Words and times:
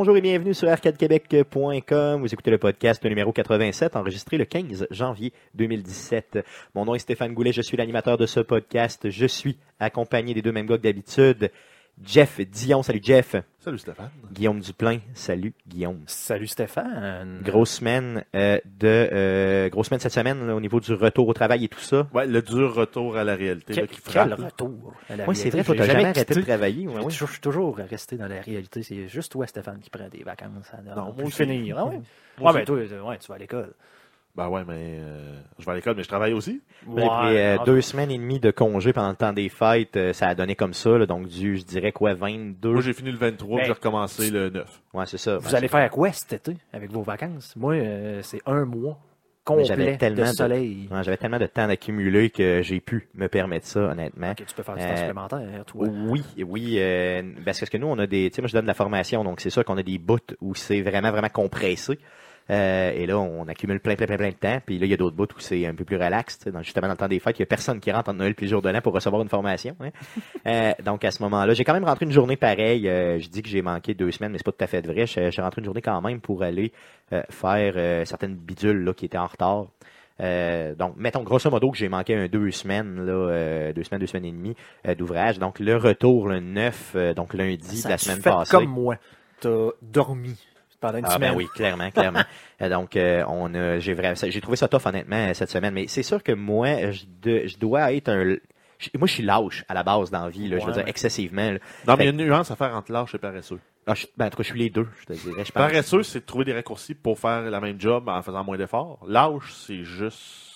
Bonjour 0.00 0.16
et 0.16 0.22
bienvenue 0.22 0.54
sur 0.54 0.66
arcadequebec.com. 0.66 2.22
Vous 2.22 2.32
écoutez 2.32 2.50
le 2.50 2.56
podcast 2.56 3.04
numéro 3.04 3.32
87, 3.32 3.96
enregistré 3.96 4.38
le 4.38 4.46
15 4.46 4.86
janvier 4.90 5.30
2017. 5.56 6.38
Mon 6.74 6.86
nom 6.86 6.94
est 6.94 7.00
Stéphane 7.00 7.34
Goulet, 7.34 7.52
je 7.52 7.60
suis 7.60 7.76
l'animateur 7.76 8.16
de 8.16 8.24
ce 8.24 8.40
podcast. 8.40 9.10
Je 9.10 9.26
suis 9.26 9.58
accompagné 9.78 10.32
des 10.32 10.40
deux 10.40 10.52
mêmes 10.52 10.64
gars 10.64 10.78
d'habitude. 10.78 11.50
Jeff 12.04 12.40
Dion, 12.40 12.82
salut 12.82 13.00
Jeff. 13.02 13.36
Salut 13.58 13.76
Stéphane. 13.78 14.08
Guillaume 14.32 14.60
Duplain, 14.60 15.00
salut 15.12 15.52
Guillaume. 15.68 16.00
Salut 16.06 16.46
Stéphane. 16.46 17.40
Grosse 17.44 17.72
semaine 17.72 18.24
euh, 18.34 18.58
de 18.64 19.08
euh, 19.12 19.68
grosse 19.68 19.88
semaine 19.88 20.00
cette 20.00 20.12
semaine 20.12 20.46
là, 20.46 20.54
au 20.56 20.60
niveau 20.60 20.80
du 20.80 20.94
retour 20.94 21.28
au 21.28 21.34
travail 21.34 21.64
et 21.64 21.68
tout 21.68 21.78
ça. 21.80 22.08
Ouais, 22.14 22.26
le 22.26 22.40
dur 22.40 22.74
retour 22.74 23.18
à 23.18 23.24
la 23.24 23.34
réalité 23.36 23.74
là, 23.74 23.82
Quel, 23.82 23.88
qui 23.88 24.00
quel 24.00 24.32
retour 24.32 24.94
à 25.10 25.16
la 25.16 25.28
Oui, 25.28 25.36
c'est 25.36 25.50
vrai, 25.50 25.62
toi, 25.62 25.74
t'as 25.76 25.84
jamais 25.84 26.04
arrêté 26.06 26.34
de 26.34 26.40
travailler. 26.40 26.86
ouais, 26.88 26.94
Je 26.94 27.00
ouais. 27.00 27.10
suis 27.10 27.18
toujours- 27.18 27.28
je 27.28 27.32
suis 27.32 27.40
toujours 27.42 27.76
resté 27.76 28.16
dans 28.16 28.28
la 28.28 28.40
réalité. 28.40 28.82
C'est 28.82 29.06
juste 29.08 29.32
toi, 29.32 29.46
Stéphane, 29.46 29.78
qui 29.80 29.90
prend 29.90 30.08
des 30.08 30.22
vacances. 30.24 30.70
à 30.72 30.80
Non, 30.82 30.96
non, 31.08 31.14
moi 31.18 31.30
finir. 31.30 31.76
Ah 31.78 31.84
ouais? 31.84 31.90
Moi 31.90 32.00
ouais, 32.00 32.48
aussi. 32.48 32.58
mais 32.60 32.64
toi, 32.64 32.76
euh, 32.78 33.02
ouais, 33.02 33.18
tu 33.18 33.28
vas 33.28 33.34
à 33.34 33.38
l'école. 33.38 33.74
Ben 34.36 34.48
ouais, 34.48 34.62
mais 34.66 34.98
euh, 35.00 35.40
je 35.58 35.64
vais 35.66 35.72
à 35.72 35.74
l'école, 35.74 35.96
mais 35.96 36.02
je 36.04 36.08
travaille 36.08 36.32
aussi. 36.32 36.62
J'ai 36.82 36.94
pris 36.94 37.36
euh, 37.36 37.58
en- 37.58 37.64
deux 37.64 37.80
semaines 37.80 38.10
et 38.12 38.16
demie 38.18 38.38
de 38.40 38.50
congé 38.50 38.92
pendant 38.92 39.10
le 39.10 39.16
temps 39.16 39.32
des 39.32 39.48
fêtes. 39.48 39.96
Euh, 39.96 40.12
ça 40.12 40.28
a 40.28 40.34
donné 40.34 40.54
comme 40.54 40.72
ça, 40.72 40.96
là, 40.98 41.04
donc 41.06 41.26
du, 41.26 41.56
je 41.56 41.64
dirais 41.64 41.90
quoi, 41.92 42.14
22. 42.14 42.72
Moi, 42.72 42.80
j'ai 42.80 42.92
fini 42.92 43.10
le 43.10 43.18
23, 43.18 43.48
Ben, 43.48 43.56
puis 43.58 43.66
j'ai 43.66 43.72
recommencé 43.72 44.30
le 44.30 44.50
9. 44.50 44.80
Ouais, 44.94 45.04
c'est 45.06 45.18
ça. 45.18 45.38
Vous 45.38 45.48
Ben, 45.50 45.56
allez 45.56 45.68
faire 45.68 45.90
quoi 45.90 46.12
cet 46.12 46.32
été 46.32 46.56
avec 46.72 46.90
vos 46.92 47.02
vacances? 47.02 47.54
Moi, 47.56 47.74
euh, 47.74 48.20
c'est 48.22 48.40
un 48.46 48.64
mois 48.64 48.98
Mais 49.50 49.64
j'avais 49.64 49.82
complet 49.92 49.98
tellement 49.98 50.26
de 50.26 50.30
de- 50.30 50.36
soleil. 50.36 50.88
Ouais, 50.92 51.02
J'avais 51.02 51.16
tellement 51.16 51.38
de 51.38 51.46
temps 51.46 51.66
d'accumuler 51.66 52.30
que 52.30 52.62
j'ai 52.62 52.78
pu 52.78 53.08
me 53.14 53.26
permettre 53.26 53.66
ça, 53.66 53.80
honnêtement. 53.80 54.34
Que 54.36 54.44
tu 54.44 54.54
peux 54.54 54.62
faire 54.62 54.76
du 54.76 54.82
Euh, 54.82 54.88
temps 54.88 54.96
supplémentaire, 54.96 55.64
toi. 55.66 55.88
Oui, 55.88 56.22
oui, 56.46 56.76
euh, 56.78 57.22
parce 57.44 57.60
que 57.68 57.76
nous, 57.78 57.88
on 57.88 57.98
a 57.98 58.06
des, 58.06 58.30
tu 58.30 58.36
sais, 58.36 58.42
moi 58.42 58.46
je 58.48 58.52
donne 58.52 58.62
de 58.62 58.68
la 58.68 58.74
formation, 58.74 59.24
donc 59.24 59.40
c'est 59.40 59.50
sûr 59.50 59.64
qu'on 59.64 59.76
a 59.76 59.82
des 59.82 59.98
bouts 59.98 60.18
où 60.40 60.54
c'est 60.54 60.82
vraiment, 60.82 61.10
vraiment 61.10 61.28
compressé. 61.30 61.98
Euh, 62.50 62.90
et 62.94 63.06
là, 63.06 63.16
on 63.18 63.46
accumule 63.46 63.78
plein, 63.80 63.94
plein, 63.94 64.06
plein, 64.06 64.16
plein 64.16 64.28
de 64.30 64.34
temps. 64.34 64.60
Puis 64.66 64.78
là, 64.78 64.86
il 64.86 64.90
y 64.90 64.94
a 64.94 64.96
d'autres 64.96 65.14
bouts 65.16 65.24
où 65.36 65.38
c'est 65.40 65.64
un 65.66 65.74
peu 65.74 65.84
plus 65.84 65.96
relax. 65.96 66.40
dans- 66.46 66.62
justement, 66.62 66.88
dans 66.88 66.94
le 66.94 66.98
temps 66.98 67.08
des 67.08 67.20
fêtes, 67.20 67.38
il 67.38 67.42
y 67.42 67.44
a 67.44 67.46
personne 67.46 67.78
qui 67.80 67.92
rentre 67.92 68.10
en 68.10 68.14
Noël 68.14 68.34
plus 68.34 68.48
jour 68.48 68.60
de 68.60 68.68
l'an 68.70 68.80
pour 68.80 68.92
recevoir 68.92 69.22
une 69.22 69.28
formation. 69.28 69.76
hein. 69.80 69.90
Euh, 70.46 70.72
donc, 70.84 71.04
à 71.04 71.10
ce 71.10 71.22
moment-là, 71.22 71.54
j'ai 71.54 71.64
quand 71.64 71.74
même 71.74 71.84
rentré 71.84 72.06
une 72.06 72.12
journée 72.12 72.36
pareille. 72.36 72.88
Euh, 72.88 73.18
je 73.20 73.28
dis 73.28 73.42
que 73.42 73.48
j'ai 73.48 73.62
manqué 73.62 73.94
deux 73.94 74.10
semaines, 74.10 74.32
mais 74.32 74.38
c'est 74.38 74.44
pas 74.44 74.52
tout 74.52 74.64
à 74.64 74.66
fait 74.66 74.84
vrai. 74.84 75.06
J'ai 75.06 75.30
rentré 75.42 75.60
une 75.60 75.64
journée 75.66 75.82
quand 75.82 76.00
même 76.00 76.20
pour 76.20 76.42
aller 76.42 76.72
faire 77.28 78.06
certaines 78.06 78.34
bidules 78.34 78.84
là, 78.84 78.92
qui 78.94 79.04
étaient 79.06 79.18
en 79.18 79.26
retard. 79.26 79.66
Euh, 80.20 80.74
donc, 80.74 80.94
mettons 80.96 81.22
grosso 81.22 81.48
modo 81.50 81.70
que 81.70 81.78
j'ai 81.78 81.88
manqué 81.88 82.14
un 82.14 82.26
deux 82.28 82.50
semaines, 82.50 83.06
là, 83.06 83.12
euh, 83.12 83.72
deux 83.72 83.84
semaines, 83.84 84.00
deux 84.00 84.06
semaines 84.06 84.26
et 84.26 84.32
demie 84.32 84.54
euh, 84.86 84.94
d'ouvrage. 84.94 85.38
Donc, 85.38 85.58
le 85.60 85.76
retour 85.76 86.28
le 86.28 86.40
9, 86.40 86.92
euh, 86.94 87.14
donc 87.14 87.32
lundi 87.32 87.78
Ça 87.78 87.88
de 87.88 87.92
la 87.94 87.98
semaine 87.98 88.20
passée. 88.20 88.50
comme 88.50 88.66
moi? 88.66 88.96
T'as 89.40 89.68
dormi 89.80 90.36
pendant 90.80 90.98
une 90.98 91.04
Ah 91.06 91.10
semaine. 91.10 91.30
ben 91.32 91.36
oui, 91.36 91.46
clairement, 91.54 91.90
clairement. 91.90 92.22
Euh, 92.62 92.68
Donc 92.68 92.94
euh, 92.96 93.24
on 93.26 93.54
a, 93.54 93.78
j'ai 93.78 93.94
vraiment, 93.94 94.14
j'ai 94.14 94.40
trouvé 94.42 94.56
ça 94.58 94.68
tough 94.68 94.84
honnêtement 94.84 95.16
euh, 95.30 95.32
cette 95.34 95.48
semaine, 95.50 95.72
mais 95.72 95.86
c'est 95.88 96.02
sûr 96.02 96.22
que 96.22 96.32
moi 96.32 96.90
je, 96.92 97.04
de- 97.22 97.46
je 97.46 97.56
dois 97.56 97.92
être 97.94 98.10
un, 98.10 98.36
je- 98.78 98.88
moi 98.98 99.06
je 99.08 99.12
suis 99.14 99.22
lâche 99.22 99.64
à 99.68 99.72
la 99.72 99.82
base 99.82 100.10
dans 100.10 100.24
la 100.24 100.28
vie, 100.30 100.46
là, 100.48 100.58
je 100.58 100.66
veux 100.66 100.72
dire 100.72 100.86
excessivement. 100.86 101.52
là. 101.52 101.58
Non, 101.88 101.94
mais 101.96 102.04
il 102.04 102.04
y 102.04 102.08
a 102.08 102.10
une 102.10 102.18
nuance 102.18 102.50
à 102.50 102.56
faire 102.56 102.74
entre 102.76 102.92
lâche 102.92 103.14
et 103.14 103.18
paresseux. 103.18 103.58
Ah, 103.86 103.94
je, 103.94 104.04
ben, 104.16 104.26
en 104.26 104.30
tout 104.30 104.36
cas, 104.36 104.42
je 104.42 104.48
suis 104.50 104.58
les 104.58 104.68
deux, 104.68 104.86
je 105.00 105.06
te 105.06 105.12
dirais. 105.14 105.42
Je. 105.46 105.52
Paresseux, 105.52 106.02
c'est 106.02 106.20
de 106.20 106.24
trouver 106.26 106.44
des 106.44 106.52
raccourcis 106.52 106.94
pour 106.94 107.18
faire 107.18 107.40
la 107.50 107.60
même 107.60 107.80
job 107.80 108.10
en 108.10 108.20
faisant 108.22 108.44
moins 108.44 108.58
d'efforts. 108.58 108.98
Lâche, 109.08 109.54
c'est 109.54 109.82
juste... 109.84 110.49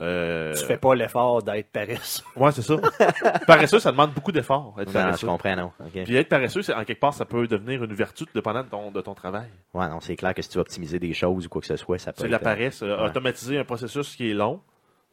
Euh... 0.00 0.54
Tu 0.54 0.64
fais 0.64 0.78
pas 0.78 0.94
l'effort 0.94 1.42
d'être 1.42 1.70
paresseux. 1.70 2.22
Ouais, 2.34 2.50
c'est 2.52 2.62
ça. 2.62 2.76
paresseux, 3.46 3.78
ça 3.78 3.92
demande 3.92 4.12
beaucoup 4.14 4.32
d'efforts, 4.32 4.74
être 4.80 4.92
Non, 4.92 5.14
je 5.14 5.26
comprends, 5.26 5.56
non. 5.56 5.72
Puis 5.92 6.16
être 6.16 6.28
paresseux, 6.28 6.62
c'est 6.62 6.74
en 6.74 6.84
quelque 6.84 7.00
part, 7.00 7.12
ça 7.12 7.26
peut 7.26 7.46
devenir 7.46 7.84
une 7.84 7.92
vertu 7.92 8.24
dépendant 8.34 8.62
de 8.62 8.68
ton, 8.68 8.90
de 8.90 9.00
ton 9.02 9.14
travail. 9.14 9.48
Ouais, 9.74 9.88
non, 9.88 10.00
c'est 10.00 10.16
clair 10.16 10.32
que 10.34 10.40
si 10.40 10.48
tu 10.48 10.56
veux 10.56 10.62
optimiser 10.62 10.98
des 10.98 11.12
choses 11.12 11.46
ou 11.46 11.48
quoi 11.48 11.60
que 11.60 11.66
ce 11.66 11.76
soit, 11.76 11.98
ça 11.98 12.12
peut 12.12 12.22
C'est 12.22 12.26
de 12.26 12.32
la 12.32 12.38
être, 12.38 12.42
euh, 12.42 12.50
paresse. 12.50 12.82
Euh, 12.82 12.96
ouais. 12.96 13.10
Automatiser 13.10 13.58
un 13.58 13.64
processus 13.64 14.16
qui 14.16 14.30
est 14.30 14.34
long, 14.34 14.60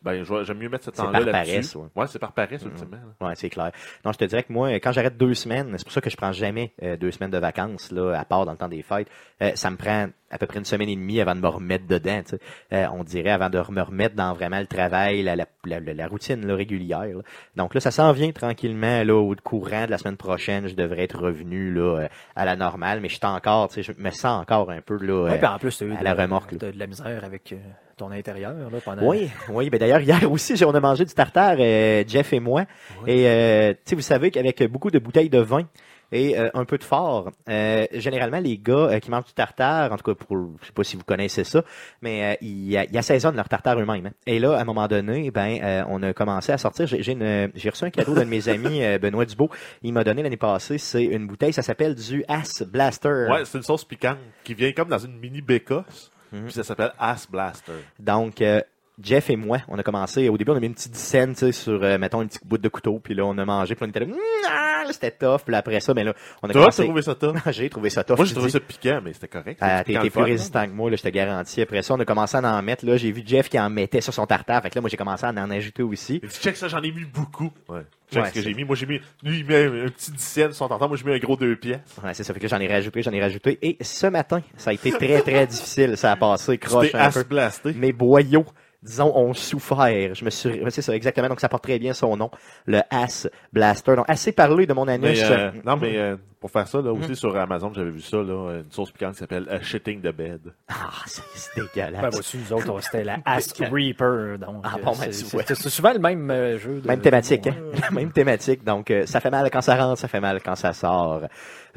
ben, 0.01 0.23
j'aime 0.23 0.57
mieux 0.57 0.69
mettre 0.69 0.85
ce 0.85 0.91
C'est 0.93 0.97
temps-là 1.01 1.19
par 1.19 1.25
là-dessus. 1.27 1.51
paresse, 1.51 1.75
ouais. 1.75 1.87
Ouais, 1.95 2.07
c'est 2.07 2.19
par 2.19 2.31
paresse, 2.31 2.63
ultimement. 2.63 2.97
là. 3.19 3.27
Ouais, 3.27 3.33
c'est 3.35 3.49
clair. 3.49 3.71
Non, 4.05 4.11
je 4.11 4.17
te 4.17 4.25
dirais 4.25 4.43
que 4.43 4.53
moi, 4.53 4.69
quand 4.75 4.91
j'arrête 4.91 5.17
deux 5.17 5.33
semaines, 5.33 5.73
c'est 5.77 5.83
pour 5.83 5.91
ça 5.93 6.01
que 6.01 6.09
je 6.09 6.15
prends 6.17 6.31
jamais 6.31 6.73
euh, 6.83 6.95
deux 6.97 7.11
semaines 7.11 7.31
de 7.31 7.37
vacances, 7.37 7.91
là, 7.91 8.13
à 8.17 8.25
part 8.25 8.45
dans 8.45 8.51
le 8.53 8.57
temps 8.57 8.67
des 8.69 8.81
fêtes. 8.81 9.09
euh, 9.41 9.51
ça 9.55 9.69
me 9.71 9.77
prend 9.77 10.07
à 10.31 10.37
peu 10.37 10.45
près 10.45 10.59
une 10.59 10.65
semaine 10.65 10.89
et 10.89 10.95
demie 10.95 11.19
avant 11.21 11.33
de 11.35 11.41
me 11.41 11.47
remettre 11.47 11.87
dedans. 11.87 12.21
tu 12.23 12.31
sais. 12.37 12.39
Euh, 12.71 12.85
on 12.93 13.03
dirait 13.03 13.31
avant 13.31 13.49
de 13.49 13.57
me 13.71 13.81
remettre 13.81 14.15
dans 14.15 14.33
vraiment 14.33 14.59
le 14.59 14.67
travail, 14.67 15.23
la, 15.23 15.35
la, 15.35 15.45
la, 15.65 15.79
la 15.79 16.07
routine 16.07 16.45
là, 16.45 16.55
régulière. 16.55 16.99
là. 17.01 17.21
Donc 17.55 17.73
là, 17.73 17.79
ça 17.81 17.89
s'en 17.91 18.11
vient 18.11 18.31
tranquillement 18.31 19.03
là, 19.03 19.15
au 19.15 19.35
courant 19.43 19.85
de 19.85 19.91
la 19.91 19.97
semaine 19.97 20.17
prochaine. 20.17 20.67
Je 20.67 20.75
devrais 20.75 21.03
être 21.03 21.17
revenu 21.19 21.73
là, 21.73 21.81
euh, 22.01 22.07
à 22.35 22.45
la 22.45 22.55
normale, 22.55 22.99
mais 23.01 23.09
je 23.09 23.15
suis 23.15 23.25
encore, 23.25 23.69
tu 23.69 23.81
sais, 23.81 23.93
je 23.93 23.99
me 24.01 24.11
sens 24.11 24.39
encore 24.41 24.69
un 24.69 24.81
peu 24.81 24.97
là. 24.97 25.23
Ouais, 25.31 25.43
euh, 25.43 25.47
en 25.47 25.57
plus, 25.57 25.81
eu 25.81 25.93
à 25.93 25.97
de, 25.97 26.03
la 26.03 26.13
remorque, 26.13 26.51
là. 26.51 26.57
t'as 26.61 26.71
de 26.71 26.79
la 26.79 26.87
misère 26.87 27.23
avec 27.23 27.51
euh, 27.51 27.57
ton 27.99 28.11
intérieur 28.11 28.53
là, 28.53 28.79
pendant. 28.83 29.07
Oui, 29.07 29.29
oui. 29.49 29.69
Ben 29.69 29.77
d'ailleurs 29.79 30.01
hier 30.01 30.29
aussi, 30.31 30.55
j'ai- 30.55 30.65
on 30.65 30.73
a 30.73 30.79
mangé 30.79 31.05
du 31.05 31.13
tartare, 31.13 31.57
euh, 31.59 32.03
Jeff 32.07 32.33
et 32.33 32.39
moi. 32.39 32.63
Et 33.05 33.27
euh, 33.27 33.73
tu 33.73 33.77
sais, 33.91 33.95
vous 33.95 34.01
savez 34.01 34.31
qu'avec 34.31 34.63
beaucoup 34.71 34.89
de 34.91 34.99
bouteilles 34.99 35.29
de 35.29 35.39
vin 35.39 35.67
et 36.11 36.39
euh, 36.39 36.49
un 36.55 36.65
peu 36.65 36.79
de 36.79 36.83
fort, 36.83 37.29
euh, 37.49 37.85
généralement 37.93 38.39
les 38.39 38.57
gars 38.57 38.73
euh, 38.73 38.99
qui 38.99 39.11
mangent 39.11 39.25
du 39.25 39.33
tartare, 39.33 39.91
en 39.91 39.95
tout 39.97 40.03
cas 40.03 40.15
pour, 40.15 40.35
je 40.59 40.65
sais 40.65 40.71
pas 40.73 40.83
si 40.83 40.95
vous 40.97 41.03
connaissez 41.03 41.43
ça, 41.43 41.63
mais 42.01 42.33
euh, 42.33 42.35
ils, 42.41 42.71
ils 42.91 42.97
assaisonnent 42.97 43.35
leur 43.35 43.47
tartare 43.47 43.79
eux-mêmes. 43.79 44.07
hein. 44.07 44.11
Et 44.25 44.39
là, 44.39 44.55
à 44.57 44.61
un 44.61 44.63
moment 44.63 44.87
donné, 44.87 45.29
ben, 45.29 45.59
euh, 45.61 45.83
on 45.87 46.01
a 46.01 46.11
commencé 46.13 46.51
à 46.51 46.57
sortir. 46.57 46.87
J'ai 46.87 47.03
j'ai 47.03 47.11
une- 47.11 47.51
j'ai 47.53 47.69
reçu 47.69 47.85
un 47.85 47.91
cadeau 47.91 48.15
d'un 48.15 48.23
de 48.25 48.29
mes 48.29 48.49
amis, 48.49 48.83
euh, 48.83 48.97
Benoît 48.97 49.25
Dubo. 49.25 49.49
Il 49.83 49.93
m'a 49.93 50.03
donné 50.03 50.23
l'année 50.23 50.35
passée, 50.37 50.79
c'est 50.79 51.03
une 51.05 51.27
bouteille, 51.27 51.53
ça 51.53 51.61
s'appelle 51.61 51.93
du 51.93 52.23
Ass 52.27 52.63
Blaster. 52.63 53.27
Ouais, 53.29 53.45
c'est 53.45 53.59
une 53.59 53.63
sauce 53.63 53.85
piquante 53.85 54.17
qui 54.43 54.55
vient 54.55 54.71
comme 54.71 54.89
dans 54.89 54.97
une 54.97 55.15
mini 55.19 55.41
bécosse. 55.41 56.11
Mhm. 56.31 56.43
Puis 56.45 56.53
ça 56.53 56.63
s'appelle 56.63 56.93
Ass 56.99 57.29
Blaster. 57.29 57.83
Donc, 57.99 58.41
euh, 58.41 58.61
Jeff 59.01 59.29
et 59.29 59.35
moi, 59.35 59.59
on 59.67 59.77
a 59.77 59.83
commencé, 59.83 60.29
au 60.29 60.37
début, 60.37 60.51
on 60.51 60.55
a 60.55 60.59
mis 60.59 60.67
une 60.67 60.73
petite 60.73 60.95
scène, 60.95 61.33
tu 61.33 61.39
sais, 61.39 61.51
sur, 61.51 61.83
euh, 61.83 61.97
mettons, 61.97 62.21
une 62.21 62.27
petite 62.27 62.45
bout 62.45 62.57
de 62.57 62.69
couteau, 62.69 62.99
puis 62.99 63.13
là, 63.13 63.25
on 63.25 63.37
a 63.37 63.45
mangé, 63.45 63.75
puis 63.75 63.85
on 63.85 63.89
était 63.89 64.01
là, 64.01 64.07
Mmm, 64.07 64.15
ah, 64.49 64.83
c'était 64.91 65.11
tough, 65.11 65.41
puis 65.45 65.51
là, 65.51 65.59
après 65.59 65.79
ça, 65.79 65.93
ben 65.93 66.05
là, 66.05 66.13
on 66.41 66.49
a 66.49 66.51
Toi, 66.51 66.61
commencé... 66.61 66.77
t'as 66.77 66.83
trouvé 66.87 67.01
ça 67.01 67.15
top? 67.15 67.37
J'ai 67.51 67.69
trouvé 67.69 67.89
ça 67.89 68.03
tough. 68.03 68.17
Moi, 68.17 68.25
j'ai 68.25 68.33
trouvé 68.33 68.49
ça 68.49 68.59
piquant, 68.59 68.99
mais 69.03 69.13
c'était 69.13 69.27
correct. 69.27 69.59
Ah, 69.61 69.83
piquant 69.83 69.99
t'es 69.99 70.05
le 70.05 70.11
plus 70.11 70.21
résistant 70.23 70.65
que 70.65 70.71
moi, 70.71 70.89
là, 70.89 70.95
je 70.95 71.03
te 71.03 71.09
garantis. 71.09 71.61
Après 71.61 71.81
ça, 71.81 71.93
on 71.93 71.99
a 71.99 72.05
commencé 72.05 72.37
à 72.37 72.41
en 72.41 72.61
mettre, 72.61 72.85
là, 72.85 72.97
j'ai 72.97 73.11
vu 73.11 73.23
Jeff 73.25 73.49
qui 73.49 73.59
en 73.59 73.69
mettait 73.69 74.01
sur 74.01 74.13
son 74.13 74.25
tartare, 74.25 74.61
fait 74.61 74.69
que 74.69 74.75
là, 74.75 74.81
moi, 74.81 74.89
j'ai 74.89 74.97
commencé 74.97 75.25
à 75.25 75.29
en 75.29 75.51
ajouter 75.51 75.83
aussi. 75.83 76.15
Et 76.15 76.27
tu 76.27 76.39
check 76.39 76.55
ça, 76.55 76.67
j'en 76.67 76.81
ai 76.81 76.91
mis 76.91 77.05
beaucoup. 77.05 77.51
Ouais. 77.67 77.81
Check 78.11 78.23
Ouais, 78.23 78.29
ce 78.29 78.33
que 78.33 78.41
j'ai 78.41 78.53
mis. 78.55 78.63
Moi, 78.63 78.75
j'ai 78.75 78.87
mis, 78.87 78.99
lui, 79.23 79.39
il 79.39 79.45
met 79.45 79.65
un, 79.65 79.87
petit 79.89 80.11
10 80.11 80.33
sur 80.33 80.53
son 80.55 80.67
tartare. 80.67 80.87
Moi, 80.87 80.97
j'ai 80.97 81.05
mis 81.05 81.15
un 81.15 81.19
gros 81.19 81.35
deux 81.35 81.55
pièces. 81.55 81.79
Ouais, 82.03 82.13
c'est 82.13 82.23
ça, 82.23 82.33
fait 82.33 82.39
que 82.39 82.47
là, 82.47 82.57
j'en 82.57 82.63
ai 82.63 82.67
rajouté, 82.67 83.03
j'en 83.03 83.11
ai 83.11 83.21
rajouté. 83.21 83.59
Et 83.61 83.77
ce 83.81 84.07
matin, 84.07 84.41
ça 84.57 84.71
a 84.71 84.73
été 84.73 84.91
très, 84.91 85.21
très 85.21 85.45
difficile, 85.45 85.95
ça 85.95 86.11
a 86.11 86.15
passé 86.15 86.57
croche 86.57 86.93
un 86.93 87.11
peu. 87.11 87.23
Blasté. 87.23 87.73
mes 87.73 87.91
boyaux, 87.91 88.45
disons, 88.81 89.15
ont 89.15 89.33
souffert. 89.33 90.15
Je 90.15 90.25
me 90.25 90.29
suis, 90.29 90.61
c'est 90.69 90.81
ça, 90.81 90.95
exactement. 90.95 91.27
Donc, 91.27 91.39
ça 91.39 91.49
porte 91.49 91.63
très 91.63 91.79
bien 91.79 91.93
son 91.93 92.15
nom, 92.17 92.31
le 92.65 92.81
Ass 92.89 93.27
Blaster. 93.51 93.95
Donc, 93.95 94.05
assez 94.07 94.31
parlé 94.31 94.65
de 94.65 94.73
mon 94.73 94.87
anus. 94.87 95.19
Mais, 95.19 95.31
euh, 95.31 95.51
non, 95.65 95.77
mais 95.77 95.97
euh, 95.97 96.15
pour 96.39 96.51
faire 96.51 96.67
ça, 96.67 96.81
là, 96.81 96.91
aussi 96.93 97.15
sur 97.15 97.35
Amazon, 97.35 97.73
j'avais 97.73 97.91
vu 97.91 98.01
ça, 98.01 98.17
là, 98.17 98.59
une 98.59 98.71
sauce 98.71 98.91
piquante 98.91 99.13
qui 99.13 99.19
s'appelle 99.19 99.45
euh, 99.49 99.59
Shitting 99.61 100.01
the 100.01 100.15
Bed. 100.15 100.39
Ah, 100.69 100.89
c'est 101.05 101.21
dégueulasse. 101.55 102.01
Ben, 102.01 102.09
voici, 102.11 102.37
nous 102.37 102.53
autres, 102.53 102.69
on- 102.69 102.79
c'était 102.79 103.03
la 103.03 103.17
Ass 103.25 103.53
Reaper. 103.59 104.37
Donc, 104.39 104.61
Ah, 104.63 104.75
euh, 104.77 104.83
bon, 104.83 104.91
ben, 104.91 105.11
c'est- 105.11 105.53
c'est 105.55 105.69
souvent 105.69 105.91
le 105.93 105.99
même 105.99 106.29
euh, 106.31 106.57
jeu. 106.57 106.79
De, 106.79 106.87
Même 106.87 107.01
thématique, 107.01 107.47
hein? 107.47 107.55
La 107.81 107.91
même 107.91 108.11
thématique. 108.11 108.63
Donc, 108.63 108.89
euh, 108.91 109.05
ça 109.05 109.19
fait 109.19 109.29
mal 109.29 109.49
quand 109.51 109.61
ça 109.61 109.75
rentre, 109.75 109.99
ça 109.99 110.07
fait 110.07 110.19
mal 110.21 110.41
quand 110.41 110.55
ça 110.55 110.71
sort. 110.73 111.21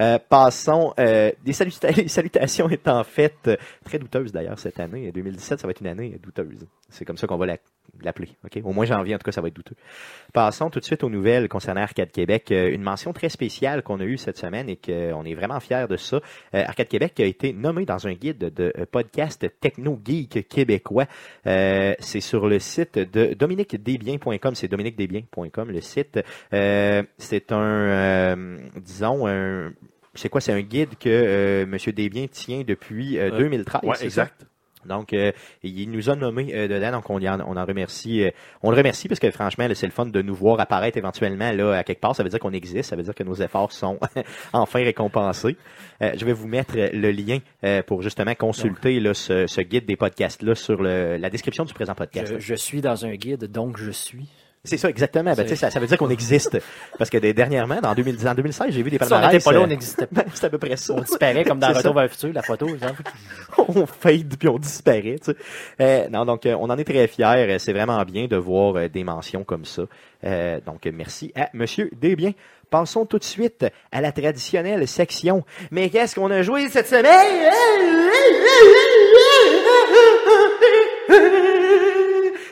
Euh, 0.00 0.18
passons, 0.28 0.94
euh, 0.98 1.32
des 1.44 1.52
saluta- 1.52 1.90
les 1.96 2.08
salutations 2.08 2.68
étant 2.68 3.02
faites, 3.04 3.50
très 3.84 3.98
douteuses 3.98 4.32
d'ailleurs 4.32 4.58
cette 4.58 4.78
année. 4.80 5.10
2017, 5.12 5.60
ça 5.60 5.66
va 5.66 5.72
être 5.72 5.80
une 5.80 5.88
année 5.88 6.18
douteuse. 6.22 6.66
C'est 6.88 7.04
comme 7.04 7.16
ça 7.16 7.26
qu'on 7.26 7.36
va 7.36 7.46
la- 7.46 7.56
l'appeler. 8.04 8.30
ok? 8.44 8.60
Au 8.64 8.72
moins 8.72 8.84
janvier, 8.84 9.14
en 9.14 9.18
tout 9.18 9.24
cas, 9.24 9.32
ça 9.32 9.40
va 9.40 9.48
être 9.48 9.54
douteux. 9.56 9.74
Passons 10.32 10.70
tout 10.70 10.80
de 10.80 10.84
suite 10.84 11.04
aux 11.04 11.10
nouvelles 11.10 11.48
concernant 11.48 11.82
Arcade 11.82 12.10
Québec. 12.10 12.50
Euh, 12.52 12.70
une 12.72 12.82
mention 12.82 13.12
très 13.12 13.28
spéciale 13.28 13.82
qu'on 13.82 14.00
a 14.00 14.04
eue 14.04 14.16
cette 14.18 14.36
semaine 14.38 14.68
et 14.68 14.76
qu'on 14.76 15.24
est 15.24 15.34
vraiment 15.34 15.60
fiers 15.60 15.86
de 15.88 15.96
ça. 15.96 16.16
Euh, 16.54 16.64
Arcade 16.66 16.88
Québec 16.88 17.18
a 17.20 17.24
été 17.24 17.52
nommé 17.52 17.84
dans 17.84 18.06
un 18.06 18.12
guide 18.14 18.38
de 18.38 18.72
euh, 18.78 18.86
podcast 18.90 19.46
techno-geek 19.60 20.48
québécois. 20.48 21.06
Euh, 21.46 21.94
c'est 21.98 22.20
sur 22.20 22.46
le 22.48 22.58
site 22.58 22.98
de 22.98 23.34
dominiquedesbiens.com. 23.34 24.54
C'est 24.54 24.68
dominiquedesbiens.com, 24.68 25.70
le 25.70 25.80
site. 25.80 26.20
Euh, 26.52 27.02
c'est 27.18 27.52
un, 27.52 27.58
euh, 27.62 28.58
disons, 28.76 29.26
un... 29.26 29.72
C'est 30.14 30.28
quoi? 30.28 30.42
C'est 30.42 30.52
un 30.52 30.60
guide 30.60 30.90
que 31.00 31.08
euh, 31.08 31.62
M. 31.62 31.76
Desbiens 31.94 32.26
tient 32.26 32.62
depuis 32.66 33.18
euh, 33.18 33.30
Euh, 33.32 33.38
2013. 33.38 33.80
Ouais, 33.82 33.94
c'est 33.96 34.10
ça? 34.10 34.24
exact. 34.24 34.46
Donc, 34.86 35.12
euh, 35.12 35.32
il 35.62 35.90
nous 35.90 36.10
a 36.10 36.16
nommé 36.16 36.52
euh, 36.54 36.68
dedans, 36.68 36.92
donc 36.92 37.08
on, 37.10 37.18
y 37.20 37.28
en, 37.28 37.40
on 37.40 37.56
en 37.56 37.64
remercie. 37.64 38.24
euh, 38.24 38.30
on 38.62 38.70
le 38.70 38.76
remercie 38.76 39.08
parce 39.08 39.20
que 39.20 39.30
franchement, 39.30 39.66
c'est 39.74 39.86
le 39.86 39.92
fun 39.92 40.06
de 40.06 40.22
nous 40.22 40.34
voir 40.34 40.58
apparaître 40.60 40.96
éventuellement 40.98 41.52
là 41.52 41.72
à 41.78 41.84
quelque 41.84 42.00
part. 42.00 42.14
Ça 42.16 42.22
veut 42.22 42.28
dire 42.28 42.38
qu'on 42.38 42.52
existe, 42.52 42.90
ça 42.90 42.96
veut 42.96 43.02
dire 43.02 43.14
que 43.14 43.24
nos 43.24 43.34
efforts 43.34 43.72
sont 43.72 43.98
enfin 44.52 44.80
récompensés. 44.80 45.56
Euh, 46.02 46.12
je 46.16 46.24
vais 46.24 46.32
vous 46.32 46.48
mettre 46.48 46.74
le 46.76 47.10
lien 47.10 47.38
euh, 47.64 47.82
pour 47.82 48.02
justement 48.02 48.34
consulter 48.34 48.98
là, 49.00 49.14
ce, 49.14 49.46
ce 49.46 49.60
guide 49.60 49.86
des 49.86 49.96
podcasts 49.96 50.42
là 50.42 50.54
sur 50.54 50.82
le, 50.82 51.16
la 51.16 51.30
description 51.30 51.64
du 51.64 51.74
présent 51.74 51.94
podcast. 51.94 52.32
Je, 52.34 52.38
je 52.38 52.54
suis 52.54 52.80
dans 52.80 53.04
un 53.06 53.14
guide, 53.14 53.44
donc 53.50 53.76
je 53.78 53.90
suis. 53.90 54.28
C'est 54.64 54.76
ça, 54.76 54.88
exactement. 54.88 55.30
Ben, 55.30 55.34
C'est- 55.34 55.42
tu 55.42 55.48
sais, 55.50 55.56
ça, 55.56 55.70
ça 55.70 55.80
veut 55.80 55.88
dire 55.88 55.98
qu'on 55.98 56.08
existe. 56.08 56.56
Parce 56.96 57.10
que 57.10 57.18
des- 57.18 57.34
dernièrement, 57.34 57.80
dans 57.80 57.94
2010, 57.96 58.28
en 58.28 58.34
2016, 58.34 58.68
j'ai 58.70 58.82
vu 58.84 58.90
des 58.90 58.98
Si 58.98 59.02
on 59.02 59.08
palmarès. 59.08 59.32
n'était 59.32 59.44
pas 59.44 59.52
là, 59.52 59.60
on 59.60 59.64
euh, 59.64 59.66
n'existait 59.66 60.06
pas. 60.06 60.22
c'est 60.34 60.44
à 60.46 60.50
peu 60.50 60.58
près 60.58 60.76
ça. 60.76 60.94
On 60.94 61.00
disparaît 61.00 61.42
comme 61.42 61.58
dans 61.58 61.72
Retour 61.72 61.94
vers 61.94 62.04
le 62.04 62.08
futur, 62.08 62.30
la 62.32 62.42
photo. 62.42 62.68
genre. 62.68 62.92
on 63.68 63.86
fade 63.86 64.36
puis 64.38 64.48
on 64.48 64.58
disparaît. 64.58 65.16
Tu 65.20 65.32
sais. 65.32 65.36
Euh, 65.80 66.08
non, 66.10 66.24
donc 66.24 66.46
euh, 66.46 66.54
on 66.60 66.70
en 66.70 66.78
est 66.78 66.84
très 66.84 67.08
fiers. 67.08 67.24
Euh, 67.26 67.58
C'est 67.58 67.72
vraiment 67.72 68.00
bien 68.04 68.26
de 68.28 68.36
voir 68.36 68.88
des 68.88 69.02
mentions 69.02 69.42
comme 69.42 69.64
ça. 69.64 69.82
Euh, 70.24 70.60
donc 70.64 70.86
merci 70.92 71.32
à 71.34 71.48
Monsieur 71.54 71.90
Desbiens. 72.00 72.32
Passons 72.70 73.04
tout 73.04 73.18
de 73.18 73.24
suite 73.24 73.66
à 73.90 74.00
la 74.00 74.12
traditionnelle 74.12 74.86
section. 74.86 75.44
Mais 75.72 75.90
qu'est-ce 75.90 76.14
qu'on 76.14 76.30
a 76.30 76.42
joué 76.42 76.68
cette 76.68 76.86
semaine? 76.86 77.50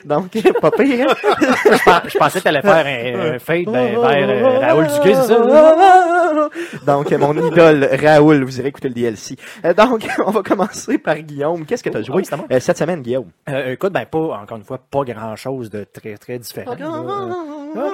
Donc, 0.05 0.31
pas 0.61 0.71
pire. 0.71 1.07
hein? 1.09 1.15
Je 1.41 1.83
pens- 1.85 2.01
Je 2.07 2.17
pensais 2.17 2.39
que 2.39 2.43
t'allais 2.43 2.61
faire 2.61 2.85
un, 2.85 3.33
un 3.35 3.39
fade 3.39 3.69
vers 3.69 4.61
Raoul 4.61 4.87
Duguay, 4.87 5.15
c'est 5.15 5.27
ça? 5.27 6.49
Donc, 6.85 7.11
mon 7.11 7.33
idole, 7.47 7.87
Raoul, 8.01 8.43
vous 8.43 8.59
irez 8.59 8.69
écouter 8.69 8.87
le 8.89 8.93
DLC. 8.95 9.35
Euh, 9.65 9.73
donc, 9.73 10.07
on 10.25 10.31
va 10.31 10.41
commencer 10.41 10.97
par 10.97 11.15
Guillaume. 11.17 11.65
Qu'est-ce 11.65 11.83
que 11.83 11.89
tu 11.89 11.97
as 11.97 12.01
joué 12.01 12.23
moi. 12.31 12.45
euh, 12.51 12.59
cette 12.59 12.77
semaine, 12.77 13.01
Guillaume? 13.01 13.27
Euh, 13.49 13.73
écoute, 13.73 13.93
ben 13.93 14.05
pas, 14.05 14.19
encore 14.41 14.57
une 14.57 14.63
fois, 14.63 14.79
pas 14.79 15.03
grand-chose 15.03 15.69
de 15.69 15.83
très, 15.83 16.15
très 16.17 16.39
différent. 16.39 16.75
là. 17.75 17.91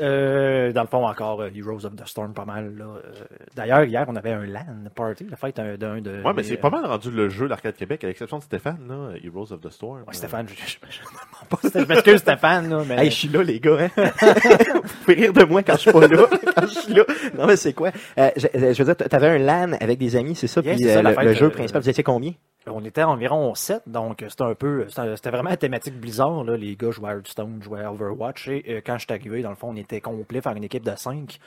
Euh, 0.00 0.72
dans 0.72 0.82
le 0.82 0.86
fond, 0.88 1.06
encore 1.06 1.40
euh, 1.42 1.50
Heroes 1.54 1.84
of 1.86 1.94
the 1.96 2.06
Storm, 2.06 2.32
pas 2.34 2.44
mal. 2.44 2.76
là. 2.76 2.84
Euh, 2.84 3.12
D'ailleurs, 3.54 3.84
hier, 3.84 4.04
on 4.08 4.16
avait 4.16 4.32
un 4.32 4.44
LAN 4.44 4.64
party, 4.94 5.26
la 5.30 5.36
fête 5.36 5.58
euh, 5.58 5.76
d'un 5.76 6.00
de... 6.00 6.22
Ouais, 6.24 6.32
mais 6.34 6.42
c'est 6.42 6.54
euh, 6.54 6.60
pas 6.60 6.70
mal 6.70 6.84
rendu 6.84 7.10
le 7.10 7.28
jeu 7.28 7.48
d'Arcade 7.48 7.74
Québec, 7.76 8.02
à 8.04 8.06
l'exception 8.08 8.38
de 8.38 8.42
Stéphane, 8.42 8.78
là, 8.88 9.16
Heroes 9.22 9.52
of 9.52 9.60
the 9.60 9.70
Storm. 9.70 9.98
Ouais, 10.06 10.12
Stéphane, 10.14 10.46
je, 10.48 10.54
je, 10.54 10.76
je, 10.88 11.78
je- 11.80 11.86
m'excuse 11.86 12.18
Stéphane, 12.18 12.68
là, 12.70 12.82
mais... 12.86 12.96
Hey, 13.04 13.10
je 13.10 13.16
suis 13.16 13.28
là, 13.28 13.42
les 13.42 13.60
gars. 13.60 13.78
Hein? 13.80 13.90
Vous 13.96 15.04
pouvez 15.04 15.14
rire 15.14 15.32
de 15.32 15.44
moi 15.44 15.62
quand 15.62 15.74
je 15.74 15.80
suis 15.80 15.92
pas 15.92 16.06
là. 16.06 16.26
Quand 16.56 16.66
je 16.66 16.78
suis 16.80 16.94
là. 16.94 17.04
Non, 17.36 17.46
mais 17.46 17.56
c'est 17.56 17.72
quoi? 17.72 17.90
Euh, 18.18 18.30
je, 18.36 18.82
veux 18.82 18.94
dire, 18.94 18.96
t'avais 18.96 19.28
un 19.28 19.38
LAN 19.38 19.72
avec 19.80 19.98
des 19.98 20.16
amis, 20.16 20.34
c'est 20.34 20.46
ça? 20.46 20.60
Yes, 20.62 20.76
puis 20.76 20.84
ça, 20.88 20.98
euh, 20.98 21.02
le, 21.02 21.12
fête, 21.12 21.24
le 21.24 21.34
jeu 21.34 21.46
euh, 21.46 21.50
principal, 21.50 21.82
vous 21.82 21.88
étiez 21.90 22.02
combien? 22.04 22.32
On 22.66 22.82
était 22.82 23.02
environ 23.02 23.54
7, 23.54 23.82
donc 23.86 24.22
euh, 24.22 24.28
c'était 24.30 24.44
un 24.44 24.54
peu, 24.54 24.86
c'était 24.88 25.16
c'était 25.16 25.28
vraiment 25.28 25.50
la 25.50 25.58
thématique 25.58 26.00
Blizzard. 26.00 26.44
Là. 26.44 26.56
Les 26.56 26.76
gars 26.76 26.90
jouaient 26.90 27.10
à 27.10 27.14
Hearthstone, 27.16 27.60
jouaient 27.62 27.82
à 27.84 27.92
Overwatch. 27.92 28.48
Et 28.48 28.64
euh, 28.70 28.80
quand 28.84 28.94
je 28.96 29.04
suis 29.04 29.12
arrivé, 29.12 29.42
dans 29.42 29.50
le 29.50 29.54
fond, 29.56 29.73
on 29.74 29.76
était 29.76 30.00
complet, 30.00 30.40
faire 30.40 30.56
une 30.56 30.64
équipe 30.64 30.84
de 30.84 30.94
5. 30.96 31.38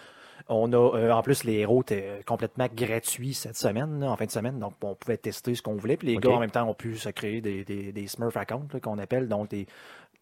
On 0.49 0.71
a, 0.71 0.77
euh, 0.77 1.11
en 1.11 1.21
plus, 1.23 1.43
les 1.43 1.55
héros 1.55 1.81
étaient 1.81 2.21
complètement 2.25 2.67
gratuits 2.73 3.33
cette 3.33 3.57
semaine, 3.57 3.99
là, 3.99 4.11
en 4.11 4.15
fin 4.15 4.25
de 4.25 4.31
semaine, 4.31 4.59
donc 4.59 4.73
on 4.81 4.93
pouvait 4.95 5.17
tester 5.17 5.55
ce 5.55 5.61
qu'on 5.61 5.75
voulait. 5.75 5.97
Puis 5.97 6.07
les 6.07 6.17
gars, 6.17 6.31
en 6.31 6.39
même 6.39 6.51
temps, 6.51 6.69
ont 6.69 6.75
pu 6.75 6.95
se 6.95 7.09
créer 7.09 7.41
des, 7.41 7.63
des, 7.63 7.91
des 7.91 8.07
Smurf 8.07 8.37
accounts, 8.37 8.67
qu'on 8.81 8.99
appelle, 8.99 9.27
donc 9.27 9.49
des 9.49 9.65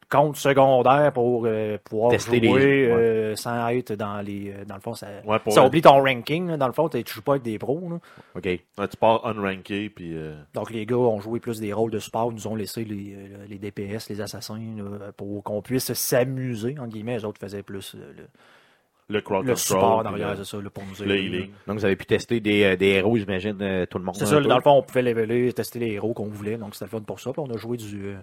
comptes 0.09 0.37
secondaires 0.37 1.11
pour 1.13 1.43
euh, 1.45 1.77
pouvoir 1.83 2.11
Tester 2.11 2.37
jouer 2.45 2.59
les- 2.65 2.87
euh, 2.89 3.35
sans 3.35 3.67
être 3.69 3.93
dans 3.93 4.21
les... 4.21 4.51
euh, 4.51 4.65
dans 4.65 4.75
le 4.75 4.81
fond, 4.81 4.93
ça, 4.93 5.07
Ouais, 5.25 5.37
ça 5.49 5.61
le- 5.61 5.67
oublie 5.67 5.81
ton 5.81 6.01
ranking. 6.03 6.47
là. 6.47 6.57
dans 6.57 6.67
le 6.67 6.73
fond, 6.73 6.87
t'es- 6.89 7.03
tu 7.03 7.13
joues 7.13 7.21
pas 7.21 7.33
avec 7.33 7.43
des 7.43 7.57
pros. 7.57 7.81
Là. 7.89 7.99
OK. 8.35 8.45
Ouais, 8.45 8.87
tu 8.87 8.97
pars 8.97 9.25
unranké, 9.25 9.89
puis 9.89 10.11
euh, 10.15 10.35
Donc 10.53 10.71
les 10.71 10.85
gars 10.85 10.95
ont 10.97 11.19
joué 11.19 11.39
plus 11.39 11.59
des 11.59 11.73
rôles 11.73 11.91
de 11.91 11.99
support, 11.99 12.31
nous 12.31 12.47
ont 12.47 12.55
laissé 12.55 12.83
les, 12.85 13.15
les 13.49 13.57
DPS, 13.57 14.09
les 14.09 14.21
assassins, 14.21 14.59
là, 14.77 15.11
pour 15.15 15.43
qu'on 15.43 15.61
puisse 15.61 15.91
s'amuser, 15.93 16.75
en 16.79 16.87
guillemets. 16.87 17.17
Les 17.17 17.25
autres 17.25 17.39
faisaient 17.39 17.63
plus 17.63 17.95
le, 17.95 18.25
le 19.07 19.21
crowd 19.21 19.45
le 19.45 19.53
control, 19.53 19.57
support 19.57 20.03
derrière, 20.03 20.31
le, 20.31 20.37
c'est 20.37 20.45
ça, 20.45 20.61
là, 20.61 20.69
pour 20.69 20.83
nous 20.83 21.05
le 21.05 21.15
aider. 21.15 21.51
Donc, 21.67 21.77
vous 21.77 21.85
avez 21.85 21.95
pu 21.95 22.05
tester 22.07 22.39
des, 22.39 22.63
euh, 22.63 22.75
des 22.75 22.87
héros, 22.87 23.17
j'imagine, 23.17 23.57
euh, 23.61 23.85
tout 23.85 23.99
le 23.99 24.03
monde. 24.03 24.15
C'est 24.15 24.25
ça, 24.25 24.37
peu. 24.37 24.47
dans 24.47 24.55
le 24.55 24.61
fond, 24.63 24.71
on 24.77 24.81
pouvait 24.81 25.03
leveler, 25.03 25.53
tester 25.53 25.77
les 25.79 25.91
héros 25.91 26.13
qu'on 26.13 26.25
voulait, 26.27 26.57
donc 26.57 26.73
c'était 26.73 26.85
le 26.85 26.89
fun 26.91 27.01
pour 27.01 27.19
ça. 27.19 27.31
Puis 27.31 27.39
on 27.45 27.53
a 27.53 27.57
joué 27.57 27.77
du, 27.77 28.07
euh, 28.07 28.15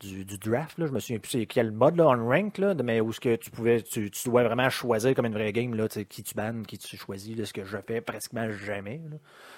du, 0.00 0.24
draft, 0.38 0.78
là. 0.78 0.86
je 0.86 0.92
me 0.92 0.98
souviens 0.98 1.18
plus 1.18 1.30
c'est 1.30 1.46
quel 1.46 1.70
mode, 1.70 1.96
là, 1.96 2.08
on 2.08 2.28
rank, 2.28 2.58
là, 2.58 2.74
mais 2.74 3.00
où 3.00 3.12
ce 3.12 3.20
que 3.20 3.36
tu 3.36 3.50
pouvais, 3.50 3.80
tu, 3.80 4.10
dois 4.26 4.42
vraiment 4.42 4.68
choisir 4.68 5.14
comme 5.14 5.26
une 5.26 5.32
vraie 5.32 5.52
game, 5.52 5.74
là, 5.74 5.88
qui 5.88 6.22
tu 6.22 6.34
bannes, 6.34 6.66
qui 6.66 6.78
tu 6.78 6.96
choisis, 6.96 7.36
là, 7.36 7.46
ce 7.46 7.52
que 7.52 7.64
je 7.64 7.78
fais 7.86 8.00
pratiquement 8.00 8.50
jamais. 8.50 9.00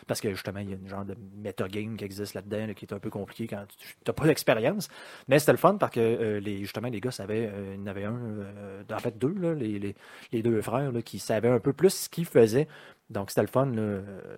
Parce 0.06 0.20
que 0.20 0.30
justement, 0.30 0.60
il 0.60 0.70
y 0.70 0.72
a 0.72 0.76
une 0.76 0.88
genre 0.88 1.04
de 1.04 1.16
metagame 1.36 1.96
qui 1.96 2.04
existe 2.04 2.34
là-dedans, 2.34 2.66
là, 2.66 2.74
qui 2.74 2.84
est 2.84 2.92
un 2.92 2.98
peu 2.98 3.10
compliqué 3.10 3.46
quand 3.46 3.64
tu 3.76 3.94
n'as 4.06 4.12
pas 4.12 4.26
d'expérience. 4.26 4.88
Mais 5.28 5.38
c'était 5.38 5.52
le 5.52 5.58
fun 5.58 5.76
parce 5.76 5.92
que 5.92 6.00
euh, 6.00 6.40
les, 6.40 6.60
justement, 6.60 6.88
les 6.88 7.00
gars 7.00 7.10
savaient, 7.10 7.50
euh, 7.52 7.74
il 7.74 7.80
y 7.80 7.82
en 7.82 7.86
avait 7.86 8.04
un, 8.04 8.14
euh, 8.16 8.82
en 8.92 8.98
fait 8.98 9.18
deux, 9.18 9.54
les, 9.54 9.78
les, 9.78 9.94
les 10.32 10.42
deux 10.42 10.60
frères, 10.62 10.92
là, 10.92 11.02
qui 11.02 11.18
savaient 11.18 11.48
un 11.48 11.60
peu 11.60 11.72
plus 11.72 11.90
ce 11.90 12.08
qu'ils 12.08 12.26
faisaient. 12.26 12.68
Donc, 13.08 13.30
c'était 13.30 13.42
le 13.42 13.46
fun 13.46 13.66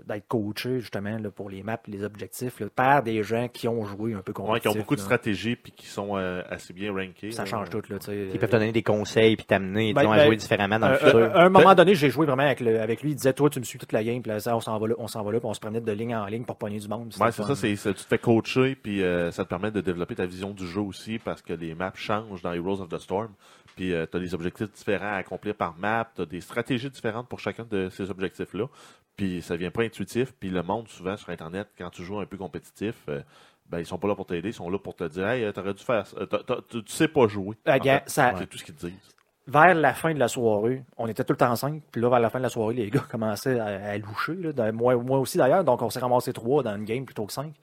d'être 0.06 0.28
coaché, 0.28 0.80
justement, 0.80 1.16
là, 1.18 1.30
pour 1.30 1.48
les 1.48 1.62
maps, 1.62 1.78
les 1.86 2.04
objectifs, 2.04 2.60
là, 2.60 2.66
par 2.74 3.02
des 3.02 3.22
gens 3.22 3.48
qui 3.48 3.66
ont 3.66 3.84
joué 3.86 4.12
un 4.12 4.20
peu 4.20 4.32
Ouais, 4.32 4.34
compétitif. 4.34 4.62
qui 4.62 4.68
ont 4.76 4.80
beaucoup 4.80 4.94
de 4.94 5.00
là. 5.00 5.04
stratégie, 5.06 5.56
puis 5.56 5.72
qui 5.72 5.86
sont 5.86 6.18
euh, 6.18 6.42
assez 6.50 6.74
bien 6.74 6.92
rankés. 6.92 7.30
Ça 7.30 7.44
là. 7.44 7.46
change 7.50 7.70
tout, 7.70 7.80
là, 7.88 7.98
tu 7.98 8.04
sais. 8.06 8.28
Ils 8.32 8.38
peuvent 8.38 8.50
te 8.50 8.56
donner 8.56 8.72
des 8.72 8.82
conseils 8.82 9.36
puis 9.36 9.46
t'amener, 9.46 9.94
Ben, 9.94 10.02
à 10.10 10.16
ben, 10.16 10.26
jouer 10.26 10.36
différemment 10.36 10.78
dans 10.78 10.88
le 10.88 10.94
Euh, 10.96 10.98
futur. 10.98 11.16
euh, 11.16 11.30
à 11.32 11.44
un 11.44 11.48
moment 11.48 11.74
donné, 11.74 11.94
j'ai 11.94 12.10
joué 12.10 12.26
vraiment 12.26 12.42
avec, 12.42 12.60
le- 12.60 12.78
avec 12.80 13.02
lui. 13.02 13.12
Il 13.12 13.14
disait, 13.14 13.32
toi, 13.32 13.48
tu 13.48 13.58
me 13.58 13.64
suis 13.64 13.78
toute 13.78 13.92
la 13.92 14.04
game, 14.04 14.20
puis 14.20 14.30
là, 14.30 14.38
ça, 14.38 14.54
on 14.54 14.60
s'en 14.60 14.78
va 14.78 14.86
là, 14.86 14.94
on 14.98 15.08
s'en 15.08 15.22
va 15.22 15.32
là, 15.32 15.40
puis 15.40 15.48
on 15.48 15.54
se 15.54 15.60
prenait 15.60 15.80
de 15.80 15.92
ligne 15.92 16.14
en 16.14 16.26
ligne 16.26 16.44
pour 16.44 16.56
pogner 16.56 16.78
du 16.78 16.88
monde. 16.88 17.14
Ouais, 17.18 17.32
c'est 17.32 17.42
ça, 17.44 17.54
c'est, 17.56 17.74
tu 17.74 17.94
te 17.94 18.00
fais 18.02 18.18
coacher, 18.18 18.74
puis 18.74 19.02
euh, 19.02 19.30
ça 19.30 19.44
te 19.44 19.48
permet 19.48 19.70
de 19.70 19.80
développer 19.80 20.14
ta 20.14 20.26
vision 20.26 20.50
du 20.50 20.66
jeu 20.66 20.82
aussi, 20.82 21.18
parce 21.18 21.40
que 21.40 21.54
les 21.54 21.74
maps 21.74 21.92
changent 21.94 22.42
dans 22.42 22.52
Heroes 22.52 22.82
of 22.82 22.90
the 22.90 22.98
Storm, 22.98 23.30
puis 23.78 23.90
tu 24.10 24.16
as 24.16 24.20
des 24.20 24.34
objectifs 24.34 24.72
différents 24.72 25.12
à 25.12 25.16
accomplir 25.18 25.54
par 25.54 25.76
map, 25.78 26.10
tu 26.16 26.22
as 26.22 26.26
des 26.26 26.40
stratégies 26.40 26.90
différentes 26.90 27.28
pour 27.28 27.38
chacun 27.38 27.64
de 27.64 27.88
ces 27.90 28.10
objectifs-là, 28.10 28.66
puis 29.16 29.40
ça 29.40 29.54
devient 29.54 29.70
pas 29.70 29.82
intuitif, 29.82 30.32
puis 30.32 30.50
le 30.50 30.64
monde, 30.64 30.88
souvent, 30.88 31.16
sur 31.16 31.28
Internet, 31.30 31.68
quand 31.78 31.88
tu 31.90 32.02
joues 32.02 32.18
un 32.18 32.26
peu 32.26 32.36
compétitif, 32.36 32.94
euh, 33.08 33.20
ben, 33.70 33.78
ils 33.78 33.86
sont 33.86 33.98
pas 33.98 34.08
là 34.08 34.16
pour 34.16 34.26
t'aider, 34.26 34.48
ils 34.48 34.54
sont 34.54 34.68
là 34.68 34.78
pour 34.78 34.96
te 34.96 35.04
dire, 35.04 35.28
hey, 35.28 35.44
euh, 35.44 35.52
t'aurais 35.52 35.74
dû 35.74 35.84
faire 35.84 36.04
ça, 36.06 36.16
Euh, 36.18 36.60
tu, 36.68 36.82
sais 36.86 37.06
pas 37.06 37.28
jouer. 37.28 37.56
Fait, 37.64 38.02
ça- 38.06 38.34
C'est 38.36 38.46
tout 38.48 38.58
ce 38.58 38.64
qu'ils 38.64 38.74
te 38.74 38.86
disent. 38.86 39.14
vers 39.46 39.74
la 39.74 39.94
fin 39.94 40.12
de 40.12 40.18
la 40.18 40.28
soirée, 40.28 40.82
on 40.96 41.06
était 41.06 41.22
tout 41.24 41.32
le 41.34 41.38
temps 41.38 41.54
cinq, 41.54 41.82
puis 41.92 42.00
là, 42.02 42.08
vers 42.08 42.20
la 42.20 42.30
fin 42.30 42.38
de 42.38 42.42
la 42.44 42.48
soirée, 42.48 42.74
les 42.74 42.90
gars 42.90 43.00
commençaient 43.10 43.60
à, 43.60 43.66
à 43.90 43.98
loucher, 43.98 44.34
là, 44.34 44.72
moi, 44.72 44.96
moi 44.96 45.18
aussi 45.20 45.38
d'ailleurs, 45.38 45.62
donc 45.64 45.82
on 45.82 45.90
s'est 45.90 46.00
ramassé 46.00 46.32
trois 46.32 46.62
dans 46.64 46.74
une 46.74 46.84
game 46.84 47.04
plutôt 47.04 47.26
que 47.26 47.32
cinq. 47.32 47.54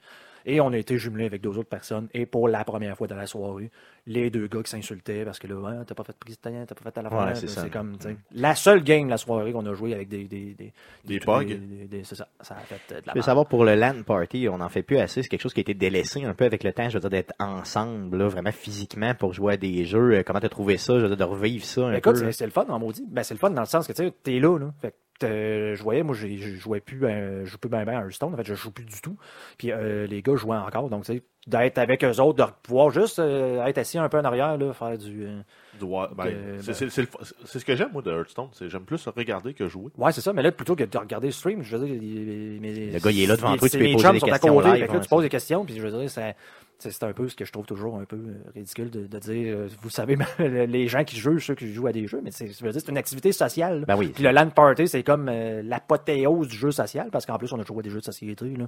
Et 0.45 0.61
on 0.61 0.71
a 0.71 0.77
été 0.77 0.97
jumelés 0.97 1.25
avec 1.25 1.41
deux 1.41 1.57
autres 1.57 1.69
personnes. 1.69 2.07
Et 2.13 2.25
pour 2.25 2.47
la 2.47 2.63
première 2.63 2.95
fois 2.95 3.07
de 3.07 3.15
la 3.15 3.25
soirée, 3.25 3.71
les 4.07 4.29
deux 4.29 4.47
gars 4.47 4.61
qui 4.61 4.69
s'insultaient 4.69 5.25
parce 5.25 5.39
que 5.39 5.47
là, 5.47 5.55
ouais, 5.55 5.85
t'as 5.87 5.95
pas 5.95 6.03
fait 6.03 6.11
de 6.13 6.17
prise 6.17 6.37
t'as 6.39 6.51
pas 6.65 6.83
fait 6.91 6.97
à 6.97 7.01
la 7.01 7.09
fin. 7.09 7.27
Ouais, 7.27 7.35
c'est 7.35 7.69
comme, 7.71 7.97
sais, 7.99 8.15
la 8.31 8.53
seule 8.55 8.83
game 8.83 9.05
de 9.05 9.09
la 9.09 9.17
soirée 9.17 9.51
qu'on 9.51 9.65
a 9.65 9.73
joué 9.73 9.93
avec 9.93 10.07
des, 10.07 10.25
des, 10.25 10.53
des, 10.53 10.71
Des 11.03 12.03
ça. 12.03 12.27
Ça 12.41 12.55
a 12.55 12.59
fait 12.59 12.93
euh, 12.93 13.01
de 13.01 13.07
la 13.07 13.13
Je 13.13 13.19
veux 13.19 13.23
savoir 13.23 13.47
pour 13.47 13.65
le 13.65 13.73
LAN 13.75 14.03
party, 14.03 14.47
on 14.49 14.59
n'en 14.59 14.69
fait 14.69 14.83
plus 14.83 14.97
assez. 14.97 15.23
C'est 15.23 15.29
quelque 15.29 15.41
chose 15.41 15.53
qui 15.53 15.61
a 15.61 15.61
été 15.61 15.73
délaissé 15.73 16.23
un 16.23 16.33
peu 16.33 16.45
avec 16.45 16.63
le 16.63 16.71
temps. 16.73 16.89
Je 16.89 16.95
veux 16.95 17.01
dire, 17.01 17.09
d'être 17.09 17.33
ensemble, 17.39 18.17
là, 18.17 18.27
vraiment 18.27 18.51
physiquement 18.51 19.15
pour 19.15 19.33
jouer 19.33 19.53
à 19.53 19.57
des 19.57 19.85
jeux. 19.85 20.13
Euh, 20.17 20.23
Comment 20.23 20.39
t'as 20.39 20.49
trouvé 20.49 20.77
ça? 20.77 20.95
Je 20.99 21.01
veux 21.05 21.07
dire, 21.07 21.17
de 21.17 21.23
revivre 21.23 21.65
ça 21.65 21.81
un 21.87 21.91
Ben, 21.91 21.97
écoute, 21.97 22.19
peu. 22.21 22.31
c'est 22.31 22.45
le 22.45 22.51
fun 22.51 22.65
en 22.69 22.79
maudit. 22.79 23.05
Ben, 23.09 23.23
c'est 23.23 23.33
le 23.33 23.39
fun 23.39 23.49
dans 23.49 23.61
le 23.61 23.67
sens 23.67 23.87
que 23.87 23.93
tu 23.93 24.03
sais, 24.03 24.13
t'es 24.23 24.39
là, 24.39 24.57
là. 24.59 24.71
Fait 24.81 24.93
euh, 25.23 25.75
je 25.75 25.81
voyais, 25.83 26.03
moi, 26.03 26.15
je 26.15 26.27
jouais 26.55 26.79
plus, 26.81 26.97
ben, 26.97 27.45
je 27.45 27.49
joue 27.51 27.57
plus 27.57 27.69
bien 27.69 27.85
ben 27.85 27.97
à 27.97 28.01
Hearthstone. 28.01 28.33
En 28.33 28.37
fait, 28.37 28.45
je 28.45 28.55
joue 28.55 28.71
plus 28.71 28.85
du 28.85 28.99
tout. 29.01 29.17
Puis 29.57 29.71
euh, 29.71 30.05
les 30.07 30.21
gars 30.21 30.35
jouaient 30.35 30.57
encore. 30.57 30.89
Donc, 30.89 31.05
tu 31.05 31.13
sais, 31.13 31.23
d'être 31.47 31.77
avec 31.77 32.03
eux 32.03 32.19
autres, 32.19 32.45
de 32.45 32.51
pouvoir 32.63 32.89
juste 32.89 33.19
euh, 33.19 33.63
être 33.65 33.77
assis 33.77 33.97
un 33.99 34.09
peu 34.09 34.17
en 34.19 34.23
arrière, 34.25 34.57
là, 34.57 34.73
faire 34.73 34.97
du. 34.97 35.25
euh, 35.25 35.39
Du 35.79 35.85
wa- 35.85 36.09
ben, 36.15 36.25
Euh, 36.27 36.57
c'est, 36.59 36.67
ben- 36.67 36.73
c'est- 36.73 36.89
c'est 36.89 37.01
le- 37.01 37.07
c'est 37.45 37.59
ce 37.59 37.65
que 37.65 37.75
j'aime, 37.75 37.89
moi, 37.93 38.01
de 38.01 38.11
Hearthstone. 38.11 38.47
C'est, 38.53 38.69
j'aime 38.69 38.83
plus 38.85 39.07
regarder 39.07 39.53
que 39.53 39.67
jouer. 39.67 39.91
Ouais, 39.97 40.11
c'est 40.11 40.21
ça. 40.21 40.33
Mais 40.33 40.41
là, 40.41 40.51
plutôt 40.51 40.75
que 40.75 40.83
de 40.83 40.97
regarder 40.97 41.27
le 41.27 41.33
stream, 41.33 41.61
je 41.63 41.75
veux 41.77 41.85
dire, 41.85 41.97
les- 42.01 42.91
Le 42.91 42.99
gars, 42.99 43.11
il 43.11 43.23
est 43.23 43.27
là 43.27 43.35
devant 43.37 43.55
toi, 43.57 43.69
tu 43.69 43.77
peux 43.77 43.83
poser 43.93 44.03
des 44.13 44.19
questions 44.31 44.55
côté, 44.55 44.67
live, 44.69 44.79
fait 44.79 44.87
là, 44.87 44.93
ouais, 44.93 44.99
tu 45.01 45.09
poses 45.09 45.23
des 45.23 45.29
questions, 45.29 45.65
puis 45.65 45.75
je 45.75 45.81
veux 45.81 45.91
dire, 45.99 46.09
ça- 46.09 46.33
c'est 46.79 47.03
un 47.03 47.13
peu 47.13 47.27
ce 47.27 47.35
que 47.35 47.45
je 47.45 47.51
trouve 47.51 47.65
toujours 47.65 47.97
un 47.97 48.05
peu 48.05 48.15
euh, 48.15 48.33
ridicule 48.53 48.89
de, 48.89 49.07
de 49.07 49.19
dire, 49.19 49.55
euh, 49.55 49.67
vous 49.81 49.89
savez, 49.89 50.17
les 50.39 50.87
gens 50.87 51.03
qui 51.03 51.17
jouent, 51.17 51.39
ceux 51.39 51.55
qui 51.55 51.73
jouent 51.73 51.87
à 51.87 51.91
des 51.91 52.07
jeux, 52.07 52.21
mais 52.23 52.31
c'est 52.31 52.47
je 52.47 52.63
veux 52.63 52.71
dire, 52.71 52.81
c'est 52.81 52.91
une 52.91 52.97
activité 52.97 53.31
sociale. 53.31 53.85
Ben 53.87 53.95
oui. 53.95 54.09
Puis 54.13 54.23
le 54.23 54.31
LAN 54.31 54.49
party, 54.49 54.87
c'est 54.87 55.03
comme 55.03 55.29
euh, 55.29 55.61
l'apothéose 55.63 56.47
du 56.47 56.55
jeu 56.55 56.71
social, 56.71 57.09
parce 57.11 57.25
qu'en 57.25 57.37
plus, 57.37 57.51
on 57.53 57.59
a 57.59 57.63
joué 57.63 57.79
à 57.79 57.81
des 57.81 57.89
jeux 57.89 57.99
de 57.99 58.05
société. 58.05 58.45
Là. 58.57 58.67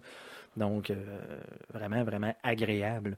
Donc, 0.56 0.90
euh, 0.90 0.96
vraiment, 1.74 2.04
vraiment 2.04 2.34
agréable. 2.44 3.18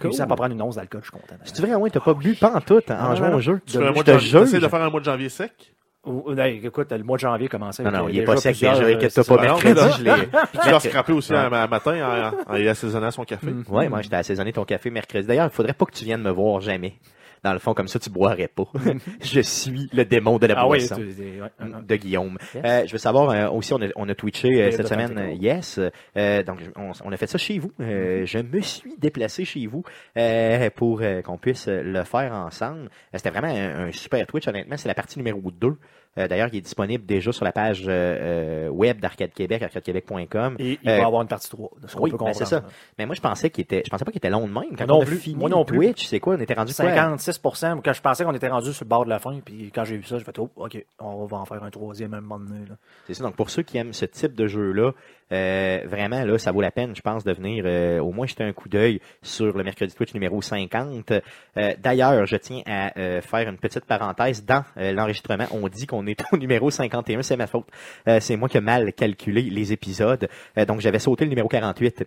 Cool. 0.00 0.12
Ça 0.14 0.26
pas 0.26 0.36
prendre 0.36 0.54
une 0.54 0.62
once 0.62 0.76
d'alcool, 0.76 1.00
je 1.02 1.10
suis 1.10 1.20
content. 1.20 1.34
C'est 1.42 1.60
vrai, 1.60 1.74
ouais, 1.74 1.90
t'as 1.90 2.00
pas 2.00 2.14
bu 2.14 2.34
pas 2.34 2.54
en 2.54 2.60
tout 2.60 2.80
hein, 2.88 3.06
en 3.10 3.16
jouant 3.16 3.34
au 3.34 3.40
jeu. 3.40 3.60
Tu 3.66 3.76
fais 3.76 3.84
un 3.84 3.90
mois 3.90 4.04
de 4.04 4.18
janvier, 4.18 4.60
de 4.60 4.68
faire 4.68 4.82
un 4.82 4.90
mois 4.90 5.00
de 5.00 5.04
janvier 5.04 5.28
sec? 5.28 5.74
Ou- 6.06 6.32
écoute, 6.34 6.92
le 6.92 7.04
mois 7.04 7.18
de 7.18 7.20
janvier 7.20 7.48
commençait. 7.48 7.82
Non, 7.82 7.90
non, 7.90 8.08
il 8.08 8.16
est 8.16 8.20
déjà 8.20 8.32
pas 8.32 8.40
sec, 8.40 8.54
déjà, 8.54 8.74
euh, 8.74 8.94
inquiète-toi 8.94 9.24
pas. 9.24 9.42
Mercredi, 9.42 9.80
je 9.98 10.04
l'ai. 10.04 10.12
Tu 10.62 10.70
l'as 10.70 10.80
scrappé 10.80 11.12
aussi 11.12 11.34
un, 11.34 11.50
matin 11.50 12.32
en, 12.48 12.54
en, 12.54 12.56
en 12.56 12.66
assaisonnant 12.66 13.10
son 13.10 13.24
café. 13.24 13.48
Mm. 13.48 13.64
Ouais, 13.68 13.88
moi, 13.90 14.00
j'étais 14.00 14.16
assaisonné 14.16 14.52
ton 14.52 14.64
café 14.64 14.88
mercredi. 14.90 15.26
D'ailleurs, 15.26 15.46
il 15.46 15.54
faudrait 15.54 15.74
pas 15.74 15.84
que 15.84 15.92
tu 15.92 16.04
viennes 16.04 16.22
me 16.22 16.30
voir 16.30 16.62
jamais. 16.62 16.94
Dans 17.42 17.52
le 17.54 17.58
fond, 17.58 17.72
comme 17.74 17.88
ça, 17.88 17.98
tu 17.98 18.10
boirais 18.10 18.48
pas. 18.48 18.64
je 19.22 19.40
suis 19.40 19.88
le 19.92 20.04
démon 20.04 20.38
de 20.38 20.46
la 20.46 20.54
Ah 20.58 20.68
oui, 20.68 20.78
boisson. 20.78 20.96
tu- 20.96 21.02
ouais, 21.02 21.40
ouais, 21.40 21.66
ouais. 21.66 21.82
de 21.88 21.96
Guillaume. 21.96 22.36
Yes. 22.54 22.62
Euh, 22.64 22.86
je 22.86 22.92
veux 22.92 22.98
savoir 22.98 23.30
euh, 23.30 23.48
aussi, 23.48 23.72
on 23.72 23.80
a, 23.80 23.88
on 23.96 24.08
a 24.08 24.14
twitché 24.14 24.48
euh, 24.62 24.70
cette 24.72 24.88
semaine, 24.88 25.36
yes. 25.40 25.80
Euh, 26.16 26.42
donc, 26.42 26.58
on, 26.76 26.92
on 27.04 27.12
a 27.12 27.16
fait 27.16 27.26
ça 27.26 27.38
chez 27.38 27.58
vous. 27.58 27.72
Euh, 27.80 28.26
Je 28.26 28.38
me 28.38 28.60
suis 28.60 28.94
déplacé 28.98 29.44
chez 29.44 29.66
vous 29.66 29.82
euh, 30.18 30.68
pour 30.74 31.00
qu'on 31.24 31.38
puisse 31.38 31.66
le 31.68 32.02
faire 32.04 32.32
ensemble. 32.32 32.90
C'était 33.14 33.30
vraiment 33.30 33.48
un, 33.48 33.88
un 33.88 33.92
super 33.92 34.26
Twitch, 34.26 34.46
honnêtement. 34.48 34.76
C'est 34.76 34.88
la 34.88 34.94
partie 34.94 35.18
numéro 35.18 35.40
2 35.50 35.76
Euh, 36.18 36.26
D'ailleurs, 36.26 36.48
il 36.52 36.58
est 36.58 36.62
disponible 36.62 37.06
déjà 37.06 37.30
sur 37.30 37.44
la 37.44 37.52
page 37.52 37.84
euh, 37.86 38.66
euh, 38.66 38.68
web 38.68 39.00
d'Arcade 39.00 39.32
Québec, 39.32 39.62
arcadequebec.com. 39.62 40.56
Et 40.58 40.78
il 40.82 40.90
va 40.90 41.06
avoir 41.06 41.22
une 41.22 41.28
partie 41.28 41.48
3. 41.48 41.70
De 41.80 41.86
ce 41.86 41.94
qu'on 41.94 42.02
oui, 42.02 42.10
peut 42.10 42.16
ben, 42.18 42.32
c'est 42.34 42.46
ça. 42.46 42.64
Mais 42.98 43.06
moi, 43.06 43.14
je 43.14 43.20
pensais 43.20 43.50
qu'il 43.50 43.62
était, 43.62 43.82
je 43.84 43.90
pensais 43.90 44.04
pas 44.04 44.10
qu'il 44.10 44.18
était 44.18 44.30
long 44.30 44.46
de 44.46 44.52
même. 44.52 44.76
Quand 44.76 44.86
non 44.86 44.98
on 44.98 45.02
a 45.02 45.04
plus. 45.04 45.18
fini 45.18 45.36
Moi 45.36 45.48
non 45.48 45.64
plus. 45.64 45.78
Twitch, 45.78 46.06
c'est 46.06 46.18
quoi? 46.18 46.34
On 46.34 46.40
était 46.40 46.54
rendu 46.54 46.74
quoi? 46.74 46.86
56% 46.86 47.80
Quand 47.84 47.92
je 47.92 48.00
pensais 48.00 48.24
qu'on 48.24 48.34
était 48.34 48.48
rendu 48.48 48.72
sur 48.72 48.84
le 48.84 48.88
bord 48.88 49.04
de 49.04 49.10
la 49.10 49.20
fin, 49.20 49.38
puis 49.44 49.70
quand 49.72 49.84
j'ai 49.84 49.96
vu 49.96 50.04
ça, 50.04 50.18
j'ai 50.18 50.24
fait 50.24 50.38
oh, 50.38 50.50
OK, 50.56 50.84
on 50.98 51.26
va 51.26 51.36
en 51.36 51.44
faire 51.44 51.62
un 51.62 51.70
troisième 51.70 52.14
à 52.14 52.16
un 52.18 52.20
moment 52.20 52.40
donné. 52.40 52.64
C'est 53.06 53.14
ça. 53.14 53.22
Donc, 53.22 53.36
pour 53.36 53.50
ceux 53.50 53.62
qui 53.62 53.78
aiment 53.78 53.92
ce 53.92 54.04
type 54.04 54.34
de 54.34 54.48
jeu-là, 54.48 54.92
euh, 55.32 55.80
vraiment, 55.86 56.24
là, 56.24 56.38
ça 56.38 56.52
vaut 56.52 56.60
la 56.60 56.70
peine, 56.70 56.94
je 56.96 57.00
pense, 57.02 57.24
de 57.24 57.32
venir 57.32 57.64
euh, 57.66 58.00
au 58.00 58.12
moins 58.12 58.26
jeter 58.26 58.44
un 58.44 58.52
coup 58.52 58.68
d'œil 58.68 59.00
sur 59.22 59.56
le 59.56 59.62
mercredi 59.64 59.94
Twitch 59.94 60.14
numéro 60.14 60.40
50. 60.42 61.12
Euh, 61.12 61.72
D'ailleurs, 61.78 62.26
je 62.26 62.36
tiens 62.36 62.62
à 62.66 62.98
euh, 62.98 63.20
faire 63.20 63.48
une 63.48 63.58
petite 63.58 63.84
parenthèse. 63.84 64.44
Dans 64.44 64.64
euh, 64.76 64.92
l'enregistrement, 64.92 65.46
on 65.52 65.68
dit 65.68 65.86
qu'on 65.86 66.06
est 66.06 66.20
au 66.32 66.36
numéro 66.36 66.70
51. 66.70 67.22
C'est 67.22 67.36
ma 67.36 67.46
faute. 67.46 67.66
Euh, 68.08 68.18
c'est 68.20 68.36
moi 68.36 68.48
qui 68.48 68.56
ai 68.56 68.60
mal 68.60 68.92
calculé 68.92 69.42
les 69.42 69.72
épisodes. 69.72 70.28
Euh, 70.58 70.64
donc, 70.64 70.80
j'avais 70.80 70.98
sauté 70.98 71.24
le 71.24 71.30
numéro 71.30 71.48
48 71.48 72.04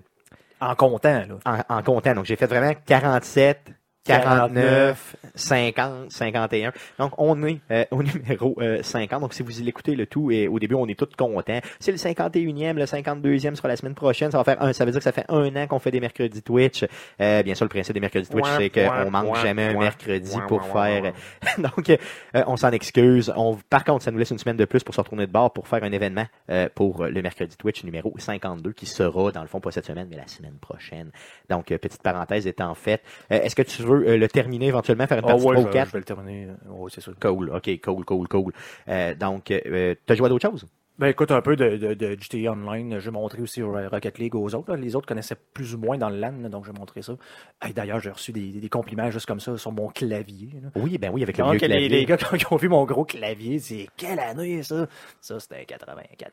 En 0.62 0.76
comptant, 0.76 1.24
là. 1.46 1.64
en, 1.70 1.78
en 1.78 1.84
comptant. 1.84 2.14
Donc, 2.16 2.26
j'ai 2.26 2.36
fait 2.36 2.48
vraiment 2.48 2.74
47, 2.86 3.72
49, 4.06 5.16
50, 5.36 6.12
51. 6.12 6.74
Donc, 7.00 7.14
on 7.18 7.42
est 7.46 7.60
euh, 7.72 7.86
au 7.92 8.04
numéro 8.04 8.56
euh, 8.60 8.84
50. 8.84 9.22
Donc, 9.22 9.34
si 9.34 9.44
vous 9.44 9.52
l'écoutez 9.62 9.96
le 9.96 10.06
tout, 10.06 10.32
et 10.32 10.48
au 10.48 10.60
début, 10.60 10.76
on 10.76 10.88
est 10.88 10.98
tous 10.98 11.10
contents. 11.18 11.60
C'est 11.80 11.92
le 11.92 11.98
51e, 11.98 12.74
le 12.74 12.86
52e 12.86 13.56
sera 13.56 13.68
la 13.68 13.76
semaine 13.76 13.96
prochaine. 13.96 14.32
Ça 14.32 14.38
va 14.38 14.44
faire 14.44 14.62
un, 14.62 14.74
ça 14.74 14.86
veut 14.86 14.92
dire 14.92 15.00
que 15.00 15.04
ça 15.04 15.12
fait 15.12 15.26
un 15.30 15.56
an 15.56 15.68
qu'on 15.68 15.80
fait 15.80 15.92
des 15.92 16.00
mercredis 16.00 16.42
Twitch. 16.42 16.86
Euh, 17.22 17.44
bien 17.44 17.56
sûr, 17.56 17.66
le 17.66 17.70
principe 17.70 17.94
des 17.94 18.00
mercredis 18.00 18.30
Twitch, 18.30 18.48
c'est 18.58 18.70
qu'on 18.70 19.10
manque 19.10 19.38
jamais 19.38 19.66
un 19.66 19.80
mercredi 19.80 20.38
pour 20.48 20.64
faire. 20.66 21.14
Donc, 21.58 21.90
euh, 21.90 22.44
on 22.48 22.58
s'en 22.58 22.72
excuse. 22.72 23.32
On, 23.36 23.58
par 23.70 23.84
contre, 23.84 24.04
ça 24.04 24.12
nous 24.12 24.18
laisse 24.18 24.32
une 24.32 24.38
semaine 24.38 24.58
de 24.58 24.66
plus 24.66 24.84
pour 24.84 24.94
se 24.94 25.02
retourner 25.02 25.28
de 25.28 25.32
bord 25.32 25.54
pour 25.54 25.68
faire 25.68 25.84
un 25.84 25.92
événement 25.92 26.26
euh, 26.50 26.68
pour 26.74 27.06
le 27.06 27.22
mercredi 27.22 27.56
Twitch 27.58 27.84
numéro 27.84 28.14
52 28.18 28.74
qui 28.74 28.86
sera, 28.86 29.32
dans 29.32 29.42
le 29.42 29.48
fond, 29.48 29.60
pas 29.60 29.72
cette 29.72 29.86
semaine, 29.86 30.08
mais 30.10 30.18
la 30.18 30.28
semaine 30.28 30.58
prochaine. 30.60 31.12
Donc, 31.50 31.72
euh, 31.72 31.78
petite 31.78 32.02
parenthèse 32.02 32.48
étant 32.48 32.74
faite. 32.76 33.02
Euh, 33.32 33.42
Est-ce 33.42 33.56
que 33.56 33.62
tu 33.62 33.82
veux 33.82 33.93
euh, 33.94 34.18
le 34.18 34.28
terminer 34.28 34.68
éventuellement, 34.68 35.08
faire 35.08 35.20
une 35.20 35.24
Ah 35.24 35.26
partie 35.26 35.48
ouais, 35.48 35.48
pro 35.48 35.66
je, 35.66 35.68
4? 35.68 35.88
je 35.88 35.92
vais 35.94 36.00
le 36.00 36.06
terminer. 36.06 36.48
Oui, 36.68 36.92
c'est 36.94 37.02
sûr. 37.02 37.14
Cool, 37.22 37.50
ok, 37.52 37.80
cool, 37.82 38.06
cool, 38.06 38.28
cool. 38.28 38.54
Euh, 38.90 39.16
donc, 39.16 39.50
euh, 39.52 39.96
t'as 40.06 40.16
joué 40.16 40.26
à 40.26 40.30
d'autres 40.30 40.50
choses? 40.50 40.68
Ben 41.00 41.08
écoute, 41.08 41.32
un 41.32 41.42
peu 41.42 41.56
de, 41.56 41.76
de, 41.78 41.94
de 41.96 42.16
GTA 42.20 42.52
Online. 42.52 43.00
Je 43.00 43.06
vais 43.06 43.12
montrer 43.12 43.42
aussi 43.42 43.64
Rocket 43.64 44.20
League 44.20 44.36
aux 44.36 44.54
autres. 44.54 44.72
là. 44.72 44.78
Les 44.78 44.96
autres 44.96 45.08
connaissaient 45.08 45.36
plus 45.54 45.74
ou 45.74 45.80
moins 45.80 45.98
dans 45.98 46.10
le 46.10 46.18
LAN, 46.18 46.34
là, 46.44 46.50
donc 46.50 46.66
je 46.66 46.72
vais 46.72 46.78
montrer 46.78 47.02
ça. 47.02 47.14
Hey, 47.64 47.74
D'ailleurs, 47.74 48.00
j'ai 48.00 48.12
reçu 48.12 48.32
des, 48.32 48.52
des 48.52 48.70
compliments 48.70 49.10
juste 49.10 49.26
comme 49.26 49.40
ça 49.40 49.58
sur 49.58 49.72
mon 49.72 49.88
clavier. 49.88 50.50
là. 50.62 50.70
Oui, 50.76 51.00
ben 51.00 51.10
oui, 51.12 51.24
avec 51.24 51.36
le 51.38 51.44
Donc, 51.46 51.54
vieux 51.54 51.62
les, 51.62 51.68
clavier. 51.68 51.90
les 51.90 52.06
gars 52.06 52.18
qui 52.18 52.46
ont, 52.52 52.58
vu 52.58 52.70
mon 52.70 52.86
gros 52.86 53.06
clavier, 53.06 53.58
c'est 53.58 53.88
quelle 53.98 54.20
année 54.20 54.62
ça? 54.62 54.86
Ça, 55.20 55.40
c'était 55.40 55.66
94. 55.66 56.32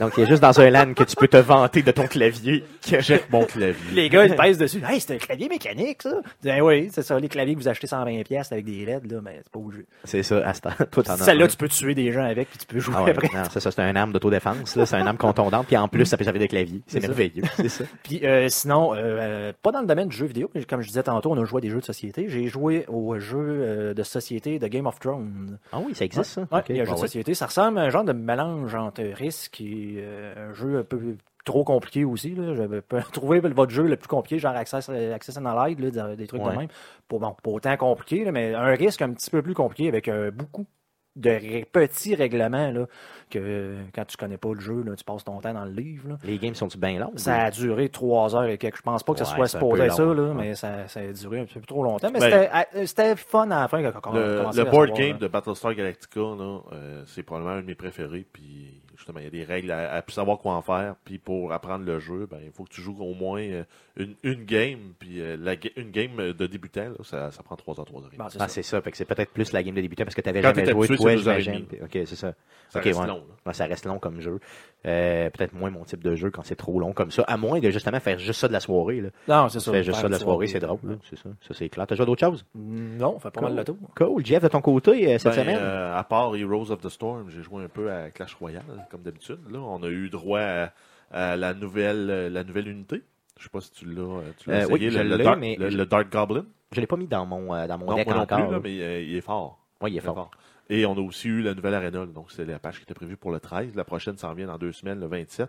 Donc, 0.00 0.12
il 0.18 0.24
est 0.24 0.26
juste 0.26 0.42
dans 0.42 0.60
un 0.60 0.68
LAN 0.70 0.94
que 0.94 1.04
tu 1.04 1.14
peux 1.14 1.28
te 1.28 1.36
vanter 1.36 1.82
de 1.82 1.92
ton 1.92 2.08
clavier. 2.08 2.64
Check 2.82 3.30
mon 3.30 3.44
clavier. 3.44 3.92
Les 3.94 4.08
gars, 4.08 4.26
ils 4.26 4.34
pèsent 4.34 4.58
dessus. 4.58 4.82
Hey, 4.84 5.00
c'est 5.00 5.14
un 5.14 5.18
clavier 5.18 5.48
mécanique, 5.48 6.02
ça. 6.02 6.20
Ben 6.42 6.60
oui, 6.60 6.88
c'est 6.92 7.02
ça. 7.02 7.20
Les 7.20 7.28
claviers 7.28 7.54
que 7.54 7.60
vous 7.60 7.68
achetez 7.68 7.86
120$ 7.86 8.24
pièces 8.24 8.50
avec 8.50 8.64
des 8.64 8.84
LED, 8.84 9.12
là, 9.12 9.20
mais 9.22 9.38
c'est 9.44 9.52
pas 9.52 9.60
au 9.60 9.70
jeu. 9.70 9.86
C'est 10.02 10.24
ça, 10.24 10.38
à 10.44 10.52
ce 10.54 10.60
temps. 10.62 11.14
Celle-là, 11.16 11.46
tu 11.46 11.56
peux 11.56 11.68
tuer 11.68 11.94
des 11.94 12.10
gens 12.10 12.24
avec, 12.24 12.48
puis 12.50 12.58
tu 12.58 12.66
peux 12.66 12.80
jouer 12.80 12.96
Ah 12.98 13.04
ouais, 13.04 13.10
après. 13.12 13.28
non, 13.32 13.44
ça, 13.44 13.60
c'est 13.60 13.78
un 13.80 13.91
arme 13.96 14.12
d'autodéfense. 14.12 14.56
C'est 14.64 14.94
un 14.94 15.06
arme 15.06 15.16
contondante, 15.16 15.66
puis 15.66 15.76
en 15.76 15.88
plus, 15.88 16.04
ça 16.06 16.16
peut 16.16 16.24
servir 16.24 16.42
de 16.42 16.46
clavier. 16.46 16.82
C'est 16.86 17.00
merveilleux, 17.00 17.42
c'est 17.56 17.68
ça. 17.68 17.84
Puis 18.02 18.24
euh, 18.26 18.48
sinon, 18.48 18.92
euh, 18.94 19.52
pas 19.62 19.72
dans 19.72 19.80
le 19.80 19.86
domaine 19.86 20.08
du 20.08 20.16
jeu 20.16 20.26
vidéo, 20.26 20.50
mais 20.54 20.64
comme 20.64 20.80
je 20.82 20.88
disais 20.88 21.02
tantôt, 21.02 21.30
on 21.32 21.40
a 21.40 21.44
joué 21.44 21.58
à 21.58 21.60
des 21.62 21.70
jeux 21.70 21.80
de 21.80 21.84
société. 21.84 22.26
J'ai 22.28 22.46
joué 22.48 22.84
au 22.88 23.18
jeu 23.18 23.38
euh, 23.38 23.94
de 23.94 24.02
société 24.02 24.58
de 24.58 24.66
Game 24.68 24.86
of 24.86 24.98
Thrones. 25.00 25.58
Ah 25.72 25.78
oui, 25.84 25.94
ça 25.94 26.04
existe, 26.04 26.24
ça? 26.30 26.40
Ouais, 26.52 26.62
il 26.68 26.76
y 26.76 26.78
a 26.80 26.82
un 26.82 26.84
jeu 26.84 26.90
bon, 26.92 26.96
de 26.96 27.00
ouais. 27.02 27.06
société. 27.06 27.34
Ça 27.34 27.46
ressemble 27.46 27.78
à 27.78 27.82
un 27.82 27.90
genre 27.90 28.04
de 28.04 28.12
mélange 28.12 28.74
entre 28.74 29.02
risque 29.02 29.60
et 29.60 29.96
euh, 29.98 30.50
un 30.50 30.52
jeu 30.54 30.78
un 30.78 30.84
peu 30.84 31.16
trop 31.44 31.64
compliqué 31.64 32.04
aussi. 32.04 32.34
Là. 32.34 32.54
J'avais 32.54 32.80
pas 32.80 33.02
trouvé 33.12 33.40
votre 33.40 33.70
jeu 33.70 33.82
le 33.84 33.96
plus 33.96 34.08
compliqué, 34.08 34.38
genre 34.38 34.54
Access, 34.54 34.88
Access 34.88 35.38
là, 35.40 35.68
des- 36.16 36.26
trucs 36.26 36.42
Ouais. 36.42 36.52
de 36.52 36.56
même. 36.58 36.68
Pas, 37.08 37.18
bon, 37.18 37.34
pas 37.42 37.50
autant 37.50 37.76
compliqué, 37.76 38.24
là, 38.24 38.32
mais 38.32 38.54
un 38.54 38.74
risque 38.74 39.02
un 39.02 39.12
petit 39.12 39.30
peu 39.30 39.42
plus 39.42 39.54
compliqué 39.54 39.88
avec 39.88 40.08
euh, 40.08 40.30
beaucoup 40.30 40.66
de 41.16 41.30
ré- 41.30 41.66
petits 41.70 42.14
règlements 42.14 42.70
là, 42.70 42.86
que 43.30 43.76
quand 43.94 44.04
tu 44.06 44.16
connais 44.16 44.38
pas 44.38 44.52
le 44.54 44.60
jeu, 44.60 44.82
là, 44.82 44.94
tu 44.96 45.04
passes 45.04 45.24
ton 45.24 45.40
temps 45.40 45.52
dans 45.52 45.64
le 45.64 45.70
livre. 45.72 46.08
là. 46.10 46.18
Les 46.24 46.38
games 46.38 46.54
sont-tu 46.54 46.78
bien 46.78 46.98
longs? 46.98 47.12
Ça 47.16 47.36
a 47.44 47.50
duré 47.50 47.88
trois 47.88 48.34
heures 48.34 48.44
et 48.44 48.56
quelques. 48.58 48.76
Je 48.78 48.82
pense 48.82 49.02
pas 49.02 49.12
que 49.12 49.18
ça 49.18 49.30
Ouais, 49.32 49.36
soit 49.36 49.48
supposé 49.48 49.90
ça, 49.90 50.02
long, 50.04 50.14
là, 50.14 50.22
ouais. 50.30 50.34
mais 50.34 50.54
ça, 50.54 50.88
ça 50.88 51.00
a 51.00 51.12
duré 51.12 51.40
un 51.40 51.44
petit 51.44 51.58
peu 51.58 51.66
trop 51.66 51.82
longtemps. 51.82 52.10
Mais 52.12 52.18
Ben, 52.20 52.30
c'était- 52.30 52.78
euh, 52.78 52.86
c'était 52.86 53.16
fun 53.16 53.50
à 53.50 53.60
la 53.62 53.68
fin 53.68 53.82
quand 53.92 54.10
on 54.10 54.14
a 54.16 54.20
Le, 54.26 54.36
commencé 54.38 54.60
le 54.62 54.66
à 54.66 54.70
board 54.70 54.88
savoir, 54.88 54.98
game 55.06 55.12
là. 55.12 55.18
de 55.18 55.28
Battlestar 55.28 55.74
Galactica, 55.74 56.20
là, 56.20 56.58
euh, 56.72 57.02
c'est 57.06 57.22
probablement 57.22 57.56
un 57.56 57.60
de 57.62 57.66
mes 57.66 57.74
préférés. 57.74 58.26
Puis 58.32 58.80
justement, 58.96 59.18
il 59.20 59.24
y 59.24 59.26
a 59.26 59.30
des 59.30 59.44
règles 59.44 59.70
à, 59.70 59.94
à 59.96 60.02
savoir 60.08 60.38
quoi 60.38 60.54
en 60.54 60.62
faire. 60.62 60.94
Puis 61.04 61.18
pour 61.18 61.52
apprendre 61.52 61.84
le 61.84 61.98
jeu, 61.98 62.26
ben 62.30 62.38
il 62.44 62.50
faut 62.52 62.64
que 62.64 62.70
tu 62.70 62.80
joues 62.80 62.96
au 63.00 63.14
moins 63.14 63.40
euh, 63.42 63.64
une, 63.96 64.14
une 64.22 64.44
game. 64.44 64.94
Puis 64.98 65.20
euh, 65.20 65.36
la, 65.38 65.54
une 65.76 65.90
game 65.90 66.16
de 66.32 66.46
débutant, 66.46 66.90
là, 66.90 66.96
ça, 67.04 67.30
ça 67.30 67.42
prend 67.42 67.56
3 67.56 67.80
heures, 67.80 67.86
3 67.86 68.02
heures. 68.02 68.10
Bon, 68.16 68.28
c'est 68.28 68.38
Ah, 68.40 68.48
ça. 68.48 68.48
c'est 68.48 68.62
ça. 68.62 68.80
Fait 68.82 68.90
que 68.90 68.96
c'est 68.96 69.04
peut-être 69.04 69.32
plus 69.32 69.52
la 69.52 69.62
game 69.62 69.74
de 69.74 69.80
débutant 69.80 70.04
parce 70.04 70.14
que 70.14 70.20
t'avais 70.20 70.42
Quand 70.42 70.54
jamais 70.54 70.70
joué, 70.70 70.84
habitué, 70.86 70.96
toi, 70.96 71.16
j'imagine. 71.16 71.66
Ok, 71.82 71.90
c'est 71.92 72.06
ça. 72.16 72.34
Ça 72.70 72.80
reste 72.80 72.98
ouais. 73.00 73.06
long. 73.06 73.24
ça 73.52 73.66
reste 73.66 73.84
long 73.86 73.98
comme 73.98 74.20
jeu. 74.20 74.40
Euh, 74.84 75.30
peut-être 75.30 75.52
moins 75.52 75.70
mon 75.70 75.84
type 75.84 76.02
de 76.02 76.16
jeu 76.16 76.30
quand 76.30 76.42
c'est 76.42 76.56
trop 76.56 76.80
long 76.80 76.92
comme 76.92 77.12
ça. 77.12 77.22
À 77.28 77.36
moins 77.36 77.60
de 77.60 77.70
justement 77.70 78.00
faire 78.00 78.18
juste 78.18 78.40
ça 78.40 78.48
de 78.48 78.52
la 78.52 78.58
soirée. 78.58 79.00
Là. 79.00 79.10
Non, 79.28 79.48
c'est 79.48 79.60
ça. 79.60 79.70
fais 79.70 79.84
juste 79.84 79.94
faire 79.96 80.02
ça 80.02 80.08
de 80.08 80.12
la 80.12 80.18
soirée, 80.18 80.48
c'est 80.48 80.58
drôle. 80.58 80.78
là. 80.82 80.94
C'est 81.08 81.16
ça. 81.16 81.28
Ça, 81.40 81.54
c'est 81.54 81.68
clair. 81.68 81.86
T'as 81.86 81.94
joué 81.94 82.02
à 82.02 82.06
d'autres 82.06 82.26
choses? 82.26 82.44
Non, 82.54 83.14
on 83.14 83.18
fait 83.20 83.30
pas 83.30 83.40
mal 83.42 83.54
le 83.54 83.62
tour. 83.64 83.76
Cool. 83.96 84.26
Jeff, 84.26 84.42
de 84.42 84.48
ton 84.48 84.60
côté, 84.60 85.14
euh, 85.14 85.18
cette 85.18 85.34
Ben, 85.36 85.42
semaine? 85.42 85.58
euh, 85.60 85.96
à 85.96 86.02
part 86.02 86.34
Heroes 86.34 86.72
of 86.72 86.80
the 86.80 86.88
Storm, 86.88 87.30
j'ai 87.30 87.42
joué 87.42 87.62
un 87.62 87.68
peu 87.68 87.92
à 87.92 88.10
Clash 88.10 88.34
Royale, 88.34 88.64
comme 88.90 89.02
d'habitude. 89.02 89.38
Là, 89.50 89.60
on 89.60 89.82
a 89.84 89.88
eu 89.88 90.08
droit 90.10 90.40
à, 90.40 90.72
à 91.12 91.36
la 91.36 91.54
nouvelle 91.54 92.32
la 92.32 92.42
nouvelle 92.42 92.66
unité. 92.66 93.02
Je 93.38 93.44
sais 93.44 93.50
pas 93.50 93.60
si 93.60 93.70
tu 93.70 93.84
l'as 93.86 94.20
tu 94.38 94.50
l'as 94.50 94.64
Euh, 94.64 94.66
oui, 94.70 94.84
essayé, 94.84 95.02
le, 95.04 95.18
Dark, 95.18 95.38
mais 95.38 95.56
le, 95.58 95.70
je- 95.70 95.78
le 95.78 95.86
Dark 95.86 96.10
Goblin. 96.12 96.44
Je 96.72 96.80
l'ai 96.80 96.86
pas 96.86 96.96
mis 96.96 97.06
dans 97.06 97.24
mon, 97.26 97.48
dans 97.66 97.78
mon 97.78 97.86
Non, 97.86 97.94
deck 97.96 98.06
moi 98.06 98.16
non 98.16 98.22
encore. 98.22 98.38
plus, 98.38 98.46
là, 98.46 98.52
là. 98.52 98.60
mais 98.62 99.04
il 99.04 99.16
est 99.16 99.20
fort. 99.20 99.58
Oui, 99.80 99.90
il 99.90 99.94
est 99.94 99.96
Il 99.96 99.98
est 99.98 100.00
fort. 100.02 100.14
fort. 100.14 100.30
Et 100.70 100.86
on 100.86 100.92
a 100.94 101.00
aussi 101.00 101.28
eu 101.28 101.42
la 101.42 101.54
nouvelle 101.54 101.74
Arena. 101.74 102.06
Donc, 102.06 102.30
c'est 102.30 102.44
la 102.44 102.58
page 102.58 102.78
qui 102.78 102.82
était 102.84 102.94
prévue 102.94 103.16
pour 103.16 103.30
le 103.30 103.40
13. 103.40 103.74
La 103.74 103.84
prochaine 103.84 104.16
s'en 104.16 104.32
vient 104.34 104.46
dans 104.46 104.58
deux 104.58 104.72
semaines, 104.72 105.00
le 105.00 105.06
27. 105.06 105.48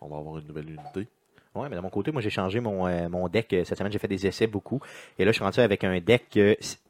On 0.00 0.08
va 0.08 0.18
avoir 0.18 0.38
une 0.38 0.46
nouvelle 0.46 0.68
unité. 0.70 1.08
Ouais, 1.54 1.68
mais 1.68 1.76
de 1.76 1.80
mon 1.80 1.90
côté, 1.90 2.12
moi, 2.12 2.22
j'ai 2.22 2.30
changé 2.30 2.60
mon, 2.60 2.86
euh, 2.86 3.08
mon 3.08 3.28
deck. 3.28 3.52
euh, 3.52 3.64
Cette 3.64 3.76
semaine, 3.78 3.90
j'ai 3.92 3.98
fait 3.98 4.06
des 4.08 4.26
essais 4.26 4.46
beaucoup. 4.46 4.80
Et 5.18 5.24
là, 5.24 5.32
je 5.32 5.34
suis 5.36 5.44
rendu 5.44 5.58
avec 5.60 5.82
un 5.82 5.98
deck 6.00 6.38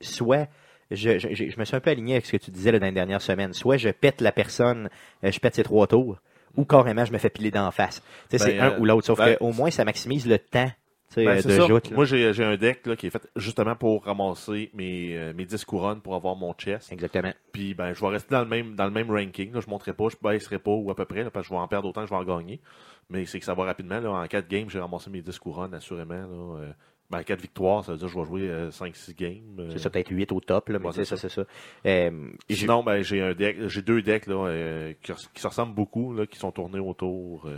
soit, 0.01 0.49
je, 0.91 1.19
je, 1.19 1.59
me 1.59 1.65
suis 1.65 1.77
un 1.77 1.81
peu 1.81 1.91
aligné 1.91 2.15
avec 2.15 2.27
ce 2.27 2.33
que 2.33 2.37
tu 2.37 2.51
disais 2.51 2.71
là, 2.73 2.79
dans 2.79 2.87
les 2.87 2.93
dernières 2.93 3.23
semaines. 3.23 3.53
Soit 3.55 3.79
je 3.79 3.89
pète 3.89 4.21
la 4.21 4.33
personne, 4.33 4.91
euh, 5.25 5.31
je 5.31 5.41
pète 5.41 5.55
ses 5.55 5.63
trois 5.63 5.87
tours, 5.87 6.19
ou 6.57 6.65
carrément, 6.67 7.05
je 7.07 7.13
me 7.13 7.19
fais 7.19 7.31
piler 7.31 7.51
d'en 7.51 7.71
face. 7.71 8.03
Tu 8.29 8.37
sais, 8.37 8.45
Ben, 8.45 8.51
c'est 8.51 8.59
un 8.59 8.71
euh, 8.73 8.79
ou 8.81 8.85
l'autre. 8.85 9.07
Sauf 9.07 9.19
ben- 9.19 9.37
qu'au 9.37 9.53
moins, 9.53 9.71
ça 9.71 9.85
maximise 9.85 10.27
le 10.27 10.39
temps 10.39 10.71
Ben, 11.17 11.29
euh, 11.29 11.43
de 11.43 11.67
joute. 11.67 11.91
Moi, 11.91 12.05
j'ai 12.05 12.45
un 12.45 12.57
deck 12.57 12.87
là, 12.87 12.95
qui 12.97 13.07
est 13.09 13.11
fait 13.11 13.27
justement 13.37 13.75
pour 13.75 14.05
ramasser 14.05 14.71
mes, 14.75 15.17
euh, 15.17 15.33
mes 15.35 15.45
10 15.45 15.65
couronnes 15.65 16.01
pour 16.01 16.15
avoir 16.15 16.37
mon 16.37 16.53
chest. 16.55 16.93
Exactement. 16.93 17.33
Puis 17.53 17.75
ben, 17.75 17.93
je 17.93 18.01
vais 18.01 18.09
rester 18.09 18.33
dans 18.35 18.43
le 18.43 18.49
même, 18.49 18.75
dans 18.77 18.85
le 18.85 18.93
même 18.93 19.11
ranking. 19.11 19.53
Là. 19.53 19.61
Je 19.61 19.67
ne 19.67 19.71
monterai 19.71 19.93
pas, 19.93 20.09
je 20.09 20.17
baisserai 20.23 20.59
pas 20.59 20.71
ou 20.71 20.91
à 20.91 20.95
peu 20.95 21.05
près, 21.05 21.25
là, 21.25 21.31
parce 21.31 21.47
que 21.47 21.53
je 21.53 21.55
vais 21.55 21.61
en 21.61 21.67
perdre 21.69 21.89
autant 21.89 22.03
que 22.03 22.09
je 22.09 22.15
vais 22.15 22.21
en 22.21 22.25
gagner. 22.25 22.61
Mais 23.09 23.25
c'est 23.27 23.41
que 23.41 23.45
ça 23.45 23.55
va 23.55 23.65
rapidement. 23.65 23.99
Là. 23.99 24.11
En 24.11 24.27
4 24.27 24.47
games, 24.49 24.71
j'ai 24.71 24.79
ramassé 24.79 25.11
mes 25.11 25.21
10 25.21 25.37
couronnes, 25.41 25.75
assurément. 25.75 26.15
Là. 26.15 26.61
Euh, 26.61 26.73
ben, 27.11 27.25
4 27.25 27.41
victoires, 27.41 27.85
ça 27.85 27.91
veut 27.91 27.99
dire 27.99 28.07
que 28.07 28.13
je 28.15 28.19
vais 28.21 28.25
jouer 28.25 28.69
5-6 28.71 29.15
games. 29.17 29.57
euh. 29.59 29.71
C'est 29.73 29.79
ça, 29.81 29.91
peut-être 29.91 30.11
8 30.11 30.31
au 30.31 30.39
top, 30.39 30.69
là, 30.69 30.79
mais 30.79 30.87
Ouais, 30.87 30.93
c'est 30.93 31.05
ça, 31.05 31.17
c'est 31.17 31.29
ça. 31.29 31.43
Euh, 31.87 32.31
Sinon, 32.49 32.85
ben, 32.85 33.03
j'ai 33.03 33.21
un 33.21 33.35
deck, 33.35 33.67
j'ai 33.67 33.83
deux 33.83 34.01
decks 34.01 34.29
là, 34.29 34.93
qui, 35.03 35.13
qui 35.35 35.41
se 35.41 35.49
ressemblent 35.49 35.75
beaucoup, 35.75 36.15
là, 36.15 36.27
qui 36.27 36.39
sont 36.39 36.53
tournés 36.53 36.79
autour 36.79 37.49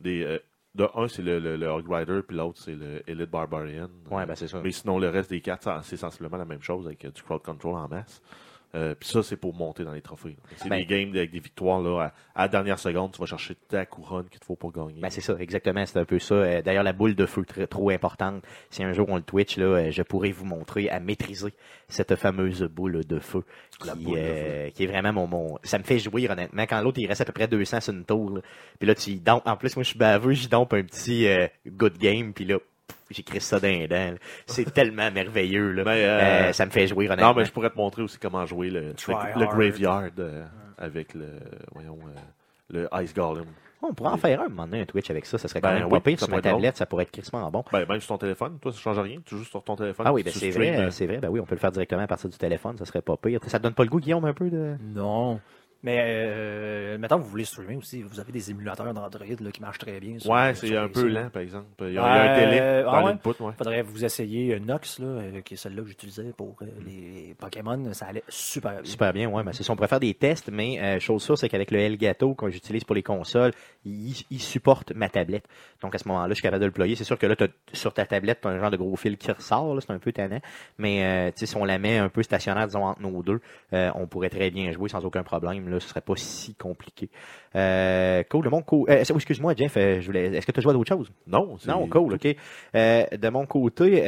des. 0.00 0.40
De 0.74 0.88
un, 0.94 1.08
c'est 1.08 1.22
le, 1.22 1.38
le, 1.38 1.56
le 1.56 1.66
Hog 1.66 1.86
Rider, 1.88 2.20
puis 2.26 2.36
l'autre, 2.36 2.60
c'est 2.60 2.74
le 2.74 3.02
Elite 3.08 3.30
Barbarian. 3.30 3.88
Ouais, 4.10 4.26
ben, 4.26 4.34
c'est 4.34 4.48
ça. 4.48 4.60
Mais 4.62 4.70
sinon, 4.70 4.98
le 4.98 5.08
reste 5.08 5.30
des 5.30 5.40
quatre, 5.40 5.84
c'est 5.84 5.96
sensiblement 5.96 6.36
la 6.36 6.44
même 6.44 6.62
chose 6.62 6.86
avec 6.86 7.04
euh, 7.04 7.10
du 7.10 7.22
crowd 7.22 7.42
control 7.42 7.74
en 7.74 7.88
masse. 7.88 8.22
Euh, 8.74 8.94
puis 8.94 9.08
ça, 9.08 9.22
c'est 9.22 9.36
pour 9.36 9.54
monter 9.54 9.82
dans 9.82 9.92
les 9.92 10.02
trophées. 10.02 10.36
C'est 10.56 10.68
Ben- 10.68 10.78
des 10.78 10.84
games 10.86 11.08
avec 11.16 11.30
des 11.30 11.38
victoires 11.40 11.80
là, 11.80 12.12
à, 12.34 12.40
à 12.40 12.42
la 12.42 12.48
dernière 12.48 12.78
seconde, 12.78 13.12
tu 13.12 13.18
vas 13.20 13.24
chercher 13.26 13.54
ta 13.54 13.86
couronne 13.86 14.28
qu'il 14.28 14.38
te 14.40 14.44
faut 14.44 14.56
pour 14.56 14.72
gagner. 14.72 15.00
Ben 15.00 15.08
c'est 15.08 15.22
ça, 15.22 15.34
exactement, 15.38 15.86
c'est 15.86 15.98
un 15.98 16.04
peu 16.04 16.18
ça. 16.18 16.34
Euh, 16.34 16.60
D'ailleurs, 16.62 16.82
la 16.82 16.92
boule 16.92 17.14
de 17.14 17.24
feu 17.24 17.44
très, 17.46 17.66
trop 17.66 17.88
importante. 17.90 18.42
Si 18.70 18.84
un 18.84 18.92
jour 18.92 19.06
on 19.08 19.16
le 19.16 19.22
Twitch, 19.22 19.56
là, 19.56 19.64
euh, 19.64 19.90
je 19.90 20.02
pourrais 20.02 20.32
vous 20.32 20.44
montrer 20.44 20.90
à 20.90 21.00
maîtriser 21.00 21.54
cette 21.88 22.14
fameuse 22.16 22.62
boule 22.64 23.04
de 23.06 23.18
feu 23.18 23.42
qui, 23.80 23.86
La 23.86 23.94
boule 23.94 24.16
de 24.18 24.22
euh, 24.22 24.70
qui 24.70 24.84
est 24.84 24.86
vraiment 24.86 25.12
mon, 25.14 25.26
mon... 25.26 25.58
Ça 25.62 25.78
me 25.78 25.84
fait 25.84 25.98
jouir 25.98 26.30
honnêtement. 26.30 26.64
Quand 26.64 26.80
l'autre 26.82 26.98
il 26.98 27.06
reste 27.06 27.22
à 27.22 27.24
peu 27.24 27.32
près 27.32 27.48
200 27.48 27.80
sur 27.80 27.94
une 27.94 28.04
tour, 28.04 28.38
puis 28.78 28.86
là 28.86 28.94
tu 28.94 29.10
y 29.12 29.18
dompes- 29.20 29.42
En 29.48 29.56
plus, 29.56 29.74
moi 29.76 29.82
je 29.82 29.88
suis 29.90 29.98
baveux, 29.98 30.32
j'y 30.32 30.48
dompe 30.48 30.74
un 30.74 30.82
petit 30.82 31.26
euh, 31.26 31.46
good 31.66 31.96
game, 31.96 32.34
puis 32.34 32.44
là 32.44 32.58
j'écris 33.10 33.40
ça 33.40 33.58
d'un 33.60 33.86
dent. 33.86 34.14
C'est 34.46 34.72
tellement 34.72 35.10
merveilleux. 35.10 35.72
Là. 35.72 35.84
Ben, 35.84 35.90
euh, 35.92 36.20
Euh, 36.48 36.52
ça 36.52 36.66
me 36.66 36.70
fait 36.70 36.86
jouir 36.86 37.10
honnêtement. 37.10 37.32
non, 37.32 37.38
mais 37.38 37.44
je 37.44 37.52
pourrais 37.52 37.70
te 37.70 37.76
montrer 37.76 38.02
aussi 38.02 38.18
comment 38.18 38.44
jouer 38.46 38.70
le, 38.70 38.92
le. 39.36 39.46
Graveyard 39.46 40.10
euh, 40.18 40.44
avec 40.78 41.14
le, 41.14 41.26
voyons, 41.74 41.98
euh, 42.72 42.88
le 42.92 43.02
Ice 43.02 43.14
Golem. 43.14 43.46
On 43.80 43.94
pourrait 43.94 44.10
en 44.10 44.16
faire 44.16 44.40
un, 44.40 44.48
donné, 44.48 44.80
un 44.80 44.84
Twitch 44.84 45.08
avec 45.08 45.24
ça. 45.24 45.38
Ça 45.38 45.46
serait 45.46 45.60
quand 45.60 45.68
Ben 45.68 45.74
même 45.78 45.84
oui, 45.84 45.90
pas 45.90 46.00
pire 46.00 46.18
ça 46.18 46.26
sur 46.26 46.34
ma 46.34 46.38
pourrait 46.38 46.48
être 46.50 46.56
tablette, 46.56 46.76
ça 46.76 46.86
pourrait 46.86 47.04
être 47.04 47.12
crissement 47.12 47.48
bon. 47.48 47.64
Ben, 47.72 47.86
même 47.88 48.00
sur 48.00 48.08
ton 48.08 48.18
téléphone, 48.18 48.58
toi, 48.60 48.72
ça 48.72 48.78
change 48.80 48.98
rien. 48.98 49.18
Tu 49.24 49.36
joues 49.36 49.44
sur 49.44 49.62
ton 49.62 49.76
téléphone. 49.76 50.04
Ah 50.08 50.12
oui, 50.12 50.24
ben 50.24 50.32
c'est 50.34 50.50
vrai, 50.50 50.76
euh, 50.76 50.90
c'est 50.90 51.06
vrai. 51.06 51.18
Ben 51.18 51.28
oui, 51.28 51.38
on 51.38 51.44
peut 51.44 51.54
le 51.54 51.60
faire 51.60 51.70
directement 51.70 52.02
à 52.02 52.06
partir 52.08 52.28
du 52.28 52.36
téléphone, 52.36 52.76
ça 52.76 52.84
serait 52.84 53.02
pas 53.02 53.16
pire. 53.16 53.38
Ça 53.46 53.58
te 53.58 53.62
donne 53.62 53.74
pas 53.74 53.84
le 53.84 53.90
goût, 53.90 54.00
Guillaume, 54.00 54.24
un 54.24 54.32
peu 54.34 54.50
de. 54.50 54.74
Non. 54.94 55.40
Mais 55.84 56.02
euh, 56.02 56.98
maintenant, 56.98 57.18
vous 57.18 57.28
voulez 57.28 57.44
streamer 57.44 57.76
aussi. 57.76 58.02
Vous 58.02 58.18
avez 58.18 58.32
des 58.32 58.50
émulateurs 58.50 58.92
d'Android 58.92 59.10
là, 59.40 59.50
qui 59.52 59.60
marchent 59.60 59.78
très 59.78 60.00
bien. 60.00 60.18
sur- 60.18 60.30
Ouais, 60.30 60.52
c'est 60.54 60.76
un 60.76 60.88
peu 60.88 61.06
lent, 61.06 61.30
par 61.30 61.40
exemple. 61.42 61.66
Il 61.82 61.92
y 61.92 61.98
a, 61.98 62.04
un 62.04 62.36
délai 62.36 62.82
dans 62.82 62.90
ah 62.90 63.04
ouais? 63.04 63.10
l'input, 63.12 63.40
ouais. 63.40 63.52
faudrait 63.56 63.82
vous 63.82 64.04
essayer 64.04 64.54
euh, 64.54 64.58
Nox, 64.58 64.98
là, 64.98 65.06
euh, 65.06 65.40
qui 65.40 65.54
est 65.54 65.56
celle-là 65.56 65.82
que 65.82 65.88
j'utilisais 65.88 66.32
pour 66.36 66.56
euh, 66.62 66.66
les 66.84 67.36
Pokémon. 67.38 67.92
Ça 67.92 68.06
allait 68.06 68.24
super 68.28 68.72
bien. 68.72 68.90
Super 68.90 69.12
bien, 69.12 69.28
ouais. 69.28 69.44
Ben, 69.44 69.52
c'est 69.52 69.62
ça. 69.62 69.72
On 69.72 69.76
pourrait 69.76 69.86
faire 69.86 70.00
des 70.00 70.14
tests, 70.14 70.50
mais 70.50 70.80
euh, 70.80 70.98
chose 70.98 71.22
sûre, 71.22 71.38
c'est 71.38 71.48
qu'avec 71.48 71.70
le 71.70 71.78
Elgato 71.78 72.34
que 72.34 72.50
j'utilise 72.50 72.82
pour 72.82 72.96
les 72.96 73.04
consoles, 73.04 73.52
il, 73.84 74.16
il 74.30 74.40
supporte 74.40 74.92
ma 74.96 75.08
tablette. 75.08 75.46
Donc 75.80 75.94
à 75.94 75.98
ce 75.98 76.08
moment-là, 76.08 76.30
je 76.30 76.34
suis 76.34 76.42
capable 76.42 76.62
de 76.62 76.66
le 76.66 76.72
ployer. 76.72 76.96
C'est 76.96 77.04
sûr 77.04 77.18
que 77.18 77.26
là, 77.26 77.36
sur 77.72 77.94
ta 77.94 78.04
tablette, 78.04 78.40
tu 78.40 78.48
as 78.48 78.50
un 78.50 78.58
genre 78.58 78.72
de 78.72 78.76
gros 78.76 78.96
fil 78.96 79.16
qui 79.16 79.30
ressort, 79.30 79.80
c'est 79.80 79.92
un 79.92 80.00
peu 80.00 80.10
tannant. 80.10 80.40
Mais 80.76 81.32
si 81.36 81.56
on 81.56 81.64
la 81.64 81.78
met 81.78 81.98
un 81.98 82.08
peu 82.08 82.24
stationnaire, 82.24 82.66
disons, 82.66 82.84
entre 82.84 83.00
nos 83.00 83.22
deux, 83.22 83.40
on 83.70 84.08
pourrait 84.08 84.30
très 84.30 84.50
bien 84.50 84.72
jouer 84.72 84.88
sans 84.88 85.04
aucun 85.04 85.22
problème. 85.22 85.67
Là, 85.68 85.80
ce 85.80 85.88
serait 85.88 86.00
pas 86.00 86.16
si 86.16 86.54
compliqué. 86.54 87.10
Euh, 87.54 88.22
cool. 88.30 88.44
De 88.44 88.50
mon 88.50 88.62
côté. 88.62 88.92
Euh, 88.92 89.04
excuse-moi, 89.14 89.54
Jeff, 89.56 89.76
euh, 89.76 90.00
je 90.00 90.06
voulais. 90.06 90.36
Est-ce 90.36 90.46
que 90.46 90.52
tu 90.52 90.60
as 90.60 90.62
joué 90.62 90.70
à 90.70 90.74
d'autres 90.74 90.88
choses? 90.88 91.10
Non, 91.26 91.56
Non, 91.66 91.86
cool, 91.88 92.14
ok. 92.14 92.36
Euh, 92.74 93.04
de 93.16 93.28
mon 93.28 93.46
côté, 93.46 94.02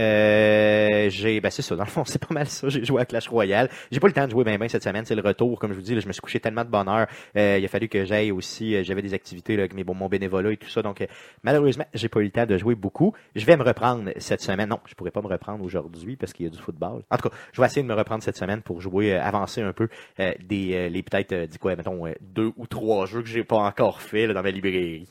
j'ai, 1.11 1.41
ben 1.41 1.51
c'est 1.51 1.63
ça, 1.63 1.77
dans 1.77 1.85
le 1.85 1.91
fond, 1.91 2.05
c'est 2.07 2.25
pas 2.25 2.35
mal 2.35 2.47
ça. 2.47 2.69
J'ai 2.69 2.85
joué 2.85 3.01
à 3.01 3.05
Clash 3.05 3.29
Royale. 3.29 3.69
J'ai 3.91 4.01
pas 4.01 4.07
le 4.07 4.13
temps 4.13 4.27
de 4.27 4.31
jouer 4.31 4.45
bien 4.45 4.59
ben 4.59 4.69
cette 4.69 4.85
semaine, 4.85 5.05
c'est 5.05 5.15
le 5.15 5.23
retour, 5.23 5.59
comme 5.59 5.73
je 5.73 5.77
vous 5.77 5.83
dis, 5.83 5.95
là, 5.95 6.01
je 6.01 6.07
me 6.07 6.13
suis 6.13 6.21
couché 6.21 6.41
tellement 6.41 6.65
de 6.65 6.71
bonheur. 6.71 7.07
Il 7.35 7.65
a 7.65 7.69
fallu 7.69 7.89
que 7.89 8.05
j'aille 8.05 8.31
aussi, 8.31 8.83
j'avais 8.85 9.03
des 9.03 9.15
activités 9.15 9.57
là, 9.57 9.63
avec 9.63 9.75
mes, 9.75 9.85
bon, 9.85 9.95
mon 9.95 10.09
bénévolat 10.09 10.53
et 10.53 10.57
tout 10.57 10.69
ça, 10.69 10.83
donc 10.83 11.07
malheureusement, 11.43 11.85
j'ai 11.95 12.09
pas 12.09 12.21
eu 12.21 12.25
le 12.25 12.31
temps 12.31 12.47
de 12.47 12.59
jouer 12.59 12.75
beaucoup. 12.75 13.15
Je 13.35 13.45
vais 13.45 13.57
me 13.57 13.63
reprendre 13.63 14.11
cette 14.19 14.43
semaine. 14.43 14.69
Non, 14.69 14.81
je 14.87 14.95
pourrais 14.95 15.11
pas 15.11 15.23
me 15.23 15.29
reprendre 15.29 15.65
aujourd'hui 15.65 16.17
parce 16.17 16.33
qu'il 16.33 16.47
y 16.47 16.49
a 16.49 16.53
du 16.53 16.59
football. 16.59 17.03
En 17.11 17.17
tout 17.17 17.29
cas, 17.29 17.35
je 17.53 17.61
vais 17.61 17.67
essayer 17.67 17.83
de 17.83 17.89
me 17.89 17.95
reprendre 17.95 18.23
cette 18.23 18.37
semaine 18.37 18.63
pour 18.63 18.81
jouer, 18.81 19.15
avancer 19.15 19.63
un 19.63 19.73
peu 19.73 19.89
des, 20.19 20.89
les 20.91 21.03
peut-être, 21.03 21.50
dis 21.51 21.59
quoi, 21.59 21.77
mettons, 21.77 22.07
euh, 22.07 22.15
deux 22.21 22.53
ou 22.57 22.67
trois 22.67 23.07
jeux 23.07 23.23
que 23.23 23.29
j'ai 23.29 23.45
pas 23.45 23.59
encore 23.59 24.01
fait 24.01 24.27
dans 24.29 24.43
ma 24.43 24.51
librairie. 24.51 25.09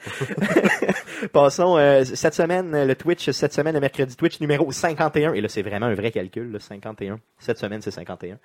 Passons 1.32 1.76
euh, 1.76 2.04
cette 2.04 2.34
semaine, 2.34 2.86
le 2.86 2.94
Twitch, 2.94 3.30
cette 3.30 3.52
semaine, 3.52 3.74
le 3.74 3.80
mercredi 3.80 4.16
Twitch 4.16 4.40
numéro 4.40 4.70
51. 4.70 5.34
Et 5.34 5.40
là, 5.40 5.48
c'est 5.48 5.62
vraiment 5.62 5.86
un 5.86 5.94
vrai 5.94 6.10
calcul, 6.10 6.50
le 6.50 6.58
51. 6.58 7.20
Cette 7.38 7.58
semaine, 7.58 7.82
c'est 7.82 7.90
51. 7.90 8.38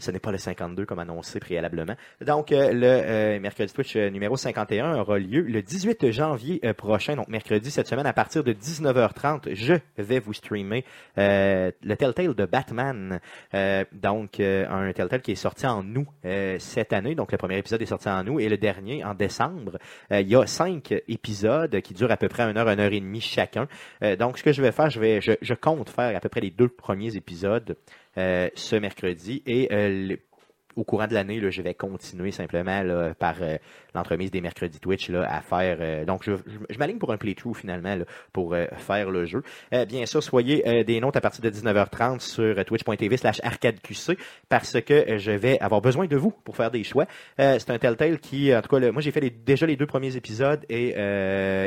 Ce 0.00 0.12
n'est 0.12 0.20
pas 0.20 0.30
le 0.30 0.38
52 0.38 0.86
comme 0.86 1.00
annoncé 1.00 1.40
préalablement. 1.40 1.94
Donc, 2.24 2.52
euh, 2.52 2.72
le 2.72 2.86
euh, 2.86 3.40
mercredi 3.40 3.72
Twitch 3.72 3.96
euh, 3.96 4.10
numéro 4.10 4.36
51 4.36 4.96
aura 5.00 5.18
lieu 5.18 5.40
le 5.40 5.60
18 5.60 6.12
janvier 6.12 6.60
euh, 6.64 6.72
prochain, 6.72 7.16
donc 7.16 7.26
mercredi 7.26 7.72
cette 7.72 7.88
semaine 7.88 8.06
à 8.06 8.12
partir 8.12 8.44
de 8.44 8.52
19h30. 8.52 9.56
Je 9.56 9.74
vais 9.96 10.20
vous 10.20 10.32
streamer 10.34 10.84
euh, 11.18 11.72
le 11.82 11.96
Telltale 11.96 12.36
de 12.36 12.46
Batman. 12.46 13.18
Donc, 13.92 14.38
un 14.38 14.92
Telltale 14.92 15.20
qui 15.20 15.32
est 15.32 15.34
sorti 15.34 15.66
en 15.66 15.84
août 15.96 16.06
cette 16.58 16.92
année. 16.92 17.16
Donc, 17.16 17.32
le 17.32 17.38
premier 17.38 17.58
épisode 17.58 17.82
est 17.82 17.86
sorti 17.86 18.08
en 18.08 18.24
août 18.28 18.38
et 18.38 18.48
le 18.48 18.56
dernier 18.56 19.04
en 19.04 19.14
décembre. 19.14 19.78
Il 20.12 20.28
y 20.28 20.36
a 20.36 20.46
cinq 20.46 20.94
épisodes 21.08 21.80
qui 21.80 21.94
durent 21.94 22.12
à 22.12 22.16
peu 22.16 22.28
près 22.28 22.44
une 22.44 22.56
heure, 22.56 22.68
une 22.68 22.78
heure 22.78 22.92
et 22.92 23.00
demie 23.00 23.20
chacun. 23.20 23.66
Donc, 24.18 24.38
ce 24.38 24.44
que 24.44 24.52
je 24.52 24.62
vais 24.62 24.70
faire, 24.70 24.90
je 24.90 25.00
vais, 25.00 25.20
je 25.20 25.54
compte 25.54 25.90
faire 25.90 26.16
à 26.16 26.20
peu 26.20 26.28
près 26.28 26.40
les 26.40 26.50
deux 26.50 26.68
premiers 26.68 27.16
épisodes 27.16 27.76
euh, 28.18 28.48
ce 28.56 28.74
mercredi 28.74 29.44
et 29.46 29.68
euh, 29.72 30.16
au 30.74 30.82
courant 30.82 31.06
de 31.06 31.14
l'année, 31.14 31.40
je 31.50 31.62
vais 31.62 31.74
continuer 31.74 32.32
simplement 32.32 32.82
par 33.18 33.36
euh, 33.40 33.56
l'entremise 33.94 34.30
des 34.30 34.40
mercredis 34.40 34.78
Twitch 34.80 35.10
à 35.10 35.40
faire. 35.40 36.04
donc, 36.06 36.24
je, 36.24 36.34
m'aligne 36.78 36.98
pour 36.98 37.12
un 37.12 37.16
playthrough 37.16 37.54
finalement 37.54 37.96
pour 38.32 38.54
faire 38.76 39.10
le 39.10 39.24
jeu. 39.26 39.42
Bien 39.88 40.06
sûr, 40.06 40.22
soyez 40.22 40.84
des 40.84 41.00
notes 41.00 41.16
à 41.16 41.20
partir 41.20 41.42
de 41.42 41.50
19h30 41.50 42.20
sur 42.20 42.64
twitch.tv 42.64 43.16
slash 43.16 43.40
arcadeqc 43.42 44.16
parce 44.48 44.80
que 44.80 45.18
je 45.18 45.32
vais 45.32 45.58
avoir 45.58 45.80
besoin 45.80 46.06
de 46.06 46.16
vous 46.16 46.30
pour 46.30 46.54
faire 46.54 46.70
des 46.70 46.84
choix. 46.84 47.06
C'est 47.38 47.70
un 47.70 47.78
Telltale 47.78 48.20
qui, 48.20 48.54
en 48.54 48.62
tout 48.62 48.68
cas, 48.68 48.92
moi 48.92 49.02
j'ai 49.02 49.10
fait 49.10 49.30
déjà 49.30 49.66
les 49.66 49.74
deux 49.74 49.86
premiers 49.86 50.14
épisodes 50.14 50.64
et 50.68 50.92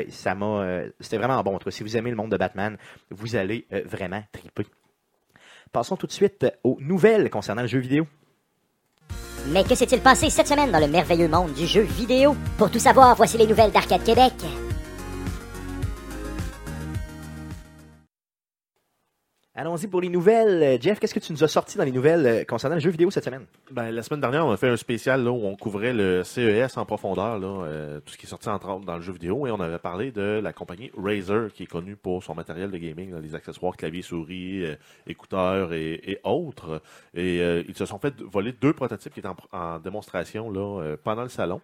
ça 0.08 0.36
m'a, 0.36 0.84
c'était 1.02 1.18
vraiment 1.18 1.44
bon. 1.44 1.56
En 1.56 1.60
tout 1.60 1.66
cas, 1.66 1.72
si 1.72 1.84
vous 1.84 1.98
aimez 1.98 2.12
le 2.12 2.16
monde 2.16 2.32
de 2.32 2.38
Batman, 2.38 2.78
vous 3.10 3.36
allez 3.36 3.68
vraiment 3.86 4.24
triper. 4.32 4.68
Passons 5.72 5.96
tout 5.96 6.08
de 6.08 6.12
suite 6.12 6.46
aux 6.64 6.78
nouvelles 6.82 7.30
concernant 7.30 7.62
le 7.62 7.68
jeu 7.68 7.80
vidéo. 7.80 8.06
Mais 9.48 9.64
que 9.64 9.74
s'est-il 9.74 10.02
passé 10.02 10.30
cette 10.30 10.48
semaine 10.48 10.72
dans 10.72 10.80
le 10.80 10.88
merveilleux 10.88 11.30
monde 11.30 11.54
du 11.54 11.66
jeu 11.66 11.82
vidéo? 11.82 12.36
Pour 12.58 12.70
tout 12.70 12.80
savoir, 12.80 13.16
voici 13.16 13.38
les 13.38 13.48
nouvelles 13.48 13.72
d'Arcade 13.72 14.04
Québec. 14.04 14.34
Allons-y 19.54 19.88
pour 19.88 20.00
les 20.00 20.08
nouvelles. 20.08 20.82
Jeff, 20.82 20.98
qu'est-ce 20.98 21.14
que 21.14 21.20
tu 21.20 21.34
nous 21.34 21.44
as 21.44 21.50
sorti 21.50 21.78
dans 21.78 21.84
les 21.84 21.92
nouvelles 21.92 22.26
euh, 22.26 22.44
concernant 22.46 22.76
le 22.76 22.82
jeu 22.82 22.90
vidéo 22.90 23.12
cette 23.12 23.26
semaine? 23.26 23.44
Ben, 23.70 23.92
la 23.92 24.02
semaine 24.02 24.22
dernière, 24.22 24.46
on 24.48 24.52
a 24.52 24.56
fait 24.56 24.70
un 24.70 24.78
spécial 24.78 25.28
où 25.28 25.46
on 25.46 25.58
couvrait 25.58 25.92
le 25.92 26.24
CES 26.24 26.78
en 26.78 26.86
profondeur, 26.86 27.38
euh, 27.44 28.00
tout 28.00 28.14
ce 28.14 28.18
qui 28.18 28.28
est 28.28 28.30
sorti 28.30 28.48
entre 28.48 28.70
autres 28.70 28.86
dans 28.86 28.96
le 28.96 29.02
jeu 29.02 29.12
vidéo, 29.12 29.46
et 29.48 29.52
on 29.52 29.60
avait 29.60 29.78
parlé 29.78 30.14
de 30.14 30.40
la 30.42 30.54
compagnie 30.54 30.90
Razer, 30.98 31.52
qui 31.52 31.64
est 31.64 31.68
connue 31.68 31.98
pour 31.98 32.24
son 32.24 32.34
matériel 32.34 32.72
de 32.72 32.78
gaming, 32.78 33.14
les 33.22 33.36
accessoires, 33.36 33.76
clavier, 33.76 34.02
souris, 34.02 34.64
euh, 34.64 34.76
écouteurs 35.06 35.74
et, 35.74 36.22
autres. 36.24 36.82
Et 37.14 37.40
ils 37.68 37.76
se 37.76 37.86
sont 37.86 38.00
fait 38.00 38.22
voler 38.22 38.54
deux 38.54 38.72
prototypes 38.72 39.14
qui 39.14 39.20
étaient 39.20 39.28
en, 39.28 39.36
en 39.52 39.80
démonstration 39.80 40.50
là, 40.50 40.96
pendant 41.04 41.24
le 41.24 41.30
salon. 41.30 41.60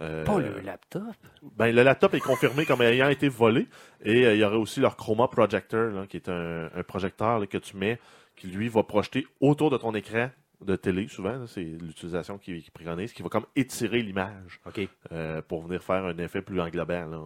Euh, 0.00 0.24
Pas 0.24 0.38
le 0.38 0.60
laptop. 0.60 1.02
ben, 1.56 1.74
le 1.74 1.82
laptop 1.82 2.14
est 2.14 2.20
confirmé 2.20 2.64
comme 2.64 2.82
ayant 2.82 3.08
été 3.08 3.28
volé. 3.28 3.66
Et 4.04 4.26
euh, 4.26 4.34
il 4.34 4.40
y 4.40 4.44
aurait 4.44 4.56
aussi 4.56 4.80
leur 4.80 4.96
Chroma 4.96 5.26
Projector, 5.28 5.90
là, 5.90 6.06
qui 6.06 6.16
est 6.18 6.28
un, 6.28 6.70
un 6.74 6.82
projecteur 6.84 7.38
là, 7.40 7.46
que 7.46 7.58
tu 7.58 7.76
mets, 7.76 7.98
qui 8.36 8.46
lui 8.46 8.68
va 8.68 8.82
projeter 8.84 9.26
autour 9.40 9.70
de 9.70 9.76
ton 9.76 9.92
écran 9.94 10.30
de 10.64 10.74
télé, 10.76 11.06
souvent. 11.08 11.46
C'est 11.46 11.60
l'utilisation 11.62 12.36
qui, 12.38 12.60
qui 12.62 12.70
préconise, 12.70 13.12
qui 13.12 13.22
va 13.22 13.28
comme 13.28 13.46
étirer 13.54 14.02
l'image 14.02 14.60
euh, 15.12 15.40
pour 15.46 15.62
venir 15.62 15.82
faire 15.82 16.04
un 16.04 16.18
effet 16.18 16.42
plus 16.42 16.60
englobant. 16.60 17.06
là. 17.06 17.16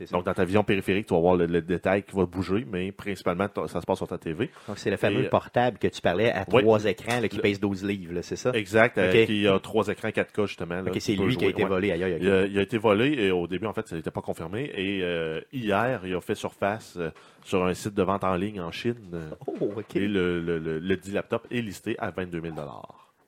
Euh. 0.00 0.06
Donc, 0.10 0.24
dans 0.24 0.34
ta 0.34 0.44
vision 0.44 0.64
périphérique, 0.64 1.06
tu 1.06 1.14
vas 1.14 1.20
voir 1.20 1.36
le, 1.36 1.46
le 1.46 1.62
détail 1.62 2.02
qui 2.02 2.16
va 2.16 2.26
bouger, 2.26 2.66
mais 2.70 2.90
principalement, 2.92 3.46
ça 3.68 3.80
se 3.80 3.86
passe 3.86 3.98
sur 3.98 4.08
ta 4.08 4.18
TV. 4.18 4.50
Donc, 4.66 4.78
c'est 4.78 4.90
le 4.90 4.96
fameux 4.96 5.22
Et, 5.22 5.26
euh, 5.26 5.30
portable 5.30 5.78
que 5.78 5.86
tu 5.88 6.00
parlais 6.00 6.32
à 6.32 6.44
trois 6.44 6.84
écrans 6.84 7.20
là, 7.20 7.28
qui 7.28 7.36
Le- 7.36 7.42
pèse 7.42 7.60
12 7.60 7.84
livres, 7.84 8.20
c'est 8.22 8.36
ça? 8.36 8.50
Exact, 8.54 8.98
euh, 8.98 9.10
Ok. 9.12 9.26
qui 9.26 9.46
a 9.46 9.58
trois 9.60 9.86
écrans 9.88 10.08
4K, 10.10 10.46
justement. 10.46 10.82
là, 10.82 10.90
c'est 10.98 11.14
lui 11.14 11.36
qui 11.36 11.44
a 11.44 11.48
été 11.48 11.62
ouais. 11.62 11.68
volé. 11.68 11.92
Aïe. 11.92 12.18
Il 12.20 12.28
a, 12.30 12.46
il 12.46 12.58
a 12.58 12.62
été 12.62 12.76
volé 12.78 13.12
et 13.24 13.30
au 13.30 13.46
début, 13.46 13.66
en 13.66 13.72
fait, 13.72 13.86
ça 13.86 13.96
n'était 13.96 14.10
pas 14.10 14.22
confirmé. 14.22 14.70
Et 14.74 15.00
euh, 15.02 15.40
hier, 15.52 16.00
il 16.04 16.14
a 16.14 16.20
fait 16.20 16.34
surface 16.34 16.98
sur 17.44 17.64
un 17.64 17.74
site 17.74 17.94
de 17.94 18.02
vente 18.02 18.24
en 18.24 18.34
ligne 18.34 18.60
en 18.60 18.70
Chine. 18.70 18.96
euh, 19.14 19.30
Oh, 19.46 19.72
OK. 19.76 19.96
Et 19.96 20.06
le, 20.08 20.40
le, 20.40 20.58
le, 20.58 20.78
le 20.78 20.96
dit 20.96 21.12
laptop 21.12 21.46
est 21.50 21.60
listé 21.60 21.96
à 21.98 22.10
22 22.10 22.40
000 22.40 22.54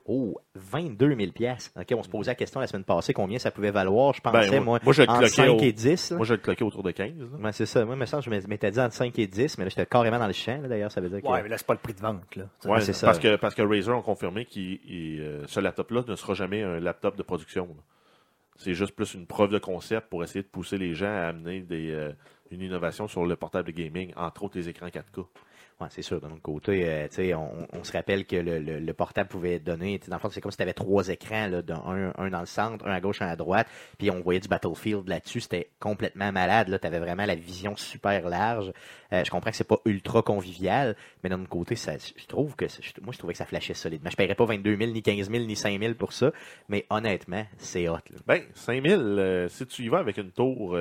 Oh, 0.05 0.37
22 0.57 1.15
000 1.17 1.31
pièces. 1.31 1.73
OK, 1.79 1.87
on 1.97 2.03
se 2.03 2.09
posait 2.09 2.33
la 2.33 2.35
question 2.35 2.59
la 2.59 2.67
semaine 2.67 2.83
passée 2.83 3.13
combien 3.15 3.39
ça 3.39 3.53
pouvait 3.53 3.71
valoir? 3.71 4.13
Je 4.15 4.21
pensais, 4.21 4.51
Ben, 4.51 4.61
moi, 4.61 4.81
moi, 4.83 4.93
je 4.93 5.03
le 5.03 5.09
entre 5.09 5.21
cloquais 5.21 5.35
5 5.35 5.49
au- 5.51 5.61
et 5.61 5.73
10. 5.73 6.11
là. 6.11 6.17
Moi, 6.17 6.27
je 6.27 6.33
vais 6.33 6.37
le 6.39 6.43
cloquer 6.43 6.65
autour 6.65 6.83
de 6.83 6.91
15. 6.91 7.13
là. 7.21 7.25
Ouais, 7.41 7.53
c'est 7.53 7.67
ça. 7.67 7.85
Moi, 7.85 7.95
me 7.95 8.05
semble, 8.05 8.25
je 8.25 8.31
m'étais 8.49 8.71
dit 8.73 8.81
entre 8.81 8.95
5 8.95 9.17
et 9.21 9.27
10, 9.29 9.59
mais 9.59 9.65
là, 9.65 9.71
j'étais 9.71 9.87
carrément 9.87 10.19
dans 10.19 10.27
le 10.27 10.33
champ, 10.33 10.61
d'ailleurs. 10.69 10.91
Ça 10.91 11.01
veut 11.01 11.09
dire 11.09 11.23
que. 11.23 11.27
Ouais, 11.29 11.41
mais 11.45 11.49
là, 11.49 11.57
c'est 11.57 11.67
pas 11.69 11.75
le 11.75 11.79
prix 11.79 11.95
de 11.95 12.01
vente. 12.01 12.35
Là. 12.35 12.45
Ouais, 12.65 12.81
c'est 12.81 12.93
ça. 12.93 13.07
Parce 13.07 13.21
que, 13.21 13.37
parce 13.37 13.55
que 13.55 13.63
Razer 13.63 13.97
ont 13.97 14.03
confirmé 14.03 14.45
que 14.45 14.51
ce 15.47 15.61
laptop-là 15.61 16.03
ne 16.09 16.17
sera 16.17 16.35
jamais 16.35 16.63
un 16.63 16.81
laptop 16.81 17.17
de 17.17 17.23
production. 17.23 17.67
là. 17.67 17.83
C'est 18.57 18.75
juste 18.75 18.95
plus 18.97 19.15
une 19.15 19.27
preuve 19.27 19.51
de 19.51 19.59
concept 19.59 20.09
pour 20.09 20.23
essayer 20.25 20.43
de 20.43 20.49
pousser 20.49 20.79
les 20.79 20.95
gens 20.95 21.07
à 21.07 21.29
amener 21.29 21.61
des, 21.61 21.91
euh, 21.91 22.13
une 22.53 22.63
innovation 22.63 23.09
sur 23.09 23.25
le 23.25 23.37
portable 23.37 23.73
gaming, 23.73 24.13
entre 24.17 24.45
autres 24.45 24.59
les 24.59 24.69
écrans 24.69 24.89
4K. 24.89 25.27
C'est 25.91 26.03
sûr. 26.03 26.21
D'un 26.21 26.31
autre 26.31 26.43
côté, 26.43 26.85
euh, 26.89 27.37
on, 27.37 27.67
on 27.79 27.85
se 27.85 27.93
rappelle 27.93 28.25
que 28.27 28.37
le, 28.37 28.59
le- 28.59 28.79
le 28.81 28.93
portable 28.95 29.29
pouvait 29.29 29.59
donner, 29.59 29.99
dans 30.09 30.17
le 30.17 30.21
fond, 30.21 30.29
c'est 30.31 30.41
comme 30.41 30.51
si 30.53 30.57
tu 30.57 30.63
avais 30.63 30.73
trois 30.73 31.09
écrans, 31.09 31.51
un, 31.53 32.29
dans 32.31 32.41
le 32.41 32.47
centre, 32.47 32.87
un 32.87 32.93
à 32.93 33.01
gauche, 33.01 33.23
un 33.23 33.29
à 33.29 33.37
droite, 33.37 33.67
puis 33.99 34.11
on 34.11 34.21
voyait 34.21 34.41
du 34.41 34.49
Battlefield 34.49 35.09
là-dessus. 35.09 35.41
C'était 35.41 35.71
complètement 35.81 36.33
malade. 36.33 36.79
Tu 36.81 36.87
avais 36.87 36.99
vraiment 36.99 37.25
la 37.27 37.35
vision 37.35 37.77
super 37.77 38.29
large. 38.29 38.73
Euh, 39.13 39.25
je 39.25 39.31
comprends 39.31 39.51
que 39.51 39.57
c'est 39.57 39.65
pas 39.69 39.79
ultra 39.85 40.23
convivial, 40.23 40.97
mais 41.23 41.31
d'un 41.31 41.41
autre 41.41 41.49
côté, 41.51 41.77
ça, 41.77 41.93
je 41.99 42.27
trouve 42.27 42.57
que, 42.57 42.65
moi, 43.03 43.13
je 43.13 43.19
trouvais 43.19 43.35
que 43.35 43.39
ça 43.39 43.47
flashait 43.47 43.75
solidement. 43.75 44.11
Je 44.11 44.17
paierais 44.17 44.35
pas 44.35 44.45
22 44.47 44.77
000, 44.77 44.91
ni 44.93 45.03
15 45.03 45.31
000, 45.31 45.45
ni 45.45 45.57
5 45.57 45.79
000 45.81 45.95
pour 45.95 46.13
ça, 46.13 46.33
mais 46.69 46.87
honnêtement, 46.91 47.45
c'est 47.59 47.89
hot. 47.89 47.97
Là. 48.11 48.19
Ben, 48.27 48.43
5000, 48.55 48.93
euh, 48.93 49.49
si 49.49 49.67
tu 49.67 49.83
y 49.83 49.89
vas 49.89 49.99
avec 49.99 50.17
une 50.17 50.31
tour 50.33 50.77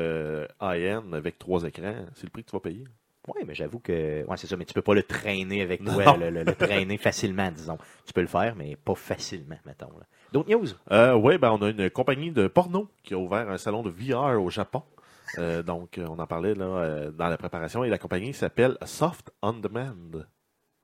high-end 0.62 1.12
avec 1.14 1.38
trois 1.38 1.64
écrans, 1.64 2.06
c'est 2.16 2.24
le 2.24 2.30
prix 2.30 2.44
que 2.44 2.50
tu 2.50 2.56
vas 2.56 2.62
payer. 2.62 2.84
Oui, 3.28 3.44
mais 3.46 3.54
j'avoue 3.54 3.80
que. 3.80 4.26
Ouais, 4.26 4.38
c'est 4.38 4.48
ça, 4.48 4.58
mais 4.58 4.66
tu 4.66 4.74
peux 4.74 4.82
pas 4.82 4.96
le 4.96 5.04
traîner 5.04 5.62
avec 5.62 5.84
toi, 5.84 6.18
le, 6.18 6.30
le- 6.32 6.44
le 6.44 6.56
traîner 6.56 6.98
facilement, 6.98 7.52
disons. 7.52 7.78
Tu 8.06 8.14
peux 8.14 8.22
le 8.22 8.28
faire, 8.28 8.56
mais 8.56 8.76
pas 8.76 8.96
facilement, 8.96 9.58
mettons. 9.66 9.90
D'autres 10.34 10.50
news? 10.50 10.68
Euh, 10.92 11.14
oui, 11.14 11.38
ben, 11.38 11.52
on 11.52 11.62
a 11.62 11.70
une 11.70 11.90
compagnie 11.92 12.32
de 12.32 12.48
porno 12.48 12.90
qui 13.04 13.14
a 13.14 13.18
ouvert 13.18 13.48
un 13.50 13.58
salon 13.58 13.84
de 13.84 13.90
VR 13.92 14.42
au 14.42 14.50
Japon. 14.50 14.82
Euh, 15.38 15.62
donc, 15.64 16.00
on 16.04 16.18
en 16.20 16.26
parlait 16.28 16.56
là, 16.56 16.66
euh, 16.66 17.12
dans 17.12 17.28
la 17.28 17.38
préparation. 17.38 17.84
Et 17.84 17.90
la 17.90 17.98
compagnie 18.00 18.34
s'appelle 18.34 18.78
Soft 18.86 19.32
On 19.42 19.54
Demand. 19.54 19.94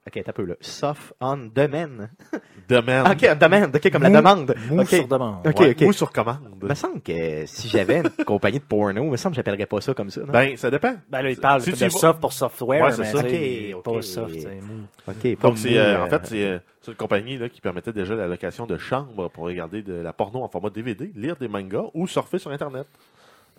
Ok, 0.08 0.22
t'as 0.26 0.32
peu 0.34 0.44
là. 0.46 0.56
Soft 0.62 1.14
on 1.20 1.50
demand. 1.54 2.08
Demand. 2.70 3.04
Ok, 3.12 3.38
demand, 3.38 3.64
ok, 3.74 3.92
comme 3.92 4.04
la 4.04 4.10
Mou- 4.10 4.16
demande. 4.18 4.56
Mou 4.70 4.82
Ok. 4.82 4.88
sur 4.90 5.08
demande. 5.08 5.48
Ok, 5.48 5.60
Ouais, 5.60 5.70
ok. 5.72 5.82
Ou 5.88 5.94
sur 5.94 6.12
commande. 6.12 6.40
Il 6.62 6.68
me 6.68 6.74
semble 6.74 7.02
que 7.02 7.46
si 7.46 7.70
j'avais 7.70 8.00
une 8.00 8.10
compagnie 8.26 8.60
de 8.60 8.64
porno, 8.66 9.04
il 9.06 9.12
me 9.12 9.16
semble 9.18 9.34
que 9.34 9.38
j'appellerais 9.38 9.66
pas 9.66 9.80
ça 9.80 9.94
comme 9.94 10.10
ça. 10.10 10.22
Non? 10.22 10.28
Ben, 10.34 10.58
ça 10.58 10.70
dépend. 10.72 10.96
Ben 11.10 11.22
là, 11.22 11.30
il 11.30 11.38
parle 11.38 11.62
Si 11.62 11.72
de 11.72 11.76
vas- 11.78 11.90
soft 11.90 12.20
pour 12.20 12.34
software, 12.34 12.82
Ouais, 12.84 12.90
mais 12.98 13.06
ça. 13.06 13.22
c'est 13.22 13.74
Ok, 13.74 13.84
pas 13.84 13.92
ok. 13.92 14.04
soft, 14.04 14.36
mou. 14.62 14.84
ok, 15.08 15.36
pas 15.38 15.48
Donc, 15.48 15.58
c'est, 15.58 15.70
mou, 15.70 15.76
euh, 15.78 15.80
euh, 15.98 16.04
en 16.06 16.10
fait, 16.10 16.22
c'est 16.26 16.44
euh, 16.46 16.60
c'est 16.82 16.92
une 16.92 16.98
compagnie 16.98 17.38
là, 17.38 17.48
qui 17.50 17.62
permettait 17.62 17.94
déjà 17.94 18.16
la 18.16 18.28
location 18.28 18.66
de 18.66 18.78
chambres 18.78 19.30
pour 19.30 19.46
regarder 19.46 19.82
de 19.82 19.94
la 19.94 20.12
porno 20.14 20.42
en 20.44 20.50
format 20.50 20.70
DVD, 20.70 21.12
lire 21.16 21.36
des 21.38 21.48
mangas 21.48 21.86
ou 21.94 22.06
surfer 22.08 22.38
sur 22.40 22.52
Internet. 22.52 22.88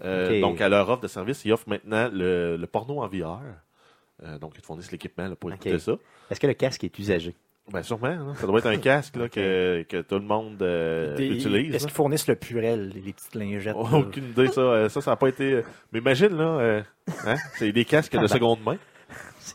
Euh. 0.04 0.40
Donc, 0.40 0.60
à 0.60 0.68
leur 0.68 0.88
offre 0.90 1.02
de 1.02 1.08
service, 1.08 1.44
ils 1.44 1.52
offrent 1.52 1.68
maintenant 1.68 2.08
le, 2.12 2.56
le 2.56 2.66
porno 2.66 3.02
en 3.02 3.08
VR. 3.08 3.40
Euh, 4.24 4.38
donc, 4.38 4.52
ils 4.56 4.60
te 4.60 4.66
fournissent 4.66 4.90
l'équipement 4.92 5.28
là, 5.28 5.36
pour 5.36 5.48
Ok. 5.50 5.56
écouter 5.56 5.78
ça. 5.78 5.92
Est-ce 6.30 6.40
que 6.40 6.46
le 6.46 6.54
casque 6.54 6.82
est 6.84 6.98
usagé? 6.98 7.34
Ben, 7.70 7.82
sûrement. 7.82 8.06
hein. 8.06 8.34
Ça 8.36 8.46
doit 8.46 8.58
être 8.60 8.66
un 8.66 8.78
casque 8.78 9.16
là, 9.16 9.28
que, 9.28 9.82
que 9.88 10.00
tout 10.00 10.14
le 10.14 10.22
monde 10.22 10.60
euh, 10.62 11.14
Des- 11.16 11.26
utilise. 11.28 11.74
Est-ce 11.74 11.84
là. 11.84 11.88
qu'ils 11.88 11.96
fournissent 11.96 12.26
le 12.26 12.34
purel, 12.34 12.88
les 12.94 13.12
petites 13.12 13.34
lingettes? 13.34 13.76
Aucune 13.76 14.24
idée, 14.30 14.48
ça. 14.48 14.60
euh, 14.62 14.88
Ça, 14.88 15.00
ça 15.02 15.10
n'a 15.10 15.16
pas 15.16 15.28
été. 15.28 15.62
Mais 15.92 15.98
imagine, 15.98 16.34
là, 16.36 16.44
euh, 16.60 16.82
hein, 17.26 17.36
c'est 17.58 17.70
des 17.72 17.84
casques 17.84 18.16
de 18.18 18.26
seconde 18.26 18.60
main. 18.64 18.78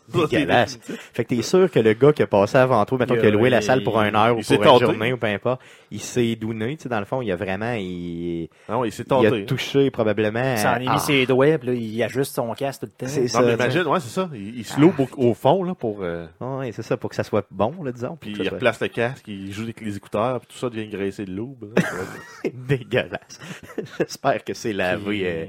Dégueulasse. 0.13 0.79
Fait 1.13 1.23
que 1.23 1.36
t'es 1.36 1.41
sûr 1.41 1.69
que 1.71 1.79
le 1.79 1.93
gars 1.93 2.13
qui 2.13 2.21
a 2.23 2.27
passé 2.27 2.58
avant 2.58 2.84
toi, 2.86 2.97
mettons 2.97 3.13
Il 3.15 3.17
a- 3.17 3.21
qu'il 3.21 3.29
a 3.29 3.34
loué 3.34 3.49
la 3.49 3.62
salle 3.62 3.84
pour 3.84 3.99
une 4.01 4.15
heure 4.15 4.38
ou 4.38 4.41
pour 4.41 4.63
une 4.73 4.79
journée 4.79 5.13
ou 5.13 5.17
peu 5.17 5.27
importe, 5.27 5.62
il 5.91 5.99
s'est 6.01 6.36
douné, 6.36 6.75
tu 6.77 6.84
sais, 6.84 6.89
dans 6.89 6.99
le 6.99 7.06
fond, 7.06 7.21
il 7.21 7.32
a 7.32 7.36
vraiment, 7.36 7.73
il, 7.73 8.49
Ah 8.67 8.79
ouais, 8.79 8.89
il 8.89 8.91
s'est 8.91 9.03
il 9.21 9.25
a 9.27 9.41
touché 9.45 9.91
probablement. 9.91 10.58
Ça 10.58 10.71
en 10.73 10.88
à- 10.88 10.93
mis 10.95 10.99
ses 10.99 11.25
doigts, 11.25 11.58
puis 11.58 11.67
là, 11.67 11.73
il 11.73 12.03
ajuste 12.03 12.34
son 12.36 12.53
casque 12.53 12.82
tout 12.82 12.88
le 12.88 12.91
temps. 12.91 13.06
C'est 13.08 13.21
Non, 13.21 13.27
ça, 13.27 13.41
mais 13.43 13.53
imagine, 13.53 13.84
ouais, 13.88 13.99
c'est 13.99 14.10
ça. 14.10 14.29
Il, 14.34 14.60
il 14.60 14.65
se 14.65 14.79
loue 14.79 14.93
au, 15.17 15.29
au 15.29 15.34
fond, 15.34 15.63
là, 15.63 15.75
pour. 15.75 15.99
euh, 16.01 16.25
Ah 16.41 16.58
ouais, 16.58 16.71
c'est 16.71 16.82
ça, 16.84 16.97
pour 16.97 17.10
que 17.10 17.15
ça 17.15 17.23
soit 17.23 17.45
bon, 17.51 17.73
là, 17.84 17.91
disons. 17.91 18.17
puis 18.19 18.34
il 18.38 18.49
replace 18.49 18.79
le 18.82 18.88
casque, 18.88 19.25
il 19.27 19.51
joue 19.53 19.63
avec 19.63 19.82
les 19.82 19.95
écouteurs, 19.97 20.39
puis 20.39 20.47
tout 20.51 20.58
ça 20.58 20.69
devient 20.69 20.88
graissé 20.88 21.25
de 21.25 21.32
l'aube. 21.32 21.73
dégueulasse. 22.53 23.39
J'espère 23.99 24.43
que 24.43 24.53
c'est 24.53 24.73
lavé. 24.73 25.03
Puis, 25.06 25.25
euh, 25.25 25.45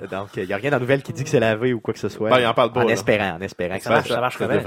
ouais, 0.00 0.06
donc, 0.08 0.28
il 0.36 0.46
n'y 0.46 0.52
a 0.52 0.56
rien 0.56 0.70
dans 0.70 0.76
la 0.76 0.80
nouvelle 0.80 1.02
qui 1.02 1.12
dit 1.12 1.24
que 1.24 1.30
c'est 1.30 1.40
lavé 1.40 1.72
ou 1.72 1.80
quoi 1.80 1.94
que 1.94 2.00
ce 2.00 2.08
soit. 2.08 2.30
Ben, 2.30 2.38
il 2.40 2.46
en 2.46 2.54
parle 2.54 2.72
pas, 2.72 2.84
En 2.84 2.88
espérant, 2.88 3.36
en 3.36 3.40
espérant 3.40 3.76
que 3.78 3.82
Ça 3.88 3.94
marche, 3.94 4.08
ça- 4.08 4.20
marche 4.20 4.36
comment? 4.38 4.60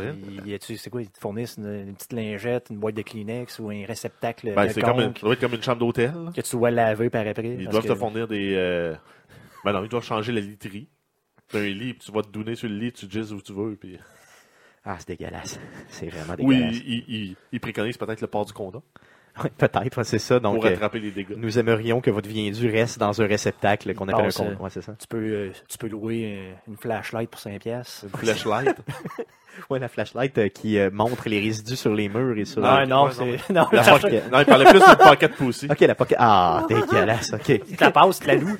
C'est 0.59 0.89
quoi? 0.89 1.01
Ils 1.01 1.09
te 1.09 1.19
fournissent 1.19 1.55
une, 1.57 1.87
une 1.89 1.93
petite 1.95 2.13
lingette, 2.13 2.67
une 2.69 2.77
boîte 2.77 2.95
de 2.95 3.01
Kleenex 3.01 3.59
ou 3.59 3.69
un 3.69 3.85
réceptacle 3.85 4.53
Ben, 4.55 4.69
c'est 4.69 4.81
comme, 4.81 4.99
une- 4.99 5.15
ça 5.15 5.21
doit 5.21 5.33
être 5.33 5.39
comme 5.39 5.53
une 5.53 5.63
chambre 5.63 5.79
d'hôtel. 5.79 6.13
que 6.35 6.41
tu 6.41 6.55
dois 6.55 6.71
laver 6.71 7.09
par 7.09 7.25
après. 7.27 7.47
Ils 7.59 7.67
doivent 7.69 7.83
que- 7.83 7.89
te 7.89 7.95
fournir 7.95 8.27
des. 8.27 8.53
euh, 8.55 8.93
Ben 9.63 9.73
non, 9.73 9.83
ils 9.83 9.89
doivent 9.89 10.03
changer 10.03 10.31
la 10.31 10.41
literie. 10.41 10.89
T'as 11.47 11.59
un 11.59 11.63
lit, 11.67 11.93
puis 11.93 12.05
tu 12.05 12.11
vas 12.11 12.21
te 12.21 12.29
donner 12.29 12.55
sur 12.55 12.67
le 12.69 12.75
lit, 12.75 12.91
tu 12.93 13.05
jizzes 13.09 13.33
où 13.33 13.41
tu 13.41 13.53
veux. 13.53 13.75
Puis... 13.75 13.97
Ah, 14.85 14.95
c'est 14.99 15.09
dégueulasse. 15.09 15.59
C'est 15.89 16.07
vraiment 16.07 16.33
Oui, 16.39 16.55
dégueulasse. 16.57 16.81
ils 16.85 17.03
il, 17.07 17.35
il 17.51 17.59
préconisent 17.59 17.97
peut-être 17.97 18.21
le 18.21 18.27
port 18.27 18.45
du 18.45 18.53
condom 18.53 18.81
Ouais, 19.43 19.49
Peut-être, 19.57 19.97
ouais, 19.97 20.03
c'est 20.03 20.19
ça. 20.19 20.39
Donc, 20.39 20.55
pour 20.55 20.65
euh, 20.65 20.69
rattraper 20.69 20.99
les 20.99 21.11
dégâts. 21.11 21.35
nous 21.37 21.57
aimerions 21.57 22.01
que 22.01 22.11
votre 22.11 22.27
viendu 22.27 22.69
reste 22.69 22.99
dans 22.99 23.21
un 23.21 23.25
réceptacle 23.27 23.93
qu'on 23.95 24.05
appelle 24.09 24.15
un 24.21 24.23
passe, 24.25 24.37
compte. 24.37 24.47
euh, 24.49 24.63
Ouais, 24.63 24.69
c'est 24.69 24.81
ça. 24.81 24.93
Tu 24.99 25.07
peux, 25.07 25.17
euh, 25.17 25.49
tu 25.69 25.77
peux 25.77 25.87
louer 25.87 26.53
une 26.67 26.75
flashlight 26.77 27.29
pour 27.29 27.39
5 27.39 27.59
piastres. 27.61 28.05
Une 28.13 28.19
flashlight? 28.19 28.75
Ouais, 29.69 29.79
la 29.79 29.89
flashlight 29.89 30.37
euh, 30.37 30.47
qui 30.47 30.79
euh, 30.79 30.89
montre 30.93 31.27
les 31.27 31.37
résidus 31.41 31.75
sur 31.75 31.93
les 31.93 32.07
murs 32.07 32.37
et 32.37 32.45
sur. 32.45 32.63
Ah 32.65 32.85
non, 32.85 33.07
ouais, 33.07 33.11
c'est. 33.11 33.53
Non, 33.53 33.67
La 33.73 33.83
la 33.83 33.99
pocket- 33.99 34.31
Non, 34.31 34.39
il 34.39 34.45
parlait 34.45 34.63
plus 34.65 34.79
d'une 34.79 34.95
pocket 34.95 35.35
pussy. 35.35 35.67
Ok, 35.69 35.79
la 35.81 35.93
pocket. 35.95 36.17
Ah, 36.21 36.65
dégueulasse. 36.69 37.33
Ok, 37.33 37.43
Tu 37.67 37.75
la 37.81 37.91
passes, 37.91 38.21
tu 38.21 38.27
la 38.27 38.35
loues. 38.35 38.57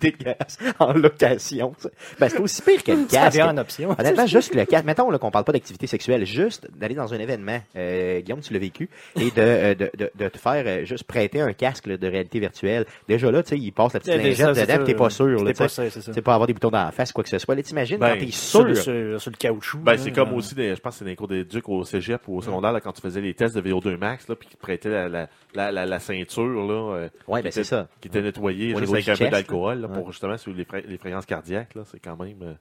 Dégueulasse. 0.00 0.58
En 0.78 0.92
location. 0.92 1.74
ça. 1.78 1.90
Ben, 2.18 2.28
c'est 2.28 2.38
aussi 2.40 2.62
pire 2.62 2.82
que 2.82 2.92
le 2.92 3.08
Ça 3.08 3.18
casque. 3.22 3.36
vient 3.36 3.48
en 3.50 3.56
option. 3.58 3.90
Honnêtement, 3.98 4.26
juste 4.26 4.54
le 4.54 4.64
casque. 4.64 4.84
Mettons 4.86 5.10
là, 5.10 5.18
qu'on 5.18 5.30
parle 5.30 5.44
pas 5.44 5.52
d'activité 5.52 5.86
sexuelle, 5.86 6.24
juste 6.24 6.68
d'aller 6.76 6.94
dans 6.94 7.12
un 7.12 7.18
événement, 7.18 7.58
euh, 7.76 8.20
Guillaume, 8.20 8.40
tu 8.40 8.52
l'as 8.52 8.58
vécu, 8.58 8.88
et 9.16 9.24
de, 9.30 9.30
euh, 9.38 9.74
de, 9.74 9.90
de, 9.96 10.10
de 10.14 10.28
te 10.28 10.38
faire 10.38 10.64
euh, 10.66 10.84
juste 10.84 11.04
prêter 11.04 11.40
un 11.40 11.52
casque 11.52 11.86
là, 11.86 11.96
de 11.96 12.06
réalité 12.06 12.40
virtuelle. 12.40 12.86
Déjà 13.08 13.30
là, 13.30 13.42
tu 13.42 13.50
sais, 13.50 13.58
il 13.58 13.72
passe 13.72 13.94
la 13.94 14.00
petite 14.00 14.12
C'est- 14.12 14.18
lingette 14.18 14.36
ça, 14.36 14.54
c'est 14.54 14.62
dedans, 14.62 14.76
ça, 14.78 14.84
t'es 14.84 14.94
pas 14.94 15.10
sûr. 15.10 15.26
Là, 15.26 15.36
T'es 15.36 15.44
tu 15.44 15.48
sais. 15.56 15.64
pas 15.64 15.68
sûr, 15.68 15.84
c'est 15.90 16.00
ça. 16.00 16.12
C'est 16.14 16.22
pas 16.22 16.34
avoir 16.34 16.46
des 16.46 16.54
boutons 16.54 16.70
dans 16.70 16.84
la 16.84 16.92
face, 16.92 17.12
quoi 17.12 17.22
que 17.24 17.30
ce 17.30 17.38
soit. 17.38 17.54
Là, 17.54 17.62
t'imagines 17.62 17.98
Ben, 17.98 18.14
quand 18.14 18.20
t'es 18.24 18.30
Sur, 18.30 18.60
sûr. 18.60 18.64
le- 18.64 18.74
sur, 18.74 19.20
sur 19.20 19.30
le 19.30 19.36
caoutchouc. 19.36 19.78
Ben, 19.78 19.92
là, 19.92 19.98
c'est 19.98 20.12
comme 20.12 20.30
euh, 20.32 20.36
aussi, 20.36 20.54
des, 20.54 20.74
je 20.74 20.80
pense 20.80 20.94
que 20.94 20.98
c'est 21.00 21.04
dans 21.04 21.10
les 21.10 21.16
cours 21.16 21.28
d'éduc 21.28 21.68
au 21.68 21.84
cégep 21.84 22.20
ou 22.28 22.38
au 22.38 22.42
secondaire, 22.42 22.72
là, 22.72 22.80
quand 22.80 22.92
tu 22.92 23.00
faisais 23.02 23.20
les 23.20 23.34
tests 23.34 23.54
de 23.56 23.60
VO2 23.60 23.96
max, 23.96 24.28
là, 24.28 24.34
puis 24.36 24.48
qu'ils 24.48 24.56
te 24.56 24.62
prêtaient 24.62 24.88
la, 24.88 25.08
la, 25.08 25.28
la, 25.54 25.72
la, 25.72 25.86
la 25.86 25.98
ceinture, 25.98 26.44
là, 26.66 26.94
euh, 26.94 27.08
Ouais, 27.28 27.40
qui 27.40 27.44
ben 27.44 27.52
c'est 27.52 27.60
était- 27.60 27.68
ça. 27.68 27.88
qui 28.00 28.08
était 28.08 28.22
nettoyée 28.22 28.70
juste 28.76 28.92
avec 28.92 29.08
un 29.08 29.12
peu 29.12 29.18
chest, 29.18 29.30
d'alcool, 29.30 29.80
là, 29.82 29.88
pour 29.94 30.12
justement 30.12 30.36
sur 30.36 30.52
les, 30.52 30.64
fra- 30.64 30.80
les 30.80 30.98
fréquences 30.98 31.26
cardiaques, 31.26 31.74
là, 31.74 31.82
c'est 31.86 31.98
quand 32.00 32.16
même. 32.22 32.42
euh, 32.42 32.54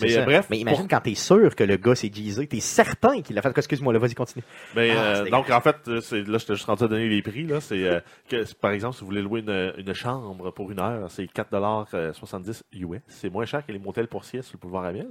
Mais 0.00 0.16
euh, 0.18 0.24
bref. 0.24 0.46
Mais 0.50 0.58
imagine 0.58 0.80
pour- 0.80 0.88
quand 0.88 1.00
t'es 1.00 1.14
sûr 1.14 1.54
que 1.56 1.64
le 1.64 1.76
gars 1.76 1.94
s'est 1.94 2.10
jeezé, 2.12 2.46
t'es 2.46 2.60
certain 2.60 3.22
qu'il 3.22 3.34
l'a 3.36 3.42
fait. 3.42 3.56
Excuse-moi, 3.56 3.92
là, 3.92 3.98
vas-y, 3.98 4.14
continue. 4.14 4.44
Ben, 4.74 4.94
Ah, 4.96 5.00
euh, 5.16 5.30
donc, 5.30 5.48
en 5.50 5.60
fait, 5.60 5.76
c'est, 6.02 6.26
là, 6.28 6.38
je 6.38 6.46
t'ai 6.46 6.54
juste 6.54 6.66
rendu 6.66 6.84
à 6.84 6.88
donner 6.88 7.08
les 7.08 7.22
prix. 7.22 7.44
Là, 7.46 7.60
c'est, 7.60 7.84
euh, 7.84 8.00
que, 8.28 8.44
par 8.54 8.70
exemple, 8.72 8.94
si 8.96 9.00
vous 9.00 9.06
voulez 9.06 9.22
louer 9.22 9.40
une, 9.40 9.72
une 9.78 9.94
chambre 9.94 10.50
pour 10.52 10.70
une 10.70 10.78
heure, 10.80 11.10
c'est 11.10 11.24
4,70$ 11.24 12.62
US. 12.74 13.00
C'est 13.08 13.30
moins 13.30 13.44
cher 13.46 13.64
que 13.66 13.72
les 13.72 13.78
motels 13.78 14.08
pour 14.08 14.24
sieste 14.24 14.48
sur 14.48 14.58
le 14.58 14.60
boulevard 14.60 14.84
Amel. 14.84 15.06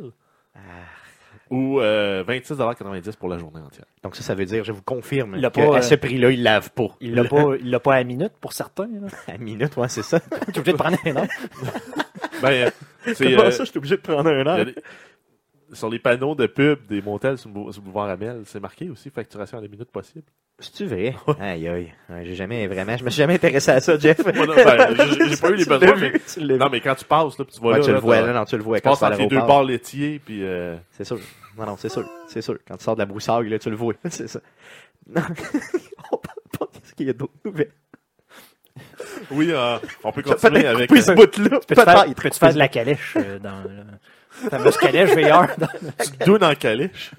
Ah. 0.56 0.60
Ou 1.50 1.80
euh, 1.80 2.24
26,90$ 2.24 3.16
pour 3.18 3.30
la 3.30 3.38
journée 3.38 3.62
entière. 3.62 3.86
Donc 4.04 4.16
ça, 4.16 4.24
ça 4.24 4.36
veut 4.36 4.46
dire, 4.46 4.64
je 4.64 4.72
vous 4.72 4.82
confirme, 4.82 5.36
Il 5.38 5.50
pas, 5.50 5.62
euh, 5.62 5.82
ce 5.82 5.96
prix-là, 5.96 6.32
il 6.32 6.44
lave 6.44 6.72
pas. 6.72 6.88
Il 7.02 7.16
l'a 7.16 7.24
pas, 7.26 7.56
il 7.60 7.70
l'a 7.70 7.80
pas 7.80 7.96
à 7.96 8.04
minute 8.04 8.34
pour 8.42 8.54
certains. 8.54 8.88
là. 8.88 9.08
à 9.34 9.38
minute, 9.38 9.76
ouais, 9.78 9.88
c'est 9.90 10.04
ça. 10.04 10.20
Tu 10.20 10.28
es 10.56 10.60
obligé 10.60 10.72
de 10.74 10.78
prendre 10.78 10.98
un 11.06 11.16
an. 11.18 11.28
Ben, 12.42 12.72
c'est, 13.16 13.32
Comment 13.32 13.46
euh, 13.46 13.52
ça, 13.52 13.64
je 13.64 13.70
suis 13.72 13.78
obligé 13.80 13.98
de 13.98 14.02
prendre 14.02 14.30
un 14.30 14.42
il 14.42 14.46
y 14.46 14.50
a 14.50 14.58
heure? 14.60 14.66
des- 14.66 14.76
sur 15.74 15.90
les 15.90 15.98
panneaux 16.00 16.36
de 16.36 16.46
pub 16.46 16.86
des 16.88 17.02
motels 17.02 17.38
sur 17.40 17.50
le 17.50 17.54
bou- 17.56 17.72
sur 17.72 17.82
le 17.82 17.86
boulevard 17.86 18.10
Amel, 18.10 18.44
c'est 18.46 18.60
marqué 18.60 18.90
aussi 18.90 19.10
facturation 19.10 19.58
à 19.58 19.62
la 19.62 19.68
minute 19.68 19.90
possible. 19.92 20.24
C'est-tu 20.60 20.88
vrai? 20.88 21.16
Aïe, 21.40 21.68
aïe. 21.68 21.94
Ouais, 22.10 22.24
J'ai 22.26 22.34
jamais 22.34 22.66
vraiment, 22.66 22.98
je 22.98 23.04
me 23.04 23.10
suis 23.12 23.20
jamais 23.20 23.36
intéressé 23.36 23.70
à 23.72 23.80
ça, 23.80 23.96
Jeff. 24.00 24.18
Non, 24.26 24.32
ben, 24.56 24.96
j'ai- 25.30 25.38
pas 25.38 25.50
eu 25.52 25.56
les 25.56 25.64
Tu 25.64 25.70
besoins, 25.70 25.96
mais- 25.96 26.14
tu 26.20 26.40
vu. 26.40 26.58
Non, 26.58 26.70
mais 26.72 26.82
quand 26.82 26.96
tu 26.96 27.06
passes, 27.06 27.38
là, 27.38 27.46
puis 27.46 27.54
tu 27.54 27.62
vois 27.62 27.74
Ouais, 27.74 27.78
là, 27.80 27.86
tu 27.86 27.92
le 27.92 28.00
vois, 28.00 28.22
là, 28.22 28.34
non, 28.34 28.44
tu 28.46 28.58
le 28.58 28.64
vois. 28.64 28.78
tu 28.78 28.84
Quand 28.84 28.90
passes 28.92 29.00
tu 29.00 29.06
entre 29.06 29.18
les 29.20 29.28
deux 29.28 29.42
bars 29.42 29.64
laitiers, 29.64 30.20
puis 30.24 30.44
euh, 30.44 30.76
C'est 30.92 31.04
sûr. 31.04 31.20
Non, 31.58 31.66
non, 31.68 31.78
c'est 31.78 31.90
sûr. 31.90 32.10
C'est 32.28 32.42
sûr. 32.42 32.58
Quand 32.68 32.76
tu 32.78 32.84
sors 32.84 32.96
de 32.96 33.00
la 33.02 33.06
broussaille, 33.06 33.50
là, 33.50 33.60
tu 33.60 33.70
le 33.70 33.76
vois. 33.76 33.94
C'est 34.10 34.28
ça. 34.28 34.40
Non. 35.08 35.22
On 36.12 36.18
parle 36.18 36.40
pas. 36.60 36.68
Qu'est-ce 36.74 36.94
qu'il 36.96 37.06
y 37.08 37.10
a 37.12 37.14
d'autres 37.14 37.34
nouvelles? 37.46 37.72
oui, 39.32 39.50
euh, 39.52 39.78
on 40.04 40.12
peut 40.12 40.22
Tu 40.24 40.30
continuer 40.30 40.66
avec. 40.68 40.90
ce 40.96 41.12
euh, 41.12 41.16
bout-là. 41.16 41.60
Peux-tu 41.68 41.76
faire, 41.82 42.04
Peut-être. 42.04 42.22
peux-tu 42.22 42.40
faire 42.40 42.54
de 42.54 42.60
la 42.60 42.68
calèche 42.68 43.14
euh, 43.18 43.40
dans 43.40 43.64
la 44.44 44.50
fameuse 44.50 44.78
calèche 44.78 45.10
VR? 45.12 45.48
dans- 45.58 45.68
tu 46.04 46.12
te 46.12 46.24
dounes 46.26 46.44
en 46.44 46.54
calèche. 46.56 47.12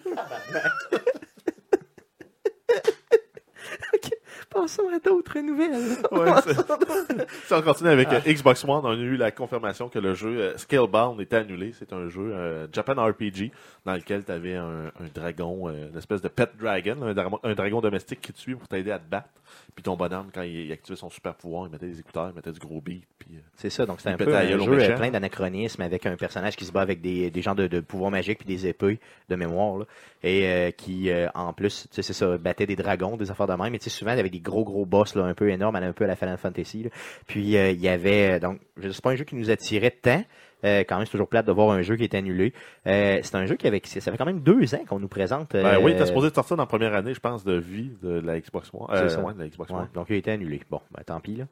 Passons 4.60 4.82
à 4.94 4.98
d'autres 4.98 5.38
nouvelles. 5.40 5.96
Ouais, 6.12 6.30
c'est- 6.44 7.26
si 7.46 7.52
on 7.54 7.62
continue 7.62 7.90
avec 7.90 8.08
euh, 8.12 8.20
Xbox 8.26 8.64
One, 8.64 8.80
on 8.84 8.90
a 8.90 8.94
eu 8.94 9.16
la 9.16 9.30
confirmation 9.30 9.88
que 9.88 9.98
le 9.98 10.14
jeu 10.14 10.28
euh, 10.38 10.56
Scalebound 10.58 11.20
était 11.20 11.36
annulé. 11.36 11.72
C'est 11.78 11.92
un 11.92 12.08
jeu 12.08 12.32
euh, 12.32 12.66
Japan 12.72 12.94
RPG 13.04 13.50
dans 13.84 13.94
lequel 13.94 14.24
tu 14.24 14.32
avais 14.32 14.54
un, 14.56 14.86
un 14.86 15.08
dragon, 15.14 15.68
euh, 15.68 15.88
une 15.92 15.98
espèce 15.98 16.20
de 16.22 16.28
pet 16.28 16.50
dragon, 16.58 16.96
un, 17.02 17.14
dra- 17.14 17.40
un 17.42 17.54
dragon 17.54 17.80
domestique 17.80 18.20
qui 18.20 18.32
te 18.32 18.38
suit 18.38 18.54
pour 18.54 18.68
t'aider 18.68 18.90
à 18.90 18.98
te 18.98 19.08
battre. 19.08 19.28
Puis 19.74 19.82
ton 19.82 19.96
bonhomme, 19.96 20.28
quand 20.34 20.42
il, 20.42 20.66
il 20.66 20.72
activait 20.72 20.96
son 20.96 21.08
super 21.10 21.34
pouvoir, 21.34 21.66
il 21.66 21.72
mettait 21.72 21.86
des 21.86 22.00
écouteurs, 22.00 22.28
il 22.30 22.34
mettait 22.36 22.52
du 22.52 22.58
gros 22.58 22.80
beat. 22.80 23.04
Puis, 23.18 23.30
euh, 23.34 23.40
C'est 23.56 23.70
ça, 23.70 23.86
donc 23.86 24.00
c'est 24.00 24.10
un 24.10 24.16
peu 24.16 24.34
un 24.34 24.46
jeu 24.64 24.70
méchant. 24.76 24.96
plein 24.96 25.10
d'anachronismes 25.10 25.82
avec 25.82 26.04
un 26.06 26.16
personnage 26.16 26.56
qui 26.56 26.64
se 26.64 26.72
bat 26.72 26.80
avec 26.82 27.00
des, 27.00 27.30
des 27.30 27.42
gens 27.42 27.54
de, 27.54 27.66
de 27.66 27.80
pouvoir 27.80 28.10
magique 28.10 28.38
puis 28.38 28.46
des 28.46 28.66
épées 28.66 28.98
de 29.28 29.36
mémoire 29.36 29.78
là, 29.78 29.84
et 30.22 30.46
euh, 30.48 30.70
qui 30.70 31.10
euh, 31.10 31.28
en 31.34 31.52
plus, 31.52 31.82
tu 31.90 31.96
sais, 31.96 32.02
c'est 32.02 32.12
ça, 32.12 32.36
battait 32.38 32.66
des 32.66 32.76
dragons, 32.76 33.16
des 33.16 33.30
affaires 33.30 33.46
de 33.46 33.54
même, 33.54 33.72
mais 33.72 33.78
tu 33.78 33.84
sais 33.84 33.90
souvent 33.96 34.12
il 34.12 34.16
y 34.16 34.20
avait 34.20 34.30
des 34.30 34.40
gros 34.48 34.64
gros 34.64 34.84
boss 34.86 35.14
là, 35.14 35.24
un 35.24 35.34
peu 35.34 35.50
énormes, 35.50 35.76
un 35.76 35.92
peu 35.92 36.04
à 36.04 36.08
la 36.08 36.16
Final 36.16 36.36
Fantasy. 36.38 36.84
là. 36.84 36.90
Puis 37.26 37.56
euh, 37.56 37.70
il 37.70 37.80
y 37.80 37.88
avait 37.88 38.36
euh, 38.36 38.38
donc, 38.40 38.58
sais 38.82 39.00
pas 39.02 39.10
un 39.10 39.16
jeu 39.16 39.24
qui 39.24 39.36
nous 39.36 39.50
attirait 39.50 39.90
tant. 39.92 40.22
Euh, 40.64 40.80
quand 40.80 40.96
même, 40.96 41.06
c'est 41.06 41.12
toujours 41.12 41.28
plate 41.28 41.46
de 41.46 41.52
voir 41.52 41.70
un 41.70 41.82
jeu 41.82 41.94
qui 41.94 42.02
est 42.02 42.14
annulé. 42.14 42.52
Euh, 42.88 43.20
c'est 43.22 43.36
un 43.36 43.46
jeu 43.46 43.54
qui 43.54 43.68
avait, 43.68 43.80
ça 43.84 44.00
fait 44.10 44.16
quand 44.18 44.24
même 44.26 44.40
deux 44.40 44.74
ans 44.74 44.84
qu'on 44.88 44.98
nous 44.98 45.06
présente. 45.06 45.52
Ben 45.52 45.64
euh, 45.64 45.80
oui, 45.80 45.94
t'es 45.96 46.04
supposé 46.06 46.30
sortir 46.34 46.56
dans 46.56 46.64
la 46.64 46.66
première 46.66 46.94
année, 46.94 47.14
je 47.14 47.20
pense, 47.20 47.44
de 47.44 47.52
vie 47.52 47.92
de 48.02 48.18
la 48.18 48.40
Xbox 48.40 48.70
One. 48.74 48.86
C'est 48.90 48.96
Euh, 48.96 49.08
ça. 49.08 49.20
ouais, 49.22 49.34
de 49.34 49.38
la 49.38 49.46
Xbox 49.48 49.70
ouais, 49.70 49.76
One. 49.76 49.88
donc 49.94 50.06
il 50.10 50.14
a 50.14 50.16
été 50.16 50.32
annulé. 50.32 50.60
Bon, 50.68 50.80
ben 50.90 51.02
tant 51.06 51.20
pis 51.20 51.36
là. 51.36 51.44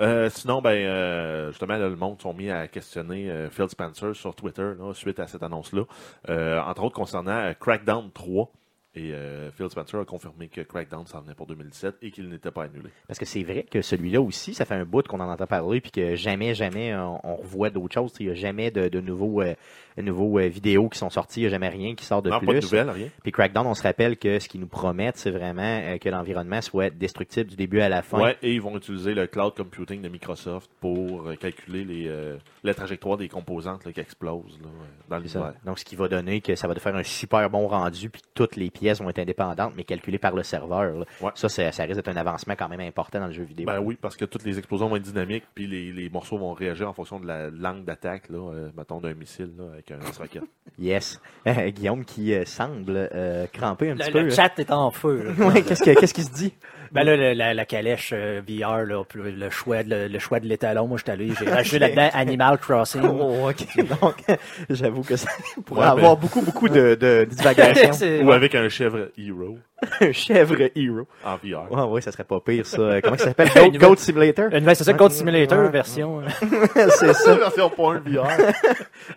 Euh, 0.00 0.28
sinon, 0.30 0.60
ben, 0.62 0.70
euh, 0.70 1.48
justement, 1.50 1.76
là, 1.76 1.88
le 1.88 1.96
monde 1.96 2.20
sont 2.20 2.32
mis 2.34 2.50
à 2.50 2.66
questionner 2.68 3.30
euh, 3.30 3.48
Phil 3.50 3.68
Spencer 3.68 4.14
sur 4.14 4.34
Twitter 4.34 4.62
là, 4.78 4.92
suite 4.94 5.20
à 5.20 5.26
cette 5.26 5.42
annonce-là. 5.42 5.82
Entre 6.28 6.84
autres 6.84 6.94
concernant 6.94 7.52
Crackdown 7.58 8.10
3. 8.12 8.50
Et 8.94 9.12
euh, 9.12 9.50
Phil 9.52 9.70
Spencer 9.70 10.00
a 10.00 10.04
confirmé 10.04 10.48
que 10.48 10.62
Crackdown 10.62 11.06
s'en 11.06 11.20
venait 11.20 11.34
pour 11.34 11.46
2017 11.46 11.96
et 12.02 12.10
qu'il 12.10 12.28
n'était 12.28 12.50
pas 12.50 12.64
annulé. 12.64 12.90
Parce 13.06 13.20
que 13.20 13.24
c'est 13.24 13.44
vrai 13.44 13.64
que 13.70 13.82
celui-là 13.82 14.20
aussi, 14.20 14.52
ça 14.52 14.64
fait 14.64 14.74
un 14.74 14.84
bout 14.84 15.06
qu'on 15.06 15.20
en 15.20 15.30
entend 15.30 15.46
parler, 15.46 15.80
puis 15.80 15.92
que 15.92 16.16
jamais, 16.16 16.54
jamais 16.54 16.94
on, 16.96 17.20
on 17.22 17.36
revoit 17.36 17.70
d'autres 17.70 17.94
choses. 17.94 18.12
Il 18.18 18.26
n'y 18.26 18.32
a 18.32 18.34
jamais 18.34 18.72
de, 18.72 18.88
de 18.88 19.00
nouveaux, 19.00 19.42
euh, 19.42 19.54
nouveaux 19.96 20.38
euh, 20.38 20.48
vidéos 20.48 20.88
qui 20.88 20.98
sont 20.98 21.10
sorties, 21.10 21.40
il 21.40 21.42
n'y 21.44 21.46
a 21.48 21.50
jamais 21.50 21.68
rien 21.68 21.94
qui 21.94 22.04
sort 22.04 22.22
de 22.22 22.30
non, 22.30 22.38
plus. 22.38 22.46
pas 22.46 22.54
de 22.54 22.60
nouvelles, 22.60 22.90
rien. 22.90 23.08
Puis 23.22 23.32
Crackdown, 23.32 23.66
on 23.66 23.74
se 23.74 23.82
rappelle 23.82 24.16
que 24.16 24.38
ce 24.38 24.48
qu'ils 24.48 24.60
nous 24.60 24.66
promettent, 24.66 25.16
c'est 25.16 25.30
vraiment 25.30 25.62
euh, 25.62 25.98
que 25.98 26.08
l'environnement 26.08 26.60
soit 26.60 26.90
destructible 26.90 27.50
du 27.50 27.56
début 27.56 27.80
à 27.80 27.88
la 27.88 28.02
fin. 28.02 28.20
Ouais, 28.20 28.36
et 28.42 28.54
ils 28.54 28.60
vont 28.60 28.76
utiliser 28.76 29.14
le 29.14 29.26
cloud 29.26 29.54
computing 29.54 30.02
de 30.02 30.08
Microsoft 30.08 30.70
pour 30.80 31.28
euh, 31.28 31.36
calculer 31.36 31.84
les, 31.84 32.08
euh, 32.08 32.36
la 32.64 32.74
trajectoire 32.74 33.16
des 33.16 33.28
composantes 33.28 33.84
là, 33.84 33.92
qui 33.92 34.00
explosent 34.00 34.58
là, 34.60 34.68
euh, 34.68 34.86
dans 35.08 35.18
l'univers. 35.18 35.54
Donc, 35.64 35.78
ce 35.78 35.84
qui 35.84 35.96
va 35.96 36.08
donner 36.08 36.40
que 36.40 36.54
ça 36.54 36.68
va 36.68 36.74
te 36.74 36.80
faire 36.80 36.94
un 36.96 37.02
super 37.02 37.48
bon 37.50 37.66
rendu, 37.68 38.10
puis 38.10 38.22
toutes 38.34 38.56
les 38.56 38.70
pièces 38.80 39.00
vont 39.00 39.08
être 39.10 39.18
indépendantes, 39.20 39.74
mais 39.76 39.84
calculées 39.84 40.18
par 40.18 40.34
le 40.34 40.42
serveur. 40.42 40.98
là. 40.98 41.04
Ouais. 41.20 41.30
Ça, 41.34 41.48
ça 41.48 41.82
risque 41.84 41.94
d'être 41.96 42.08
un 42.08 42.16
avancement 42.16 42.54
quand 42.58 42.68
même 42.68 42.80
important 42.80 43.20
dans 43.20 43.26
le 43.28 43.32
jeu 43.32 43.44
vidéo. 43.44 43.66
Ben 43.66 43.78
oui, 43.80 43.96
parce 44.00 44.16
que 44.16 44.24
toutes 44.24 44.44
les 44.44 44.58
explosions 44.58 44.88
vont 44.88 44.96
être 44.96 45.02
dynamiques, 45.02 45.44
puis 45.54 45.66
les, 45.66 45.92
les 45.92 46.08
morceaux 46.10 46.38
vont 46.38 46.52
réagir 46.54 46.88
en 46.88 46.92
fonction 46.92 47.20
de 47.20 47.26
la 47.26 47.50
langue 47.50 47.84
d'attaque, 47.84 48.28
là, 48.30 48.38
euh, 48.52 48.70
mettons 48.76 49.00
d'un 49.00 49.14
missile 49.14 49.52
là, 49.56 49.64
avec 49.74 49.90
un 49.92 49.98
lance-roquette. 49.98 50.42
Yes. 50.78 51.20
Euh, 51.46 51.68
Guillaume 51.70 52.04
qui 52.06 52.32
euh, 52.32 52.44
semble 52.46 52.94
euh, 53.14 53.46
cramper 53.52 53.90
un 53.90 53.96
petit 53.96 54.06
Le, 54.08 54.12
peu. 54.12 54.22
le 54.22 54.30
chat 54.30 54.58
est 54.58 54.70
en 54.70 54.90
feu. 54.90 55.34
Ouais, 55.38 55.62
qu'est-ce 55.62 55.82
que- 55.82 55.98
qu'est-ce 55.98 56.14
qui 56.14 56.22
se 56.24 56.32
dit? 56.32 56.54
Ben 56.92 57.04
là, 57.04 57.16
le- 57.16 57.32
la, 57.34 57.54
la 57.54 57.64
calèche 57.64 58.10
euh, 58.12 58.40
VR, 58.48 58.84
là, 58.84 59.02
le, 59.14 59.50
choix 59.50 59.82
de, 59.82 60.08
le, 60.10 60.18
choix 60.18 60.40
de 60.40 60.46
l'étalon, 60.46 60.86
moi, 60.88 60.98
je 60.98 61.02
suis 61.04 61.12
allé, 61.12 61.32
j'ai 61.38 61.48
rajouté 61.50 61.78
là-dedans 61.78 62.10
Animal 62.12 62.58
Crossing. 62.58 63.02
Oh, 63.04 63.48
ok. 63.50 63.86
Donc, 64.00 64.16
j'avoue 64.70 65.02
que 65.02 65.16
ça 65.16 65.28
pourrait 65.64 65.80
Ouais, 65.82 65.86
avoir 65.86 66.16
beaucoup, 66.16 66.42
beaucoup 66.42 66.68
de, 66.68 66.94
de 66.94 67.26
divagations. 67.30 67.92
C'est- 67.92 68.22
Ou 68.22 68.32
avec 68.32 68.54
un 68.54 68.68
chèvre 68.68 69.10
hero 69.16 69.58
un 70.00 70.12
chèvre 70.12 70.56
hero. 70.74 71.06
en 71.24 71.36
VR. 71.36 71.70
Ouais, 71.70 71.82
ouais, 71.92 72.00
ça 72.00 72.12
serait 72.12 72.24
pas 72.24 72.40
pire, 72.40 72.66
ça. 72.66 73.00
Comment 73.02 73.16
ça 73.16 73.24
s'appelle? 73.26 73.48
Goat, 73.72 73.78
Goat 73.78 73.96
Simulator? 73.96 74.46
Une 74.52 74.66
ouais, 74.66 74.74
c'est 74.76 74.84
ça, 74.84 74.94
Code 74.94 75.12
Simulator, 75.12 75.70
version. 75.70 76.20
euh, 76.20 76.88
c'est 76.90 77.12
ça. 77.14 77.34
version 77.34 77.70
point 77.70 78.00
VR. 78.06 78.26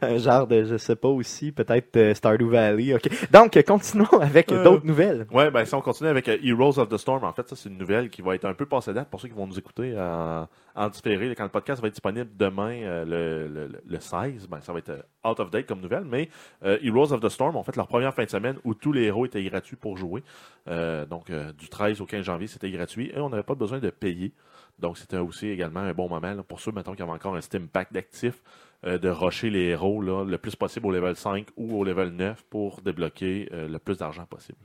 Un 0.01 0.17
genre 0.17 0.47
de, 0.47 0.63
je 0.63 0.77
sais 0.77 0.95
pas 0.95 1.07
aussi, 1.09 1.51
peut-être 1.51 1.95
euh, 1.97 2.13
Stardew 2.13 2.49
Valley. 2.49 2.93
Ok. 2.93 3.09
Donc, 3.31 3.57
euh, 3.57 3.61
continuons 3.63 4.19
avec 4.21 4.51
Euh. 4.51 4.63
d'autres 4.63 4.85
nouvelles. 4.85 5.25
Ouais, 5.31 5.51
ben 5.51 5.65
si 5.65 5.73
on 5.75 5.81
continue 5.81 6.09
avec 6.09 6.27
euh, 6.29 6.37
Heroes 6.43 6.79
of 6.79 6.89
the 6.89 6.97
Storm, 6.97 7.23
en 7.23 7.33
fait, 7.33 7.47
ça 7.49 7.55
c'est 7.55 7.69
une 7.69 7.77
nouvelle 7.77 8.09
qui 8.09 8.21
va 8.21 8.35
être 8.35 8.45
un 8.45 8.53
peu 8.53 8.65
passée 8.65 8.93
date 8.93 9.09
pour 9.09 9.19
ceux 9.19 9.27
qui 9.27 9.35
vont 9.35 9.47
nous 9.47 9.57
écouter 9.59 9.95
en, 9.97 10.47
en 10.75 10.89
différé. 10.89 11.33
Quand 11.35 11.43
le 11.43 11.49
podcast 11.49 11.81
va 11.81 11.87
être 11.87 11.93
disponible 11.93 12.29
demain, 12.37 12.71
euh, 12.83 13.05
le, 13.05 13.53
le, 13.53 13.81
le 13.85 13.99
16, 13.99 14.47
ben 14.49 14.59
ça 14.61 14.71
va 14.73 14.79
être 14.79 14.89
euh, 14.89 15.29
out 15.29 15.39
of 15.39 15.51
date 15.51 15.65
comme 15.67 15.81
nouvelle, 15.81 16.05
mais 16.05 16.29
euh, 16.65 16.77
Heroes 16.83 17.11
of 17.13 17.19
the 17.21 17.29
Storm 17.29 17.55
ont 17.55 17.63
fait 17.63 17.75
leur 17.75 17.87
première 17.87 18.13
fin 18.13 18.23
de 18.23 18.29
semaine 18.29 18.55
où 18.63 18.73
tous 18.73 18.91
les 18.91 19.03
héros 19.03 19.25
étaient 19.25 19.43
gratuits 19.43 19.75
pour 19.75 19.97
jouer. 19.97 20.23
Euh, 20.67 21.05
donc 21.05 21.29
euh, 21.29 21.51
du 21.53 21.67
13 21.69 22.01
au 22.01 22.05
15 22.05 22.23
janvier, 22.23 22.47
c'était 22.47 22.71
gratuit 22.71 23.11
et 23.13 23.19
on 23.19 23.29
n'avait 23.29 23.43
pas 23.43 23.55
besoin 23.55 23.79
de 23.79 23.89
payer. 23.89 24.33
Donc 24.79 24.97
c'était 24.97 25.17
aussi 25.17 25.47
également 25.47 25.81
un 25.81 25.93
bon 25.93 26.09
moment 26.09 26.33
là, 26.33 26.43
pour 26.43 26.59
ceux, 26.59 26.71
mettons, 26.71 26.95
qui 26.95 27.01
avaient 27.01 27.11
encore 27.11 27.35
un 27.35 27.41
Steam 27.41 27.67
Pack 27.67 27.93
d'actifs, 27.93 28.41
euh, 28.85 28.97
de 28.97 29.09
rusher 29.09 29.49
les 29.49 29.67
héros 29.67 30.01
là, 30.01 30.25
le 30.25 30.37
plus 30.37 30.55
possible 30.55 30.87
au 30.87 30.91
level 30.91 31.15
5 31.15 31.47
ou 31.55 31.79
au 31.79 31.83
level 31.83 32.09
9 32.09 32.43
pour 32.49 32.81
débloquer 32.81 33.47
euh, 33.53 33.67
le 33.67 33.79
plus 33.79 33.97
d'argent 33.97 34.25
possible. 34.25 34.57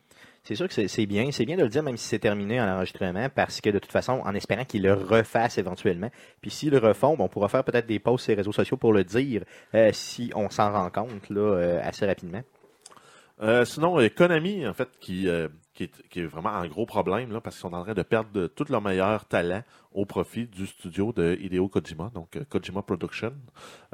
C'est 0.43 0.55
sûr 0.55 0.67
que 0.67 0.89
c'est 0.89 1.07
bien. 1.07 1.31
C'est 1.31 1.45
bien 1.45 1.57
de 1.57 1.63
le 1.63 1.69
dire, 1.69 1.83
même 1.83 1.97
si 1.97 2.09
c'est 2.09 2.19
terminé 2.19 2.61
en 2.61 2.67
enregistrement, 2.67 3.29
parce 3.29 3.61
que 3.61 3.71
de 3.71 3.79
toute 3.79 3.93
façon, 3.93 4.23
en 4.25 4.35
espérant 4.35 4.65
qu'ils 4.65 4.83
le 4.83 4.95
refassent 4.95 5.59
éventuellement. 5.59 6.11
Puis 6.41 6.51
s'ils 6.51 6.71
le 6.71 6.79
refont, 6.79 7.17
on 7.19 7.29
pourra 7.29 7.49
faire 7.49 7.65
peut-être 7.65 7.87
des 7.87 7.99
posts 7.99 8.25
sur 8.25 8.33
les 8.33 8.37
réseaux 8.37 8.53
sociaux 8.53 8.77
pour 8.77 8.93
le 8.93 9.05
dire, 9.05 9.45
euh, 9.75 9.91
si 9.93 10.33
on 10.35 10.49
s'en 10.49 10.73
rend 10.73 10.91
compte 10.91 11.29
là, 11.29 11.81
assez 11.83 12.07
rapidement. 12.07 12.43
Sinon, 13.65 13.99
Konami, 14.17 14.67
en 14.67 14.73
fait, 14.73 14.89
qui, 14.99 15.29
qui, 15.79 15.85
est, 15.85 16.09
qui 16.09 16.19
est 16.21 16.27
vraiment 16.27 16.49
un 16.51 16.67
gros 16.67 16.87
problème, 16.87 17.31
là, 17.33 17.41
parce 17.41 17.55
qu'ils 17.55 17.61
sont 17.71 17.73
en 17.73 17.85
train 17.85 17.95
de 17.95 18.03
perdre 18.03 18.31
de, 18.33 18.49
tout 18.49 18.65
leur 18.69 18.83
meilleur 18.83 19.27
talent 19.27 19.63
au 19.93 20.05
profit 20.07 20.47
du 20.47 20.67
studio 20.67 21.13
de 21.13 21.39
Hideo 21.41 21.69
Kojima, 21.69 22.11
donc 22.13 22.35
euh, 22.37 22.43
Kojima 22.49 22.83
Production, 22.83 23.33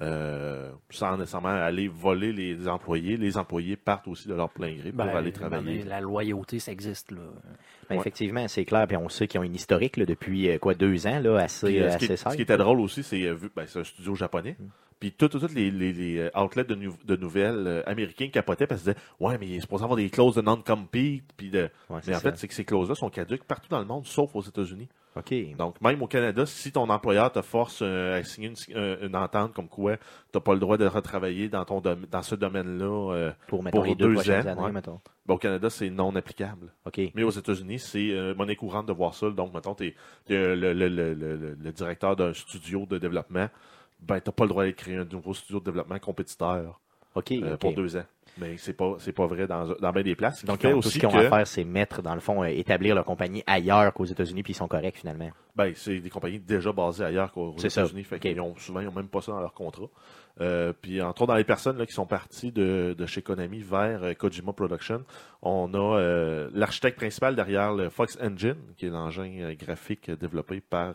euh, 0.01 0.73
sans 0.89 1.19
nécessairement 1.19 1.49
aller 1.51 1.89
voler 1.89 2.33
les 2.33 2.67
employés. 2.69 3.19
Les 3.19 3.37
employés 3.37 3.77
partent 3.77 4.09
aussi 4.09 4.29
de 4.29 4.35
leur 4.35 4.49
plein 4.49 4.73
gré 4.75 4.91
pour 4.93 5.05
ben, 5.05 5.15
aller 5.15 5.31
travailler. 5.31 5.81
ben, 5.81 5.89
La 5.89 6.01
loyauté, 6.01 6.59
ça 6.59 6.73
existe, 6.73 7.11
là. 7.13 7.19
Ben, 7.91 7.97
Ouais. 7.97 8.01
Effectivement, 8.01 8.49
c'est 8.49 8.65
clair. 8.65 8.87
Puis 8.87 8.97
on 8.97 9.11
sait 9.11 9.29
qu'ils 9.29 9.39
ont 9.41 9.45
une 9.45 9.55
historique 9.55 9.99
là, 9.99 10.07
depuis 10.07 10.49
euh, 10.49 10.57
quoi 10.59 10.73
deux 10.75 11.07
ans, 11.07 11.21
là, 11.21 11.37
assez, 11.37 11.67
Puis, 11.67 11.77
ce, 11.81 11.83
assez 11.85 11.99
qui 12.07 12.13
est- 12.13 12.17
ce 12.17 12.37
qui 12.37 12.43
était 12.43 12.57
drôle 12.57 12.81
aussi, 12.81 13.03
c'est 13.03 13.19
vu 13.35 13.51
ben, 13.55 13.67
c'est 13.67 13.81
un 13.81 13.85
studio 13.85 14.15
japonais. 14.15 14.57
Mm. 14.59 14.65
Puis 15.01 15.13
tous 15.13 15.29
tout, 15.29 15.39
tout 15.41 15.55
les, 15.55 15.71
les, 15.71 15.93
les 15.93 16.19
euh, 16.19 16.31
outlets 16.41 16.65
de, 16.65 16.75
nou- 16.75 16.97
de 17.05 17.17
nouvelles 17.17 17.67
euh, 17.67 17.83
américains 17.87 18.29
capotaient 18.29 18.67
parce 18.67 18.83
qu'ils 18.83 18.93
disaient 18.95 19.05
Ouais, 19.21 19.37
mais 19.39 19.47
il 19.47 19.55
est 19.57 19.61
supposé 19.61 19.85
avoir 19.85 19.97
des 19.97 20.09
clauses 20.09 20.37
de 20.37 20.41
non-compete. 20.43 21.25
Puis 21.37 21.51
de... 21.51 21.69
Ouais, 21.91 21.99
c'est 22.03 22.09
Mais 22.11 22.17
en 22.17 22.21
ça. 22.21 22.31
fait, 22.31 22.39
c'est 22.39 22.49
que 22.49 22.55
ces 22.55 22.65
clauses-là 22.65 22.95
sont 22.95 23.11
caduques 23.11 23.45
partout 23.45 23.69
dans 23.69 23.81
le 23.81 23.85
monde, 23.85 24.07
sauf 24.07 24.35
aux 24.35 24.43
États-Unis. 24.43 24.89
OK. 25.17 25.33
Donc, 25.57 25.81
même 25.81 26.03
au 26.03 26.09
Canada, 26.09 26.45
si 26.45 26.73
ton 26.73 26.89
employeur 26.91 27.31
te 27.31 27.41
force 27.41 27.81
euh, 27.83 28.19
à 28.19 28.25
signer 28.25 28.49
une, 28.49 28.57
euh, 28.77 29.07
une 29.07 29.15
entente 29.15 29.53
comme 29.53 29.69
quoi 29.69 29.97
tu 29.97 30.03
n'as 30.35 30.41
pas 30.41 30.55
le 30.55 30.59
droit 30.59 30.77
de 30.77 30.87
retravailler 30.87 31.49
dans, 31.49 31.65
ton 31.65 31.81
dans 31.81 32.23
ce 32.23 32.35
domaine-là, 32.35 33.13
euh, 33.15 33.33
Pour, 33.47 33.63
mettons, 33.63 33.79
pour 33.79 33.85
les 33.85 33.95
deux, 33.95 34.13
deux 34.15 34.29
ans, 34.31 34.35
années, 34.49 34.61
ouais. 34.61 34.73
mettons. 34.73 35.01
ben, 35.27 35.35
au 35.35 35.39
Canada, 35.39 35.71
c'est 35.71 35.89
non 35.91 36.17
applicable. 36.17 36.73
OK. 36.85 37.01
Mais 37.15 37.23
aux 37.23 37.31
États-Unis, 37.31 37.79
c'est 37.79 38.35
monnaie 38.37 38.57
courante 38.57 38.87
de 38.87 38.93
voir 38.93 39.15
ça. 39.15 39.31
Donc, 39.31 39.55
mettons, 39.55 39.77
tu 39.77 39.87
es, 39.87 39.95
le, 40.57 40.73
le, 40.73 40.89
le- 40.89 41.15
le 41.15 41.73
directeur 41.73 42.17
d'un 42.17 42.33
studio 42.35 42.85
de 42.87 42.99
développement, 42.99 43.49
ben, 44.07 44.21
tu 44.21 44.31
pas 44.33 44.45
le 44.45 44.49
droit 44.49 44.65
de 44.67 44.71
créer 44.71 44.97
un 44.97 45.05
nouveau 45.05 45.35
studio 45.35 45.61
de 45.61 45.65
développement 45.65 45.99
compétiteur 45.99 46.81
euh, 47.17 47.57
pour 47.57 47.73
deux 47.75 47.97
ans. 47.97 48.05
Mais 48.39 48.57
c'est 48.57 48.73
pas 48.73 48.97
c'est 48.99 49.13
pas 49.13 49.27
vrai 49.27 49.47
dans, 49.47 49.65
dans 49.81 49.93
bien 49.93 50.03
des 50.03 50.17
places. 50.17 50.45
Donc, 50.45 50.59
tout 50.59 50.83
ce 50.83 50.99
qu'ils 50.99 51.07
ont 51.07 51.13
que- 51.13 51.19
à 51.19 51.29
faire, 51.31 51.47
c'est 51.47 51.63
mettre, 51.63 52.03
dans 52.03 52.15
le 52.15 52.21
fond, 52.21 52.43
euh, 52.43 52.47
établir 52.49 52.97
leur 52.97 53.05
compagnie 53.05 53.45
ailleurs 53.47 53.93
qu'aux 53.95 54.07
États-Unis, 54.07 54.43
puis 54.43 54.55
ils 54.55 54.57
sont 54.57 54.67
corrects, 54.67 54.97
finalement. 54.97 55.31
Ben, 55.55 55.73
c'est 55.77 56.01
des 56.01 56.11
compagnies 56.11 56.41
déjà 56.41 56.73
basées 56.73 57.05
ailleurs 57.05 57.31
qu'aux 57.31 57.55
C'est 57.59 57.71
ça. 57.71 57.83
États-Unis. 57.83 58.03
Fait 58.03 58.17
Ok. 58.17 58.23
qu'ils 58.23 58.41
ont 58.41 58.57
souvent, 58.57 58.81
ils 58.81 58.89
ont 58.89 58.93
même 58.95 59.07
pas 59.07 59.21
ça 59.21 59.31
dans 59.31 59.39
leur 59.41 59.55
contrat. 59.55 59.87
Euh, 60.41 60.73
puis, 60.73 61.01
entre 61.01 61.23
autres, 61.23 61.33
dans 61.33 61.39
les 61.39 61.45
personnes 61.45 61.79
là, 61.79 61.87
qui 61.87 61.93
sont 61.93 62.07
parties 62.07 62.51
de, 62.51 62.97
de 62.99 63.07
chez 63.07 63.23
Konami 63.23 63.61
vers 63.61 64.03
euh, 64.03 64.15
Kojima 64.15 64.53
Production, 64.53 65.05
on 65.43 65.73
a 65.75 65.99
euh, 66.01 66.51
l'architecte 66.55 66.97
principal 66.97 67.37
derrière 67.37 67.73
le 67.73 67.89
Fox 67.89 68.19
Engine, 68.21 68.57
qui 68.77 68.87
est 68.87 68.91
l'engin 68.91 69.55
graphique 69.57 70.11
développé 70.11 70.61
par, 70.61 70.95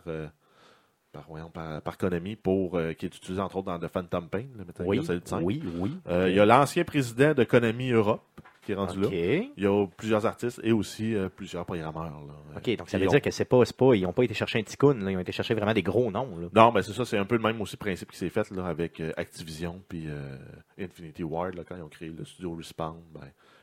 par, 1.12 1.24
voyons, 1.28 1.50
par, 1.50 1.82
par 1.82 1.98
Konami, 1.98 2.36
pour, 2.36 2.76
euh, 2.76 2.92
qui 2.92 3.06
est 3.06 3.14
utilisé 3.16 3.40
entre 3.40 3.56
autres 3.56 3.66
dans 3.66 3.78
The 3.78 3.88
Phantom 3.90 4.28
Pain, 4.28 4.44
le 4.56 4.64
Metal 4.64 4.86
Oui, 4.86 4.96
Gear 4.98 5.06
Solid 5.06 5.26
5. 5.28 5.40
oui, 5.42 5.62
oui. 5.78 5.96
Euh, 6.08 6.28
Il 6.30 6.36
y 6.36 6.40
a 6.40 6.46
l'ancien 6.46 6.84
président 6.84 7.34
de 7.34 7.44
Konami 7.44 7.90
Europe, 7.90 8.22
qui 8.62 8.72
est 8.72 8.74
rendu 8.74 9.00
là. 9.00 9.08
Il 9.10 9.50
y 9.62 9.66
a 9.66 9.86
plusieurs 9.96 10.26
artistes 10.26 10.60
et 10.62 10.70
aussi 10.72 11.14
euh, 11.14 11.28
plusieurs 11.28 11.64
programmeurs. 11.64 12.20
Là, 12.26 12.34
OK, 12.56 12.76
donc 12.76 12.88
ça 12.90 12.98
veut 12.98 13.06
ont- 13.06 13.10
dire 13.10 13.22
que 13.22 13.30
c'est 13.30 13.44
pas, 13.44 13.62
pas, 13.76 13.94
ils 13.94 14.02
n'ont 14.02 14.12
pas 14.12 14.22
été 14.22 14.34
chercher 14.34 14.58
un 14.58 14.62
ticoun, 14.62 15.02
là, 15.04 15.10
ils 15.10 15.16
ont 15.16 15.20
été 15.20 15.32
chercher 15.32 15.54
vraiment 15.54 15.72
des 15.74 15.82
gros 15.82 16.10
noms. 16.10 16.36
Là. 16.38 16.48
Non, 16.54 16.70
ben 16.72 16.82
c'est 16.82 16.92
ça, 16.92 17.04
c'est 17.04 17.18
un 17.18 17.24
peu 17.24 17.36
le 17.36 17.42
même 17.42 17.60
aussi 17.60 17.76
principe 17.76 18.10
qui 18.12 18.18
s'est 18.18 18.28
fait 18.28 18.50
là, 18.50 18.66
avec 18.66 19.02
Activision 19.16 19.80
puis 19.88 20.06
Infinity 20.78 21.24
Ward, 21.24 21.54
quand 21.68 21.76
ils 21.76 21.82
ont 21.82 21.88
créé 21.88 22.10
le 22.16 22.24
studio 22.24 22.54
Respawn, 22.54 22.96
ben, 23.14 23.20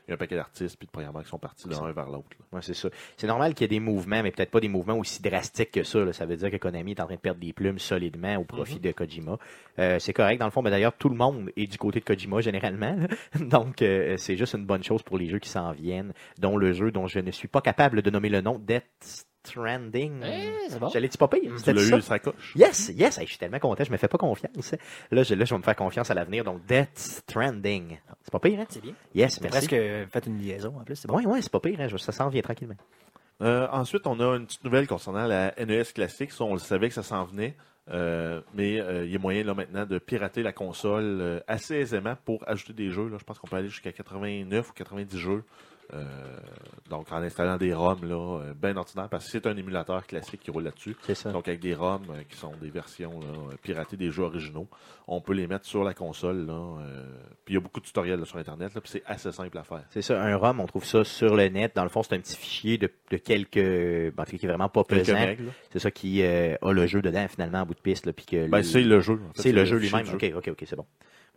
il 0.08 0.12
y 0.12 0.12
a 0.12 0.14
un 0.14 0.16
paquet 0.16 0.36
d'artistes 0.36 0.76
puis 0.78 0.86
de 0.86 0.90
programmeurs 0.90 1.22
qui 1.22 1.28
sont 1.28 1.38
partis 1.38 1.68
l'un 1.68 1.92
vers 1.92 2.06
l'autre. 2.08 2.28
Ouais, 2.50 2.60
c'est 2.62 2.72
ça. 2.74 2.88
C'est 3.18 3.26
normal 3.26 3.52
qu'il 3.54 3.64
y 3.64 3.66
ait 3.66 3.68
des 3.68 3.80
mouvements, 3.80 4.22
mais 4.22 4.30
peut-être 4.30 4.50
pas 4.50 4.60
des 4.60 4.68
mouvements 4.68 4.96
aussi 4.96 5.20
drastiques 5.20 5.70
que 5.72 5.82
ça. 5.82 5.98
là. 6.00 6.12
Ça 6.14 6.24
veut 6.24 6.36
dire 6.36 6.50
que 6.50 6.56
Konami 6.56 6.92
est 6.92 7.00
en 7.00 7.04
train 7.06 7.16
de 7.16 7.20
perdre 7.20 7.40
des 7.40 7.52
plumes 7.52 7.78
solidement 7.78 8.36
au 8.36 8.44
profit 8.44 8.76
Mhm. 8.76 8.80
de 8.80 8.92
Kojima. 8.92 9.38
Euh, 9.78 9.98
c'est 9.98 10.14
correct, 10.14 10.38
dans 10.38 10.46
le 10.46 10.50
fond, 10.50 10.62
mais 10.62 10.70
d'ailleurs, 10.70 10.94
tout 10.96 11.10
le 11.10 11.16
monde 11.16 11.50
est 11.56 11.66
du 11.66 11.76
côté 11.76 12.00
de 12.00 12.04
Kojima 12.04 12.40
généralement. 12.40 12.96
là. 12.96 13.06
Donc, 13.40 13.82
euh, 13.82 14.16
c'est 14.16 14.36
juste 14.36 14.54
une 14.54 14.64
bonne 14.64 14.82
chose 14.82 15.02
pour 15.02 15.18
les 15.18 15.28
jeux 15.28 15.38
qui 15.40 15.50
s'en 15.50 15.72
viennent, 15.72 16.12
dont 16.38 16.56
le 16.56 16.72
jeu 16.72 16.90
dont 16.90 17.06
je 17.06 17.18
ne 17.20 17.30
suis 17.30 17.48
pas 17.48 17.60
capable 17.60 18.00
de 18.02 18.10
nommer 18.10 18.30
le 18.30 18.40
nom, 18.40 18.58
Death 18.58 19.26
Stranding. 19.44 20.22
c'est 20.68 20.78
bon. 20.78 20.88
J'allais-tu 20.88 21.16
pas 21.18 21.28
pire? 21.28 21.52
Tu 21.52 21.58
C'était 21.58 21.72
l'as 21.72 21.96
eu 21.96 22.00
sa 22.02 22.18
coche. 22.18 22.52
Yes, 22.56 22.90
yes, 22.94 23.18
Hey, 23.18 23.24
je 23.26 23.30
suis 23.30 23.38
tellement 23.38 23.58
content, 23.58 23.84
je 23.84 23.90
me 23.92 23.96
fais 23.96 24.08
pas 24.08 24.18
confiance. 24.18 24.74
Là, 25.10 25.22
je, 25.22 25.34
là, 25.34 25.44
je 25.44 25.54
vais 25.54 25.58
me 25.58 25.62
faire 25.62 25.76
confiance 25.76 26.10
à 26.10 26.14
l'avenir. 26.14 26.44
Donc, 26.44 26.64
Death 26.66 26.96
Stranding. 26.96 27.98
C'est 28.22 28.32
pas 28.32 28.40
pire, 28.40 28.60
hein? 28.60 28.66
C'est 28.68 28.82
bien. 28.82 28.92
Yes, 29.14 29.34
C'est 29.34 29.42
merci. 29.42 29.58
presque 29.58 29.72
euh, 29.72 30.06
fait 30.06 30.26
une 30.26 30.38
liaison, 30.38 30.74
en 30.78 30.84
plus. 30.84 30.96
C'est 30.96 31.08
bon. 31.08 31.16
Oui, 31.16 31.24
oui, 31.26 31.38
c'est 31.42 31.52
pas 31.52 31.60
pire, 31.60 31.80
hein? 31.80 31.88
Je- 31.88 31.96
ça 31.96 32.12
s'en 32.12 32.28
vient 32.28 32.42
tranquillement. 32.42 32.76
Euh, 33.40 33.68
ensuite, 33.70 34.06
on 34.06 34.18
a 34.20 34.36
une 34.36 34.46
petite 34.46 34.64
nouvelle 34.64 34.86
concernant 34.86 35.26
la 35.26 35.54
NES 35.64 35.84
classique. 35.94 36.32
Ça, 36.32 36.44
on 36.44 36.52
le 36.54 36.58
savait 36.58 36.88
que 36.88 36.94
ça 36.94 37.02
s'en 37.02 37.24
venait. 37.24 37.56
Euh, 37.90 38.42
mais 38.52 38.78
euh, 38.80 39.06
il 39.06 39.12
y 39.12 39.16
a 39.16 39.18
moyen 39.18 39.42
là 39.44 39.54
maintenant 39.54 39.86
de 39.86 39.98
pirater 39.98 40.42
la 40.42 40.52
console 40.52 41.04
euh, 41.22 41.40
assez 41.46 41.74
aisément 41.76 42.16
pour 42.26 42.46
ajouter 42.46 42.74
des 42.74 42.90
jeux. 42.90 43.08
Là. 43.08 43.16
Je 43.18 43.24
pense 43.24 43.38
qu'on 43.38 43.46
peut 43.46 43.56
aller 43.56 43.68
jusqu'à 43.70 43.92
89 43.92 44.68
ou 44.68 44.72
90 44.74 45.16
jeux. 45.18 45.42
Euh, 45.94 46.04
donc 46.90 47.10
en 47.12 47.22
installant 47.22 47.56
des 47.56 47.72
ROM 47.72 47.98
là, 48.04 48.40
euh, 48.42 48.54
bien 48.54 48.76
ordinaire 48.76 49.08
parce 49.08 49.24
que 49.24 49.30
c'est 49.30 49.46
un 49.46 49.56
émulateur 49.56 50.06
classique 50.06 50.40
qui 50.40 50.50
roule 50.50 50.64
là-dessus. 50.64 50.94
Donc 51.32 51.48
avec 51.48 51.60
des 51.60 51.74
ROM 51.74 52.02
euh, 52.10 52.22
qui 52.28 52.36
sont 52.36 52.52
des 52.60 52.68
versions 52.68 53.20
là, 53.20 53.56
piratées 53.62 53.96
des 53.96 54.10
jeux 54.10 54.24
originaux, 54.24 54.68
on 55.06 55.20
peut 55.22 55.32
les 55.32 55.46
mettre 55.46 55.64
sur 55.64 55.84
la 55.84 55.94
console. 55.94 56.44
Là, 56.46 56.52
euh, 56.82 57.04
puis 57.44 57.54
il 57.54 57.56
y 57.56 57.56
a 57.56 57.60
beaucoup 57.60 57.80
de 57.80 57.86
tutoriels 57.86 58.18
là, 58.20 58.26
sur 58.26 58.36
Internet, 58.36 58.74
là, 58.74 58.80
puis 58.82 58.90
c'est 58.90 59.02
assez 59.06 59.32
simple 59.32 59.56
à 59.56 59.62
faire. 59.62 59.84
C'est 59.90 60.02
ça, 60.02 60.22
un 60.22 60.36
ROM, 60.36 60.60
on 60.60 60.66
trouve 60.66 60.84
ça 60.84 61.04
sur 61.04 61.34
le 61.34 61.48
net. 61.48 61.72
Dans 61.74 61.84
le 61.84 61.88
fond, 61.88 62.02
c'est 62.02 62.14
un 62.14 62.20
petit 62.20 62.36
fichier 62.36 62.76
de, 62.76 62.90
de 63.10 63.16
quelques. 63.16 63.54
ben, 64.14 64.24
qui 64.24 64.36
est 64.44 64.48
vraiment 64.48 64.68
pas 64.68 64.84
Quelques 64.84 65.06
pesant. 65.06 65.34
C'est 65.72 65.78
ça 65.78 65.90
qui 65.90 66.22
a 66.22 66.58
le 66.70 66.86
jeu 66.86 67.00
dedans, 67.00 67.26
finalement, 67.28 67.60
en 67.60 67.66
bout 67.66 67.74
de 67.74 67.80
piste. 67.80 68.04
Là, 68.04 68.12
puis 68.12 68.26
que 68.26 68.46
Ben, 68.46 68.58
le- 68.58 68.62
c'est 68.62 68.82
le 68.82 69.00
jeu. 69.00 69.14
en 69.14 69.32
fait, 69.32 69.42
c'est 69.42 69.52
le 69.52 69.64
jeu 69.64 69.78
lui-même. 69.78 70.06
Ok, 70.12 70.30
ok, 70.36 70.48
ok, 70.48 70.62
c'est 70.66 70.76
bon. 70.76 70.84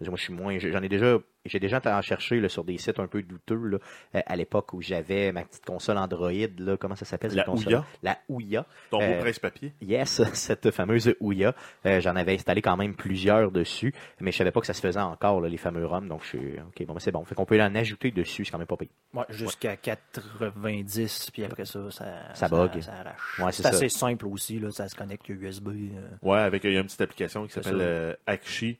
Moi, 0.10 0.18
je 0.18 0.24
suis 0.24 0.34
moins. 0.34 0.58
J'en 0.60 0.82
ai 0.82 0.90
déjà. 0.90 1.18
J'ai 1.44 1.60
déjà 1.60 1.78
été 1.78 1.90
en 1.90 2.04
chercher 2.04 2.40
là, 2.40 2.50
sur 2.50 2.64
des 2.64 2.78
sites 2.78 3.00
un 3.00 3.08
peu 3.08 3.24
douteux 3.24 3.56
là, 3.56 3.78
euh, 4.14 4.22
à 4.28 4.36
l'époque 4.36 4.74
où 4.74 4.82
j'avais 4.82 5.32
ma 5.32 5.44
petite 5.44 5.66
console 5.66 5.98
Android. 5.98 6.32
Là, 6.60 6.78
comment 6.78 6.96
ça 6.96 7.04
s'appelle 7.06 7.32
La 7.34 7.38
cette 7.44 7.46
console? 7.52 7.74
Ouya. 7.74 7.86
La 8.04 8.18
Ouya. 8.30 8.66
Ton 8.92 9.00
beau 9.00 9.04
Euh, 9.06 9.20
presse-papier. 9.22 9.74
Yes, 9.82 10.22
cette 10.34 10.70
fameuse 10.70 11.16
Ouya. 11.20 11.56
Euh, 11.88 12.00
J'en 12.00 12.16
avais 12.16 12.36
installé 12.36 12.62
quand 12.62 12.78
même 12.78 12.94
plusieurs 12.96 13.50
dessus, 13.52 13.92
mais 14.20 14.32
je 14.32 14.38
savais 14.38 14.52
pas 14.52 14.60
que 14.60 14.68
ça 14.68 14.74
se 14.76 14.82
faisait 14.82 15.00
encore, 15.00 15.42
là, 15.42 15.50
les 15.50 15.58
fameux 15.58 15.84
ROM. 15.84 16.08
Donc, 16.08 16.22
je 16.24 16.28
suis. 16.28 16.60
OK, 16.60 16.86
bon, 16.86 16.94
ben, 16.94 17.00
c'est 17.00 17.12
bon. 17.12 17.26
Fait 17.26 17.34
qu'on 17.34 17.46
peut 17.46 17.60
en 17.60 17.74
ajouter 17.74 18.12
dessus, 18.12 18.46
c'est 18.46 18.52
quand 18.52 18.60
même 18.60 18.68
pas 18.68 18.78
pire. 18.78 18.90
Ouais, 19.16 19.26
jusqu'à 19.30 19.76
90, 19.78 21.32
puis 21.34 21.44
après 21.44 21.66
ça, 21.66 21.90
ça, 21.92 22.06
Ça 22.36 22.48
bug. 22.50 22.80
Ça, 22.82 22.94
arrache. 22.94 23.40
Ouais, 23.40 23.52
c'est 23.52 23.66
assez 23.66 23.90
simple 23.90 24.28
aussi, 24.28 24.60
là, 24.60 24.72
ça 24.72 24.88
se 24.88 24.96
connecte 24.96 25.28
USB. 25.30 25.70
euh, 25.70 26.08
Ouais, 26.22 26.40
avec 26.40 26.64
il 26.64 26.74
y 26.74 26.78
a 26.78 26.80
une 26.80 26.86
petite 26.86 27.02
application 27.02 27.46
qui 27.48 27.54
s'appelle 27.54 27.78
euh, 27.82 28.14
Akshi 28.28 28.74
2. 28.74 28.80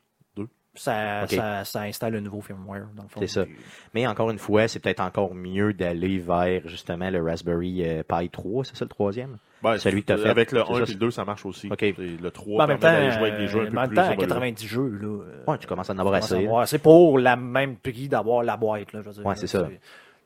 Ça, 0.74 1.24
Ok. 1.24 1.32
ça, 1.32 1.66
ça 1.66 1.82
installe 1.82 2.16
un 2.16 2.22
nouveau 2.22 2.42
firmware, 2.42 2.88
dans 2.96 3.04
le 3.04 3.10
fond. 3.10 3.20
C'est 3.20 3.28
ça. 3.28 3.46
Puis, 3.46 3.56
Mais 3.94 4.08
encore 4.08 4.30
une 4.32 4.38
fois, 4.40 4.68
c'est 4.68 4.80
peut-être 4.80 5.02
encore 5.02 5.36
mieux 5.36 5.74
d'aller 5.74 6.18
vers 6.18 6.62
justement 6.68 7.10
le 7.10 7.22
Raspberry 7.22 7.84
euh, 7.88 8.04
Pi 8.04 8.30
3, 8.30 8.66
c'est 8.66 8.76
ça 8.78 8.86
le 8.86 8.90
troisième? 8.90 9.38
Ben, 9.62 9.78
Celui 9.78 10.02
que 10.02 10.08
t'as 10.08 10.18
fait, 10.18 10.30
Avec 10.30 10.52
le 10.52 10.64
c'est 10.66 10.72
1 10.72 10.76
ça, 10.78 10.84
et 10.84 10.94
le 10.94 11.00
2, 11.00 11.12
ça 11.12 11.24
marche 11.26 11.46
aussi. 11.46 11.70
Ok. 11.72 11.84
Et 11.84 11.94
Le 11.94 12.32
3 12.32 12.58
Ben, 12.58 12.64
en 12.64 12.68
même 12.68 12.80
permet 12.80 12.98
temps, 12.98 13.02
d'aller 13.04 13.12
jouer 13.12 13.28
avec 13.30 13.40
des 13.42 13.48
jeux 13.48 13.60
un 13.60 13.66
euh, 13.66 13.70
peu 13.70 13.78
en 13.78 13.82
même 13.82 13.90
plus 13.90 13.96
temps, 13.96 14.02
à 14.02 14.06
overload. 14.14 14.30
90 14.30 14.68
jeux, 14.68 15.00
là. 15.02 15.08
euh, 15.08 15.44
Ouais, 15.52 15.58
tu 15.60 15.68
commences 15.68 15.90
à 15.90 15.94
en 15.94 16.00
avoir 16.00 16.16
assez. 16.16 16.48
C'est 16.66 16.82
pour 16.82 17.18
le 17.20 17.36
même 17.36 17.76
prix 17.76 18.08
d'avoir 18.08 18.42
la 18.44 18.58
boîte, 18.58 18.92
là, 18.94 19.02
je 19.04 19.08
veux 19.10 19.14
dire. 19.14 19.26
Ouais, 19.26 19.36
c'est 19.36 19.48
ça. 19.48 19.68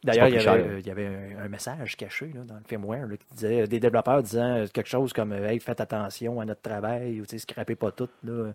D'ailleurs, 0.05 0.27
C'est 0.27 0.31
il 0.31 0.35
y 0.35 0.47
avait, 0.47 0.63
cher. 0.63 0.77
il 0.79 0.87
y 0.87 0.91
avait 0.91 1.05
un, 1.07 1.45
un 1.45 1.47
message 1.49 1.97
caché 1.97 2.31
là, 2.33 2.41
dans 2.45 2.55
le 2.55 2.63
firmware 2.67 3.07
là, 3.07 3.17
qui 3.17 3.25
disait 3.33 3.61
euh, 3.61 3.67
des 3.67 3.79
développeurs 3.79 4.21
disant 4.23 4.57
euh, 4.57 4.67
quelque 4.71 4.87
chose 4.89 5.11
comme 5.11 5.31
euh, 5.33 5.49
Hey, 5.49 5.59
faites 5.59 5.81
attention 5.81 6.39
à 6.39 6.45
notre 6.45 6.61
travail, 6.61 7.19
ou 7.21 7.25
scrapez 7.37 7.75
pas 7.75 7.91
tout, 7.91 8.09
là, 8.23 8.51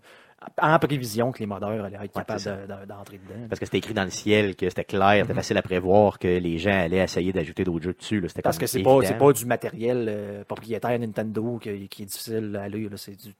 en 0.59 0.79
prévision 0.79 1.31
que 1.31 1.39
les 1.39 1.45
modeurs 1.45 1.85
allaient 1.85 1.99
être 2.03 2.13
capables 2.13 2.41
d'entrer 2.87 3.19
dedans. 3.19 3.47
Parce 3.47 3.59
que 3.59 3.65
c'était 3.65 3.77
écrit 3.77 3.93
dans 3.93 4.03
le 4.03 4.09
ciel, 4.09 4.55
que 4.55 4.67
c'était 4.69 4.85
clair, 4.85 5.23
c'était 5.23 5.35
facile 5.35 5.57
à 5.57 5.61
prévoir 5.61 6.17
que 6.17 6.27
les 6.27 6.57
gens 6.57 6.71
allaient 6.71 6.97
essayer 7.03 7.31
d'ajouter 7.31 7.63
d'autres 7.63 7.83
jeux 7.83 7.93
dessus. 7.93 8.19
là. 8.21 8.27
Parce 8.43 8.57
que 8.57 8.65
c'est 8.65 8.81
pas, 8.81 8.99
pas 9.01 9.33
du 9.33 9.45
matériel 9.45 10.07
euh, 10.09 10.43
propriétaire 10.45 10.97
Nintendo 10.97 11.59
qui, 11.61 11.87
qui 11.89 12.03
est 12.03 12.05
difficile 12.05 12.59
à 12.59 12.67
lire. 12.69 12.89
C'est 12.95 13.15
du 13.15 13.33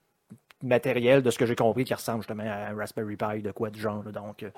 matériel, 0.62 1.22
de 1.24 1.32
ce 1.32 1.40
que 1.40 1.46
j'ai 1.46 1.56
compris, 1.56 1.84
qui 1.86 1.94
ressemble 1.94 2.20
justement 2.22 2.44
à 2.46 2.70
un 2.70 2.76
Raspberry 2.76 3.16
Pi, 3.16 3.42
de 3.42 3.52
quoi 3.52 3.70
de 3.72 3.78
genre. 3.78 4.04
Donc, 4.04 4.44
euh, 4.44 4.50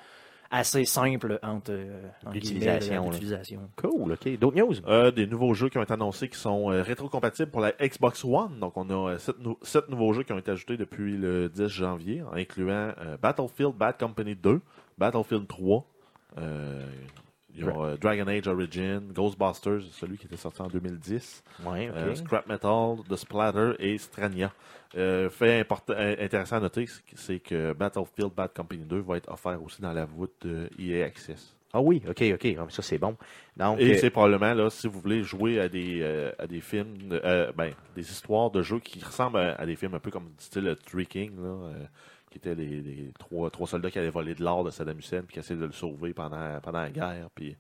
assez 0.51 0.86
simple 0.86 1.39
entre, 1.43 1.71
euh, 1.71 2.01
L'utilisation. 2.34 3.60
Cool, 3.75 4.12
ok. 4.13 4.38
D'autres 4.38 4.58
news? 4.58 4.75
Euh, 4.88 5.12
des 5.12 5.25
nouveaux 5.27 5.53
jeux 5.53 5.69
qui 5.69 5.77
ont 5.77 5.84
été 5.84 5.93
annoncés 5.93 6.29
qui 6.29 6.38
sont 6.38 6.71
euh, 6.71 6.82
rétrocompatibles 6.84 7.49
pour 7.51 7.62
la 7.62 7.71
Xbox 7.71 8.23
One. 8.23 8.60
Donc, 8.60 8.77
on 8.77 8.89
a 8.89 9.12
euh, 9.13 9.17
sept, 9.17 9.39
nou- 9.39 9.58
sept 9.62 9.89
nouveaux 9.89 10.13
jeux 10.13 10.23
qui 10.23 10.32
ont 10.34 10.38
été 10.38 10.51
ajoutés 10.51 10.77
depuis 10.77 11.17
le 11.17 11.49
10 11.49 11.67
janvier, 11.67 12.21
en 12.23 12.34
incluant 12.36 12.93
euh, 12.99 13.17
Battlefield 13.21 13.73
Bad 13.75 13.97
Company 13.97 14.36
2, 14.36 14.62
Battlefield 14.97 15.47
3, 15.47 15.86
il 17.55 17.63
y 17.65 17.67
a 17.67 17.71
euh, 17.71 17.97
Dragon 17.97 18.27
Age 18.27 18.47
Origin, 18.47 19.01
Ghostbusters, 19.13 19.81
celui 19.91 20.17
qui 20.17 20.25
était 20.25 20.37
sorti 20.37 20.61
en 20.61 20.67
2010, 20.67 21.43
Ouais, 21.65 21.89
ok. 21.89 21.95
euh, 21.95 22.15
Scrap 22.15 22.47
Metal, 22.47 22.95
The 23.09 23.15
Splatter 23.15 23.73
et 23.79 23.97
Strania. 23.97 24.51
Euh, 24.95 25.29
fait 25.29 25.65
euh, 25.89 26.15
intéressant 26.19 26.57
à 26.57 26.59
noter, 26.61 26.87
c'est 27.15 27.39
que- 27.39 27.73
Battlefield 27.73 28.31
Bad 28.33 28.53
Company 28.53 28.83
2 28.85 28.99
va 29.01 29.17
être 29.17 29.31
offert 29.31 29.61
aussi 29.61 29.81
dans 29.81 29.93
la 29.93 30.05
voûte 30.05 30.33
de 30.41 30.69
EA 30.79 31.05
Access. 31.05 31.55
Ah 31.75 31.81
oui, 31.81 32.03
ok, 32.07 32.23
ok. 32.35 32.55
Ah, 32.59 32.65
Ça, 32.69 32.83
c'est 32.83 32.99
bon. 32.99 33.17
Donc, 33.57 33.79
Et 33.79 33.97
c'est 33.97 34.11
probablement, 34.11 34.53
là, 34.53 34.69
si 34.69 34.87
vous 34.87 34.99
voulez 34.99 35.23
jouer 35.23 35.59
à 35.59 35.67
des, 35.67 36.03
à 36.37 36.45
des 36.45 36.61
films, 36.61 36.97
ben, 37.09 37.71
des 37.95 38.11
histoires 38.11 38.51
de 38.51 38.61
jeux 38.61 38.79
qui 38.79 39.03
ressemblent 39.03 39.39
à, 39.39 39.55
à 39.55 39.65
des 39.65 39.75
films 39.75 39.95
un 39.95 39.99
peu 39.99 40.11
comme 40.11 40.25
du 40.25 40.43
style 40.43 40.75
Kings, 41.09 41.35
là, 41.35 41.71
qui 42.34 42.39
étaient 42.39 42.56
les, 42.56 43.13
trois, 43.19 43.67
soldats 43.67 43.91
qui 43.91 44.00
avaient 44.00 44.10
volé 44.10 44.34
de 44.34 44.43
l'or 44.43 44.63
de 44.63 44.72
Saddam 44.72 44.98
Hussein 44.98 45.22
puis 45.22 45.34
qui 45.34 45.39
essayaient 45.39 45.60
de 45.60 45.65
le 45.65 45.72
sauver 45.72 46.13
pendant, 46.13 46.60
la 46.72 46.89
guerre. 46.89 47.30
Puis, 47.36 47.56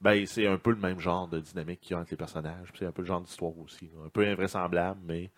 ben, 0.00 0.26
c'est 0.26 0.46
un 0.46 0.58
peu 0.58 0.70
le 0.70 0.76
même 0.76 0.98
genre 0.98 1.28
de 1.28 1.38
dynamique 1.38 1.80
qu'il 1.80 1.92
y 1.92 1.94
a 1.94 2.00
entre 2.00 2.10
les 2.10 2.16
personnages. 2.16 2.72
C'est 2.76 2.86
un 2.86 2.92
peu 2.92 3.02
le 3.02 3.08
genre 3.08 3.20
d'histoire 3.20 3.56
aussi. 3.58 3.88
Un 4.04 4.08
peu 4.08 4.26
invraisemblable, 4.26 5.00
mais 5.06 5.30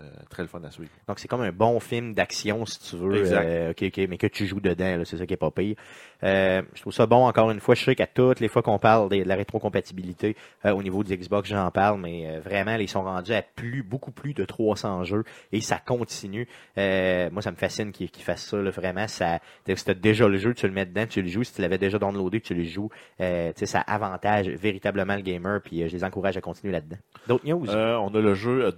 euh, 0.00 0.08
très 0.30 0.42
le 0.42 0.48
fun 0.48 0.62
à 0.64 0.70
suivre. 0.70 0.90
donc 1.06 1.18
c'est 1.18 1.28
comme 1.28 1.42
un 1.42 1.52
bon 1.52 1.78
film 1.78 2.14
d'action, 2.14 2.64
si 2.64 2.80
tu 2.80 2.96
veux. 2.96 3.16
Exact. 3.18 3.44
Euh, 3.46 3.70
ok, 3.72 3.82
ok, 3.88 4.06
mais 4.08 4.16
que 4.16 4.26
tu 4.26 4.46
joues 4.46 4.60
dedans, 4.60 5.02
c'est 5.04 5.18
ça 5.18 5.26
qui 5.26 5.34
est 5.34 5.36
pas 5.36 5.50
pire. 5.50 5.76
Euh, 6.24 6.62
je 6.74 6.80
trouve 6.80 6.92
ça 6.92 7.06
bon, 7.06 7.26
encore 7.26 7.50
une 7.50 7.60
fois. 7.60 7.74
Je 7.74 7.84
sais 7.84 7.94
qu'à 7.94 8.06
toutes 8.06 8.40
les 8.40 8.48
fois 8.48 8.62
qu'on 8.62 8.78
parle 8.78 9.08
des- 9.10 9.22
de 9.24 9.28
la 9.28 9.34
rétrocompatibilité 9.36 10.36
au 10.64 10.82
niveau 10.82 11.02
du 11.04 11.16
Xbox, 11.16 11.48
j'en 11.48 11.70
parle, 11.70 12.00
mais 12.00 12.38
vraiment, 12.38 12.76
ils 12.76 12.88
sont 12.88 13.02
rendus 13.02 13.34
à 13.34 13.42
plus, 13.42 13.82
beaucoup 13.82 14.12
plus 14.12 14.32
de 14.34 14.44
300 14.44 15.04
jeux 15.04 15.24
et 15.52 15.60
ça 15.60 15.78
continue. 15.78 16.46
Moi, 16.76 17.42
ça 17.42 17.50
me 17.50 17.56
fascine 17.56 17.92
qu'ils 17.92 18.08
fassent 18.22 18.46
ça, 18.46 18.56
là, 18.58 18.70
vraiment. 18.70 19.08
Ça, 19.08 19.40
si 19.66 19.84
t'as 19.84 19.94
déjà 19.94 20.28
le 20.28 20.38
jeu, 20.38 20.54
tu 20.54 20.66
le 20.66 20.72
mets 20.72 20.86
dedans, 20.86 21.06
tu 21.06 21.22
le 21.22 21.28
joues. 21.28 21.44
Si 21.44 21.54
tu 21.54 21.60
l'avais 21.62 21.78
déjà 21.78 21.98
downloadé, 21.98 22.40
tu 22.40 22.54
le 22.54 22.64
joues. 22.64 22.90
Tu 23.18 23.24
sais, 23.24 23.66
ça 23.66 23.80
avantage 23.80 24.48
véritablement 24.48 25.16
le 25.16 25.22
gamer, 25.22 25.60
puis 25.60 25.86
je 25.88 25.92
les 25.94 26.04
encourage 26.04 26.36
à 26.36 26.40
continuer 26.40 26.72
là-dedans. 26.72 26.96
D'autres 27.26 27.46
news? 27.46 27.68
On 27.68 28.14
a 28.14 28.20
le 28.20 28.34
jeu 28.34 28.64
euh, 28.66 28.70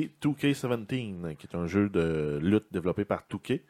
WWE 0.00 0.32
2K17, 0.32 1.36
qui 1.36 1.46
est 1.46 1.56
un 1.56 1.66
jeu 1.66 1.88
de 1.88 2.38
lutte 2.42 2.66
développé 2.70 3.04
par 3.04 3.22
2K, 3.30 3.60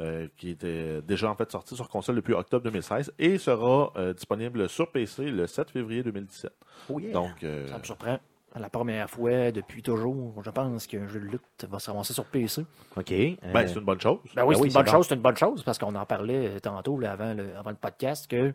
euh, 0.00 0.26
qui 0.36 0.50
était 0.50 1.02
déjà 1.02 1.30
en 1.30 1.34
fait 1.34 1.50
sorti 1.50 1.76
sur 1.76 1.88
console 1.88 2.16
depuis 2.16 2.32
octobre 2.34 2.64
2016 2.64 3.12
et 3.18 3.36
sera 3.38 3.92
euh, 3.96 4.14
disponible 4.14 4.68
sur 4.68 4.90
PC 4.90 5.24
le 5.30 5.46
7 5.46 5.70
février 5.70 6.02
2017. 6.02 6.52
Oh 6.88 6.98
yeah. 6.98 7.12
Donc, 7.12 7.42
euh, 7.44 7.68
Ça 7.68 7.78
me 7.78 7.84
surprend. 7.84 8.18
La 8.58 8.68
première 8.68 9.08
fois 9.08 9.50
depuis 9.50 9.82
toujours, 9.82 10.42
je 10.44 10.50
pense 10.50 10.86
qu'un 10.86 11.08
jeu 11.08 11.20
de 11.20 11.24
lutte 11.24 11.66
va 11.70 11.78
se 11.78 11.90
ramasser 11.90 12.12
sur 12.12 12.26
PC. 12.26 12.66
OK. 12.96 13.10
euh, 13.12 13.34
ben, 13.52 13.66
c'est 13.66 13.74
une 13.78 13.84
bonne 13.84 14.00
chose. 14.00 14.18
Ben 14.34 14.44
oui, 14.44 14.48
Ben 14.48 14.54
c'est 14.54 14.60
oui, 14.62 14.68
une 14.68 14.74
bonne 14.74 14.84
bon. 14.84 14.90
chose, 14.90 15.06
c'est 15.08 15.14
une 15.14 15.20
bonne 15.22 15.36
chose, 15.36 15.62
parce 15.62 15.78
qu'on 15.78 15.94
en 15.94 16.04
parlait 16.04 16.60
tantôt 16.60 16.98
là, 16.98 17.12
avant, 17.12 17.32
le, 17.32 17.56
avant 17.56 17.70
le 17.70 17.76
podcast, 17.76 18.30
que 18.30 18.52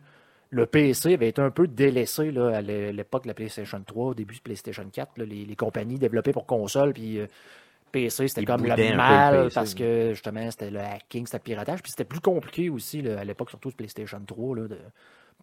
le 0.50 0.66
PC 0.66 1.14
avait 1.14 1.28
été 1.28 1.42
un 1.42 1.50
peu 1.50 1.66
délaissé 1.66 2.30
là, 2.30 2.56
à 2.56 2.60
l'é- 2.62 2.92
l'époque 2.92 3.24
de 3.24 3.28
la 3.28 3.34
PlayStation 3.34 3.82
3, 3.86 4.06
au 4.08 4.14
début 4.14 4.36
de 4.36 4.40
PlayStation 4.40 4.84
4. 4.90 5.18
là, 5.18 5.24
les, 5.24 5.44
les 5.44 5.56
compagnies 5.56 5.98
développées 5.98 6.32
pour 6.32 6.46
console, 6.46 6.92
puis 6.94 7.18
euh, 7.18 7.26
PC, 7.92 8.28
c'était 8.28 8.44
comme 8.44 8.62
le 8.64 8.96
mal, 8.96 9.44
PC, 9.44 9.54
parce 9.54 9.74
que 9.74 10.10
justement, 10.14 10.50
c'était 10.50 10.70
le 10.70 10.80
hacking, 10.80 11.26
c'était 11.26 11.38
le 11.38 11.42
piratage, 11.42 11.82
puis 11.82 11.90
c'était 11.90 12.04
plus 12.04 12.20
compliqué 12.20 12.68
aussi 12.70 13.02
là, 13.02 13.20
à 13.20 13.24
l'époque, 13.24 13.50
surtout 13.50 13.70
de 13.70 13.74
PlayStation 13.76 14.20
3, 14.26 14.56
là, 14.56 14.68
de 14.68 14.78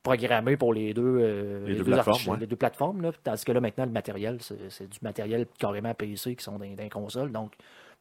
programmer 0.03 0.55
pour 0.57 0.73
les 0.73 0.93
deux, 0.93 1.01
euh, 1.19 1.65
Les 1.67 1.75
deux 1.75 1.83
plateformes, 1.85 2.15
archi- 2.17 2.29
ouais. 2.29 2.37
les 2.39 2.47
deux 2.47 2.55
plateformes. 2.55 3.01
Là, 3.01 3.11
tandis 3.23 3.43
que 3.45 3.51
là, 3.51 3.59
maintenant, 3.61 3.85
le 3.85 3.91
matériel, 3.91 4.37
c'est 4.41 4.69
c'est 4.69 4.87
du 4.87 4.99
matériel 5.01 5.47
carrément 5.57 5.93
PC 5.95 6.35
qui 6.35 6.43
sont 6.43 6.59
dans, 6.59 6.65
dans 6.75 6.83
les 6.83 6.89
consoles. 6.89 7.31
Donc, 7.31 7.53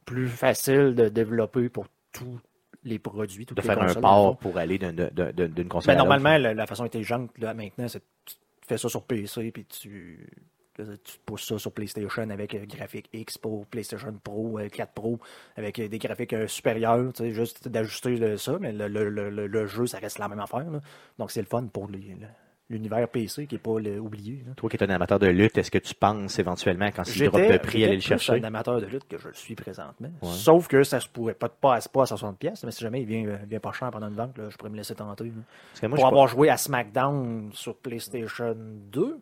plus 0.04 0.28
facile 0.28 0.94
de 0.94 1.08
développer 1.08 1.68
pour 1.70 1.86
tous 2.12 2.38
les 2.84 2.98
produits, 2.98 3.46
toutes 3.46 3.56
de 3.56 3.62
les 3.62 3.66
faire 3.68 3.78
un 3.82 3.86
consoles, 3.86 4.02
port 4.02 4.36
pour 4.38 4.56
aller 4.58 4.78
d'un- 4.78 4.92
d'un- 4.92 5.08
d'un- 5.10 5.48
d'une 5.48 5.68
console 5.68 5.94
Ben, 5.94 5.98
normalement, 5.98 6.36
la, 6.38 6.54
la 6.54 6.66
façon 6.66 6.84
intelligente 6.84 7.30
là, 7.38 7.54
maintenant, 7.54 7.88
c'est 7.88 8.00
que 8.00 8.04
tu 8.26 8.34
fais 8.66 8.78
ça 8.78 8.88
sur 8.88 9.02
PC 9.04 9.50
puis 9.52 9.64
tu, 9.64 10.26
tu 10.76 11.18
pousses 11.24 11.46
ça 11.46 11.58
sur 11.58 11.70
PlayStation 11.72 12.28
avec 12.30 12.54
euh, 12.54 12.64
graphique 12.66 13.08
X 13.12 13.38
pour 13.38 13.64
PlayStation 13.66 14.12
Pro, 14.22 14.58
euh, 14.58 14.68
4 14.68 14.92
Pro, 14.92 15.18
avec 15.56 15.78
euh, 15.78 15.88
des 15.88 15.98
graphiques 15.98 16.32
euh, 16.32 16.48
supérieurs. 16.48 17.12
Tu 17.12 17.22
sais, 17.22 17.30
juste 17.32 17.68
d'ajuster 17.68 18.36
ça, 18.36 18.58
mais 18.60 18.72
le, 18.72 18.88
le- 18.88 19.08
le- 19.08 19.46
le- 19.46 19.66
jeu, 19.66 19.86
ça 19.86 19.98
reste 19.98 20.18
la 20.18 20.28
même 20.28 20.40
affaire. 20.40 20.68
là. 20.70 20.80
Donc, 21.18 21.30
c'est 21.30 21.40
le 21.40 21.46
fun 21.46 21.64
pour 21.66 21.88
les- 21.88 21.98
le- 22.20 22.26
l'univers 22.70 23.06
PC 23.08 23.46
qui 23.46 23.54
n'est 23.56 23.58
pas 23.60 23.78
le- 23.78 23.98
oublié. 24.00 24.42
là. 24.46 24.54
Toi 24.56 24.70
qui 24.70 24.76
es 24.76 24.82
un 24.82 24.88
amateur 24.90 25.18
de 25.18 25.26
lutte, 25.26 25.58
est-ce 25.58 25.70
que 25.70 25.78
tu 25.78 25.94
penses 25.94 26.38
éventuellement, 26.38 26.86
quand 26.94 27.02
il 27.14 27.26
drop 27.26 27.40
de 27.40 27.58
prix, 27.58 27.80
j'étais 27.80 27.84
aller 27.84 27.92
le 27.96 27.98
plus 27.98 28.00
chercher? 28.08 28.32
un 28.32 28.44
amateur 28.44 28.80
de 28.80 28.86
lutte 28.86 29.06
que 29.06 29.18
je 29.18 29.28
le 29.28 29.34
suis 29.34 29.54
présentement. 29.54 30.08
Ouais. 30.22 30.28
Sauf 30.32 30.66
que 30.66 30.82
ça 30.82 30.98
se 31.00 31.08
pourrait 31.08 31.34
pas, 31.34 31.48
pas, 31.50 31.74
à- 31.76 31.80
pas 31.92 32.02
à 32.02 32.06
60$, 32.06 32.36
pièces, 32.38 32.64
mais 32.64 32.70
si 32.70 32.80
jamais 32.82 33.02
il 33.02 33.06
vient, 33.06 33.26
euh, 33.26 33.36
vient 33.46 33.60
pas 33.60 33.72
cher 33.72 33.90
pendant 33.90 34.08
une 34.08 34.14
vente, 34.14 34.36
là, 34.38 34.44
je 34.50 34.56
pourrais 34.56 34.70
me 34.70 34.76
laisser 34.76 34.94
tenter. 34.94 35.24
là. 35.24 35.30
Parce 35.72 35.80
que 35.80 35.86
moi, 35.86 35.96
Pour 35.96 36.06
je 36.06 36.10
avoir 36.10 36.26
joué 36.28 36.48
à 36.48 36.56
SmackDown 36.56 37.50
sur 37.52 37.76
PlayStation 37.76 38.56
2, 38.56 39.20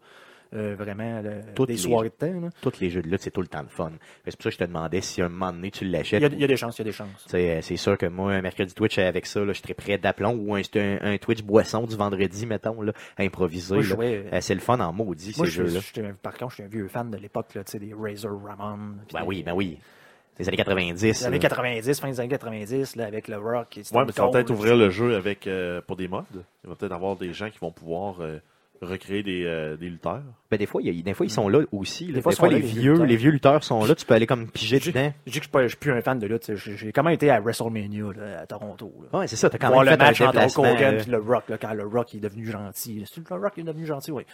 euh, 0.55 0.75
vraiment, 0.79 1.21
le- 1.23 1.41
Toutes 1.55 1.69
des 1.69 1.75
les- 1.75 1.79
soirées 1.79 2.09
de 2.11 2.15
temps. 2.15 2.41
là. 2.41 2.49
tous 2.61 2.81
les 2.81 2.91
jeux 2.91 3.03
de 3.03 3.09
lutte, 3.09 3.23
c'est 3.23 3.31
tout 3.31 3.41
le 3.41 3.47
temps 3.49 3.63
le 3.63 3.69
fun. 3.69 3.91
C'est 4.25 4.37
pour 4.37 4.43
ça 4.45 4.51
que 4.51 4.55
je 4.55 4.59
te 4.59 4.65
demandais 4.65 5.01
si 5.01 5.23
un 5.23 5.29
moment 5.29 5.53
donné 5.53 5.71
tu 5.71 5.85
Il 5.85 5.91
l'achètes. 5.91 6.23
a, 6.23 6.27
il 6.27 6.41
y 6.41 6.45
a 6.45 6.47
des 6.47 6.57
chances, 6.57 6.77
il 6.79 6.81
y 6.81 6.83
a 6.83 6.85
des 6.85 6.93
chances. 6.93 7.27
Tu 7.29 7.37
euh, 7.37 7.61
C'est 7.63 7.77
sûr 7.77 7.97
que 7.99 8.07
moi, 8.07 8.33
un 8.33 8.43
mercredi 8.43 8.75
Twitch 8.75 8.99
avec 8.99 9.27
ça, 9.27 9.41
là, 9.45 9.53
je 9.53 9.61
serais 9.61 9.75
prêt 9.75 9.99
d'aplomb 9.99 10.35
ou 10.35 10.55
un, 10.55 10.61
un, 10.77 10.99
un 11.15 11.19
Twitch 11.19 11.43
boisson 11.43 11.87
du 11.87 11.97
vendredi, 11.97 12.47
mettons, 12.47 12.83
là, 12.83 12.93
là. 13.77 13.83
jouais- 13.83 14.25
Euh, 14.33 14.39
c'est 14.41 14.55
le 14.55 14.61
fun 14.61 14.79
en 14.81 14.93
maudit, 14.93 15.35
Moi, 15.37 15.47
ces 15.47 15.53
je, 15.53 15.65
jeux-là. 15.67 15.81
par 16.23 16.35
contre, 16.35 16.51
je 16.51 16.55
suis 16.57 16.63
un 16.65 16.69
vieux 16.69 16.89
fan 16.89 17.11
de 17.11 17.17
l'époque, 17.17 17.55
là, 17.55 17.65
tu 17.65 17.73
sais, 17.73 17.79
des 17.79 17.95
Razor 17.95 18.41
Ramon. 18.45 18.95
Ben 19.13 19.21
des- 19.21 19.27
oui, 19.27 19.43
ben 19.43 19.53
oui. 19.55 19.79
Les 20.39 20.49
années 20.49 20.57
90. 20.57 21.03
Les 21.03 21.25
années 21.27 21.37
là. 21.37 21.41
90, 21.49 22.01
fin 22.01 22.09
des 22.09 22.19
années 22.19 22.29
90, 22.31 22.97
là, 22.97 23.05
avec 23.07 23.29
le 23.29 23.37
Rock. 23.37 23.77
et 23.77 23.81
Ouais, 23.81 24.05
mais 24.07 24.13
ça 24.13 24.23
va 24.23 24.29
Cold, 24.29 24.33
peut-être 24.33 24.51
ouvrir 24.51 24.77
le 24.77 24.89
jeu 24.91 25.15
avec 25.15 25.47
euh, 25.47 25.83
pour 25.87 25.95
des 25.97 26.09
mods. 26.09 26.25
Il 26.65 26.71
va 26.71 26.75
peut-être 26.75 26.93
avoir 26.93 27.17
des 27.17 27.33
gens 27.35 27.51
qui 27.51 27.59
vont 27.59 27.71
pouvoir 27.71 28.17
euh, 28.21 28.39
recréer 28.87 29.23
des, 29.23 29.45
euh, 29.45 29.77
des 29.77 29.89
lutteurs. 29.89 30.23
Ben, 30.51 30.57
des, 30.59 30.67
fois, 30.67 30.83
il 30.83 30.95
y 30.95 30.99
a- 30.99 31.03
des 31.03 31.15
fois, 31.15 31.25
ils 31.27 31.31
sont 31.31 31.49
là 31.49 31.61
aussi. 31.73 32.07
là. 32.07 32.15
Des 32.15 32.21
Des 32.21 32.33
fois, 32.35 32.49
les, 32.49 32.61
là, 32.61 32.67
vieux, 32.67 32.93
lutteurs. 32.93 33.07
les 33.07 33.17
vieux 33.17 33.31
lutteurs 33.31 33.65
sont 33.65 33.85
là. 33.85 33.95
Tu 33.95 34.05
peux 34.05 34.15
aller 34.15 34.27
comme 34.27 34.49
piger 34.51 34.79
dedans. 34.79 35.13
Je 35.27 35.33
dis 35.33 35.41
que 35.41 35.47
je 35.47 35.63
je 35.63 35.69
suis 35.69 35.77
plus 35.77 35.93
un 35.93 36.01
fan 36.03 36.19
de 36.19 36.27
lutte. 36.27 36.55
J'ai 36.57 36.77
j'ai 36.77 36.93
quand 36.93 37.03
même 37.03 37.15
été 37.15 37.31
à 37.31 37.41
WrestleMania 37.41 38.05
là, 38.17 38.41
à 38.43 38.47
Toronto. 38.47 38.93
Ouais, 39.13 39.27
c'est 39.27 39.37
ça. 39.37 39.49
T'as 39.49 39.59
quand 39.59 39.69
Voir 39.69 39.85
même 39.85 39.95
le 39.95 39.99
fait 39.99 40.05
match 40.05 40.21
un 40.21 40.27
entre 40.27 40.37
Hulk 40.37 40.47
déplacement. 40.47 40.73
Hogan 40.73 40.95
là. 40.97 41.03
et 41.03 41.11
le 41.11 41.19
Rock, 41.19 41.45
là, 41.49 41.59
quand 41.59 41.73
le 41.75 41.87
Rock 41.87 42.15
est 42.15 42.21
devenu 42.21 42.47
gentil. 42.51 43.05
Le 43.31 43.37
Rock 43.37 43.59
est 43.59 43.63
devenu 43.63 43.87
gentil, 43.87 44.11
oui. 44.13 44.25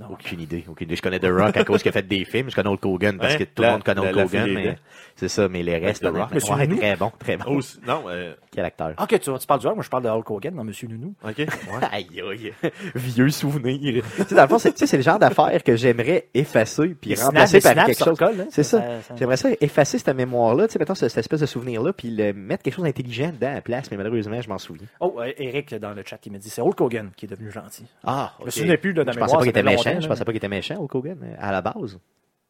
Non. 0.00 0.08
Aucune 0.10 0.40
idée, 0.40 0.64
aucune 0.68 0.88
idée. 0.88 0.96
Je 0.96 1.02
connais 1.02 1.20
The 1.20 1.28
Rock 1.30 1.56
à 1.56 1.62
cause 1.64 1.80
qu'il 1.80 1.90
a 1.90 1.92
fait 1.92 2.02
des 2.02 2.24
films. 2.24 2.50
Je 2.50 2.56
connais 2.56 2.68
Hulk 2.68 2.84
Hogan 2.84 3.16
parce 3.16 3.36
que 3.36 3.44
tout 3.44 3.62
le 3.62 3.70
monde 3.70 3.84
connaît 3.84 4.00
Hulk 4.00 4.26
Hogan, 4.26 4.52
mais 4.52 4.76
c'est 5.14 5.28
ça, 5.28 5.48
mais 5.48 5.62
les 5.62 5.78
restes, 5.78 6.02
The 6.02 6.06
Rock. 6.06 6.32
Ouais, 6.32 6.66
très 6.66 6.96
bon, 6.96 7.12
très 7.16 7.36
bon. 7.36 7.60
Non, 7.86 8.02
euh, 8.08 8.34
Quel 8.50 8.64
acteur? 8.64 8.94
Ok, 9.00 9.20
tu, 9.20 9.30
parles 9.46 9.60
du 9.60 9.66
Hulk, 9.68 9.74
moi 9.76 9.84
je 9.84 9.88
parle 9.90 10.02
de 10.02 10.08
Hulk 10.08 10.28
Hogan 10.28 10.54
dans 10.56 10.64
Monsieur 10.64 10.88
Nounou. 10.88 11.14
ok. 11.22 11.46
Aïe, 11.92 12.08
aïe, 12.28 12.52
vieux 12.96 13.28
souvenir. 13.28 14.02
tu 14.16 14.22
sais, 14.24 14.34
dans 14.34 14.42
le 14.42 14.48
fond, 14.48 14.58
c'est, 14.58 14.92
le 14.96 15.02
genre 15.02 15.18
d'affaire 15.20 15.62
que 15.62 15.76
j'aimerais 15.76 16.26
effacer 16.34 16.88
puis 17.00 17.14
remplacer 17.14 17.60
par 17.60 17.74
quelque 17.86 17.94
se 17.94 18.04
chose. 18.04 18.20
hein. 18.20 18.46
C'est 18.50 18.64
ça. 18.64 18.82
J'aimerais 19.16 19.36
ça 19.36 19.50
effacer 19.60 19.98
cette 19.98 20.16
mémoire-là, 20.16 20.66
tu 20.66 20.72
sais, 20.72 20.78
mettons, 20.80 20.96
cette 20.96 21.16
espèce 21.16 21.40
de 21.40 21.46
souvenir-là, 21.46 21.92
puis 21.92 22.10
le 22.10 22.32
mettre 22.32 22.64
quelque 22.64 22.74
chose 22.74 22.84
d'intelligent 22.84 23.28
dedans 23.28 23.50
à 23.50 23.54
la 23.54 23.60
place, 23.62 23.90
mais 23.92 23.96
malheureusement, 23.96 24.40
je 24.40 24.48
m'en 24.48 24.58
souviens. 24.58 24.88
Oh, 24.98 25.14
euh, 25.20 25.30
Eric 25.38 25.72
dans 25.76 25.92
le 25.92 26.02
chat 26.04 26.18
qui 26.18 26.30
me 26.30 26.38
dit 26.38 26.50
c'est 26.50 26.62
Hulk 26.62 26.80
Hogan 26.80 27.10
qui 27.16 27.26
est 27.26 27.28
devenu 27.28 27.52
gentil. 27.52 27.84
Ah, 28.04 28.32
Je 28.40 28.46
me 28.46 28.50
souvenais 28.50 28.76
plus 28.76 28.92
de 28.92 29.02
la 29.02 29.12
mémoire. 29.12 29.44
Méchant, 29.84 29.90
longtemps, 29.90 30.00
je 30.00 30.08
là. 30.08 30.14
pensais 30.14 30.24
pas 30.24 30.32
qu'il 30.32 30.36
était 30.38 30.48
méchant, 30.48 30.76
Hulk 30.82 30.94
Hogan, 30.94 31.18
euh, 31.22 31.34
à 31.38 31.52
la 31.52 31.60
base. 31.62 31.98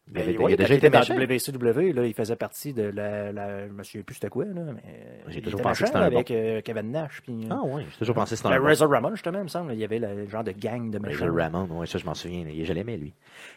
Il, 0.07 0.13
Ben, 0.13 0.21
avait- 0.21 0.37
ouais, 0.37 0.51
il 0.51 0.53
a 0.53 0.57
déjà 0.57 0.73
été 0.75 0.89
méchant. 0.91 1.15
WCW, 1.15 1.91
là, 1.93 2.05
il 2.05 2.13
faisait 2.13 2.35
partie 2.35 2.73
de 2.73 2.83
la, 2.83 3.31
la 3.31 3.67
je 3.67 3.71
me 3.73 3.81
souviens 3.81 4.03
plus 4.03 4.13
c'était 4.15 4.29
quoi, 4.29 4.45
là, 4.45 4.61
mais 4.75 5.21
J'ai 5.29 5.41
toujours 5.41 5.61
pensé 5.61 5.81
que 5.81 5.87
c'était 5.87 5.97
un 5.99 6.03
avec 6.03 6.29
euh, 6.29 6.61
Kevin 6.61 6.91
Nash. 6.91 7.21
Puis, 7.23 7.47
Ah 7.49 7.63
ouais, 7.63 7.85
j'ai 7.91 7.97
toujours 7.97 8.13
pensé 8.13 8.31
que 8.35 8.37
c'était 8.37 8.49
un. 8.53 8.61
Razor 8.61 8.87
Ramon, 8.89 9.11
justement, 9.15 9.39
il 9.39 9.43
me 9.45 9.47
semble. 9.47 9.73
Il 9.73 9.79
y 9.79 9.83
avait 9.83 9.97
le 9.97 10.27
genre 10.29 10.43
de 10.43 10.51
gang 10.51 10.91
de 10.91 10.99
méchants. 10.99 11.25
Razor 11.25 11.35
Ramon, 11.35 11.79
ouais, 11.79 11.87
ça 11.87 11.97
je 11.97 12.05
m'en 12.05 12.13
souviens, 12.13 12.45
je 12.63 12.73
l'aimais 12.73 12.97
lui. 12.97 13.13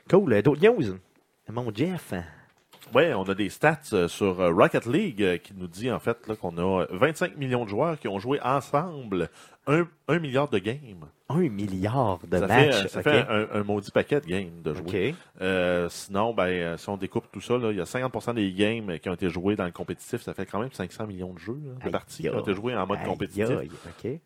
Cool, 0.08 0.32
euh, 0.32 0.40
d'autres 0.42 0.66
news? 0.66 0.96
Mon 1.52 1.70
Jeff. 1.74 2.14
Ouais, 2.94 3.12
on 3.14 3.22
a 3.24 3.34
des 3.34 3.50
stats 3.50 3.78
euh, 3.92 4.08
sur 4.08 4.40
euh, 4.40 4.52
Rocket 4.52 4.86
League 4.86 5.22
euh, 5.22 5.36
qui 5.38 5.52
nous 5.54 5.66
dit 5.66 5.90
en 5.90 5.98
fait 5.98 6.16
qu'on 6.40 6.56
a 6.58 6.86
25 6.90 7.36
millions 7.36 7.64
de 7.64 7.68
joueurs 7.70 7.98
qui 7.98 8.08
ont 8.08 8.18
joué 8.18 8.40
ensemble 8.42 9.28
un, 9.66 9.86
un 10.08 10.18
milliard 10.18 10.48
de 10.48 10.58
games. 10.58 11.04
Un 11.28 11.50
milliard 11.50 12.18
de 12.26 12.38
ça 12.38 12.46
matchs. 12.46 12.86
ça 12.86 13.02
fait 13.02 13.26
un, 13.28 13.48
un 13.52 13.62
maudit 13.62 13.90
paquet 13.90 14.20
de 14.22 14.26
games 14.26 14.62
de 14.64 14.72
jouer. 14.72 15.14
Euh, 15.42 15.86
sinon, 15.90 16.32
ben, 16.32 16.78
si 16.78 16.88
on 16.88 16.96
découpe 16.96 17.26
tout 17.30 17.42
ça, 17.42 17.58
là, 17.58 17.70
il 17.70 17.76
y 17.76 17.80
a 17.80 17.84
50% 17.84 18.34
des 18.34 18.50
games 18.52 18.98
qui 18.98 19.10
ont 19.10 19.14
été 19.14 19.28
joués 19.28 19.54
dans 19.54 19.66
le 19.66 19.70
compétitif. 19.70 20.22
Ça 20.22 20.32
fait 20.32 20.46
quand 20.46 20.58
même 20.60 20.72
500 20.72 21.06
millions 21.06 21.34
de 21.34 21.38
jeux, 21.38 21.60
là, 21.62 21.74
de 21.80 21.84
Aïe, 21.84 21.90
parties 21.90 22.22
qui 22.22 22.30
ont 22.30 22.40
été 22.40 22.54
joués 22.54 22.74
en 22.74 22.86
mode 22.86 23.00
aïe, 23.00 23.06
compétitif. 23.06 23.46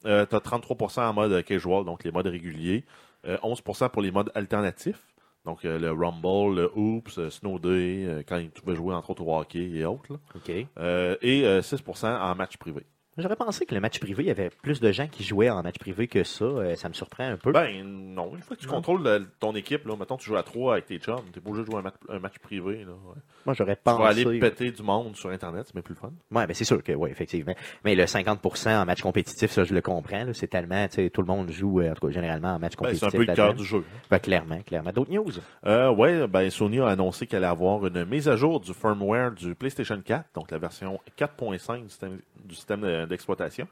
Euh, 0.07 0.25
tu 0.27 0.37
as 0.37 0.39
33% 0.39 1.01
en 1.01 1.13
mode 1.13 1.43
casual, 1.45 1.85
donc 1.85 2.05
les 2.05 2.13
modes 2.13 2.29
réguliers. 2.29 2.85
Euh, 3.27 3.37
11% 3.43 3.89
pour 3.91 4.03
les 4.03 4.11
modes 4.13 4.31
alternatifs. 4.37 5.03
Donc 5.45 5.65
euh, 5.65 5.79
le 5.79 5.91
Rumble, 5.91 6.55
le 6.61 6.71
Oops, 6.77 7.19
euh, 7.19 7.31
Snow 7.31 7.59
Day, 7.59 8.05
euh, 8.07 8.23
quand 8.27 8.41
tu 8.55 8.63
veux 8.65 8.75
jouer 8.77 8.95
entre 8.95 9.11
autres 9.11 9.27
au 9.27 9.37
hockey 9.37 9.71
et 9.71 9.85
autres. 9.85 10.13
là. 10.13 10.19
ok. 10.37 10.53
Euh, 10.79 11.17
et 11.21 11.45
euh, 11.45 11.61
6% 11.61 12.07
en 12.07 12.35
match 12.37 12.57
privé. 12.59 12.87
J'aurais 13.19 13.37
pensé 13.37 13.67
que 13.67 13.75
le 13.75 13.81
match 13.83 13.99
privé, 14.01 14.23
il 14.23 14.27
y 14.29 14.31
avait 14.31 14.49
plus 14.63 14.81
de 14.81 14.91
gens 14.91 15.07
qui 15.07 15.23
jouaient 15.23 15.51
en 15.51 15.63
match 15.63 15.79
privé 15.79 16.09
que 16.09 16.25
ça. 16.25 16.47
Euh, 16.47 16.75
ça 16.77 16.89
me 16.89 16.95
surprend 16.95 17.25
un 17.29 17.37
peu. 17.37 17.53
Ben 17.53 17.85
non, 17.85 18.35
une 18.35 18.41
fois 18.41 18.57
que 18.57 18.63
tu 18.63 18.67
Non. 18.69 18.75
contrôles 18.75 19.03
le- 19.03 19.27
ton 19.39 19.55
équipe, 19.55 19.85
là, 19.87 19.95
mettons 20.01 20.17
tu 20.17 20.27
joues 20.31 20.37
à 20.37 20.43
3 20.43 20.73
avec 20.75 20.87
tes 20.87 20.97
chums, 20.99 21.21
t'es 21.31 21.41
pas 21.41 21.51
obligé 21.51 21.67
de 21.67 21.71
jouer 21.71 21.81
un 21.81 21.83
match, 21.83 21.95
un 22.09 22.19
match 22.21 22.39
privé. 22.39 22.85
Là, 22.87 22.93
ouais. 22.93 23.21
Moi, 23.45 23.55
j'aurais 23.55 23.77
Tu 23.77 23.83
vas 23.85 23.97
pensé. 23.97 24.21
aller 24.27 24.39
péter 24.41 24.71
du 24.71 24.83
monde 24.83 25.15
sur 25.15 25.29
Internet, 25.29 25.65
c'est 25.67 25.75
bien 25.75 25.83
plus 25.83 25.93
le 25.95 26.01
fun. 26.01 26.11
Ouais, 26.31 26.47
ben 26.47 26.55
c'est 26.55 26.65
sûr 26.65 26.83
que 26.83 26.93
oui, 26.93 27.11
effectivement. 27.11 27.55
Mais 27.85 27.95
le 27.95 28.07
50% 28.07 28.81
en 28.81 28.87
match 28.87 29.03
compétitif, 29.03 29.51
ça, 29.51 29.65
je 29.65 29.75
le 29.75 29.83
comprends. 29.83 30.25
là. 30.25 30.33
C'est 30.33 30.47
tellement, 30.47 30.89
tu 30.89 30.95
sais, 30.95 31.11
tout 31.11 31.21
le 31.21 31.27
monde 31.27 31.51
joue, 31.51 31.81
euh, 31.81 31.91
en 31.91 31.95
tout 31.95 32.07
cas, 32.07 32.13
généralement 32.15 32.55
en 32.55 32.59
match 32.59 32.73
Ben, 32.73 32.77
compétitif. 32.79 33.01
c'est 33.11 33.15
un 33.15 33.19
peu 33.19 33.19
le 33.19 33.25
là-dedans. 33.27 33.45
cœur 33.49 33.55
du 33.55 33.65
jeu. 33.65 33.85
Ben, 34.11 34.19
clairement, 34.21 34.61
clairement. 34.63 34.91
D'autres 34.93 35.13
news? 35.13 35.33
Euh, 35.67 35.91
ouais, 35.91 36.27
ben 36.29 36.49
Sony 36.49 36.81
a 36.81 36.87
annoncé 36.89 37.27
qu'elle 37.27 37.45
allait 37.45 37.53
avoir 37.53 37.87
une 37.87 38.07
mise 38.07 38.27
à 38.29 38.37
jour 38.37 38.59
du 38.61 38.73
firmware 38.73 39.33
du 39.33 39.55
PlayStation 39.55 40.01
4, 40.03 40.31
donc 40.35 40.51
la 40.51 40.57
version 40.59 40.99
4.5 41.19 41.83
du 41.83 41.89
système, 41.91 42.19
du 42.43 42.55
système 42.55 42.81
de- 42.81 43.02
d'exploitation. 43.07 43.67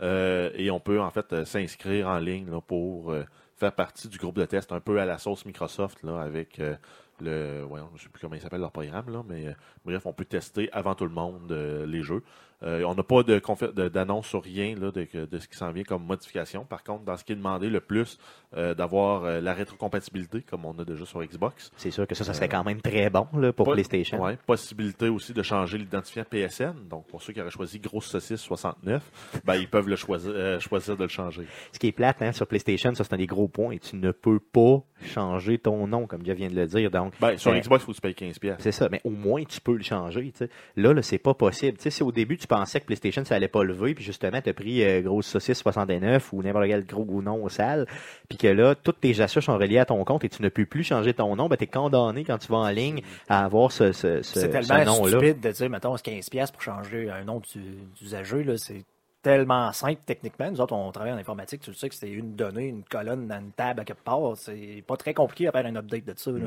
Euh, 0.00 0.50
et 0.54 0.70
on 0.70 0.80
peut 0.80 1.00
en 1.00 1.10
fait 1.10 1.32
euh, 1.32 1.44
s'inscrire 1.44 2.08
en 2.08 2.18
ligne 2.18 2.50
pour 2.66 3.12
euh, 3.12 3.24
faire 3.56 3.72
partie 3.72 4.08
du 4.08 4.18
groupe 4.18 4.36
de 4.36 4.44
test 4.44 4.72
un 4.72 4.80
peu 4.80 5.00
à 5.00 5.04
la 5.04 5.18
sauce 5.18 5.46
Microsoft 5.46 6.02
là, 6.02 6.20
avec 6.20 6.58
euh, 6.58 6.74
le 7.20 7.64
je 7.96 8.02
sais 8.02 8.08
plus 8.08 8.20
comment 8.20 8.34
il 8.34 8.40
s'appelle 8.40 8.60
leur 8.60 8.72
programme 8.72 9.10
là, 9.10 9.22
mais 9.28 9.46
euh, 9.46 9.52
bref, 9.84 10.06
on 10.06 10.12
peut 10.12 10.24
tester 10.24 10.68
avant 10.72 10.94
tout 10.94 11.04
le 11.04 11.12
monde 11.12 11.50
euh, 11.52 11.86
les 11.86 12.02
jeux. 12.02 12.22
Euh, 12.62 12.84
on 12.84 12.94
n'a 12.94 13.02
pas 13.02 13.22
d'annonce 13.22 14.26
sur 14.26 14.42
rien 14.42 14.74
là, 14.76 14.90
de, 14.90 15.06
de 15.26 15.38
ce 15.38 15.48
qui 15.48 15.56
s'en 15.56 15.72
vient 15.72 15.84
comme 15.84 16.04
modification. 16.04 16.64
Par 16.64 16.84
contre, 16.84 17.04
dans 17.04 17.16
ce 17.16 17.24
qui 17.24 17.32
est 17.32 17.36
demandé 17.36 17.68
le 17.68 17.80
plus, 17.80 18.18
euh, 18.56 18.74
d'avoir 18.74 19.24
euh, 19.24 19.40
la 19.40 19.54
rétrocompatibilité, 19.54 20.42
comme 20.42 20.64
on 20.64 20.78
a 20.78 20.84
déjà 20.84 21.04
sur 21.04 21.22
Xbox. 21.24 21.70
C'est 21.76 21.90
sûr 21.90 22.06
que 22.06 22.14
ça, 22.14 22.24
ça 22.24 22.34
serait 22.34 22.48
quand 22.48 22.64
même 22.64 22.80
très 22.80 23.10
bon 23.10 23.26
là, 23.34 23.52
pour 23.52 23.72
PlayStation. 23.72 24.22
Ouais, 24.22 24.36
possibilité 24.46 25.08
aussi 25.08 25.32
de 25.32 25.42
changer 25.42 25.78
l'identifiant 25.78 26.24
PSN. 26.28 26.88
Donc, 26.88 27.06
pour 27.06 27.22
ceux 27.22 27.32
qui 27.32 27.40
auraient 27.40 27.50
choisi 27.50 27.78
Grosse 27.78 28.06
Saucisse 28.06 28.40
69, 28.40 29.40
ben, 29.44 29.54
ils 29.56 29.68
peuvent 29.68 29.88
le 29.88 29.96
choisir, 29.96 30.60
choisir 30.60 30.96
de 30.96 31.02
le 31.04 31.08
changer. 31.08 31.46
Ce 31.72 31.78
qui 31.78 31.88
est 31.88 31.92
plate 31.92 32.22
hein, 32.22 32.32
sur 32.32 32.46
PlayStation, 32.46 32.94
ça 32.94 33.04
c'est 33.04 33.14
un 33.14 33.18
des 33.18 33.26
gros 33.26 33.48
points. 33.48 33.76
Tu 33.78 33.96
ne 33.96 34.12
peux 34.12 34.38
pas 34.38 34.82
changer 35.06 35.58
ton 35.58 35.86
nom, 35.86 36.06
comme 36.06 36.24
Jeff 36.24 36.36
vient 36.36 36.48
de 36.50 36.54
le 36.54 36.66
dire. 36.66 36.90
Donc, 36.90 37.14
Ben, 37.20 37.36
sur 37.36 37.52
euh, 37.52 37.58
Xbox, 37.58 37.82
il 37.82 37.86
faut 37.86 37.92
que 37.92 37.96
tu 37.96 38.14
payes 38.14 38.30
15$. 38.30 38.38
piastres. 38.38 38.62
C'est 38.62 38.72
ça, 38.72 38.88
mais 38.90 39.00
au 39.04 39.10
moins 39.10 39.42
tu 39.44 39.60
peux 39.60 39.76
le 39.76 39.82
changer. 39.82 40.32
Là, 40.76 40.92
là, 40.92 41.02
c'est 41.02 41.18
pas 41.18 41.34
possible. 41.34 41.78
Si 41.80 42.02
au 42.02 42.12
début 42.12 42.36
tu 42.36 42.46
pensais 42.52 42.80
que 42.80 42.86
PlayStation 42.86 43.24
ça 43.24 43.34
allait 43.36 43.48
pas 43.48 43.62
lever, 43.64 43.94
puis 43.94 44.04
justement 44.04 44.40
tu 44.40 44.50
as 44.50 44.54
pris 44.54 44.84
euh, 44.84 45.00
grosse 45.00 45.26
saucisse 45.26 45.58
69 45.62 46.32
ou 46.32 46.42
n'importe 46.42 46.66
quel 46.66 46.84
gros 46.84 47.22
nom 47.22 47.42
au 47.44 47.48
sale, 47.48 47.86
puis 48.28 48.36
que 48.38 48.48
là, 48.48 48.74
toutes 48.74 49.00
tes 49.00 49.20
achats 49.20 49.40
sont 49.40 49.56
reliés 49.56 49.78
à 49.78 49.84
ton 49.84 50.02
compte 50.04 50.24
et 50.24 50.28
tu 50.28 50.42
ne 50.42 50.48
peux 50.48 50.66
plus 50.66 50.84
changer 50.84 51.14
ton 51.14 51.34
nom, 51.36 51.48
ben 51.48 51.56
tu 51.56 51.64
es 51.64 51.66
condamné 51.66 52.24
quand 52.24 52.38
tu 52.38 52.48
vas 52.52 52.58
en 52.58 52.68
ligne 52.68 53.02
à 53.28 53.44
avoir 53.44 53.72
ce, 53.72 53.92
ce, 53.92 54.22
ce, 54.22 54.40
C'est 54.40 54.40
ce 54.62 54.68
tellement 54.68 54.84
nom-là. 54.98 55.18
stupide 55.18 55.40
de 55.40 55.50
dire, 55.50 55.70
mettons, 55.70 55.94
15$ 55.94 56.30
piastres 56.30 56.52
pour 56.52 56.62
changer 56.62 57.10
un 57.10 57.24
nom 57.24 57.40
du- 57.40 57.60
d'usager. 57.98 58.44
là, 58.44 58.56
C'est 58.56 58.84
tellement 59.22 59.72
simple 59.72 60.00
techniquement. 60.04 60.50
Nous 60.50 60.60
autres, 60.60 60.74
on 60.74 60.90
travaille 60.92 61.12
en 61.12 61.16
informatique. 61.18 61.60
Tu 61.62 61.70
le 61.70 61.76
sais 61.76 61.88
que 61.88 61.94
c'est 61.94 62.10
une 62.10 62.34
donnée, 62.34 62.66
une 62.66 62.82
colonne 62.84 63.28
dans 63.28 63.38
une 63.38 63.52
table 63.52 63.80
à 63.80 63.84
quelque 63.84 64.02
part. 64.02 64.36
C'est 64.36 64.82
pas 64.86 64.96
très 64.96 65.14
compliqué 65.14 65.48
à 65.48 65.52
faire 65.52 65.64
un 65.66 65.76
update 65.76 66.04
de 66.06 66.14
ça. 66.16 66.30
là. 66.32 66.38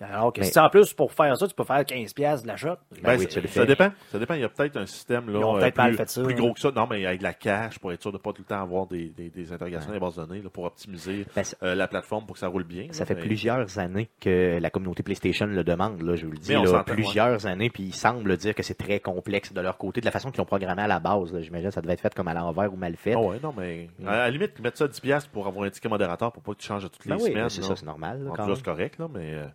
Alors 0.00 0.32
que 0.32 0.40
Mm. 0.40 0.44
Mais- 0.44 0.50
si 0.50 0.58
en 0.58 0.68
plus, 0.68 0.92
pour 0.92 1.12
faire 1.12 1.36
ça, 1.36 1.46
tu 1.48 1.54
peux 1.54 1.64
faire 1.64 1.84
15$ 1.84 2.12
piastres 2.14 2.42
de 2.44 2.48
l'achat. 2.48 2.78
Ben 3.02 3.18
oui, 3.18 3.26
ça, 3.30 3.64
dépend. 3.64 3.90
Ça 4.10 4.18
dépend. 4.18 4.34
Il 4.34 4.40
y 4.40 4.44
a 4.44 4.48
peut-être 4.48 4.76
un 4.76 4.86
système 4.86 5.26
là, 5.30 5.38
Ils 5.38 5.44
ont 5.44 5.56
euh, 5.56 5.60
peut-être 5.60 5.74
plus, 5.74 5.82
mal 5.82 5.94
fait 5.94 6.08
ça, 6.10 6.22
plus 6.22 6.34
hein. 6.34 6.36
gros 6.36 6.52
que 6.52 6.60
ça. 6.60 6.70
Non, 6.70 6.86
mais 6.88 7.04
avec 7.06 7.18
de 7.20 7.24
la 7.24 7.32
cache 7.34 7.78
pour 7.78 7.92
être 7.92 8.02
sûr 8.02 8.12
de 8.12 8.18
pas 8.18 8.32
tout 8.32 8.42
le 8.42 8.46
temps 8.46 8.62
avoir 8.62 8.86
des, 8.86 9.08
des, 9.08 9.30
des 9.30 9.52
interrogations 9.52 9.90
des 9.92 9.98
bases 9.98 10.16
de 10.16 10.24
données 10.24 10.42
là, 10.42 10.50
pour 10.50 10.64
optimiser 10.64 11.24
Ben, 11.34 11.42
ça- 11.44 11.56
euh, 11.62 11.74
la 11.74 11.88
plateforme 11.88 12.26
pour 12.26 12.34
que 12.34 12.40
ça 12.40 12.48
roule 12.48 12.64
bien. 12.64 12.88
Ça 12.92 13.04
fait 13.06 13.14
mais- 13.14 13.22
plusieurs 13.22 13.78
années 13.78 14.08
que 14.20 14.58
la 14.60 14.70
communauté 14.70 15.02
PlayStation 15.02 15.46
le 15.46 15.64
demande, 15.64 16.02
là, 16.02 16.14
je 16.16 16.26
vous 16.26 16.32
le 16.32 16.38
dis, 16.38 16.50
Mais 16.50 16.56
on 16.58 16.62
là, 16.64 16.70
s'entend, 16.70 16.92
plusieurs 16.92 17.46
années, 17.46 17.70
puis 17.70 17.84
ils 17.84 17.94
semblent 17.94 18.36
dire 18.36 18.54
que 18.54 18.62
c'est 18.62 18.74
très 18.74 19.00
complexe 19.00 19.52
de 19.52 19.60
leur 19.60 19.78
côté, 19.78 20.00
de 20.00 20.04
la 20.06 20.12
façon 20.12 20.30
qu'ils 20.30 20.40
ont 20.40 20.46
programmé 20.46 20.82
à 20.82 20.86
la 20.86 21.00
base. 21.00 21.32
là. 21.32 21.40
J'imagine 21.40 21.68
que 21.68 21.74
ça 21.74 21.80
devait 21.80 21.94
être 21.94 22.00
fait 22.00 22.14
comme 22.18 22.26
à 22.28 22.34
l'envers 22.34 22.72
ou 22.72 22.76
mal 22.76 22.96
fait. 22.96 23.14
Ah 23.14 23.20
ouais, 23.20 23.38
non, 23.40 23.54
mais 23.56 23.88
à 24.04 24.16
la 24.16 24.30
limite, 24.30 24.58
mettre 24.58 24.76
ça 24.76 24.84
à 24.84 24.88
10$ 24.88 25.00
piastres 25.00 25.30
pour 25.30 25.46
avoir 25.46 25.64
un 25.64 25.70
ticket 25.70 25.88
modérateur 25.88 26.32
pour 26.32 26.42
pas 26.42 26.52
que 26.52 26.58
tu 26.58 26.66
changes 26.66 26.82
toutes 26.90 27.04
les 27.04 27.10
Ben 27.10 27.16
oui, 27.22 27.30
semaines. 27.30 27.48
c'est 27.48 27.62
ça, 27.62 27.76
c'est 27.76 27.86
normal. 27.86 28.24
là, 28.24 28.32
En 28.44 28.54
c'est 28.56 28.64
correct, 28.64 28.98
là, 28.98 29.06
mais 29.08 29.34
euh, 29.34 29.46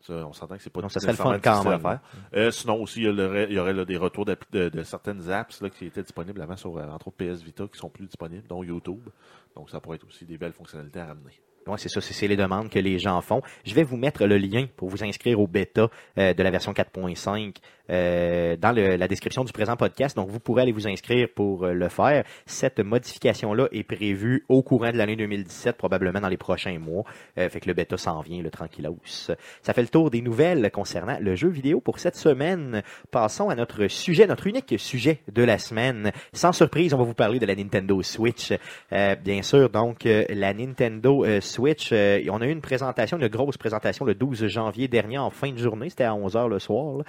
ça, 0.00 0.14
on 0.26 0.32
s'entend 0.32 0.56
que 0.56 0.62
c'est 0.62 0.70
pas 0.70 0.80
Non, 0.80 0.88
ça 0.88 0.98
serait 0.98 1.12
le 1.12 1.18
fun 1.18 1.38
quand 1.38 1.66
à 1.68 1.78
faire. 1.78 2.00
Euh, 2.34 2.50
sinon 2.50 2.80
aussi, 2.80 3.00
il 3.02 3.04
y 3.04 3.08
aurait, 3.22 3.44
il 3.50 3.52
y 3.52 3.58
aurait 3.58 3.74
là, 3.74 3.84
des 3.84 3.98
retours 3.98 4.24
de 4.24 4.82
certaines 4.82 5.30
apps 5.30 5.60
là, 5.60 5.68
qui 5.68 5.84
étaient 5.84 6.02
disponibles 6.02 6.40
avant 6.40 6.56
sur, 6.56 6.74
euh, 6.78 6.88
entre 6.88 7.08
autres, 7.08 7.18
PS 7.18 7.42
Vita, 7.42 7.66
qui 7.70 7.78
sont 7.78 7.90
plus 7.90 8.06
disponibles, 8.06 8.46
dont 8.48 8.64
YouTube. 8.64 9.06
Donc, 9.54 9.68
ça 9.68 9.78
pourrait 9.78 9.96
être 9.96 10.06
aussi 10.06 10.24
des 10.24 10.38
belles 10.38 10.54
fonctionnalités 10.54 11.00
à 11.00 11.06
ramener. 11.08 11.38
C'est 11.76 11.88
ça, 11.88 12.00
c'est 12.00 12.26
les 12.26 12.36
demandes 12.36 12.68
que 12.68 12.78
les 12.78 12.98
gens 12.98 13.20
font. 13.20 13.42
Je 13.64 13.74
vais 13.74 13.84
vous 13.84 13.96
mettre 13.96 14.26
le 14.26 14.38
lien 14.38 14.66
pour 14.76 14.88
vous 14.88 15.04
inscrire 15.04 15.38
au 15.38 15.46
bêta 15.46 15.88
euh, 16.18 16.34
de 16.34 16.42
la 16.42 16.50
version 16.50 16.72
4.5 16.72 17.54
euh, 17.90 18.56
dans 18.56 18.72
le- 18.72 18.96
la 18.96 19.06
description 19.08 19.44
du 19.44 19.52
présent 19.52 19.76
podcast. 19.76 20.16
Donc, 20.16 20.28
vous 20.30 20.40
pourrez 20.40 20.62
aller 20.62 20.72
vous 20.72 20.88
inscrire 20.88 21.28
pour 21.34 21.64
euh, 21.64 21.72
le 21.72 21.88
faire. 21.88 22.24
Cette 22.46 22.80
modification-là 22.80 23.68
est 23.72 23.82
prévue 23.84 24.44
au 24.48 24.62
courant 24.62 24.90
de 24.90 24.96
l'année 24.96 25.16
2017, 25.16 25.76
probablement 25.76 26.20
dans 26.20 26.28
les 26.28 26.36
prochains 26.36 26.78
mois. 26.78 27.04
Euh, 27.38 27.48
fait 27.48 27.60
que 27.60 27.68
le 27.68 27.74
bêta 27.74 27.96
s'en 27.96 28.20
vient, 28.20 28.42
le 28.42 28.50
tranquillos. 28.50 28.98
Ça 29.04 29.36
fait 29.72 29.82
le 29.82 29.88
tour 29.88 30.10
des 30.10 30.22
nouvelles 30.22 30.70
concernant 30.72 31.18
le 31.20 31.36
jeu 31.36 31.48
vidéo 31.48 31.80
pour 31.80 31.98
cette 32.00 32.16
semaine. 32.16 32.82
Passons 33.10 33.48
à 33.48 33.54
notre 33.54 33.86
sujet, 33.88 34.26
notre 34.26 34.46
unique 34.48 34.74
sujet 34.78 35.20
de 35.32 35.42
la 35.42 35.58
semaine. 35.58 36.10
Sans 36.32 36.52
surprise, 36.52 36.94
on 36.94 36.98
va 36.98 37.04
vous 37.04 37.14
parler 37.14 37.38
de 37.38 37.46
la 37.46 37.54
Nintendo 37.54 38.02
Switch. 38.02 38.52
Euh, 38.92 39.14
bien 39.16 39.42
sûr, 39.42 39.68
donc, 39.70 40.04
la 40.04 40.54
Nintendo 40.54 41.24
euh, 41.24 41.40
Switch, 41.50 41.90
euh, 41.92 42.20
on 42.30 42.40
a 42.40 42.46
eu 42.46 42.50
une 42.50 42.60
présentation, 42.62 43.18
une 43.18 43.28
grosse 43.28 43.58
présentation 43.58 44.04
le 44.06 44.14
12 44.14 44.46
janvier 44.46 44.88
dernier 44.88 45.18
en 45.18 45.28
fin 45.30 45.52
de 45.52 45.58
journée. 45.58 45.90
C'était 45.90 46.04
à 46.04 46.12
11h 46.12 46.48
le 46.48 46.58
soir. 46.58 47.02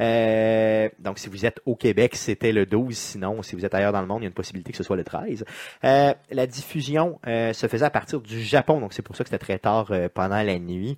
Euh, 0.00 0.88
donc, 0.98 1.18
si 1.18 1.28
vous 1.28 1.44
êtes 1.44 1.60
au 1.66 1.76
Québec, 1.76 2.14
c'était 2.14 2.52
le 2.52 2.64
12. 2.64 2.96
Sinon, 2.96 3.42
si 3.42 3.54
vous 3.56 3.64
êtes 3.66 3.74
ailleurs 3.74 3.92
dans 3.92 4.00
le 4.00 4.06
monde, 4.06 4.20
il 4.20 4.24
y 4.24 4.26
a 4.26 4.28
une 4.28 4.34
possibilité 4.34 4.72
que 4.72 4.78
ce 4.78 4.84
soit 4.84 4.96
le 4.96 5.04
13. 5.04 5.44
Euh, 5.84 6.14
la 6.30 6.46
diffusion 6.46 7.18
se 7.26 7.66
faisait 7.68 7.84
à 7.84 7.90
partir 7.90 8.20
du 8.20 8.40
Japon, 8.42 8.80
donc 8.80 8.92
c'est 8.92 9.02
pour 9.02 9.16
ça 9.16 9.24
que 9.24 9.30
c'était 9.30 9.44
très 9.44 9.58
tard 9.58 9.90
pendant 10.14 10.42
la 10.42 10.58
nuit. 10.58 10.96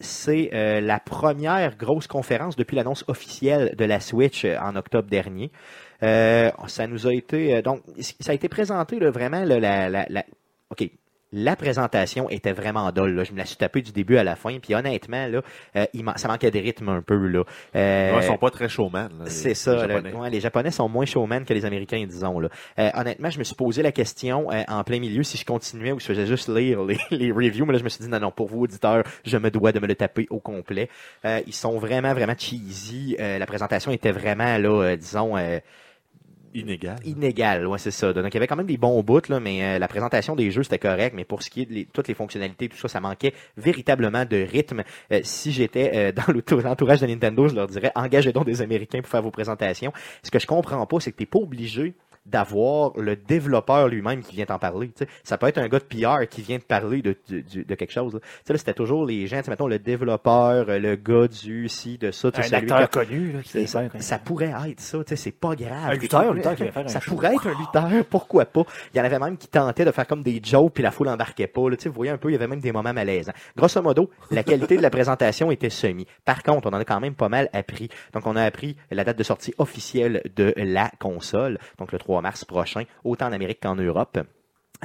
C'est 0.00 0.50
la 0.52 0.98
première 1.00 1.76
grosse 1.76 2.06
conférence 2.06 2.56
depuis 2.56 2.76
l'annonce 2.76 3.04
officielle 3.08 3.74
de 3.76 3.84
la 3.84 4.00
Switch 4.00 4.44
en 4.44 4.76
octobre 4.76 5.08
dernier. 5.08 5.50
Ça 6.02 6.86
nous 6.88 7.06
a 7.06 7.14
été 7.14 7.62
donc 7.62 7.82
ça 7.98 8.32
a 8.32 8.34
été 8.34 8.48
présenté 8.48 8.98
vraiment 8.98 9.44
la, 9.44 9.88
la- 9.88 10.24
ok 10.70 10.88
la 11.32 11.54
présentation 11.56 12.28
était 12.28 12.52
vraiment 12.52 12.90
dolle. 12.92 13.14
Là. 13.14 13.24
Je 13.24 13.32
me 13.32 13.38
la 13.38 13.44
suis 13.46 13.56
tapé 13.56 13.82
du 13.82 13.92
début 13.92 14.16
à 14.16 14.24
la 14.24 14.34
fin. 14.36 14.58
Puis 14.58 14.74
honnêtement, 14.74 15.26
là, 15.28 15.42
euh, 15.76 15.86
il 15.94 16.04
man- 16.04 16.16
ça 16.16 16.26
manquait 16.28 16.50
de 16.50 16.58
rythme 16.58 16.88
un 16.88 17.02
peu. 17.02 17.14
Là. 17.28 17.44
Euh, 17.76 18.14
Ouais, 18.16 18.24
ils 18.24 18.26
sont 18.26 18.36
pas 18.38 18.50
très 18.50 18.68
showman. 18.68 19.08
c'est 19.26 19.54
ça. 19.54 19.74
les 19.74 19.82
le- 19.82 19.88
Japonais. 19.94 20.12
ouais, 20.14 20.30
les 20.30 20.40
Japonais 20.40 20.70
sont 20.70 20.88
moins 20.88 21.04
showman 21.06 21.44
que 21.44 21.54
les 21.54 21.64
Américains, 21.64 22.04
disons. 22.08 22.40
Là. 22.40 22.48
Euh, 22.78 22.90
honnêtement, 22.94 23.30
je 23.30 23.38
me 23.38 23.44
suis 23.44 23.54
posé 23.54 23.82
la 23.82 23.92
question 23.92 24.50
euh, 24.52 24.62
en 24.68 24.82
plein 24.84 24.98
milieu 24.98 25.22
si 25.22 25.36
je 25.38 25.44
continuais 25.44 25.92
ou 25.92 26.00
si 26.00 26.08
je 26.08 26.12
faisais 26.14 26.26
juste 26.26 26.48
lire 26.48 26.82
les, 26.84 26.98
les 27.10 27.30
reviews. 27.30 27.64
Mais 27.66 27.74
là, 27.74 27.78
je 27.78 27.84
me 27.84 27.88
suis 27.88 28.02
dit 28.04 28.10
non, 28.10 28.18
non, 28.20 28.30
pour 28.32 28.48
vous, 28.48 28.62
auditeurs, 28.62 29.04
je 29.24 29.36
me 29.36 29.50
dois 29.50 29.72
de 29.72 29.78
me 29.80 29.86
le 29.86 29.94
taper 29.94 30.26
au 30.30 30.40
complet. 30.40 30.88
Euh, 31.24 31.40
ils 31.46 31.54
sont 31.54 31.78
vraiment, 31.78 32.12
vraiment 32.12 32.34
cheesy. 32.36 33.16
Euh, 33.20 33.38
la 33.38 33.46
présentation 33.46 33.92
était 33.92 34.12
vraiment, 34.12 34.58
là, 34.58 34.68
euh, 34.82 34.96
disons, 34.96 35.36
euh, 35.36 35.58
Inégal. 36.52 36.96
inégal, 37.04 37.66
ouais, 37.66 37.78
c'est 37.78 37.90
ça. 37.90 38.12
Donc, 38.12 38.26
il 38.26 38.34
y 38.34 38.36
avait 38.36 38.46
quand 38.46 38.56
même 38.56 38.66
des 38.66 38.76
bons 38.76 39.00
bouts, 39.02 39.20
là, 39.28 39.38
mais 39.38 39.62
euh, 39.62 39.78
la 39.78 39.86
présentation 39.86 40.34
des 40.34 40.50
jeux, 40.50 40.64
c'était 40.64 40.78
correct, 40.78 41.14
mais 41.14 41.24
pour 41.24 41.42
ce 41.42 41.50
qui 41.50 41.62
est 41.62 41.66
de 41.66 41.86
toutes 41.92 42.08
les 42.08 42.14
fonctionnalités, 42.14 42.68
tout 42.68 42.76
ça, 42.76 42.88
ça 42.88 43.00
manquait 43.00 43.34
véritablement 43.56 44.24
de 44.24 44.36
rythme. 44.36 44.82
Euh, 45.12 45.20
si 45.22 45.52
j'étais 45.52 45.92
euh, 45.94 46.12
dans 46.46 46.56
l'entourage 46.56 47.00
de 47.00 47.06
Nintendo, 47.06 47.46
je 47.46 47.54
leur 47.54 47.68
dirais, 47.68 47.92
engagez 47.94 48.32
donc 48.32 48.46
des 48.46 48.62
Américains 48.62 49.00
pour 49.00 49.08
faire 49.08 49.22
vos 49.22 49.30
présentations. 49.30 49.92
Ce 50.22 50.30
que 50.30 50.38
je 50.38 50.46
comprends 50.46 50.84
pas, 50.86 50.98
c'est 51.00 51.12
que 51.12 51.18
t'es 51.18 51.26
pas 51.26 51.38
obligé 51.38 51.94
d'avoir 52.26 52.92
le 52.98 53.16
développeur 53.16 53.88
lui-même 53.88 54.22
qui 54.22 54.36
vient 54.36 54.46
t'en 54.46 54.58
parler. 54.58 54.90
Ça 55.24 55.38
peut 55.38 55.46
être 55.46 55.58
un 55.58 55.68
gars 55.68 55.78
de 55.78 55.84
PR 55.84 56.28
qui 56.28 56.42
vient 56.42 56.58
te 56.58 56.64
parler 56.64 57.02
de, 57.02 57.16
de, 57.28 57.62
de 57.62 57.74
quelque 57.74 57.92
chose. 57.92 58.14
là. 58.14 58.20
Là, 58.48 58.58
c'était 58.58 58.74
toujours 58.74 59.06
les 59.06 59.26
gens, 59.26 59.40
mettons, 59.48 59.66
le 59.68 59.78
développeur, 59.78 60.66
euh, 60.68 60.78
le 60.78 60.96
gars 60.96 61.28
du 61.28 61.68
ci, 61.68 61.98
de 61.98 62.10
ça. 62.10 62.30
Un 62.34 62.52
acteur 62.52 62.88
qui 62.90 62.98
connu, 62.98 63.32
là, 63.32 63.42
qui 63.42 63.66
ça, 63.66 63.82
ça 63.98 64.18
pourrait 64.18 64.52
être 64.68 64.80
ça, 64.80 64.98
c'est 65.14 65.30
pas 65.30 65.54
grave. 65.54 65.90
Un 65.90 65.94
lutteur, 65.94 66.34
lutteur 66.34 66.54
qui 66.56 66.64
faire 66.68 66.84
un 66.84 66.88
Ça 66.88 67.00
show. 67.00 67.12
pourrait 67.12 67.34
être 67.34 67.46
un 67.46 67.58
lutteur, 67.58 68.04
pourquoi 68.10 68.44
pas. 68.44 68.62
Il 68.92 68.98
y 68.98 69.00
en 69.00 69.04
avait 69.04 69.18
même 69.18 69.36
qui 69.36 69.48
tentaient 69.48 69.84
de 69.84 69.92
faire 69.92 70.06
comme 70.06 70.22
des 70.22 70.40
jokes 70.42 70.74
puis 70.74 70.82
la 70.82 70.90
foule 70.90 71.08
embarquait 71.08 71.46
pas. 71.46 71.68
Là, 71.70 71.76
vous 71.84 71.92
voyez 71.92 72.10
un 72.12 72.18
peu, 72.18 72.28
il 72.28 72.32
y 72.32 72.36
avait 72.36 72.46
même 72.46 72.60
des 72.60 72.72
moments 72.72 72.92
malaisants. 72.92 73.32
Grosso 73.56 73.80
modo, 73.82 74.10
la 74.30 74.42
qualité 74.42 74.76
de 74.76 74.82
la 74.82 74.90
présentation 74.90 75.50
était 75.50 75.70
semi. 75.70 76.06
Par 76.24 76.42
contre, 76.42 76.68
on 76.68 76.74
en 76.74 76.80
a 76.80 76.84
quand 76.84 77.00
même 77.00 77.14
pas 77.14 77.28
mal 77.28 77.48
appris. 77.52 77.88
Donc, 78.12 78.26
on 78.26 78.36
a 78.36 78.42
appris 78.42 78.76
la 78.90 79.04
date 79.04 79.16
de 79.18 79.22
sortie 79.22 79.54
officielle 79.58 80.22
de 80.36 80.52
la 80.56 80.90
console, 80.98 81.58
donc 81.78 81.92
le 81.92 81.98
3 81.98 82.09
mars 82.20 82.44
prochain, 82.44 82.82
autant 83.04 83.26
en 83.26 83.32
Amérique 83.32 83.60
qu'en 83.62 83.76
Europe. 83.76 84.18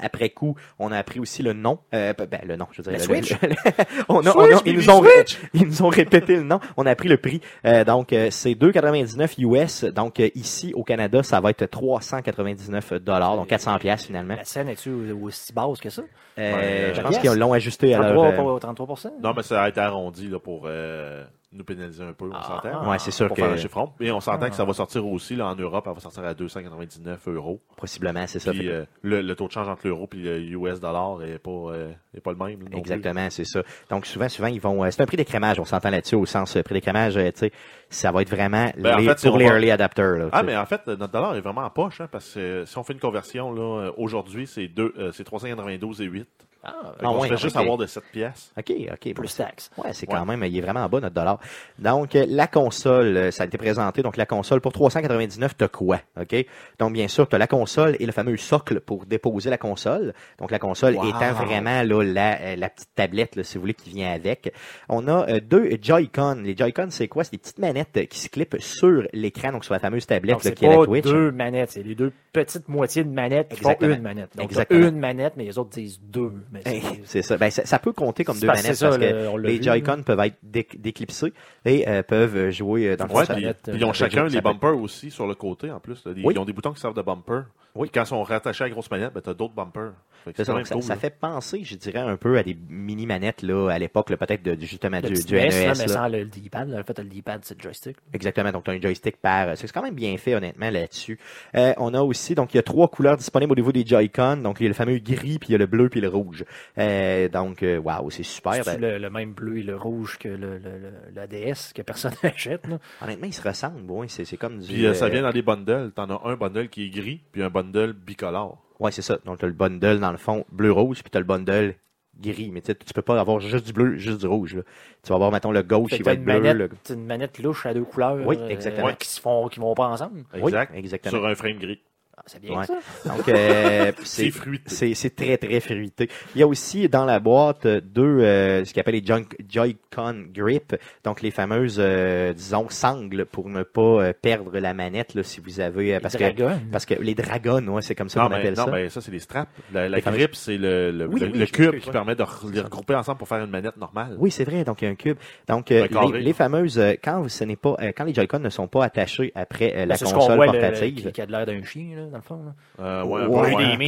Après 0.02 0.30
coup, 0.30 0.56
on 0.78 0.92
a 0.92 0.98
appris 0.98 1.22
aussi 1.22 1.42
le 1.42 1.54
nom, 1.54 1.80
euh, 1.94 2.12
ben 2.14 2.42
le 2.46 2.58
nom, 2.58 2.68
je 2.74 2.82
veux 2.82 2.92
dire, 2.92 3.08
Le 3.08 3.16
le- 3.16 3.24
Switch? 3.24 3.42
le- 3.42 3.50
on 4.10 4.26
a, 4.26 4.36
on 4.36 4.58
a- 4.58 4.62
ils 4.66 4.76
nous 4.76 4.90
ont, 4.90 5.02
ils 5.54 5.66
nous 5.68 5.84
ont 5.84 5.88
répété 5.88 6.36
le 6.36 6.44
nom. 6.44 6.60
On 6.76 6.86
a 6.86 6.92
appris 6.92 7.08
le 7.08 7.16
prix. 7.16 7.40
Euh, 7.66 7.86
donc, 7.86 8.12
euh, 8.12 8.28
c'est 8.30 8.56
2,99 8.56 9.36
US. 9.40 9.86
Donc, 9.86 10.20
ici, 10.36 10.74
au 10.76 10.84
Canada, 10.84 11.24
ça 11.24 11.40
va 11.40 11.52
être 11.52 11.66
399 11.68 12.94
dollars, 12.96 13.38
donc 13.38 13.48
400 13.48 13.78
pièces 13.80 14.06
finalement. 14.06 14.36
La 14.36 14.44
scène 14.44 14.68
est-tu 14.68 14.92
aussi 15.14 15.54
basse 15.54 15.80
que 15.80 15.90
ça? 15.90 16.02
Euh, 16.40 16.56
Ouais, 16.90 16.94
je 16.94 17.02
pense 17.02 17.18
qu'ils 17.20 17.32
l'ont 17.32 17.54
ajusté 17.54 17.94
à 17.96 18.00
leur... 18.00 18.14
33, 18.34 18.50
euh, 18.50 18.76
pour- 18.76 18.98
33%? 18.98 19.12
Non, 19.24 19.34
mais 19.34 19.44
ça 19.44 19.64
a 19.64 19.70
été 19.70 19.80
arrondi 19.80 20.28
là, 20.28 20.40
pour 20.40 20.64
euh, 20.66 21.24
nous 21.56 21.64
pénaliser 21.64 22.03
un 22.03 22.14
peu, 22.14 22.26
on 22.26 22.34
Ah. 22.34 22.43
s'entend. 22.62 22.89
Ouais, 22.89 22.99
c'est 22.99 23.12
sûr 23.12 23.28
Pour 23.28 23.38
que 23.38 23.41
faire 23.43 23.51
un 23.51 23.58
chiffron. 23.58 23.91
Et 23.99 24.12
on 24.12 24.20
s'entend 24.20 24.45
Ah. 24.45 24.49
que 24.49 24.56
ça 24.56 24.66
va 24.66 24.74
sortir 24.74 25.06
aussi 25.08 25.36
là, 25.36 25.47
en 25.47 25.56
Europe, 25.56 25.86
elle 25.88 25.93
va 25.93 25.99
sortir 25.99 26.24
à 26.24 26.34
299 26.34 27.28
euros. 27.28 27.62
possiblement, 27.78 28.26
c'est 28.28 28.39
ça. 28.39 28.51
Puis 28.51 28.62
Fait 28.62 28.66
que- 28.66 28.72
euh, 28.72 28.86
le, 29.01 29.22
le 29.22 29.36
taux 29.36 29.47
de 29.47 29.51
change 29.51 29.68
entre 29.70 29.88
l'euro 29.88 30.08
et 30.14 30.18
le 30.18 30.39
US 30.41 30.80
dollar 30.80 31.22
est 31.24 31.38
pas, 31.39 31.49
euh, 31.51 31.91
est 32.16 32.22
pas 32.22 32.32
le 32.32 32.38
même. 32.38 32.60
Exactement, 32.74 33.28
c'est 33.30 33.45
ça. 33.45 33.62
Donc 33.89 34.06
souvent, 34.06 34.30
souvent 34.30 34.47
ils 34.47 34.60
vont. 34.62 34.84
euh, 34.84 34.89
c'est 34.91 35.01
un 35.01 35.06
prix 35.06 35.18
d'écrémage, 35.18 35.60
on 35.60 35.66
s'entend 35.66 35.89
là-dessus 35.89 36.16
au 36.16 36.26
sens 36.26 36.58
prix 36.64 36.74
d'écrémage. 36.76 37.18
euh, 37.18 37.32
tu 37.32 37.39
sais, 37.39 37.51
ça 37.89 38.12
va 38.12 38.22
être 38.22 38.30
vraiment 38.30 38.70
Ben, 38.78 38.95
en 38.95 38.97
les, 38.97 39.06
fait, 39.08 39.20
si 39.20 39.28
pour 39.28 39.38
les 39.38 39.45
va- 39.45 39.53
early 39.53 39.72
adapters. 39.72 40.18
Là, 40.18 40.30
Ah, 40.32 40.43
mais 40.43 40.56
en 40.58 40.66
fait, 40.66 40.86
notre 40.88 41.12
dollar 41.12 41.36
est 41.36 41.41
vraiment 41.41 41.62
en 41.62 41.70
poche, 41.70 42.01
hein, 42.01 42.08
parce 42.12 42.34
que 42.34 42.39
euh, 42.39 42.66
si 42.66 42.78
on 42.78 42.84
fait 42.84 42.93
une 42.93 42.99
conversion, 42.99 43.51
là, 43.53 43.91
aujourd'hui, 43.97 44.47
c'est 44.47 44.68
deux, 44.68 44.93
euh, 44.97 45.12
c'est 45.12 45.24
392 45.24 46.01
et 46.01 46.06
8. 46.06 46.28
Ah, 46.66 46.93
Fait 46.99 47.05
Ah 47.05 47.11
ouais, 47.11 47.22
se 47.28 47.34
fait 47.36 47.41
juste 47.41 47.55
avoir 47.57 47.78
de 47.78 47.86
7 47.86 48.03
pièces. 48.11 48.51
Ok, 48.57 48.72
ok. 48.91 49.05
bon, 49.07 49.13
plus 49.13 49.36
taxe. 49.36 49.70
Ouais, 49.78 49.93
c'est 49.93 50.05
quand 50.07 50.20
Ouais. 50.26 50.36
même, 50.38 50.43
il 50.49 50.57
est 50.57 50.61
vraiment 50.61 50.80
en 50.82 50.89
bas 50.89 50.99
notre 50.99 51.13
dollar. 51.13 51.39
Donc 51.80 52.16
euh, 52.16 52.26
la 52.28 52.47
console, 52.47 53.18
euh, 53.18 53.32
ça 53.32 53.43
a 53.43 53.45
été 53.45 53.57
présenté. 53.57 54.01
Donc 54.01 54.18
la 54.18 54.26
console 54.26 54.61
pour 54.61 54.74
399, 54.74 55.55
t'as 55.57 55.68
quoi 55.68 55.99
Ok? 56.20 56.36
Donc 56.80 56.93
bien 56.93 57.07
sûr, 57.07 57.28
t'as 57.30 57.38
la 57.38 57.47
console 57.47 57.95
et 57.99 58.05
le 58.05 58.11
fameux 58.11 58.38
socle 58.38 58.80
pour 58.80 59.05
déposer 59.05 59.49
la 59.49 59.57
console. 59.57 60.13
Donc 60.39 60.51
la 60.51 60.59
console 60.59 60.95
Wow. 60.95 61.09
étant 61.09 61.34
vraiment 61.34 61.84
là 61.84 62.03
la, 62.03 62.41
euh, 62.41 62.55
la 62.55 62.70
petite 62.70 62.89
tablette, 62.95 63.36
là, 63.36 63.43
si 63.43 63.55
vous 63.57 63.61
voulez, 63.61 63.74
qui 63.74 63.89
vient 63.89 64.11
avec. 64.11 64.53
On 64.89 65.07
a 65.07 65.30
euh, 65.30 65.39
deux 65.39 65.70
Joy-Con. 65.82 66.41
Les 66.43 66.55
Joy-Con, 66.57 66.88
c'est 66.89 67.07
quoi? 67.07 67.24
C'est 67.24 67.34
des 67.34 67.38
petites 67.38 67.59
manettes 67.59 68.07
qui 68.09 68.20
se 68.20 68.30
clippent 68.30 68.57
sur 68.59 69.03
l'écran, 69.13 69.51
donc 69.51 69.66
sur 69.66 69.74
la 69.74 69.80
fameuse 69.80 70.05
tablette 70.07 70.36
Donc, 70.36 70.43
là, 70.43 70.51
qui 70.51 70.66
est 70.66 70.70
la 70.70 70.78
pas 70.78 70.86
Twitch. 70.86 71.03
deux 71.05 71.32
manettes, 71.32 71.72
c'est 71.72 71.84
les 71.84 71.95
deux 71.95 72.11
petites 72.34 72.68
moitiés 72.70 73.03
de 73.03 73.09
manettes 73.09 73.49
qui 73.49 73.59
font 73.61 73.76
une 73.82 74.01
manette. 74.01 74.36
Donc, 74.36 74.51
une 74.70 74.99
manette, 74.99 75.34
mais 75.38 75.43
les 75.45 75.57
autres 75.57 75.70
disent 75.72 75.99
deux. 76.01 76.32
Mais 76.66 76.76
Hey, 76.76 76.82
c'est- 77.06 77.22
ça. 77.22 77.38
Ben, 77.38 77.49
ça. 77.51 77.66
ça 77.66 77.80
peut 77.80 77.93
compter 77.93 78.24
comme 78.24 78.39
deux 78.39 78.47
parce 78.47 78.64
manettes 78.64 78.78
ça, 78.78 78.88
parce 78.89 78.97
que 78.99 79.03
le- 79.36 79.41
les 79.47 79.62
Joy-Con 79.62 80.03
peuvent 80.03 80.20
être 80.22 80.38
dé- 80.43 80.68
déclipsés 80.78 81.34
et 81.66 81.88
euh, 81.88 82.01
peuvent 82.03 82.49
jouer 82.51 82.88
euh, 82.89 82.95
dans 82.97 83.06
le 83.06 83.12
Ouais, 83.12 83.18
puis, 83.20 83.28
ça- 83.28 83.34
manette, 83.36 83.60
puis 83.64 83.74
ils 83.78 83.86
ont 83.86 83.93
chacun 83.93 84.28
peut- 84.28 84.41
bumpers 84.41 84.78
aussi 84.78 85.12
sur 85.12 85.28
le 85.28 85.36
côté, 85.36 85.72
en 85.72 85.80
plus. 85.80 86.03
là. 86.06 86.14
Des- 86.14 86.22
Oui. 86.24 86.34
Ils 86.36 86.39
ont 86.39 86.45
des 86.45 86.53
boutons 86.53 86.72
qui 86.74 86.80
servent 86.82 86.95
de 86.95 87.01
bumper. 87.01 87.41
Oui. 87.76 87.88
Puis 87.89 87.99
Quand 87.99 88.03
ils 88.06 88.08
sont 88.08 88.24
rattachés 88.24 88.64
à 88.64 88.68
la 88.68 88.74
grosse 88.74 88.89
manette, 88.89 89.14
ben, 89.14 89.22
t'as 89.22 89.34
d'autres 89.34 89.53
bumpers. 89.53 89.91
Fait 90.24 90.43
ça, 90.43 90.53
cool. 90.72 90.82
fait 90.82 91.10
penser, 91.20 91.62
je 91.64 91.76
dirais, 91.76 91.99
un 91.99 92.16
peu 92.18 92.38
à 92.39 92.41
des 92.43 92.58
mini 92.70 93.06
manettes 93.06 93.43
là 93.43 93.70
à 93.70 93.78
l'époque, 93.78 94.10
là, 94.10 94.18
peut-être 94.18 94.41
de, 94.41 94.58
justement 94.60 94.99
le 94.99 95.10
du, 95.10 95.24
du 95.24 95.36
NES, 95.36 95.49
là, 95.49 95.74
NES. 95.74 95.74
mais 95.78 95.88
sans 95.88 96.08
le 96.08 96.26
D-pad. 96.26 96.68
là. 96.70 96.80
En 96.80 96.84
fait, 96.84 96.97
le 96.97 97.06
D-pad, 97.06 97.41
c'est 97.43 97.56
le 97.56 97.62
joystick. 97.62 97.97
Exactement. 98.12 98.51
Donc, 98.51 98.64
tu 98.64 98.72
as 98.72 98.74
un 98.74 98.82
joystick 98.82 99.18
par. 99.18 99.56
C'est 99.56 99.72
quand 99.72 99.84
même 99.84 99.93
bien 99.93 100.18
fait, 100.18 100.34
honnêtement, 100.34 100.72
là-dessus. 100.72 101.20
Euh, 101.56 101.74
on 101.78 101.93
a 101.93 102.01
aussi, 102.01 102.34
donc, 102.34 102.53
il 102.53 102.58
y 102.58 102.60
a 102.60 102.64
trois 102.64 102.88
couleurs 102.88 103.18
disponibles 103.18 103.51
au 103.51 103.56
niveau 103.56 103.72
des 103.72 103.86
Joy-Con. 103.86 104.38
Donc, 104.38 104.62
il 104.62 104.64
y 104.64 104.66
a 104.66 104.70
le 104.70 104.74
fameux 104.74 104.97
gris, 104.97 105.38
puis 105.38 105.49
il 105.49 105.51
y 105.51 105.56
a 105.56 105.60
le 105.60 105.68
bleu, 105.68 105.89
puis 105.89 106.01
le 106.01 106.08
rouge. 106.10 106.43
Euh, 106.78 107.28
donc, 107.30 107.64
euh, 107.64 107.78
waouh, 107.78 108.10
c'est 108.10 108.24
super. 108.24 108.54
C'est 108.64 108.78
Ben, 108.80 108.82
le, 108.93 108.98
le 108.98 109.10
même 109.10 109.34
bleu 109.34 109.58
et 109.58 109.64
le 109.64 109.76
rouge 109.76 110.18
que 110.18 110.28
le, 110.28 110.58
le, 110.58 110.78
le- 110.80 110.93
la 111.14 111.28
DS 111.28 111.74
que 111.74 111.82
personne 111.82 112.14
n'achète. 112.24 112.66
honnêtement, 113.02 113.28
ils 113.28 113.34
se 113.34 113.41
ressemblent. 113.48 113.89
Ouais, 113.91 114.08
c'est 114.08 114.26
c'est 114.26 114.38
comme 114.38 114.60
du. 114.60 114.68
Puis 114.68 114.86
euh, 114.86 114.93
ça 114.93 115.10
vient 115.10 115.22
dans 115.22 115.32
des 115.32 115.41
bundles. 115.41 115.91
T'en 115.96 116.10
as 116.10 116.22
un 116.30 116.36
bundle 116.36 116.70
qui 116.70 116.86
est 116.86 116.89
gris, 116.89 117.22
puis 117.32 117.43
un 117.43 117.50
bundle 117.50 117.93
bicolore. 117.93 118.62
Ouais, 118.80 118.91
c'est 118.91 119.02
ça. 119.02 119.18
Donc, 119.26 119.39
tu 119.39 119.46
as 119.46 119.48
le 119.48 119.54
bundle, 119.54 120.00
dans 120.00 120.12
le 120.12 120.18
fond, 120.18 120.46
bleu-rouge, 120.52 121.02
puis 121.02 121.10
tu 121.10 121.18
as 121.18 121.22
le 121.22 121.26
bundle 121.26 121.76
gris. 122.20 122.50
Mais 122.52 122.62
tu 122.62 122.68
sais, 122.68 122.76
tu 122.76 122.93
peux 122.93 123.02
pas 123.02 123.20
avoir 123.20 123.39
juste 123.39 123.66
du 123.68 123.74
bleu, 123.74 123.98
juste 123.98 124.20
du 124.20 124.28
rouge. 124.28 124.56
là. 124.56 124.62
Tu 125.04 125.10
vas 125.10 125.16
avoir, 125.16 125.32
mettons, 125.32 125.52
le 125.52 125.62
gauche, 125.64 125.91
que 125.91 125.98
va 125.98 126.04
t'as 126.04 126.12
être 126.14 126.20
une 126.20 126.26
bleu. 126.26 126.34
manette, 126.41 126.58
le- 126.58 126.70
t'as 126.84 126.93
une 126.93 127.06
manette 127.06 127.39
louche 127.39 127.66
à 127.66 127.74
deux 127.74 127.84
couleurs. 127.86 128.18
Oui, 128.26 128.38
euh, 128.39 128.48
exactement. 128.50 128.93
qui 128.96 129.08
se 129.08 129.22
font, 129.22 129.48
qui 129.48 129.60
vont 129.62 129.74
pas 129.76 129.88
ensemble. 129.88 130.24
Exact. 130.34 130.72
Oui, 130.74 130.80
exactement. 130.80 131.12
Sur 131.20 131.26
un 131.26 131.36
frame 131.36 131.58
gris. 131.58 131.82
Ah, 132.18 132.22
c'est 132.28 132.41
bien 132.41 132.57
Ouais. 132.57 132.66
ça. 132.66 132.76
Donc, 133.05 133.28
euh, 133.28 133.91
C'est 134.03 134.24
c'est 134.26 134.32
fruité. 134.32 134.63
c'est 134.68 134.93
c'est 134.93 135.16
très 135.16 135.38
très 135.38 135.59
fruité. 135.59 136.09
Il 136.34 136.39
y 136.39 136.43
a 136.43 136.47
aussi 136.47 136.88
dans 136.88 137.03
la 137.03 137.20
boîte 137.20 137.68
deux 137.68 138.20
euh, 138.22 138.63
ce 138.63 138.74
qu'on 138.74 138.80
appelle 138.80 138.95
les 138.95 139.05
Joy- 139.05 139.28
Joy-Con 139.49 140.26
Grip, 140.34 140.76
donc 141.03 141.22
les 141.22 141.32
fameuses 141.32 141.76
euh, 141.80 142.32
disons 142.34 142.68
sangles 142.70 143.26
pour 143.26 143.49
ne 143.49 143.63
pas 143.63 143.82
euh, 143.82 144.13
perdre 144.20 144.57
la 144.59 144.74
manette 144.74 145.13
là 145.13 145.24
si 145.24 145.41
vous 145.41 145.59
avez 145.59 145.95
euh, 145.95 145.99
parce 145.99 146.16
que 146.16 146.24
Dragon. 146.24 146.57
parce 146.72 146.86
que 146.86 146.93
les 146.95 147.16
dragons, 147.16 147.68
ouais, 147.68 147.82
c'est 147.82 147.95
comme 147.95 148.07
ça 148.09 148.22
Non, 148.22 148.28
qu'on 148.28 148.34
mais, 148.36 148.39
appelle 148.39 148.53
non, 148.57 148.66
ça. 148.66 148.72
mais 148.72 148.89
ça, 148.89 149.01
c'est 149.01 149.11
les 149.11 149.20
straps. 149.20 149.49
La, 149.74 149.89
la 149.89 149.97
Les 149.97 150.01
grip, 150.01 150.36
c'est 150.36 150.57
le, 150.57 150.91
le, 150.91 151.07
Oui, 151.07 151.20
le- 151.20 151.28
oui, 151.28 151.39
le 151.39 151.45
je 151.45 151.51
cube 151.51 151.80
qui 151.80 151.88
ouais. 151.88 151.91
permet 151.91 152.16
de 152.16 152.24
les 152.53 152.61
regrouper 152.61 152.95
ensemble 152.95 153.18
pour 153.18 153.28
faire 153.28 153.43
une 153.43 153.51
manette 153.51 153.78
normale. 153.78 154.16
Oui, 154.20 154.32
c'est 154.32 154.45
vrai. 154.45 154.63
Donc, 154.63 154.82
il 154.82 154.86
y 154.86 154.88
a 154.88 154.91
un 154.91 154.95
cube. 154.95 155.18
Donc, 155.49 155.72
euh, 155.72 155.88
les, 156.13 156.22
les 156.22 156.34
fameuses, 156.34 156.80
euh, 156.80 156.93
quand 157.03 157.28
ce 157.30 157.43
n'est 157.43 157.55
pas, 157.57 157.76
euh, 157.82 157.91
quand 157.95 158.05
les 158.05 158.13
Joy-Con 158.13 158.39
ne 158.39 158.49
sont 158.49 158.68
pas 158.68 158.86
attachés 158.86 159.32
après 159.36 159.74
euh, 159.76 159.80
la 159.82 159.86
Ben, 159.88 159.95
c'est 159.97 160.05
ce 160.05 160.13
qu'on 160.13 160.20
console 160.22 160.36
voit, 160.38 160.45
le- 160.47 160.51
portative, 160.53 161.11
qui 161.11 161.22
a 161.22 161.26
de 161.26 161.32
l'air 161.32 161.45
d'un 161.45 161.63
chien, 161.63 161.95
là, 161.95 162.05
dans 162.10 162.18
le 162.18 162.24
fond. 162.24 162.41
là. 162.43 162.53
Euh, 162.84 163.03
ouais, 163.06 163.26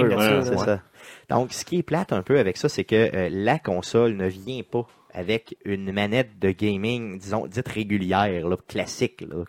Ouais, 0.02 0.44
ça, 0.44 0.58
ça. 0.58 0.82
Donc, 1.30 1.54
ce 1.54 1.66
qui 1.66 1.80
est 1.80 1.84
plate 1.84 2.14
un 2.14 2.22
peu 2.22 2.40
avec 2.40 2.58
ça, 2.58 2.70
c'est 2.70 2.84
que 2.84 2.96
euh, 2.96 3.30
la 3.32 3.60
console 3.60 4.16
ne 4.16 4.28
vient 4.28 4.62
pas 4.64 4.86
avec 5.14 5.58
une 5.66 5.92
manette 5.92 6.38
de 6.40 6.52
gaming, 6.52 7.18
disons, 7.18 7.48
dite 7.48 7.68
régulière, 7.68 8.48
là, 8.48 8.56
classique. 8.68 9.22
Là? 9.22 9.44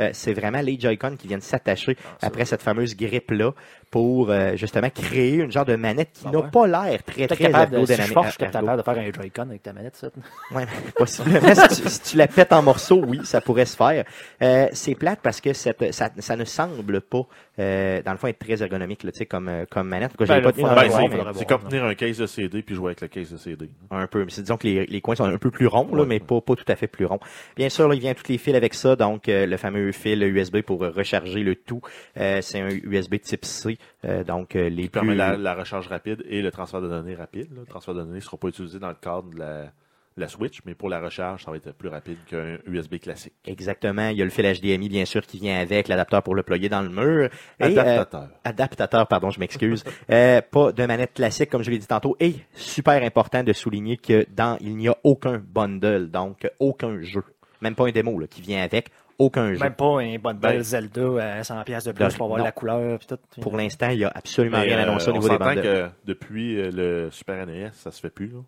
Euh, 0.00 0.10
c'est 0.12 0.32
vraiment 0.32 0.60
les 0.60 0.78
Joy-Con 0.80 1.16
qui 1.18 1.28
viennent 1.28 1.42
s'attacher 1.42 1.96
ça 2.18 2.28
après 2.28 2.46
cette 2.46 2.62
fameuse 2.62 2.96
grippe-là 2.96 3.52
pour 3.92 4.30
euh, 4.30 4.56
justement 4.56 4.88
créer 4.88 5.34
une 5.34 5.52
genre 5.52 5.66
de 5.66 5.76
manette 5.76 6.08
qui 6.14 6.24
Ah 6.26 6.30
n'a 6.32 6.42
pas 6.42 6.66
l'air 6.66 7.04
très, 7.04 7.26
très 7.28 7.36
capable 7.36 7.78
de, 7.78 7.84
si 7.86 7.94
je 7.94 8.02
force, 8.12 8.32
je 8.32 8.38
capable 8.38 8.78
de 8.78 8.82
faire 8.82 8.98
un 8.98 9.12
Joy-Con 9.12 9.42
avec 9.42 9.62
ta 9.62 9.72
manette, 9.74 9.94
ça. 9.96 10.08
Ouais, 10.50 10.64
possiblement. 10.96 11.54
si, 11.54 11.82
tu, 11.82 11.88
si 11.90 12.00
tu 12.00 12.16
la 12.16 12.26
pètes 12.26 12.52
en 12.54 12.62
morceaux, 12.62 13.04
oui, 13.06 13.20
ça 13.24 13.40
pourrait 13.42 13.66
se 13.66 13.76
faire. 13.76 14.04
Euh, 14.42 14.66
c'est 14.72 14.94
plate 14.94 15.20
parce 15.22 15.42
que 15.42 15.52
cette, 15.52 15.92
ça, 15.92 16.08
ça 16.18 16.36
ne 16.36 16.44
semble 16.46 17.02
pas, 17.02 17.22
euh, 17.58 18.00
dans 18.02 18.12
le 18.12 18.16
fond, 18.16 18.28
être 18.28 18.38
très 18.38 18.62
ergonomique, 18.62 19.02
là, 19.04 19.12
tu 19.12 19.18
sais, 19.18 19.26
comme, 19.26 19.48
euh, 19.48 19.66
comme 19.70 19.88
manette. 19.88 20.08
En 20.10 20.12
tout 20.12 20.18
cas, 20.24 20.24
j'avais 20.24 20.40
Ben, 20.40 20.74
Ben, 20.74 21.32
c'est 21.34 21.46
comme 21.46 21.62
tenir 21.68 21.84
un 21.84 21.94
case 21.94 22.16
de 22.16 22.26
CD 22.26 22.62
puis 22.62 22.74
jouer 22.74 22.86
avec 22.86 23.02
le 23.02 23.08
case 23.08 23.30
de 23.30 23.36
CD. 23.36 23.68
un 23.90 24.06
peu. 24.06 24.24
Mais 24.24 24.30
c'est- 24.30 24.40
disons 24.40 24.56
que 24.56 24.66
les, 24.66 24.86
les 24.86 25.00
coins 25.02 25.16
sont 25.16 25.24
un 25.24 25.36
peu 25.36 25.50
plus 25.50 25.66
ronds, 25.66 25.88
là, 25.94 26.00
Ouais. 26.00 26.06
mais 26.08 26.18
pas, 26.18 26.40
pas 26.40 26.54
tout 26.54 26.64
à 26.68 26.76
fait 26.76 26.86
plus 26.86 27.04
ronds. 27.04 27.20
Bien 27.56 27.68
sûr, 27.68 27.88
là, 27.88 27.94
il 27.94 28.00
vient 28.00 28.14
tous 28.14 28.30
les 28.32 28.38
fils 28.38 28.54
avec 28.54 28.72
ça. 28.72 28.96
Donc, 28.96 29.28
euh, 29.28 29.44
le 29.44 29.56
fameux 29.58 29.92
fil 29.92 30.22
USB 30.22 30.62
pour 30.62 30.80
recharger 30.80 31.40
le 31.42 31.56
tout. 31.56 31.82
Euh, 32.18 32.40
c'est 32.40 32.60
un 32.60 32.70
USB 32.70 33.16
type 33.20 33.44
C. 33.44 33.76
euh, 34.04 34.24
donc, 34.24 34.56
euh, 34.56 34.68
les 34.68 34.82
Qui 34.84 34.88
plus... 34.88 34.90
permet 34.90 35.14
la, 35.14 35.36
la 35.36 35.54
recharge 35.54 35.88
rapide 35.88 36.24
et 36.28 36.42
le 36.42 36.50
transfert 36.50 36.80
de 36.80 36.88
données 36.88 37.14
rapide. 37.14 37.52
là. 37.54 37.60
Le 37.60 37.66
transfert 37.66 37.94
de 37.94 38.00
données 38.00 38.14
ne 38.14 38.20
sera 38.20 38.36
pas 38.36 38.48
utilisé 38.48 38.78
dans 38.78 38.88
le 38.88 38.94
cadre 38.94 39.30
de 39.30 39.38
la, 39.38 39.72
la 40.16 40.28
Switch, 40.28 40.58
mais 40.66 40.74
pour 40.74 40.88
la 40.90 41.00
recharge, 41.00 41.44
ça 41.44 41.50
va 41.50 41.56
être 41.56 41.72
plus 41.72 41.88
rapide 41.88 42.18
qu'un 42.28 42.58
USB 42.66 42.96
classique. 42.96 43.32
Exactement. 43.46 44.08
Il 44.08 44.18
y 44.18 44.22
a 44.22 44.24
le 44.24 44.30
fil 44.30 44.44
HDMI, 44.44 44.88
bien 44.88 45.04
sûr, 45.06 45.22
qui 45.22 45.38
vient 45.38 45.58
avec, 45.58 45.88
l'adapteur 45.88 46.22
pour 46.22 46.34
le 46.34 46.42
plugger 46.42 46.68
dans 46.68 46.82
le 46.82 46.90
mur. 46.90 47.30
Et, 47.60 47.64
Adaptateur. 47.64 48.22
euh, 48.24 48.26
adaptateur, 48.44 49.06
pardon, 49.06 49.30
je 49.30 49.40
m'excuse. 49.40 49.84
Euh, 50.10 50.42
pas 50.42 50.72
de 50.72 50.84
manette 50.84 51.14
classique, 51.14 51.48
comme 51.48 51.62
je 51.62 51.70
l'ai 51.70 51.78
dit 51.78 51.86
tantôt. 51.86 52.16
Et 52.20 52.34
super 52.54 53.02
important 53.02 53.42
de 53.42 53.52
souligner 53.54 53.96
que 53.96 54.26
dans, 54.34 54.58
il 54.60 54.76
n'y 54.76 54.88
a 54.88 54.96
aucun 55.04 55.38
bundle, 55.38 56.10
donc 56.10 56.46
aucun 56.58 57.00
jeu. 57.00 57.22
Même 57.62 57.74
pas 57.74 57.86
un 57.86 57.92
démo, 57.92 58.18
là, 58.18 58.26
qui 58.26 58.42
vient 58.42 58.62
avec. 58.62 58.88
Aucun 59.18 59.52
jeu. 59.52 59.58
Même 59.60 59.74
pas 59.74 60.00
un 60.00 60.16
bon 60.16 60.34
Ben, 60.34 60.34
belle 60.34 60.62
Zelda 60.62 61.38
à 61.38 61.44
100 61.44 61.62
pièces 61.64 61.84
de 61.84 61.92
plus 61.92 62.14
pour 62.14 62.26
avoir 62.26 62.42
la 62.42 62.52
couleur 62.52 62.98
pis 62.98 63.06
tout. 63.06 63.18
Pour 63.40 63.56
l'instant, 63.56 63.90
il 63.90 63.98
n'y 63.98 64.04
a 64.04 64.12
absolument 64.14 64.58
Mais, 64.58 64.64
rien 64.64 64.78
euh, 64.78 64.82
annoncé 64.82 65.08
au 65.08 65.12
on 65.12 65.14
niveau 65.14 65.28
des 65.28 65.38
bundles. 65.38 65.62
que 65.62 65.88
depuis 66.04 66.60
euh, 66.60 66.70
le 66.72 67.10
Super 67.10 67.46
NES, 67.46 67.70
ça 67.72 67.90
se 67.90 68.00
fait 68.00 68.10
plus. 68.10 68.28
là. 68.28 68.40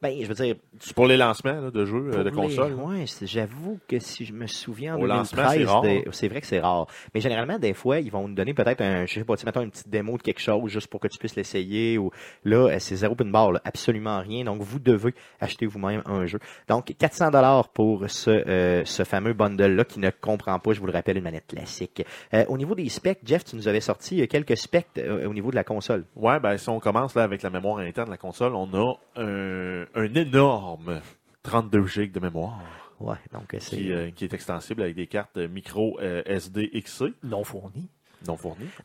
Ben, 0.00 0.14
je 0.22 0.26
veux 0.26 0.34
dire, 0.34 0.54
C'est 0.78 0.94
pour 0.94 1.06
les 1.06 1.16
lancements 1.16 1.60
là, 1.60 1.70
de 1.72 1.84
jeux, 1.84 2.10
euh, 2.14 2.22
de 2.24 2.30
consoles. 2.30 2.76
c'est- 3.06 3.26
j'avoue 3.26 3.80
que 3.88 3.98
si 3.98 4.24
je 4.24 4.32
me 4.32 4.46
souviens 4.46 4.94
en 4.96 5.00
Au 5.00 5.06
lancement, 5.06 5.42
2013, 5.50 6.04
c'est 6.12 6.28
vrai 6.28 6.40
que 6.40 6.46
c'est 6.46 6.60
rare. 6.60 6.86
Mais 7.14 7.20
généralement, 7.20 7.58
des 7.58 7.74
fois, 7.74 7.98
ils 7.98 8.10
vont 8.10 8.28
nous 8.28 8.34
donner 8.34 8.54
peut-être 8.54 8.80
un, 8.80 9.06
je 9.06 9.14
sais 9.14 9.24
pas, 9.24 9.34
mettons 9.44 9.62
une 9.62 9.70
petite 9.70 9.88
démo 9.88 10.16
de 10.16 10.22
quelque 10.22 10.40
chose 10.40 10.70
juste 10.70 10.86
pour 10.86 11.00
que 11.00 11.08
tu 11.08 11.18
puisses 11.18 11.34
l'essayer. 11.34 11.98
Ou 11.98 12.10
là, 12.44 12.68
euh, 12.68 12.76
c'est 12.78 12.94
zéro 12.96 13.14
pin 13.16 13.24
bar, 13.24 13.50
là, 13.52 13.60
absolument 13.64 14.20
rien. 14.20 14.44
Donc, 14.44 14.62
vous 14.62 14.78
devez 14.78 15.14
acheter 15.40 15.66
vous-même 15.66 16.02
un 16.06 16.26
jeu. 16.26 16.38
Donc, 16.68 16.94
400 16.96 17.30
dollars 17.32 17.68
pour 17.70 18.08
ce, 18.08 18.30
euh, 18.30 18.84
ce 18.84 19.02
fameux 19.02 19.32
bundle-là 19.32 19.84
qui 19.84 19.98
ne 19.98 20.10
comprend 20.10 20.58
pas, 20.60 20.72
je 20.74 20.80
vous 20.80 20.86
le 20.86 20.92
rappelle, 20.92 21.16
une 21.16 21.24
manette 21.24 21.48
classique. 21.48 22.04
Euh, 22.34 22.44
au 22.48 22.56
niveau 22.56 22.74
des 22.76 22.88
specs, 22.88 23.18
Jeff, 23.24 23.44
tu 23.44 23.56
nous 23.56 23.66
avais 23.66 23.80
sorti 23.80 24.22
euh, 24.22 24.26
quelques 24.26 24.56
specs 24.56 24.86
euh, 24.98 25.26
au 25.28 25.34
niveau 25.34 25.50
de 25.50 25.56
la 25.56 25.64
console. 25.64 26.04
Ouais, 26.14 26.38
ben 26.38 26.56
si 26.56 26.68
on 26.68 26.78
commence 26.78 27.14
là 27.16 27.24
avec 27.24 27.42
la 27.42 27.50
mémoire 27.50 27.78
interne 27.78 28.06
de 28.06 28.12
la 28.12 28.16
console, 28.16 28.54
on 28.54 28.68
a 28.74 28.94
un, 29.16 29.86
un 29.94 30.14
énorme 30.14 31.00
32 31.42 31.86
GB 31.86 32.12
de 32.12 32.20
mémoire 32.20 32.60
Ouais, 33.00 33.16
donc 33.32 33.54
euh, 33.54 33.58
c'est 33.60 33.76
qui, 33.76 33.92
euh, 33.92 34.10
qui 34.10 34.24
est 34.24 34.34
extensible 34.34 34.82
avec 34.82 34.96
des 34.96 35.06
cartes 35.06 35.36
micro 35.36 35.98
euh, 36.00 36.22
SD 36.26 36.70
XC 36.74 37.14
Non 37.22 37.44
fourni. 37.44 37.88
Non. 38.26 38.36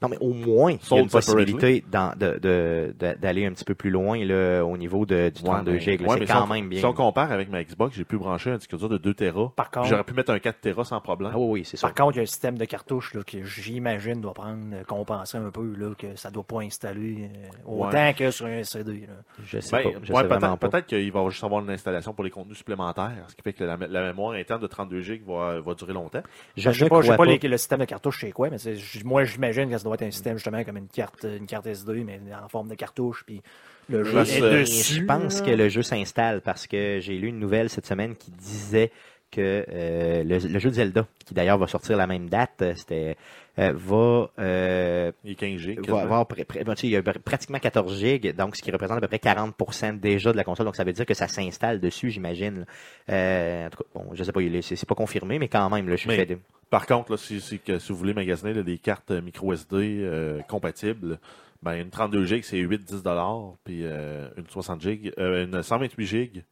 Non, 0.02 0.10
mais 0.10 0.18
au 0.20 0.34
moins, 0.34 0.72
il 0.74 0.96
y 0.96 1.00
a 1.00 1.02
une 1.02 1.10
possibilité 1.10 1.84
de- 1.92 2.40
de- 2.40 2.94
d'aller 3.20 3.46
un 3.46 3.52
petit 3.54 3.66
peu 3.66 3.76
plus 3.76 3.90
loin 3.90 4.24
là, 4.24 4.64
au 4.64 4.78
niveau 4.78 5.06
de, 5.06 5.30
du 5.30 5.42
32 5.44 5.72
Ouais, 5.72 5.78
mais- 5.78 5.80
GB. 5.84 6.06
ouais, 6.06 6.18
c'est 6.20 6.26
quand 6.26 6.46
si 6.46 6.52
on, 6.52 6.54
même 6.54 6.70
bien. 6.70 6.80
Si 6.80 6.86
on 6.86 6.94
compare 6.94 7.32
avec 7.32 7.50
ma 7.50 7.64
Xbox, 7.64 7.96
j'ai 7.96 8.06
pu 8.06 8.18
brancher 8.18 8.52
un 8.52 8.58
disque 8.58 8.76
dur 8.78 8.90
de 8.90 8.98
2 8.98 9.14
Tera. 9.14 9.52
Par 9.56 9.72
contre- 9.72 9.88
J'aurais 9.88 10.04
pu 10.04 10.14
mettre 10.14 10.32
un 10.32 10.40
4 10.40 10.62
Tera 10.62 10.84
sans 10.84 11.00
problème. 11.02 11.32
Ah 11.34 11.40
oui, 11.40 11.48
oui, 11.62 11.66
c'est 11.66 11.78
ça. 11.78 11.88
Par 11.88 11.96
contre, 11.96 12.16
il 12.16 12.18
y 12.18 12.20
a 12.20 12.24
un 12.24 12.28
système 12.28 12.58
de 12.58 12.66
cartouches 12.66 13.14
là, 13.14 13.22
que 13.24 13.44
j'imagine 13.44 14.22
doit 14.22 14.34
prendre, 14.34 14.60
euh, 14.74 14.84
compenser 14.84 15.38
un 15.38 15.50
peu, 15.50 15.74
là, 15.78 15.94
que 15.98 16.16
ça 16.16 16.30
doit 16.30 16.44
pas 16.44 16.60
installer 16.62 17.30
euh, 17.34 17.48
autant 17.66 17.90
Ouais. 17.92 18.14
que 18.18 18.30
sur 18.32 18.46
un 18.46 18.64
CD. 18.64 19.02
Là. 19.08 19.14
Je 19.46 19.60
sais 19.60 19.78
Ben, 19.78 19.84
pas. 19.84 20.00
Je 20.04 20.14
ouais, 20.14 20.22
sais 20.22 20.28
vraiment 20.28 20.58
peut-être, 20.58 20.86
qu'il 20.88 21.12
va 21.12 21.28
juste 21.30 21.44
avoir 21.44 21.62
une 21.64 21.70
installation 21.70 22.14
pour 22.14 22.24
les 22.24 22.30
contenus 22.30 22.58
supplémentaires, 22.58 23.26
ce 23.28 23.36
qui 23.36 23.42
fait 23.42 23.54
que 23.54 23.64
la, 23.64 23.78
la 23.78 24.02
mémoire 24.04 24.34
interne 24.34 24.62
de 24.62 24.68
32 24.68 25.02
GB 25.02 25.24
va, 25.26 25.60
va 25.60 25.74
durer 25.74 25.94
longtemps. 25.94 26.22
Je 26.58 26.72
sais 26.72 26.84
ne 26.86 26.90
pas, 26.90 27.02
sais 27.02 27.08
pas, 27.10 27.18
pas. 27.18 27.26
les- 27.26 27.40
le 27.40 27.58
système 27.58 27.80
de 27.80 27.86
cartouche, 27.86 28.20
c'est 28.22 28.32
quoi, 28.32 28.50
mais 28.50 28.58
c'est- 28.58 28.76
j- 28.76 29.02
moi, 29.24 29.32
j'imagine 29.32 29.70
que 29.70 29.78
ça 29.78 29.84
doit 29.84 29.96
être 29.96 30.04
un 30.04 30.12
système 30.12 30.38
justement 30.38 30.64
comme 30.64 30.78
une 30.78 30.88
carte, 30.88 31.24
une 31.24 31.46
carte 31.46 31.68
SD, 31.68 32.04
mais 32.04 32.20
en 32.34 32.50
forme 32.50 32.70
de 32.70 32.76
cartouche, 32.76 33.24
puis 33.26 33.42
le 33.90 34.04
jeu 34.04 34.20
est 34.20 34.42
dessus. 34.42 34.94
Je 34.96 35.04
pense 35.04 35.42
que 35.42 35.52
le 35.52 35.70
jeu 35.70 35.82
s'installe 35.82 36.42
parce 36.42 36.68
que 36.68 37.00
j'ai 37.02 37.18
lu 37.18 37.28
une 37.28 37.40
nouvelle 37.40 37.70
cette 37.70 37.86
semaine 37.86 38.16
qui 38.16 38.32
disait 38.32 38.92
que 39.34 39.66
euh, 39.70 40.24
le, 40.24 40.38
le 40.38 40.60
jeu 40.60 40.70
de 40.70 40.76
Zelda, 40.76 41.06
qui 41.26 41.34
d'ailleurs 41.34 41.58
va 41.58 41.68
sortir 41.68 41.98
la 41.98 42.08
même 42.08 42.30
date, 42.30 42.62
euh, 42.62 42.74
c'était 42.76 43.18
euh, 43.60 43.72
va, 43.76 44.30
euh, 44.40 45.12
Il 45.24 45.32
est 45.32 45.36
15 45.36 45.58
GB. 45.60 45.82
va 45.88 46.02
avoir 46.02 46.28
près- 46.28 46.44
près- 46.46 46.64
ben, 46.64 46.74
tu 46.76 46.82
sais, 46.82 46.88
il 46.88 46.92
y 46.92 46.96
a 46.96 47.02
pr- 47.02 47.20
pratiquement 47.20 47.60
14 47.60 47.98
gigs, 48.00 48.36
donc 48.36 48.56
ce 48.56 48.62
qui 48.62 48.72
représente 48.72 48.98
à 48.98 49.02
peu 49.02 49.08
près 49.08 49.18
40% 49.20 50.00
déjà 50.00 50.32
de 50.32 50.38
la 50.38 50.44
console. 50.44 50.66
Donc 50.66 50.76
ça 50.76 50.84
veut 50.84 50.94
dire 50.94 51.06
que 51.06 51.14
ça 51.14 51.28
s'installe 51.28 51.80
dessus, 51.80 52.10
j'imagine. 52.10 52.66
En 53.10 53.70
tout 53.72 53.84
cas, 53.84 53.90
bon, 53.94 54.08
je 54.14 54.24
sais 54.24 54.32
pas, 54.32 54.40
c'est 54.62 54.86
pas 54.88 54.96
confirmé, 54.96 55.38
mais 55.40 55.48
quand 55.50 55.70
même, 55.70 55.88
là, 55.90 55.96
je 55.96 56.08
Mais- 56.08 56.26
de- 56.26 56.40
Par 56.70 56.88
contre, 56.88 57.12
là, 57.12 57.18
si, 57.18 57.40
si, 57.42 57.60
si 57.66 57.92
vous 57.92 57.98
voulez 57.98 58.14
magasiner 58.16 58.54
là, 58.54 58.64
des 58.64 58.80
cartes 58.80 59.12
micro 59.12 59.54
SD 59.54 60.10
compatibles, 60.48 61.20
ben, 61.62 61.76
une 61.76 61.90
32 61.92 62.26
GB, 62.26 62.42
c'est 62.42 62.58
8-10 62.58 63.56
puis 63.64 63.82
euh, 63.84 64.28
une 64.38 64.48
60 64.50 64.82
GB, 64.82 65.14
euh, 65.20 65.46
une 65.46 65.62
128 65.64 66.06
GB, 66.06 66.44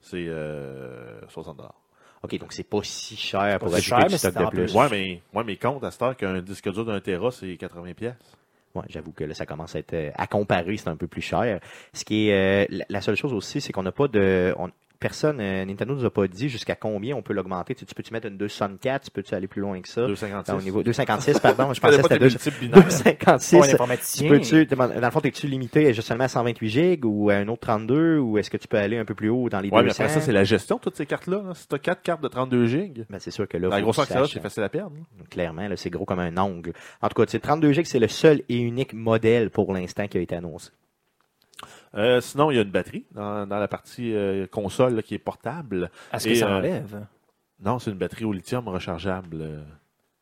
c'est 0.00 0.26
euh, 0.28 1.20
60 1.28 1.60
OK, 2.24 2.38
donc 2.38 2.52
c'est 2.52 2.64
pas 2.68 2.80
si 2.82 3.16
cher 3.16 3.58
pour 3.58 3.68
ajouter 3.74 3.82
cher, 3.96 4.06
du 4.06 4.12
mais 4.12 4.18
stock 4.18 4.34
de 4.36 4.44
plus. 4.50 4.74
Ouais, 4.74 4.86
mais, 4.90 5.22
ouais, 5.34 5.44
mais 5.44 5.56
compte 5.56 5.84
à 5.84 5.90
cette 5.90 6.02
heure 6.02 6.16
qu'un 6.16 6.40
disque 6.40 6.70
dur 6.72 6.84
d'un 6.84 7.00
Tera, 7.00 7.30
c'est 7.30 7.56
80 7.56 7.92
pièces. 7.94 8.14
Ouais, 8.74 8.82
j'avoue 8.88 9.12
que 9.12 9.22
là, 9.22 9.34
ça 9.34 9.46
commence 9.46 9.76
à 9.76 9.78
être 9.78 9.94
euh, 9.94 10.10
à 10.16 10.26
comparer, 10.26 10.76
c'est 10.76 10.88
un 10.88 10.96
peu 10.96 11.06
plus 11.06 11.22
cher. 11.22 11.60
Ce 11.92 12.04
qui 12.04 12.28
est 12.28 12.64
euh, 12.64 12.66
la, 12.70 12.84
la 12.88 13.00
seule 13.00 13.14
chose 13.14 13.32
aussi, 13.32 13.60
c'est 13.60 13.72
qu'on 13.72 13.84
n'a 13.84 13.92
pas 13.92 14.08
de 14.08 14.52
on- 14.58 14.70
personne 15.04 15.38
euh, 15.38 15.66
Nintendo 15.66 15.94
nous 15.94 16.04
a 16.06 16.10
pas 16.10 16.26
dit 16.26 16.48
jusqu'à 16.48 16.76
combien 16.76 17.14
on 17.14 17.20
peut 17.20 17.34
l'augmenter. 17.34 17.74
Tu, 17.74 17.84
tu 17.84 17.94
peux-tu 17.94 18.10
mettre 18.14 18.26
une 18.26 18.38
264, 18.38 19.04
tu 19.04 19.10
peux-tu 19.10 19.34
aller 19.34 19.46
plus 19.46 19.60
loin 19.60 19.78
que 19.82 19.88
ça? 19.88 20.06
256. 20.06 20.52
Au 20.52 20.62
niveau 20.62 20.82
256, 20.82 21.40
pardon, 21.40 21.74
je 21.74 21.80
pensais 21.82 21.96
que 21.98 22.02
c'était 22.04 22.14
tes 22.14 22.18
deux- 22.20 22.30
multiples 22.30 22.58
binaires. 22.60 22.84
256. 22.84 23.58
Pas 23.76 23.84
un 23.84 23.96
Tu 23.96 24.28
peux-tu, 24.28 24.66
dans 24.66 24.86
le 25.00 25.10
fond, 25.10 25.20
es-tu 25.22 25.46
limité 25.46 25.86
à 25.88 25.92
juste 25.92 26.08
seulement 26.08 26.24
à 26.24 26.28
128 26.28 26.68
gigs 26.70 27.04
ou 27.04 27.28
à 27.28 27.34
un 27.34 27.48
autre 27.48 27.60
32 27.60 28.18
ou 28.18 28.38
est-ce 28.38 28.48
que 28.50 28.56
tu 28.56 28.66
peux 28.66 28.78
aller 28.78 28.96
un 28.96 29.04
peu 29.04 29.14
plus 29.14 29.28
haut 29.28 29.50
dans 29.50 29.60
les 29.60 29.68
Ouais, 29.68 29.82
mais 29.82 29.88
200? 29.88 30.04
après 30.04 30.14
ça, 30.14 30.20
c'est 30.22 30.32
la 30.32 30.44
gestion 30.44 30.76
de 30.76 30.80
toutes 30.80 30.96
ces 30.96 31.04
cartes-là. 31.04 31.42
là. 31.46 31.52
Si 31.54 31.68
tu 31.68 31.74
as 31.74 31.78
4 31.78 32.00
cartes 32.02 32.22
de 32.22 32.28
32 32.28 32.64
GB, 32.66 33.04
Ben, 33.10 33.18
c'est 33.18 33.30
sûr 33.30 33.46
que 33.46 33.58
là, 33.58 33.68
la 33.68 33.82
grosseur 33.82 34.06
que 34.06 34.12
ça 34.14 34.24
c'est 34.26 34.40
facile 34.40 34.62
à 34.62 34.68
perdre. 34.70 34.96
là. 34.96 35.24
Clairement, 35.30 35.68
là, 35.68 35.76
c'est 35.76 35.90
gros 35.90 36.06
comme 36.06 36.20
un 36.20 36.36
ongle. 36.38 36.72
En 37.02 37.08
tout 37.08 37.14
cas, 37.14 37.26
tu 37.26 37.32
sais, 37.32 37.40
32 37.40 37.72
gigs, 37.72 37.86
c'est 37.86 37.98
le 37.98 38.08
seul 38.08 38.40
et 38.48 38.56
unique 38.58 38.94
modèle 38.94 39.50
pour 39.50 39.72
l'instant 39.74 40.06
qui 40.08 40.16
a 40.16 40.20
été 40.22 40.34
annoncé. 40.34 40.70
Euh, 41.96 42.20
sinon, 42.20 42.50
il 42.50 42.56
y 42.56 42.58
a 42.58 42.62
une 42.62 42.70
batterie 42.70 43.06
dans, 43.12 43.46
dans 43.46 43.58
la 43.58 43.68
partie 43.68 44.14
euh, 44.14 44.46
console 44.46 44.94
là, 44.94 45.02
qui 45.02 45.14
est 45.14 45.18
portable. 45.18 45.90
Est-ce 46.12 46.28
que 46.28 46.34
ça 46.34 46.48
euh, 46.48 46.58
enlève? 46.58 47.06
Non, 47.60 47.78
c'est 47.78 47.90
une 47.90 47.98
batterie 47.98 48.24
au 48.24 48.32
lithium 48.32 48.68
rechargeable. 48.68 49.64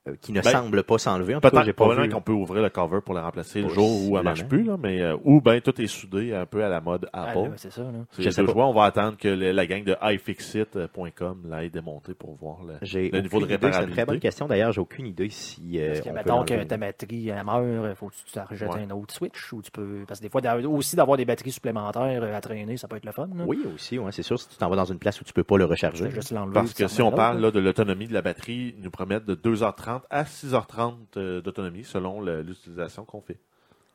Euh. 0.09 0.15
Qui 0.21 0.33
ne 0.33 0.41
Ben, 0.41 0.51
semble 0.51 0.83
pas 0.83 0.99
s'enlever. 0.99 1.35
Peut-être 1.41 1.63
j'ai 1.65 1.73
pas 1.73 2.09
qu'on 2.09 2.21
peut 2.21 2.33
ouvrir 2.33 2.63
le 2.63 2.71
cover 2.71 3.01
pour 3.05 3.15
la 3.15 3.23
remplacer 3.23 3.63
le 3.63 3.69
jour 3.69 4.09
où 4.11 4.17
elle 4.19 4.25
marche 4.25 4.45
plus, 4.47 4.65
là, 4.65 4.77
mais 4.77 5.01
euh, 5.01 5.17
ou 5.25 5.41
ben 5.41 5.61
tout 5.61 5.81
est 5.81 5.87
soudé 5.87 6.35
un 6.35 6.45
peu 6.47 6.65
à 6.65 6.69
la 6.69 6.81
mode 6.81 7.09
Ah, 7.13 7.31
Apple. 7.31 7.39
là, 7.51 7.53
c'est 7.57 7.71
ça. 7.73 7.83
Là. 7.83 7.89
C'est 8.11 8.23
Je 8.23 8.29
les 8.29 8.33
sais 8.35 8.41
deux 8.41 8.47
pas. 8.49 8.53
choix. 8.53 8.67
On 8.67 8.73
va 8.75 8.85
attendre 8.85 9.17
que 9.17 9.29
le- 9.29 9.53
la 9.53 9.67
gang 9.67 9.85
de 9.85 9.95
iFixit.com 10.03 11.43
l'aille 11.49 11.71
démonter 11.71 12.15
pour 12.15 12.35
voir 12.37 12.59
le, 12.63 12.75
niveau 12.83 12.83
de 12.83 13.15
idée. 13.15 13.23
C'est 13.23 13.43
une 13.43 13.47
très 13.49 13.59
bonne 13.59 13.73
réparabilité. 13.73 14.19
question. 14.21 14.47
D'ailleurs, 14.47 14.73
j'ai 14.73 14.81
aucune 14.81 15.07
idée 15.07 15.29
si. 15.31 15.79
euh, 15.81 15.89
Parce 15.89 16.01
que, 16.01 16.09
on 16.11 16.13
mettons 16.13 16.45
que 16.45 16.65
ta 16.65 16.77
batterie 16.77 17.29
elle 17.29 17.45
meurt, 17.45 17.97
faut 17.97 18.09
que 18.09 18.15
tu 18.15 18.39
rejettes 18.39 18.73
Ouais. 18.75 18.87
un 18.89 18.91
autre 18.91 19.15
Switch 19.15 19.53
ou 19.53 19.63
tu 19.63 19.71
peux. 19.71 20.05
Parce 20.07 20.21
que 20.21 20.25
des 20.27 20.31
fois, 20.31 20.41
aussi 20.69 20.97
d'avoir 20.97 21.17
des 21.17 21.25
batteries 21.25 21.53
supplémentaires 21.53 22.23
à 22.23 22.41
traîner, 22.41 22.77
ça 22.77 22.89
peut 22.89 22.97
être 22.97 23.05
le 23.07 23.13
fun. 23.13 23.29
là. 23.37 23.45
Oui, 23.47 23.61
aussi, 23.75 23.99
ouais, 23.99 24.13
c'est 24.13 24.23
sûr. 24.23 24.39
Si 24.41 24.49
tu 24.49 24.57
t'en 24.57 24.69
vas 24.69 24.77
dans 24.77 24.85
une 24.85 24.99
place 24.99 25.21
où 25.21 25.25
tu 25.25 25.33
peux 25.33 25.45
pas 25.45 25.59
le 25.59 25.65
recharger. 25.65 26.11
Juste 26.11 26.33
l'enlever, 26.33 26.55
Parce 26.55 26.75
que 26.75 26.87
si 26.89 27.03
on 27.03 27.13
parle 27.13 27.41
là, 27.41 27.51
de 27.51 27.61
l'autonomie 27.61 28.09
de 28.09 28.15
la 28.15 28.23
batterie, 28.23 28.75
ils 28.77 28.83
nous 28.83 28.91
promettent 28.91 29.27
de 29.27 29.35
2h30 29.35 29.92
à 30.11 30.25
6h30 30.25 30.95
euh, 31.17 31.41
d'autonomie 31.41 31.85
selon 31.85 32.21
l'utilisation 32.21 33.05
qu'on 33.05 33.21
fait. 33.21 33.39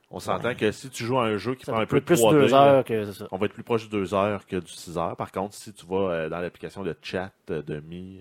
On 0.09 0.19
s'entend 0.19 0.55
que 0.55 0.71
si 0.71 0.89
tu 0.89 1.03
joues 1.03 1.19
à 1.19 1.25
un 1.25 1.37
jeu 1.37 1.55
qui 1.55 1.65
Ça 1.65 1.73
prend 1.73 1.81
un 1.81 1.85
peu 1.85 1.99
de 1.99 2.05
plus 2.05 2.21
3D, 2.21 2.31
deux 2.31 2.53
heures 2.53 2.83
que 2.85 3.05
c'est 3.05 3.19
ça. 3.19 3.27
on 3.31 3.37
va 3.37 3.45
être 3.47 3.53
plus 3.53 3.63
proche 3.63 3.89
de 3.89 3.91
2 3.91 4.13
heures 4.13 4.45
que 4.45 4.55
du 4.55 4.71
6 4.71 4.97
heures. 4.97 5.17
Par 5.17 5.31
contre, 5.33 5.53
si 5.53 5.73
tu 5.73 5.85
vas 5.85 6.11
euh, 6.11 6.29
dans 6.29 6.39
l'application 6.39 6.83
de 6.83 6.95
chat 7.01 7.31
euh, 7.49 7.61
de 7.61 7.81
Mi, 7.81 8.19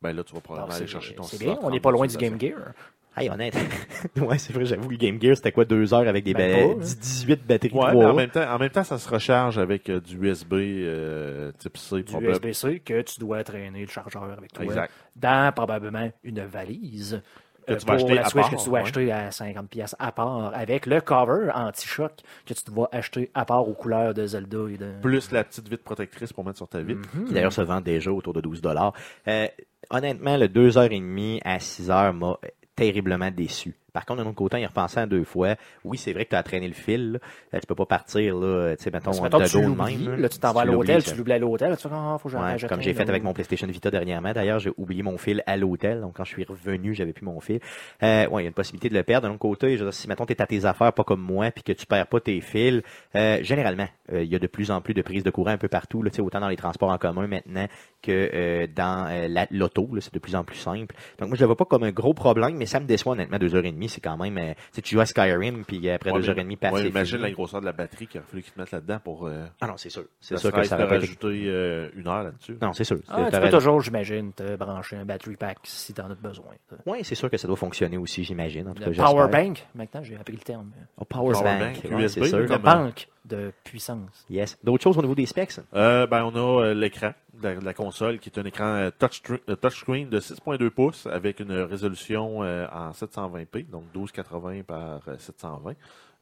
ben 0.00 0.14
là, 0.14 0.24
tu 0.24 0.34
vas 0.34 0.40
probablement 0.40 0.68
Alors, 0.68 0.76
aller 0.76 0.86
chercher 0.86 1.14
ton 1.14 1.22
c'est 1.24 1.36
6 1.36 1.44
bien, 1.44 1.58
on 1.60 1.70
n'est 1.70 1.80
pas 1.80 1.90
loin 1.90 2.06
du 2.06 2.16
Game 2.16 2.40
Gear. 2.40 2.72
Hey, 3.16 3.30
honnête. 3.30 3.54
ouais, 4.20 4.38
c'est 4.38 4.52
vrai, 4.52 4.64
j'avoue, 4.64 4.88
le 4.90 4.96
Game 4.96 5.20
Gear, 5.20 5.36
c'était 5.36 5.52
quoi, 5.52 5.64
deux 5.64 5.94
heures 5.94 6.08
avec 6.08 6.24
des 6.24 6.34
Ben 6.34 6.50
ba- 6.50 6.74
pas, 6.74 6.80
hein. 6.82 6.96
18 7.00 7.46
batteries 7.46 7.70
Ouais, 7.72 7.90
3 7.90 7.94
mais 7.94 8.04
en 8.04 8.14
même 8.14 8.30
temps, 8.30 8.52
en 8.52 8.58
même 8.58 8.70
temps, 8.70 8.82
ça 8.84 8.98
se 8.98 9.08
recharge 9.08 9.58
avec 9.58 9.88
euh, 9.88 10.00
du 10.00 10.16
USB 10.16 10.54
euh, 10.54 11.52
type 11.58 11.76
C. 11.76 12.02
Du. 12.02 12.12
USB-C 12.16 12.80
que 12.80 13.02
tu 13.02 13.20
dois 13.20 13.44
traîner 13.44 13.82
le 13.82 13.88
chargeur 13.88 14.24
avec 14.24 14.52
toi. 14.52 14.64
Exact. 14.64 14.92
Dans 15.14 15.52
probablement 15.54 16.10
une 16.24 16.40
valise. 16.44 17.22
Que 17.66 17.72
euh, 17.72 17.76
tu 17.76 17.86
vas 17.86 17.92
pour 17.92 18.04
acheter 18.04 18.14
la 18.14 18.20
à 18.20 18.28
Switch 18.28 18.42
part, 18.42 18.50
que 18.50 18.56
tu 18.56 18.64
dois 18.68 18.78
ouais. 18.80 18.82
acheter 18.84 19.12
à 19.12 19.28
50$ 19.30 19.66
pièces 19.68 19.96
à 19.98 20.12
part 20.12 20.52
avec 20.54 20.84
le 20.84 21.00
cover 21.00 21.50
anti-choc 21.54 22.12
que 22.44 22.52
tu 22.52 22.64
dois 22.66 22.90
acheter 22.92 23.30
à 23.32 23.46
part 23.46 23.66
aux 23.66 23.72
couleurs 23.72 24.12
de 24.12 24.26
Zelda 24.26 24.58
et 24.70 24.76
de. 24.76 24.92
Plus 25.00 25.30
la 25.32 25.44
petite 25.44 25.68
vitre 25.70 25.82
protectrice 25.84 26.32
pour 26.32 26.44
mettre 26.44 26.58
sur 26.58 26.68
ta 26.68 26.80
vitre. 26.82 27.00
Mhm. 27.14 27.24
qui 27.26 27.32
d'ailleurs 27.32 27.52
se 27.54 27.62
vend 27.62 27.80
déjà 27.80 28.10
autour 28.12 28.34
de 28.34 28.42
12 28.42 28.60
dollars. 28.60 28.92
Euh, 29.28 29.46
honnêtement, 29.88 30.36
le 30.36 30.46
2h30 30.48 31.40
à 31.42 31.56
6h 31.56 32.12
m'a 32.12 32.36
terriblement 32.74 33.30
déçu. 33.30 33.74
Par 33.94 34.04
contre, 34.04 34.22
d'un 34.22 34.28
autre 34.28 34.36
côté, 34.36 34.56
en 34.56 34.60
y 34.60 34.66
repensant 34.66 35.06
deux 35.06 35.24
fois, 35.24 35.54
oui, 35.84 35.96
c'est 35.96 36.12
vrai 36.12 36.24
que 36.24 36.30
tu 36.30 36.36
as 36.36 36.42
traîné 36.42 36.68
le 36.68 36.74
fil. 36.74 37.12
Là. 37.52 37.60
Tu 37.60 37.66
peux 37.66 37.74
pas 37.76 37.86
partir, 37.86 38.36
là, 38.36 38.76
tu 38.76 38.82
sais, 38.82 38.90
mettons, 38.90 39.12
de 39.38 39.46
l'oublies, 39.68 40.08
même. 40.08 40.20
là, 40.20 40.28
tu 40.28 40.38
t'en 40.38 40.52
vas 40.52 40.62
à 40.62 40.64
l'hôtel, 40.64 41.02
tu 41.04 41.14
l'oublies 41.16 41.32
à 41.32 41.38
l'hôtel, 41.38 41.76
tu 41.76 41.86
ah, 41.90 42.16
faut 42.20 42.28
que 42.28 42.34
Ouais, 42.34 42.68
comme 42.68 42.82
j'ai 42.82 42.92
fait 42.92 43.08
avec 43.08 43.22
mon 43.22 43.32
PlayStation 43.32 43.66
Vita 43.68 43.90
dernièrement. 43.90 44.32
D'ailleurs, 44.32 44.58
j'ai 44.58 44.72
oublié 44.76 45.02
mon 45.02 45.16
fil 45.16 45.42
à 45.46 45.56
l'hôtel. 45.56 46.00
Donc, 46.00 46.16
quand 46.16 46.24
je 46.24 46.30
suis 46.30 46.44
revenu, 46.44 46.94
j'avais 46.94 47.12
plus 47.12 47.24
mon 47.24 47.38
fil. 47.40 47.60
Euh, 48.02 48.26
ouais, 48.28 48.42
il 48.42 48.44
y 48.44 48.46
a 48.46 48.48
une 48.48 48.54
possibilité 48.54 48.88
de 48.88 48.94
le 48.94 49.04
perdre. 49.04 49.28
D'un 49.28 49.34
autre 49.34 49.38
côté, 49.40 49.76
je 49.76 49.84
dire, 49.84 49.94
si, 49.94 50.08
mettons, 50.08 50.26
t'es 50.26 50.42
à 50.42 50.46
tes 50.46 50.64
affaires, 50.64 50.92
pas 50.92 51.04
comme 51.04 51.20
moi, 51.20 51.50
puis 51.52 51.62
que 51.62 51.72
tu 51.72 51.86
perds 51.86 52.08
pas 52.08 52.20
tes 52.20 52.40
fils, 52.40 52.82
euh, 53.14 53.38
généralement, 53.42 53.86
euh, 54.12 54.24
il 54.24 54.30
y 54.30 54.34
a 54.34 54.38
de 54.40 54.46
plus 54.48 54.70
en 54.70 54.80
plus 54.80 54.94
de 54.94 55.02
prises 55.02 55.22
de 55.22 55.30
courant 55.30 55.52
un 55.52 55.58
peu 55.58 55.68
partout, 55.68 56.02
là, 56.02 56.10
tu 56.10 56.16
sais, 56.16 56.22
autant 56.22 56.40
dans 56.40 56.48
les 56.48 56.56
transports 56.56 56.90
en 56.90 56.98
commun 56.98 57.26
maintenant 57.28 57.68
que 58.02 58.30
euh, 58.34 58.66
dans 58.74 59.06
euh, 59.08 59.28
la- 59.28 59.46
l'auto. 59.50 59.88
C'est 60.00 60.12
de 60.12 60.18
plus 60.18 60.34
en 60.34 60.44
plus 60.44 60.56
simple. 60.56 60.94
Donc, 61.18 61.28
moi, 61.28 61.36
je 61.36 61.42
le 61.42 61.46
vois 61.46 61.56
pas 61.56 61.64
comme 61.64 61.84
un 61.84 61.92
gros 61.92 62.14
problème, 62.14 62.56
mais 62.56 62.66
ça 62.66 62.80
me 62.80 62.86
déçoit, 62.86 63.12
honnêtement, 63.12 63.38
deux 63.38 63.54
heures 63.54 63.64
et 63.64 63.72
demie. 63.72 63.83
Demie, 63.84 63.88
c'est 63.88 64.00
quand 64.00 64.16
même. 64.16 64.36
euh, 64.38 64.54
tu 64.82 64.94
joues 64.94 65.00
à 65.00 65.06
Skyrim, 65.06 65.64
puis 65.64 65.88
après 65.90 66.10
Ouais, 66.10 66.20
deux 66.20 66.30
heures 66.30 66.38
et 66.38 66.42
demie, 66.42 66.56
paf, 66.56 66.72
ouais, 66.72 66.88
imagine 66.88 67.18
fini. 67.18 67.28
la 67.28 67.34
grosseur 67.34 67.60
de 67.60 67.66
la 67.66 67.72
batterie 67.72 68.06
qu'il 68.06 68.20
a 68.20 68.24
fallu 68.24 68.42
qu'ils 68.42 68.52
te 68.52 68.58
mettent 68.60 68.70
là-dedans 68.72 68.98
pour. 69.02 69.26
Euh, 69.26 69.44
Ah 69.60 69.66
non, 69.66 69.76
c'est 69.76 69.90
sûr. 69.90 70.04
C'est 70.20 70.36
sûr 70.38 70.52
que 70.52 70.62
ça 70.64 70.76
été. 70.76 70.84
rajouter 70.84 71.44
euh, 71.46 71.88
une 71.96 72.08
heure 72.08 72.22
là-dessus. 72.24 72.56
Non, 72.60 72.72
c'est 72.72 72.84
sûr. 72.84 72.98
Ah, 73.08 73.28
tu 73.32 73.40
peux 73.40 73.50
toujours, 73.50 73.80
j'imagine, 73.80 74.32
te 74.32 74.56
brancher 74.56 74.96
un 74.96 75.04
battery 75.04 75.36
pack 75.36 75.58
si 75.64 75.92
t'en 75.94 76.10
as 76.10 76.14
besoin. 76.14 76.52
Oui, 76.86 76.98
c'est 77.02 77.14
sûr 77.14 77.30
que 77.30 77.36
ça 77.36 77.46
doit 77.48 77.56
fonctionner 77.56 77.96
aussi, 77.96 78.24
j'imagine. 78.24 78.68
En 78.68 78.74
tout 78.74 78.80
cas, 78.82 78.86
Le 78.88 78.92
j'espère. 78.92 79.10
power 79.14 79.28
bank, 79.30 79.66
maintenant 79.74 80.02
j'ai 80.02 80.16
appris 80.16 80.34
le 80.34 80.38
terme. 80.42 80.70
Oh, 80.98 81.04
power, 81.04 81.32
Power 81.32 81.44
bank. 81.58 81.82
bank, 81.82 81.92
ouais, 81.92 82.04
USB, 82.04 82.20
c'est 82.22 82.28
sûr. 82.28 82.38
Le 82.38 82.58
banque 82.58 83.08
de 83.24 83.52
puissance. 83.64 84.24
Yes. 84.28 84.58
D'autres 84.62 84.82
choses 84.82 84.98
au 84.98 85.02
niveau 85.02 85.14
des 85.14 85.26
specs? 85.26 85.60
Euh, 85.74 86.06
ben, 86.06 86.24
on 86.24 86.34
a 86.34 86.64
euh, 86.66 86.74
l'écran 86.74 87.12
de 87.40 87.42
la, 87.48 87.56
de 87.56 87.64
la 87.64 87.74
console 87.74 88.18
qui 88.18 88.28
est 88.28 88.38
un 88.38 88.44
écran 88.44 88.64
euh, 88.64 88.90
touch, 88.98 89.22
euh, 89.48 89.56
touchscreen 89.56 90.08
de 90.08 90.20
6.2 90.20 90.70
pouces 90.70 91.06
avec 91.06 91.40
une 91.40 91.52
résolution 91.52 92.38
en 92.40 92.90
720p, 92.90 93.68
donc 93.70 93.84
1280 93.94 94.62
par 94.62 95.00
euh, 95.08 95.16
720. 95.18 95.74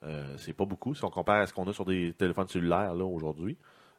Euh, 0.04 0.34
c'est 0.36 0.52
pas 0.52 0.64
beaucoup 0.64 0.94
si 0.94 1.04
on 1.04 1.10
compare 1.10 1.42
à 1.42 1.46
ce 1.46 1.52
qu'on 1.52 1.68
a 1.68 1.72
sur 1.72 1.84
des 1.84 2.12
téléphones 2.12 2.48
cellulaires 2.48 2.94
là 2.94 3.04
aujourd'hui. 3.04 3.56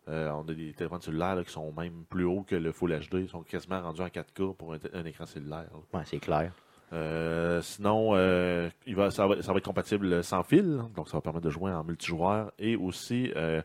Euh, 0.09 0.29
on 0.31 0.41
a 0.49 0.53
des 0.53 0.73
téléphones 0.73 1.01
cellulaires 1.01 1.35
là, 1.35 1.43
qui 1.45 1.51
sont 1.51 1.71
même 1.71 2.03
plus 2.09 2.25
hauts 2.25 2.43
que 2.45 2.55
le 2.55 2.73
Full 2.73 2.91
HD. 2.91 3.13
Ils 3.19 3.29
sont 3.29 3.41
quasiment 3.43 3.81
rendus 3.81 4.01
en 4.01 4.07
4K 4.07 4.55
pour 4.55 4.73
un, 4.73 4.77
un 4.93 5.05
écran 5.05 5.25
cellulaire. 5.25 5.69
Ouais, 5.93 6.01
c'est 6.05 6.19
clair. 6.19 6.51
Euh, 6.91 7.61
sinon, 7.61 8.11
euh, 8.15 8.69
il 8.85 8.95
va, 8.95 9.09
ça, 9.09 9.25
va, 9.27 9.41
ça 9.41 9.51
va 9.51 9.57
être 9.57 9.65
compatible 9.65 10.23
sans 10.23 10.43
fil, 10.43 10.81
donc 10.95 11.07
ça 11.09 11.17
va 11.17 11.21
permettre 11.21 11.45
de 11.45 11.49
jouer 11.49 11.71
en 11.71 11.83
multijoueur 11.83 12.51
et 12.59 12.75
aussi 12.75 13.31
euh, 13.35 13.61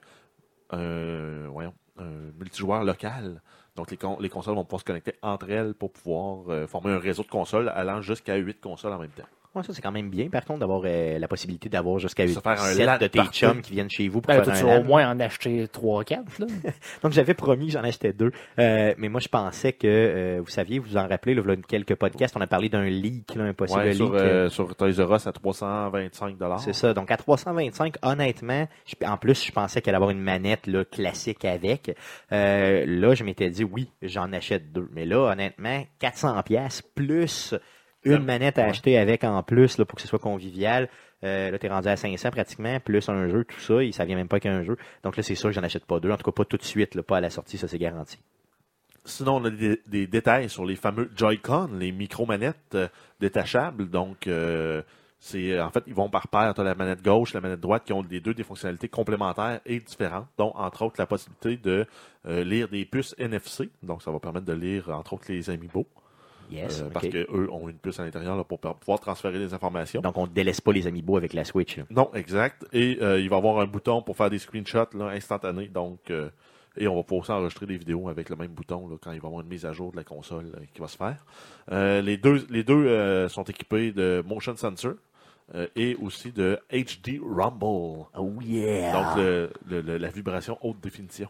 un, 0.71 1.49
voyons, 1.49 1.75
un 1.99 2.31
multijoueur 2.39 2.85
local. 2.85 3.43
Donc 3.77 3.91
les, 3.91 3.97
con- 3.97 4.19
les 4.21 4.29
consoles 4.29 4.55
vont 4.55 4.65
pouvoir 4.65 4.81
se 4.81 4.85
connecter 4.87 5.15
entre 5.23 5.51
elles 5.51 5.75
pour 5.75 5.93
pouvoir 5.93 6.69
former 6.69 6.93
un 6.93 6.99
réseau 6.99 7.23
de 7.23 7.29
consoles 7.29 7.69
allant 7.69 8.01
jusqu'à 8.01 8.37
8 8.37 8.61
consoles 8.61 8.93
en 8.93 8.99
même 8.99 9.11
temps. 9.11 9.25
Ouais, 9.55 9.63
ça, 9.63 9.73
c'est 9.73 9.81
quand 9.81 9.91
même 9.93 10.11
bien, 10.11 10.29
par 10.29 10.45
contre, 10.45 10.61
d'avoir 10.61 10.83
euh, 10.85 11.19
la 11.19 11.27
possibilité 11.27 11.69
d'avoir 11.69 11.99
jusqu'à 11.99 12.29
Se 12.29 12.39
faire 12.39 12.53
un 12.63 12.75
7 12.75 12.87
LAN 12.87 12.99
de 12.99 13.07
tes 13.07 13.25
chums 13.33 13.63
qui 13.63 13.73
viennent 13.73 13.89
chez 13.91 14.07
vous 14.09 14.21
pour 14.21 14.29
Ben, 14.35 14.43
faire 14.45 14.55
tu 14.55 14.61
un 14.63 14.67
vas 14.67 14.81
au 14.81 14.85
moins 14.85 15.11
en 15.11 15.19
acheter 15.21 15.65
3-4. 15.67 16.11
là. 16.39 16.47
Donc, 17.03 17.13
j'avais 17.13 17.33
promis, 17.35 17.71
j'en 17.71 17.83
achetais 17.83 18.13
deux. 18.13 18.31
Euh, 18.59 18.95
mais 18.99 19.09
moi, 19.09 19.21
je 19.21 19.29
pensais 19.29 19.73
que, 19.73 19.87
euh, 19.87 20.41
vous 20.45 20.51
saviez, 20.51 20.79
vous 20.79 20.91
vous 20.91 20.97
en 20.99 21.09
rappelez, 21.09 21.35
là, 21.35 21.43
il 21.47 21.51
y 21.51 21.53
a 21.53 21.57
quelques 21.67 21.95
podcasts, 21.95 22.37
on 22.37 22.41
a 22.43 22.47
parlé 22.47 22.69
d'un 22.69 22.85
leak, 22.85 23.35
là, 23.37 23.45
un 23.45 23.55
possible 23.55 23.81
Ouais, 23.81 23.89
leak. 23.89 23.97
sur, 23.97 24.15
euh, 24.15 24.19
euh, 24.19 24.49
sur 24.51 24.77
Toys 24.77 24.93
R 25.05 25.15
Us 25.17 25.27
à 25.27 25.33
325 25.33 26.37
C'est 26.59 26.75
ça. 26.75 26.93
Donc, 26.93 27.11
à 27.11 27.17
325, 27.17 27.95
honnêtement, 28.03 28.69
je- 28.87 29.07
en 29.07 29.17
plus, 29.17 29.45
je 29.47 29.51
pensais 29.53 29.81
qu'elle 29.81 29.95
allait 29.95 29.97
avoir 29.97 30.11
une 30.11 30.21
manette 30.23 30.67
là, 30.67 30.85
classique 30.85 31.45
avec. 31.47 31.97
Euh, 32.33 32.85
là, 32.87 33.15
je 33.15 33.25
m'étais 33.25 33.49
dit, 33.51 33.65
oui, 33.65 33.91
j'en 34.03 34.33
achète 34.33 34.73
deux. 34.73 34.89
Mais 34.93 35.07
là, 35.07 35.33
honnêtement, 35.33 35.85
400 36.01 36.43
pièces 36.43 36.83
plus 36.95 37.55
une 38.17 38.25
manette 38.25 38.59
à 38.59 38.65
acheter 38.65 38.99
avec 38.99 39.25
en 39.25 39.43
plus 39.43 39.79
là, 39.79 39.85
pour 39.85 39.97
que 39.97 40.03
ce 40.03 40.09
soit 40.09 40.19
convivial. 40.19 40.89
Euh, 41.25 41.51
là, 41.51 41.59
t'es 41.59 41.69
rendu 41.69 41.89
à 41.89 41.97
500 41.97 42.31
pratiquement, 42.31 42.79
plus 42.81 43.09
un 43.09 43.29
jeu, 43.29 43.45
tout 43.45 43.59
ça, 43.59 43.83
et 43.83 43.91
ça 43.93 44.05
vient 44.05 44.17
même 44.17 44.29
pas 44.29 44.39
qu'un 44.39 44.63
jeu. 44.63 44.77
Donc 45.03 45.17
là, 45.17 45.23
c'est 45.23 45.35
sûr 45.35 45.49
que 45.49 45.55
j'en 45.55 45.63
achète 45.63 45.85
pas 45.85 45.99
deux. 45.99 46.11
En 46.11 46.17
tout 46.17 46.25
cas, 46.25 46.33
pas 46.33 46.45
tout 46.45 46.57
de 46.57 46.63
suite, 46.63 46.95
là, 46.95 47.03
pas 47.03 47.17
à 47.17 47.21
la 47.21 47.31
sortie, 47.31 47.59
ça 47.59 47.67
c'est 47.67 47.79
garanti. 47.79 48.19
Sinon, 49.05 49.37
on 49.37 49.45
a 49.45 49.51
des, 49.51 49.81
des 49.87 50.07
détails 50.07 50.51
sur 50.51 50.65
les 50.65 50.77
fameux 50.77 51.11
Joy-Con, 51.17 51.71
les 51.79 51.93
micro-manettes 51.93 52.75
euh, 52.75 52.89
détachables. 53.21 53.89
Donc, 53.89 54.27
euh, 54.27 54.83
c'est 55.19 55.59
en 55.61 55.71
fait, 55.71 55.83
ils 55.87 55.95
vont 55.95 56.11
par 56.11 56.29
paire. 56.29 56.53
Tu 56.55 56.61
as 56.61 56.65
la 56.65 56.75
manette 56.75 57.03
gauche, 57.03 57.33
la 57.33 57.41
manette 57.41 57.61
droite, 57.61 57.85
qui 57.85 57.93
ont 57.93 58.03
les 58.03 58.21
deux 58.21 58.35
des 58.35 58.45
fonctionnalités 58.45 58.89
complémentaires 58.89 59.61
et 59.67 59.81
différentes, 59.81 60.29
dont 60.37 60.53
entre 60.55 60.83
autres 60.83 60.97
la 60.99 61.07
possibilité 61.07 61.57
de 61.57 61.87
euh, 62.27 62.45
lire 62.45 62.69
des 62.69 62.85
puces 62.85 63.15
NFC. 63.19 63.71
Donc, 63.83 64.03
ça 64.03 64.11
va 64.11 64.21
permettre 64.21 64.47
de 64.47 64.53
lire 64.53 64.91
entre 64.91 65.15
autres 65.15 65.25
les 65.29 65.51
Amiibo, 65.51 65.87
Yes. 66.51 66.81
euh, 66.81 66.89
parce 66.93 67.09
qu'eux 67.09 67.49
ont 67.51 67.69
une 67.69 67.77
puce 67.79 67.99
à 68.01 68.05
l'intérieur 68.05 68.45
pour 68.45 68.59
pouvoir 68.59 69.01
transférer 69.01 69.39
des 69.39 69.53
informations. 69.55 70.01
Donc, 70.01 70.17
on 70.17 70.27
ne 70.27 70.33
délaisse 70.33 70.61
pas 70.61 70.73
les 70.73 70.87
amiibo 70.87 71.17
avec 71.17 71.33
la 71.33 71.45
Switch. 71.45 71.77
là. 71.77 71.85
Non, 71.91 72.11
exact. 72.15 72.67
Et 72.73 72.99
euh, 73.03 73.21
il 73.21 73.29
va 73.29 73.37
y 73.37 73.39
avoir 73.39 73.59
un 73.61 73.67
bouton 73.67 74.03
pour 74.03 74.17
faire 74.17 74.31
des 74.31 74.39
screenshots 74.39 74.97
là, 74.97 75.07
instantanés. 75.09 75.69
Donc, 75.69 76.11
euh, 76.11 76.31
et 76.77 76.87
on 76.87 76.95
va 76.95 77.03
pouvoir 77.03 77.23
aussi 77.23 77.33
enregistrer 77.33 77.67
des 77.67 77.77
vidéos 77.77 78.09
avec 78.09 78.29
le 78.31 78.37
même 78.37 78.53
bouton 78.53 78.89
là, 78.89 78.97
quand 79.03 79.11
il 79.13 79.21
va 79.21 79.27
y 79.27 79.27
avoir 79.29 79.41
une 79.43 79.49
mise 79.49 79.67
à 79.67 79.73
jour 79.73 79.91
de 79.91 79.97
la 79.97 80.05
console 80.05 80.53
qui 80.73 80.81
va 80.81 80.87
se 80.89 80.97
faire. 80.97 81.25
Euh, 81.73 82.01
les 82.01 82.17
deux, 82.17 82.47
les 82.51 82.63
deux 82.63 82.87
euh, 82.87 83.29
sont 83.29 83.43
équipés 83.45 83.91
de 83.93 84.23
motion 84.27 84.57
sensor 84.57 84.93
euh, 85.55 85.67
et 85.77 85.97
aussi 85.97 86.31
de 86.31 86.59
HD 86.71 87.19
Rumble. 87.21 88.05
Oh 88.17 88.33
yeah! 88.43 88.93
Donc, 88.93 89.17
le- 89.17 89.51
le- 89.69 89.81
le- 89.81 89.97
la 89.99 90.09
vibration 90.09 90.57
haute 90.63 90.79
définition. 90.81 91.29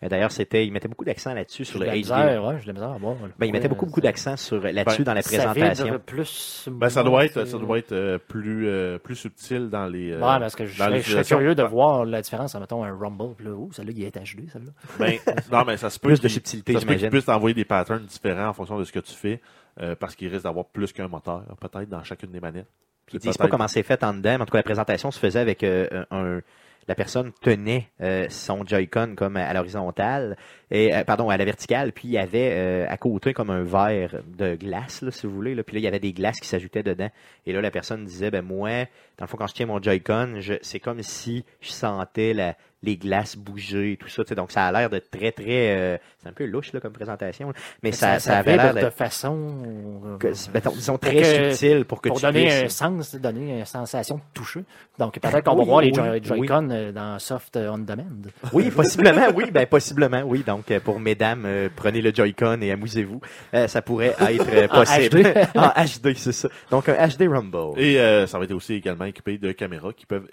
Euh, 0.00 0.08
D'ailleurs, 0.08 0.30
c'était, 0.30 0.64
il 0.64 0.72
mettait 0.72 0.86
beaucoup 0.86 1.04
d'accent 1.04 1.34
là-dessus 1.34 1.64
sur 1.64 1.80
le 1.80 1.86
la 1.86 1.92
HD. 1.94 1.96
misère, 1.96 2.44
ouais, 2.44 2.54
j'ai 2.58 2.62
de 2.62 2.66
la 2.68 2.72
misère 2.74 2.90
à 2.90 2.98
voir. 2.98 3.16
Ben, 3.36 3.46
il 3.46 3.52
mettait 3.52 3.66
beaucoup, 3.68 3.86
beaucoup 3.86 4.00
d'accent 4.00 4.36
sur 4.36 4.60
là-dessus 4.62 4.98
Ben, 4.98 5.04
dans 5.04 5.14
la 5.14 5.22
présentation. 5.22 5.98
plus. 6.06 6.68
Ben, 6.70 6.88
ça 6.88 7.02
doit 7.02 7.24
être, 7.24 7.32
c'est- 7.44 7.46
ça 7.46 7.58
doit 7.58 7.78
être 7.78 7.90
euh, 7.92 8.16
plus, 8.18 8.68
euh, 8.68 8.98
plus 8.98 9.16
subtil 9.16 9.68
dans 9.70 9.86
les. 9.86 10.12
euh, 10.12 10.16
Ouais, 10.20 10.38
parce 10.38 10.54
que 10.54 10.66
je 10.66 10.72
serais, 10.74 10.84
je 10.84 10.86
serais 10.88 10.96
l'utilisation. 10.98 11.36
curieux 11.38 11.54
de 11.56 11.62
voir 11.64 12.04
la 12.04 12.22
différence 12.22 12.54
en 12.54 12.60
mettons 12.60 12.84
un 12.84 12.96
Rumble. 12.96 13.34
Là, 13.42 13.50
ouh, 13.50 13.72
celle-là, 13.72 13.92
il 13.94 14.04
est 14.04 14.16
HD, 14.16 14.48
celle-là. 14.52 14.70
Ben, 15.00 15.18
non, 15.52 15.64
mais 15.66 15.76
ça 15.76 15.90
se 15.90 15.98
peut 15.98 16.08
Plus 16.10 16.20
de 16.20 16.28
subtilité, 16.28 16.74
ça 16.74 16.80
se 16.80 16.86
peut 16.86 17.08
puisse 17.10 17.24
t'envoyer 17.24 17.54
des 17.54 17.64
patterns 17.64 18.04
différents 18.04 18.48
en 18.48 18.52
fonction 18.52 18.78
de 18.78 18.84
ce 18.84 18.92
que 18.92 19.00
tu 19.00 19.12
fais, 19.14 19.40
euh, 19.80 19.96
parce 19.96 20.14
qu'il 20.14 20.28
risque 20.28 20.44
d'avoir 20.44 20.66
plus 20.66 20.92
qu'un 20.92 21.08
moteur, 21.08 21.42
peut-être, 21.60 21.88
dans 21.88 22.04
chacune 22.04 22.30
des 22.30 22.40
manettes. 22.40 22.68
Ils 23.12 23.18
disent 23.18 23.36
pas 23.36 23.48
comment 23.48 23.66
c'est 23.68 23.82
fait 23.82 24.04
en 24.04 24.12
dedans, 24.14 24.36
mais 24.36 24.42
en 24.42 24.46
tout 24.46 24.52
cas, 24.52 24.58
la 24.58 24.62
présentation 24.62 25.10
se 25.10 25.18
faisait 25.18 25.40
avec 25.40 25.64
euh, 25.64 26.04
un. 26.12 26.40
La 26.88 26.94
personne 26.94 27.32
tenait 27.42 27.90
euh, 28.00 28.26
son 28.30 28.64
Joy-Con 28.64 29.14
comme 29.14 29.36
à 29.36 29.52
l'horizontale, 29.52 30.38
et 30.70 30.94
euh, 30.94 31.04
pardon, 31.04 31.28
à 31.28 31.36
la 31.36 31.44
verticale, 31.44 31.92
puis 31.92 32.08
il 32.08 32.12
y 32.12 32.18
avait 32.18 32.50
euh, 32.52 32.86
à 32.88 32.96
côté 32.96 33.34
comme 33.34 33.50
un 33.50 33.62
verre 33.62 34.22
de 34.26 34.56
glace, 34.56 35.04
si 35.10 35.26
vous 35.26 35.34
voulez. 35.34 35.54
Puis 35.62 35.74
là, 35.74 35.80
il 35.80 35.84
y 35.84 35.86
avait 35.86 36.00
des 36.00 36.14
glaces 36.14 36.40
qui 36.40 36.48
s'ajoutaient 36.48 36.82
dedans. 36.82 37.10
Et 37.44 37.52
là, 37.52 37.60
la 37.60 37.70
personne 37.70 38.06
disait, 38.06 38.30
ben 38.30 38.40
moi, 38.40 38.86
dans 39.18 39.24
le 39.24 39.26
fond, 39.26 39.36
quand 39.36 39.46
je 39.46 39.54
tiens 39.54 39.66
mon 39.66 39.82
Joy-Con, 39.82 40.40
c'est 40.62 40.80
comme 40.80 41.02
si 41.02 41.44
je 41.60 41.70
sentais 41.70 42.32
la, 42.32 42.56
les 42.82 42.96
glaces 42.96 43.36
bouger, 43.36 43.96
tout 44.00 44.08
ça. 44.08 44.22
tu 44.22 44.28
sais. 44.28 44.34
Donc, 44.34 44.52
ça 44.52 44.66
a 44.66 44.72
l'air 44.72 44.88
de 44.90 44.98
très, 44.98 45.32
très... 45.32 45.76
euh, 45.76 45.98
c'est 46.22 46.28
un 46.28 46.32
peu 46.32 46.46
louche 46.46 46.72
là, 46.72 46.80
comme 46.80 46.92
présentation, 46.92 47.48
là. 47.48 47.54
mais 47.82 47.90
ça, 47.92 48.18
ça, 48.20 48.38
avait 48.38 48.56
l'air 48.56 48.74
de 48.74 48.80
de... 48.82 48.90
façon. 48.90 49.62
euh, 50.06 50.16
que- 50.18 50.32
mettons, 50.54 50.70
disons, 50.70 50.96
très 50.98 51.16
que- 51.16 51.50
subtil 51.52 51.84
pour 51.84 52.00
que 52.00 52.08
pour 52.08 52.18
tu 52.18 52.26
donner 52.26 52.46
puisses- 52.46 52.62
un 52.62 52.68
sens, 52.68 53.14
donner 53.16 53.58
une 53.60 53.64
sensation 53.64 54.16
de 54.16 54.20
toucher. 54.32 54.60
Donc, 54.98 55.18
peut-être 55.18 55.42
qu'on 55.44 55.56
va 55.56 55.62
Oui, 55.62 55.68
voir 55.68 55.80
les 55.80 55.88
oui, 55.88 55.94
Joy- 55.94 56.10
oui. 56.10 56.20
Joy-Con 56.22 56.68
euh, 56.70 56.92
dans 56.92 57.18
Soft 57.18 57.56
On 57.56 57.78
Demand. 57.78 58.04
Oui, 58.52 58.70
possiblement, 58.74 59.26
oui, 59.34 59.50
ben 59.50 59.66
possiblement, 59.66 60.22
oui. 60.24 60.44
Donc, 60.46 60.70
euh, 60.70 60.78
pour 60.80 61.00
mesdames, 61.00 61.44
euh, 61.46 61.68
prenez 61.74 62.00
le 62.00 62.14
Joy-Con 62.14 62.60
et 62.62 62.70
amusez-vous. 62.70 63.20
Euh, 63.54 63.66
ça 63.68 63.82
pourrait 63.82 64.14
être 64.20 64.72
En 64.72 64.78
possible. 64.78 65.22
HD. 65.22 65.56
en 65.56 65.68
HD, 65.70 66.14
c'est 66.16 66.32
ça. 66.32 66.48
Donc, 66.70 66.88
un 66.88 66.94
HD 67.08 67.28
Rumble. 67.28 67.78
Et 67.80 67.98
euh, 67.98 68.26
ça 68.28 68.38
va 68.38 68.44
être 68.44 68.52
aussi 68.54 68.74
également 68.74 69.04
équipé 69.04 69.36
de 69.38 69.50
caméras 69.52 69.92
qui 69.92 70.06
peuvent 70.06 70.28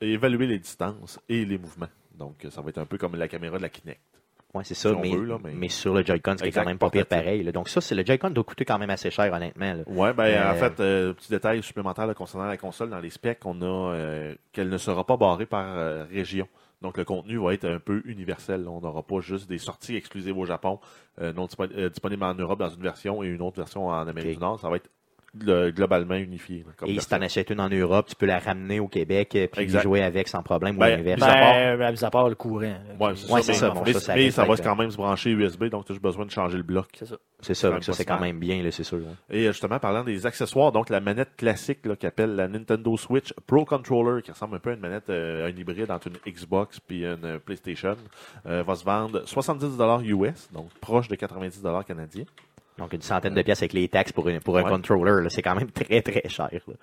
évaluer 0.00 0.46
les 0.46 0.58
distances 0.58 1.18
et 1.28 1.44
les 1.44 1.58
mouvements. 1.58 1.88
Donc, 2.20 2.44
euh, 2.44 2.50
ça 2.50 2.60
va 2.60 2.68
être 2.68 2.78
un 2.78 2.86
peu 2.86 2.98
comme 2.98 3.16
la 3.16 3.26
caméra 3.26 3.56
de 3.56 3.62
la 3.62 3.68
Kinect. 3.68 4.00
Ouais, 4.52 4.64
c'est 4.64 4.74
ça, 4.74 4.90
si 4.90 4.96
mais, 4.96 5.14
veut, 5.16 5.24
là, 5.24 5.38
mais... 5.42 5.52
mais- 5.54 5.68
sur 5.68 5.94
le 5.94 6.04
Joy-Con, 6.04 6.34
ce 6.36 6.42
qui 6.42 6.48
est 6.48 6.52
quand 6.52 6.64
même 6.64 6.76
pas 6.78 6.90
pire 6.90 7.06
pareil. 7.06 7.42
là. 7.44 7.52
Donc, 7.52 7.68
ça, 7.68 7.80
c'est 7.80 7.94
le 7.94 8.04
Joy-Con 8.04 8.30
doit 8.30 8.42
coûter 8.44 8.64
quand 8.64 8.78
même 8.78 8.90
assez 8.90 9.10
cher, 9.10 9.32
honnêtement. 9.32 9.76
Ouais, 9.86 10.12
ben 10.12 10.24
Euh, 10.24 10.50
en 10.52 10.54
fait, 10.54 10.80
euh, 10.80 11.12
petit 11.12 11.30
détail 11.30 11.62
supplémentaire 11.62 12.06
là, 12.06 12.14
concernant 12.14 12.46
la 12.46 12.56
console, 12.56 12.90
dans 12.90 12.98
les 12.98 13.10
specs, 13.10 13.44
on 13.44 13.62
a 13.62 13.94
euh, 13.94 14.34
qu'elle 14.52 14.68
ne 14.68 14.76
sera 14.78 15.04
pas 15.06 15.16
barrée 15.16 15.46
par 15.46 15.64
euh, 15.76 16.04
région. 16.10 16.48
Donc 16.82 16.96
le 16.96 17.04
contenu 17.04 17.36
va 17.36 17.52
être 17.54 17.66
un 17.66 17.78
peu 17.78 18.00
universel. 18.06 18.66
On 18.66 18.80
n'aura 18.80 19.02
pas 19.02 19.20
juste 19.20 19.48
des 19.48 19.58
sorties 19.58 19.96
exclusives 19.96 20.36
au 20.38 20.46
Japon, 20.46 20.80
euh, 21.20 21.30
non 21.32 21.44
dispo- 21.46 21.70
euh, 21.76 21.90
disponibles 21.90 22.24
en 22.24 22.34
Europe 22.34 22.58
dans 22.58 22.70
une 22.70 22.82
version 22.82 23.22
et 23.22 23.26
une 23.28 23.42
autre 23.42 23.58
version 23.58 23.88
en 23.88 24.08
Amérique 24.08 24.34
du 24.36 24.40
Nord. 24.40 24.58
Ça 24.60 24.70
va 24.70 24.76
être 24.76 24.88
globalement 25.36 26.14
unifié. 26.16 26.64
là, 26.66 26.72
comme 26.76 26.88
Et 26.88 26.92
si 26.92 26.96
version. 26.96 27.16
t'en 27.18 27.22
achètes 27.24 27.50
une 27.50 27.60
en 27.60 27.68
Europe, 27.68 28.06
tu 28.08 28.16
peux 28.16 28.26
la 28.26 28.38
ramener 28.38 28.80
au 28.80 28.88
Québec 28.88 29.32
euh, 29.36 29.46
puis 29.50 29.62
Exact. 29.62 29.82
jouer 29.82 30.02
avec 30.02 30.28
sans 30.28 30.42
problème 30.42 30.76
ou 30.76 30.80
Ben, 30.80 30.96
l'inverse. 30.96 31.20
Mis 31.20 31.26
à 31.26 31.76
Ben, 31.76 31.92
mis 31.92 32.04
à 32.04 32.10
part 32.10 32.28
le 32.28 32.34
courant. 32.34 32.60
Qui- 32.60 32.96
c'est 33.16 33.32
Ouais, 33.32 33.42
ça, 33.42 33.52
mais, 33.52 33.58
ça. 33.58 33.70
Bon, 33.70 33.82
mais- 33.86 33.92
ça, 33.92 34.00
ça 34.00 34.14
mais 34.14 34.24
reste 34.24 34.36
ça 34.36 34.44
va 34.44 34.56
quand 34.56 34.76
même 34.76 34.90
se 34.90 34.96
brancher 34.96 35.30
USB, 35.30 35.64
donc 35.66 35.84
tu 35.86 35.92
as 35.92 35.94
juste 35.94 36.02
besoin 36.02 36.26
de 36.26 36.30
changer 36.30 36.56
le 36.56 36.62
bloc. 36.62 36.86
C'est 36.94 37.06
ça. 37.06 37.16
C'est 37.42 37.54
ça, 37.54 37.68
ça 37.68 37.70
même 37.70 37.80
c'est 37.82 38.04
quand 38.04 38.20
même 38.20 38.38
bien, 38.38 38.62
là, 38.62 38.70
c'est 38.70 38.84
sûr. 38.84 38.98
ouais. 38.98 39.04
Et 39.30 39.46
euh, 39.46 39.52
justement, 39.52 39.78
parlant 39.78 40.04
des 40.04 40.26
accessoires, 40.26 40.72
donc 40.72 40.90
la 40.90 41.00
manette 41.00 41.36
classique 41.36 41.78
qu'appelle 41.98 42.36
la 42.36 42.48
Nintendo 42.48 42.96
Switch 42.98 43.32
Pro 43.46 43.64
Controller, 43.64 44.20
qui 44.22 44.30
ressemble 44.30 44.56
un 44.56 44.58
peu 44.58 44.70
à 44.70 44.74
une 44.74 44.80
manette, 44.80 45.08
euh, 45.08 45.46
un 45.46 45.50
hybride 45.50 45.90
entre 45.90 46.08
une 46.08 46.32
Xbox 46.32 46.80
puis 46.80 47.04
une 47.04 47.24
euh, 47.24 47.38
PlayStation, 47.38 47.96
euh, 48.46 48.62
va 48.62 48.74
se 48.74 48.84
vendre 48.84 49.22
70$ 49.24 50.02
US, 50.04 50.50
donc 50.52 50.68
proche 50.80 51.08
de 51.08 51.14
90$ 51.16 51.84
canadiens. 51.84 52.24
Donc, 52.80 52.92
une 52.94 53.02
centaine 53.02 53.34
de 53.34 53.42
pièces 53.42 53.60
avec 53.60 53.72
les 53.74 53.86
taxes 53.88 54.12
pour, 54.12 54.28
une, 54.28 54.40
pour 54.40 54.58
un 54.58 54.62
Ouais. 54.64 54.70
controller, 54.70 55.28
c'est 55.30 55.42
quand 55.42 55.54
même 55.54 55.70
très, 55.70 56.02
très 56.02 56.28
cher. 56.28 56.50
là. 56.66 56.74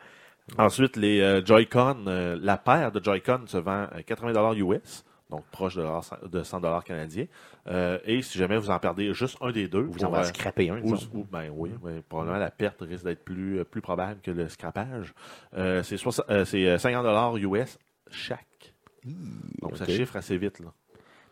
Ensuite, 0.57 0.95
les 0.95 1.19
euh, 1.19 1.43
Joy-Con, 1.45 2.05
euh, 2.07 2.37
la 2.41 2.57
paire 2.57 2.91
de 2.93 3.03
Joy-Con 3.03 3.41
se 3.47 3.57
vend 3.57 3.83
à 3.91 3.99
80$ 3.99 4.55
US, 4.59 5.03
donc 5.29 5.43
proche 5.51 5.75
de, 5.75 5.83
de 6.29 6.41
100$ 6.41 6.83
canadiens. 6.83 7.25
Euh, 7.67 7.99
et 8.05 8.21
si 8.21 8.37
jamais 8.37 8.57
vous 8.57 8.69
en 8.69 8.79
perdez 8.79 9.13
juste 9.13 9.37
un 9.41 9.51
des 9.51 9.67
deux, 9.67 9.81
Vous 9.81 10.05
en 10.05 10.09
va 10.09 10.23
scraper 10.23 10.69
un, 10.69 10.79
Ou, 10.83 10.93
ou- 11.13 11.27
ben 11.29 11.49
oui, 11.53 11.71
mais 11.83 12.01
probablement 12.07 12.37
la 12.39 12.49
perte 12.51 12.79
risque 12.81 13.03
d'être 13.03 13.25
plus, 13.25 13.65
plus 13.65 13.81
probable 13.81 14.21
que 14.21 14.31
le 14.31 14.47
scrapage. 14.47 15.13
C'est 15.83 15.97
soix- 15.97 16.23
euh, 16.29 16.45
c'est 16.45 16.65
euh, 16.65 16.77
50 16.77 17.03
dollars 17.03 17.35
US 17.35 17.77
chaque. 18.09 18.45
Donc 19.61 19.75
ça 19.77 19.85
chiffre 19.85 20.15
assez 20.15 20.37
vite 20.37 20.59
là. 20.59 20.67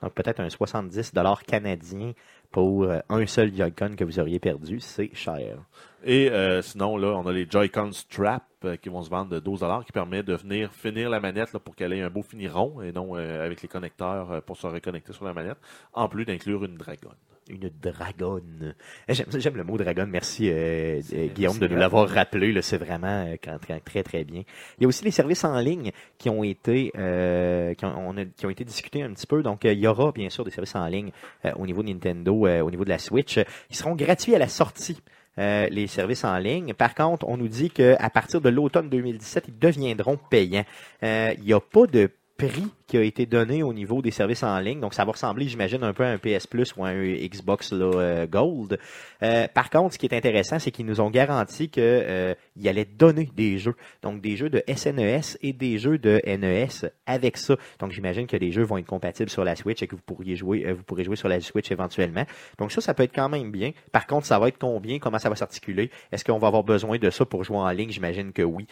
Donc 0.02 0.14
peut-être 0.14 0.42
un 0.42 0.50
70 0.50 1.14
canadien 1.48 2.12
pour 2.56 2.84
euh, 2.84 3.02
un 3.10 3.26
seul 3.26 3.54
Joy-Con 3.54 3.98
que 3.98 4.06
vous 4.06 4.18
auriez 4.18 4.40
perdu, 4.40 4.80
c'est 4.80 5.14
cher. 5.14 5.58
Et 6.06 6.32
euh, 6.32 6.62
sinon, 6.62 6.96
là, 6.96 7.10
on 7.10 7.28
a 7.28 7.34
les 7.34 7.46
Joy-Con 7.50 7.92
Strap 7.92 8.46
euh, 8.64 8.78
qui 8.78 8.88
vont 8.88 9.02
se 9.02 9.10
vendre 9.10 9.30
de 9.30 9.40
12 9.40 9.66
qui 9.86 9.92
permet 9.92 10.24
de 10.24 10.36
venir 10.36 10.72
finir 10.72 11.10
la 11.10 11.20
manette 11.20 11.58
pour 11.58 11.76
qu'elle 11.76 11.92
ait 11.92 12.02
un 12.02 12.10
beau 12.10 12.22
fini 12.22 12.48
rond 12.48 12.82
et 12.82 12.94
non 12.94 13.16
avec 13.16 13.62
les 13.62 13.68
connecteurs 13.68 14.42
pour 14.44 14.56
se 14.56 14.68
reconnecter 14.68 15.12
sur 15.12 15.26
la 15.26 15.34
manette, 15.34 15.58
en 15.92 16.08
plus 16.08 16.24
d'inclure 16.24 16.64
une 16.64 16.78
dragonne. 16.78 17.12
Une 17.48 17.70
dragonne. 17.80 18.74
Eh, 19.08 19.14
J'aime, 19.14 19.56
le 19.56 19.64
mot 19.64 19.78
dragonne. 19.78 20.10
Merci, 20.10 20.50
euh, 20.50 21.00
euh, 21.14 21.28
Guillaume, 21.28 21.60
de 21.60 21.68
nous 21.68 21.76
l'avoir 21.76 22.10
rappelé. 22.10 22.60
C'est 22.64 22.78
vraiment 22.78 23.26
euh, 23.28 23.36
quand- 23.44 23.60
quand- 23.68 23.84
très, 23.84 24.02
très 24.02 24.24
bien. 24.24 24.42
Il 24.80 24.82
y 24.82 24.86
a 24.86 24.88
aussi 24.88 25.06
les 25.06 25.12
services 25.12 25.44
en 25.44 25.60
ligne 25.60 25.92
qui 26.18 26.28
ont 26.30 26.44
été, 26.44 26.92
euh, 26.98 27.76
qui, 27.76 27.86
ont, 27.86 27.94
on 27.98 28.18
a- 28.18 28.26
qui 28.26 28.48
ont 28.48 28.50
été 28.50 28.64
discutés 28.64 29.04
un 29.04 29.14
petit 29.14 29.28
peu. 29.28 29.44
Donc, 29.44 29.64
il 29.64 29.78
y 29.78 29.86
aura 29.86 30.12
bien 30.12 30.30
sûr 30.32 30.44
des 30.44 30.50
services 30.50 30.76
en 30.76 30.88
ligne 30.88 31.12
euh, 31.46 31.52
au 31.58 31.68
niveau 31.68 31.84
de 31.84 31.90
Nintendo, 31.90 32.48
au 32.48 32.72
niveau 32.72 32.84
de 32.84 32.90
la 32.90 32.98
Switch. 32.98 33.38
Ils 33.70 33.76
seront 33.76 33.96
gratuits 33.96 34.34
à 34.34 34.40
la 34.40 34.48
sortie. 34.48 34.98
euh, 35.38 35.68
les 35.70 35.88
services 35.88 36.24
en 36.24 36.38
ligne. 36.38 36.74
Par 36.74 36.96
contre, 36.96 37.28
on 37.28 37.36
nous 37.36 37.50
dit 37.50 37.70
qu'à 37.70 38.10
partir 38.10 38.40
de 38.40 38.48
l'automne 38.48 38.90
2017, 38.90 39.50
ils 39.50 39.60
deviendront 39.60 40.18
payants. 40.30 40.64
Euh, 41.04 41.34
Il 41.38 41.44
n'y 41.44 41.52
a 41.52 41.60
pas 41.60 41.86
de 41.88 42.10
prix 42.38 42.68
qui 42.88 42.98
a 42.98 43.02
été 43.02 43.26
donné 43.26 43.64
au 43.64 43.74
niveau 43.74 44.02
des 44.02 44.12
services 44.12 44.44
en 44.44 44.60
ligne. 44.60 44.80
Donc, 44.80 44.94
ça 44.94 45.06
va 45.06 45.12
ressembler, 45.12 45.48
j'imagine, 45.48 45.84
un 45.84 45.94
peu 45.94 46.04
à 46.04 46.10
un 46.10 46.18
PS 46.18 46.46
Plus 46.48 46.76
ou 46.76 46.86
à 46.86 46.90
un 46.90 47.16
Xbox 47.16 47.72
euh, 47.74 48.28
Gold. 48.28 48.78
Euh, 49.24 49.48
par 49.48 49.70
contre, 49.70 49.94
ce 49.94 50.00
qui 50.00 50.06
est 50.06 50.16
intéressant, 50.16 50.60
c'est 50.60 50.72
qu'ils 50.72 50.86
nous 50.86 51.02
ont 51.02 51.10
garanti 51.10 51.70
que 51.70 51.82
euh, 51.82 52.36
allaient 52.64 52.86
donner 52.86 53.30
des 53.36 53.58
jeux. 53.58 53.76
Donc, 54.04 54.22
des 54.22 54.36
jeux 54.36 54.50
de 54.50 54.64
SNES 54.68 55.38
et 55.42 55.54
des 55.54 55.78
jeux 55.78 55.98
de 55.98 56.22
NES 56.26 56.90
avec 57.06 57.38
ça. 57.38 57.56
Donc, 57.80 57.92
j'imagine 57.92 58.28
que 58.28 58.38
les 58.38 58.52
jeux 58.52 58.64
vont 58.64 58.78
être 58.78 58.86
compatibles 58.86 59.30
sur 59.30 59.44
la 59.44 59.56
Switch 59.56 59.82
et 59.82 59.88
que 59.88 59.96
vous 59.96 60.04
pourriez 60.06 60.36
jouer, 60.36 60.66
euh, 60.68 60.74
vous 60.74 60.84
pourrez 60.84 61.04
jouer 61.04 61.16
sur 61.16 61.30
la 61.30 61.40
Switch 61.42 61.72
éventuellement. 61.72 62.26
Donc, 62.60 62.72
ça, 62.72 62.82
ça 62.82 62.94
peut 62.94 63.04
être 63.04 63.16
quand 63.16 63.30
même 63.30 63.52
bien. 63.52 63.72
Par 63.92 64.06
contre, 64.06 64.28
ça 64.28 64.38
va 64.38 64.50
être 64.50 64.60
combien? 64.60 65.00
Comment 65.00 65.20
ça 65.20 65.30
va 65.30 65.36
s'articuler? 65.36 65.90
Est-ce 66.12 66.24
qu'on 66.24 66.38
va 66.38 66.48
avoir 66.48 66.64
besoin 66.64 67.00
de 67.00 67.10
ça 67.10 67.26
pour 67.26 67.44
jouer 67.44 67.58
en 67.58 67.70
ligne? 67.72 67.90
J'imagine 67.90 68.32
que 68.32 68.44
oui. 68.44 68.68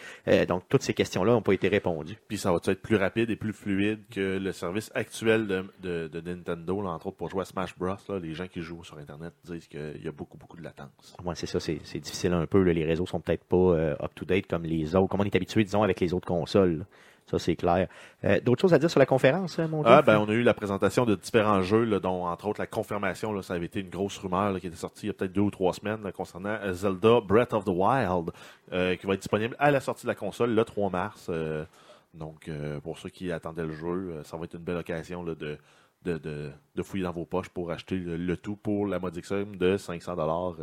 Donc, 0.48 0.64
toutes 0.68 0.82
ces 0.82 0.94
questions-là 0.94 1.32
n'ont 1.32 1.42
pas 1.42 1.52
été 1.52 1.68
répondues. 1.68 2.16
Puis 2.28 2.38
ça 2.38 2.52
va 2.52 2.58
être 2.64 2.82
plus 2.82 2.96
rapide 2.96 3.30
et 3.30 3.36
plus 3.36 3.53
fluide 3.54 4.00
que 4.10 4.38
le 4.38 4.52
service 4.52 4.90
actuel 4.94 5.46
de, 5.46 5.64
de, 5.82 6.08
de 6.08 6.20
Nintendo, 6.20 6.82
là, 6.82 6.90
entre 6.90 7.06
autres 7.06 7.16
pour 7.16 7.30
jouer 7.30 7.42
à 7.42 7.44
Smash 7.46 7.76
Bros. 7.78 7.94
Là, 8.08 8.18
les 8.18 8.34
gens 8.34 8.46
qui 8.46 8.60
jouent 8.60 8.84
sur 8.84 8.98
Internet 8.98 9.32
disent 9.44 9.66
qu'il 9.68 10.02
y 10.04 10.08
a 10.08 10.12
beaucoup, 10.12 10.36
beaucoup 10.36 10.56
de 10.58 10.62
latence. 10.62 11.16
Ouais, 11.24 11.34
c'est 11.34 11.46
ça, 11.46 11.60
c'est 11.60 11.78
difficile 11.98 12.32
un 12.34 12.46
peu. 12.46 12.62
là. 12.62 12.72
Les 12.72 12.84
réseaux 12.84 13.06
sont 13.06 13.20
peut-être 13.20 13.44
pas 13.44 13.56
euh, 13.56 13.94
up-to-date 14.02 14.46
comme 14.46 14.64
les 14.64 14.94
autres, 14.94 15.08
comme 15.08 15.20
on 15.20 15.24
est 15.24 15.34
habitué, 15.36 15.64
disons, 15.64 15.82
avec 15.82 16.00
les 16.00 16.12
autres 16.12 16.26
consoles. 16.28 16.84
Ça, 17.26 17.38
c'est 17.38 17.56
clair. 17.56 17.88
Euh, 18.24 18.38
D'autres 18.40 18.60
choses 18.60 18.74
à 18.74 18.78
dire 18.78 18.90
sur 18.90 19.00
la 19.00 19.06
conférence, 19.06 19.58
hein, 19.58 19.66
mon 19.66 19.82
Ah, 19.82 19.96
Jeff? 19.96 20.04
ben, 20.04 20.18
on 20.18 20.28
a 20.28 20.32
eu 20.32 20.42
la 20.42 20.52
présentation 20.52 21.06
de 21.06 21.14
différents 21.14 21.62
jeux, 21.62 21.84
là, 21.84 21.98
dont, 21.98 22.26
entre 22.26 22.46
autres, 22.48 22.60
la 22.60 22.66
confirmation, 22.66 23.32
là, 23.32 23.40
ça 23.40 23.54
avait 23.54 23.64
été 23.64 23.80
une 23.80 23.88
grosse 23.88 24.18
rumeur, 24.18 24.52
là, 24.52 24.60
qui 24.60 24.66
était 24.66 24.76
sortie 24.76 25.06
il 25.06 25.08
y 25.08 25.10
a 25.10 25.14
peut-être 25.14 25.32
deux 25.32 25.40
ou 25.40 25.50
trois 25.50 25.72
semaines, 25.72 26.02
là, 26.02 26.12
concernant 26.12 26.50
euh, 26.62 26.74
Zelda 26.74 27.20
Breath 27.22 27.54
of 27.54 27.64
the 27.64 27.70
Wild, 27.70 28.30
euh, 28.74 28.94
qui 28.96 29.06
va 29.06 29.14
être 29.14 29.20
disponible 29.20 29.56
à 29.58 29.70
la 29.70 29.80
sortie 29.80 30.02
de 30.04 30.08
la 30.08 30.14
console 30.14 30.50
le 30.54 30.64
3 30.66 30.90
mars. 30.90 31.28
euh, 31.30 31.64
donc, 32.14 32.48
euh, 32.48 32.80
pour 32.80 32.98
ceux 32.98 33.10
qui 33.10 33.32
attendaient 33.32 33.66
le 33.66 33.72
jeu, 33.72 33.86
euh, 33.86 34.24
ça 34.24 34.36
va 34.36 34.44
être 34.44 34.54
une 34.54 34.62
belle 34.62 34.76
occasion, 34.76 35.22
là, 35.22 35.34
de, 35.34 35.58
de, 36.04 36.18
de, 36.18 36.50
de 36.74 36.82
fouiller 36.82 37.04
dans 37.04 37.12
vos 37.12 37.24
poches 37.24 37.48
pour 37.48 37.70
acheter 37.70 37.96
le, 37.96 38.16
le 38.16 38.36
tout 38.36 38.56
pour 38.56 38.86
la 38.86 38.98
modique 38.98 39.24
somme 39.24 39.56
de 39.56 39.76
500 39.76 40.16
dollars. 40.16 40.56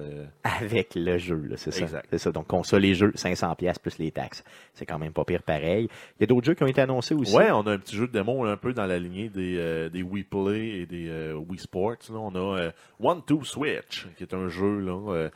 Avec 0.44 0.96
le 0.96 1.18
jeu, 1.18 1.50
c'est 1.56 1.72
ça. 1.72 1.82
Exact. 1.82 2.08
C'est 2.12 2.18
ça. 2.18 2.32
Donc, 2.32 2.48
console 2.48 2.86
et 2.86 2.94
jeux, 2.94 3.12
500 3.16 3.56
pièces 3.56 3.80
plus 3.80 3.98
les 3.98 4.12
taxes. 4.12 4.44
C'est 4.74 4.86
quand 4.86 5.00
même 5.00 5.14
pas 5.14 5.26
pire 5.26 5.44
pareil. 5.44 5.88
Il 6.20 6.22
y 6.22 6.24
a 6.24 6.28
d'autres 6.28 6.46
jeux 6.46 6.54
qui 6.54 6.64
ont 6.64 6.68
été 6.68 6.82
annoncés 6.82 7.16
aussi. 7.16 7.36
Ouais, 7.36 7.52
on 7.52 7.62
a 7.68 7.72
un 7.74 7.78
petit 7.78 7.96
jeu 7.96 8.08
de 8.08 8.12
démo 8.12 8.46
un 8.46 8.58
peu 8.58 8.74
dans 8.74 8.86
la 8.86 9.00
lignée 9.00 9.30
des, 9.30 9.58
euh, 9.58 9.90
des 9.90 10.04
Wii 10.04 10.24
Play 10.24 10.68
et 10.82 10.86
des 10.86 11.08
euh, 11.10 11.34
Wii 11.36 11.60
Sports. 11.60 11.98
Là. 12.10 12.18
On 12.18 12.36
a 12.36 12.60
euh, 12.60 12.72
One 13.00 13.22
Two 13.26 13.44
Switch, 13.44 14.08
qui 14.18 14.24
est 14.24 14.34
un 14.34 14.48
jeu 14.48 14.80
là, 14.80 15.14
euh, 15.14 15.30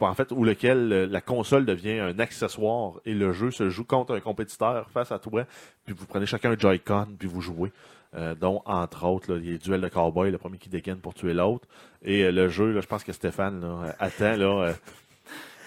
en 0.00 0.14
fait 0.14 0.32
où 0.32 0.44
lequel 0.44 0.92
euh, 0.92 1.06
la 1.06 1.20
console 1.20 1.64
devient 1.64 1.98
un 2.00 2.18
accessoire 2.18 3.00
et 3.04 3.14
le 3.14 3.32
jeu 3.32 3.50
se 3.50 3.68
joue 3.70 3.84
contre 3.84 4.14
un 4.14 4.20
compétiteur 4.20 4.90
face 4.90 5.12
à 5.12 5.18
toi. 5.18 5.44
Puis 5.84 5.94
vous 5.94 6.06
prenez 6.06 6.26
chacun 6.26 6.52
un 6.52 6.58
Joy-Con 6.58 7.08
puis 7.18 7.28
vous 7.28 7.40
jouez. 7.40 7.72
Euh, 8.16 8.34
dont 8.34 8.60
entre 8.66 9.06
autres 9.06 9.32
là, 9.32 9.38
les 9.38 9.56
duels 9.58 9.80
de 9.82 9.86
cowboy, 9.88 10.32
le 10.32 10.38
premier 10.38 10.58
qui 10.58 10.68
dégaine 10.68 10.96
pour 10.96 11.14
tuer 11.14 11.32
l'autre. 11.32 11.68
Et 12.04 12.24
euh, 12.24 12.32
le 12.32 12.48
jeu, 12.48 12.72
là, 12.72 12.80
je 12.80 12.86
pense 12.88 13.04
que 13.04 13.12
Stéphane 13.12 13.60
là, 13.60 13.68
euh, 13.86 13.92
attend 14.00 14.36
là. 14.36 14.72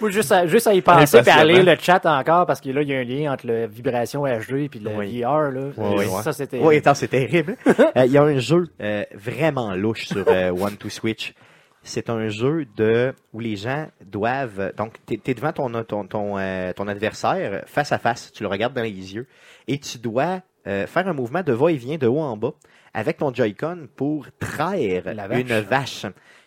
euh, 0.02 0.10
juste 0.10 0.32
à, 0.34 0.46
juste 0.46 0.68
à 0.68 0.74
y 0.74 0.82
penser 0.82 1.16
et 1.16 1.20
à 1.20 1.22
Impatiemment. 1.22 1.54
lire 1.54 1.64
le 1.64 1.76
chat 1.80 2.06
encore, 2.06 2.46
parce 2.46 2.60
que 2.60 2.70
là, 2.70 2.82
il 2.82 2.90
y 2.90 2.94
a 2.94 3.00
un 3.00 3.04
lien 3.06 3.32
entre 3.32 3.48
la 3.48 3.66
vibration 3.68 4.24
HD 4.26 4.70
et 4.76 4.80
le 4.80 4.90
Oui. 4.94 5.22
VR. 5.22 5.52
Là. 5.52 5.62
Oui, 5.78 5.96
oui. 6.00 6.06
Ça, 6.22 6.34
c'était. 6.34 6.60
Oui, 6.60 6.76
attends, 6.76 6.94
c'est 6.96 7.08
terrible. 7.08 7.56
Euh, 7.96 8.06
Il 8.06 8.12
y 8.12 8.18
a 8.18 8.24
un 8.24 8.38
jeu 8.40 8.66
euh, 8.82 9.06
vraiment 9.14 9.74
louche 9.76 10.08
sur 10.08 10.26
euh, 10.28 10.50
One 10.52 10.76
to 10.76 10.90
Switch. 10.90 11.34
C'est 11.82 12.10
un 12.10 12.28
jeu 12.28 12.66
de 12.78 13.14
où 13.34 13.40
les 13.40 13.56
gens 13.58 13.88
doivent 14.06 14.72
donc 14.78 14.96
t'es 15.06 15.20
es 15.28 15.34
devant 15.34 15.52
ton 15.52 15.70
ton 15.84 16.06
ton, 16.08 16.38
euh, 16.38 16.72
ton 16.74 16.88
adversaire 16.88 17.64
face 17.68 17.92
à 17.92 17.98
face, 18.00 18.32
tu 18.32 18.42
le 18.44 18.48
regardes 18.50 18.74
dans 18.74 18.82
les 18.84 18.90
yeux 19.16 19.28
et 19.68 19.78
tu 19.80 19.98
dois 19.98 20.40
euh, 20.68 20.88
faire 20.88 21.08
un 21.08 21.14
mouvement 21.14 21.42
de 21.44 21.54
va-et-vient 21.54 21.98
de 21.98 22.08
haut 22.08 22.20
en 22.20 22.38
bas 22.38 22.54
avec 22.94 23.18
ton 23.18 23.34
Joy-Con 23.34 23.88
pour 23.96 24.28
traire 24.40 25.04
La 25.16 25.28
vache. 25.28 25.40
une 25.42 25.60
vache. 25.62 26.06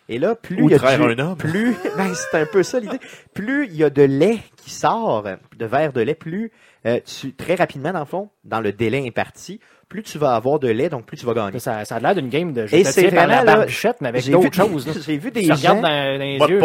Et 0.09 0.19
là, 0.19 0.35
plus 0.35 0.61
Ou 0.61 0.69
il 0.69 0.71
y 0.71 0.75
a 0.75 0.79
traire 0.79 0.99
de- 0.99 1.03
un 1.13 1.19
homme. 1.19 1.37
plus 1.37 1.75
ben, 1.97 2.13
c'est 2.13 2.37
un 2.41 2.45
peu 2.45 2.63
ça 2.63 2.79
l'idée. 2.79 2.99
Plus 3.33 3.65
il 3.67 3.75
y 3.75 3.83
a 3.83 3.89
de 3.89 4.03
lait 4.03 4.39
qui 4.55 4.69
sort, 4.69 5.23
de 5.57 5.65
verre 5.65 5.91
de 5.91 5.99
lait, 6.01 6.15
plus 6.15 6.51
euh, 6.85 6.99
tu 7.05 7.33
très 7.33 7.55
rapidement 7.55 7.91
dans 7.91 7.99
le 7.99 8.05
fond, 8.05 8.29
dans 8.45 8.61
le 8.61 8.71
délai 8.71 9.05
imparti, 9.05 9.59
plus 9.89 10.03
tu 10.03 10.17
vas 10.17 10.35
avoir 10.35 10.59
de 10.59 10.69
lait, 10.69 10.87
donc 10.89 11.05
plus 11.05 11.17
tu 11.17 11.25
vas 11.25 11.33
gagner. 11.33 11.59
Ça, 11.59 11.83
ça 11.83 11.95
a 11.97 11.99
l'air 11.99 12.15
d'une 12.15 12.29
game 12.29 12.53
de 12.53 12.65
jeu 12.65 12.77
Et 12.77 12.83
de 12.83 12.87
c'est 12.87 13.09
la 13.09 13.25
vraiment, 13.25 13.43
là, 13.43 13.55
barbichette, 13.57 13.97
mais 13.99 14.07
avec 14.09 14.21
J'ai 14.23 14.31
d'autres 14.31 14.49
vu- 14.49 14.53
choses. 14.71 14.87
là. 14.87 14.93
J'ai 15.05 15.17
vu 15.17 15.31
des 15.31 15.41
Tu 15.41 15.55
gens, 15.57 15.75
dans, 15.75 15.81
dans 15.81 16.19
les 16.19 16.37
yeux. 16.37 16.59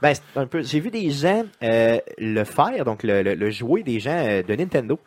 ben, 0.00 0.14
c'est 0.14 0.22
un 0.40 0.46
peu, 0.46 0.62
j'ai 0.62 0.80
vu 0.80 0.90
des 0.90 1.10
gens 1.10 1.44
euh, 1.62 1.98
le 2.16 2.44
faire, 2.44 2.84
donc 2.86 3.02
le, 3.02 3.22
le, 3.22 3.34
le 3.34 3.50
jouer 3.50 3.82
des 3.82 4.00
gens 4.00 4.16
euh, 4.16 4.42
de 4.42 4.54
Nintendo. 4.54 4.98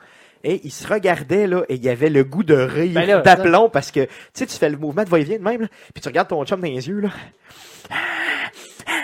Et 0.43 0.61
ils 0.65 0.71
se 0.71 0.85
regardaient 0.87 1.47
là 1.47 1.63
et 1.69 1.75
il 1.75 1.83
y 1.83 1.89
avait 1.89 2.09
le 2.09 2.23
goût 2.23 2.43
de 2.43 2.55
rire 2.55 2.93
Ben 2.93 3.21
d'aplomb 3.21 3.69
parce 3.69 3.91
que 3.91 4.01
tu 4.01 4.11
sais 4.33 4.45
tu 4.45 4.57
fais 4.57 4.69
le 4.69 4.77
mouvement 4.77 5.03
de 5.03 5.09
va-et-vient 5.09 5.37
de 5.37 5.43
même 5.43 5.61
là, 5.61 5.67
puis 5.93 6.01
tu 6.01 6.07
regardes 6.09 6.27
ton 6.27 6.43
chum 6.45 6.59
dans 6.59 6.67
les 6.67 6.87
yeux 6.87 6.99
là. 6.99 7.09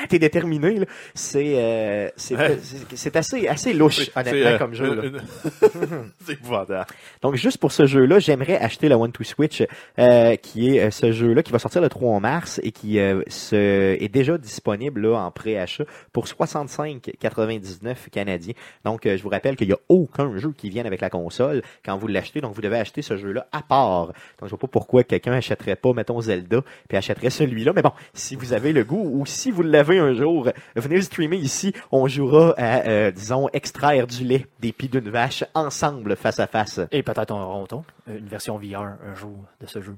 T'es 0.09 0.19
déterminé. 0.19 0.81
C'est 1.13 1.53
euh, 1.55 2.09
c'est 2.15 3.15
assez 3.15 3.47
assez 3.47 3.73
louche 3.73 4.09
honnêtement 4.15 4.49
euh, 4.49 4.57
comme 4.57 4.73
jeu. 4.73 4.95
là. 4.95 5.19
c'est 6.25 6.33
épouvantable. 6.33 6.85
Donc, 7.21 7.35
juste 7.35 7.57
pour 7.57 7.71
ce 7.71 7.85
jeu-là, 7.85 8.19
j'aimerais 8.19 8.57
acheter 8.57 8.89
la 8.89 8.97
One 8.97 9.11
to 9.11 9.23
Switch, 9.23 9.63
euh, 9.97 10.35
qui 10.35 10.75
est 10.75 10.81
euh, 10.81 10.91
ce 10.91 11.11
jeu-là 11.11 11.43
qui 11.43 11.51
va 11.51 11.59
sortir 11.59 11.81
le 11.81 11.89
3 11.89 12.19
mars 12.19 12.59
et 12.63 12.71
qui 12.71 12.99
euh, 12.99 13.21
se, 13.27 13.55
est 13.55 14.09
déjà 14.09 14.37
disponible 14.37 15.01
là, 15.01 15.19
en 15.19 15.31
pré-achat 15.31 15.85
pour 16.13 16.25
65,99 16.25 18.09
canadiens. 18.11 18.53
Donc, 18.85 19.05
euh, 19.05 19.17
je 19.17 19.23
vous 19.23 19.29
rappelle 19.29 19.55
qu'il 19.55 19.67
n'y 19.67 19.73
a 19.73 19.79
aucun 19.89 20.37
jeu 20.37 20.53
qui 20.55 20.69
vienne 20.69 20.85
avec 20.85 21.01
la 21.01 21.09
console 21.09 21.61
quand 21.83 21.97
vous 21.97 22.07
l'achetez. 22.07 22.41
Donc, 22.41 22.53
vous 22.53 22.61
devez 22.61 22.77
acheter 22.77 23.01
ce 23.01 23.17
jeu-là 23.17 23.47
à 23.51 23.61
part. 23.61 24.07
Donc, 24.07 24.45
je 24.45 24.49
vois 24.49 24.59
pas 24.59 24.67
pourquoi 24.67 25.03
quelqu'un 25.03 25.33
achèterait 25.33 25.75
pas, 25.75 25.93
mettons, 25.93 26.21
Zelda, 26.21 26.61
puis 26.87 26.97
achèterait 26.97 27.29
celui-là. 27.29 27.73
Mais 27.75 27.81
bon, 27.81 27.91
si 28.13 28.35
vous 28.35 28.53
avez 28.53 28.73
le 28.73 28.83
goût 28.83 29.09
ou 29.13 29.25
si 29.25 29.51
vous 29.51 29.61
l'avez 29.61 29.98
un 29.99 30.13
jour, 30.13 30.49
venez 30.75 30.95
le 30.95 31.01
streamer 31.01 31.37
ici. 31.37 31.73
On 31.91 32.07
jouera 32.07 32.53
à, 32.57 32.87
euh, 32.87 33.11
disons, 33.11 33.49
extraire 33.53 34.07
du 34.07 34.23
lait 34.23 34.47
des 34.59 34.71
pieds 34.71 34.89
d'une 34.89 35.09
vache 35.09 35.43
ensemble, 35.53 36.15
face 36.15 36.39
à 36.39 36.47
face. 36.47 36.79
Et 36.91 37.03
peut-être 37.03 37.31
on 37.31 37.41
aura 37.41 37.83
une 38.07 38.27
version 38.27 38.57
VR 38.57 38.81
un 38.81 39.15
jour 39.15 39.37
de 39.61 39.67
ce 39.67 39.81
jeu. 39.81 39.95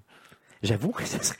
J'avoue 0.63 0.91
que 0.91 1.03
ça 1.05 1.21
serait... 1.21 1.39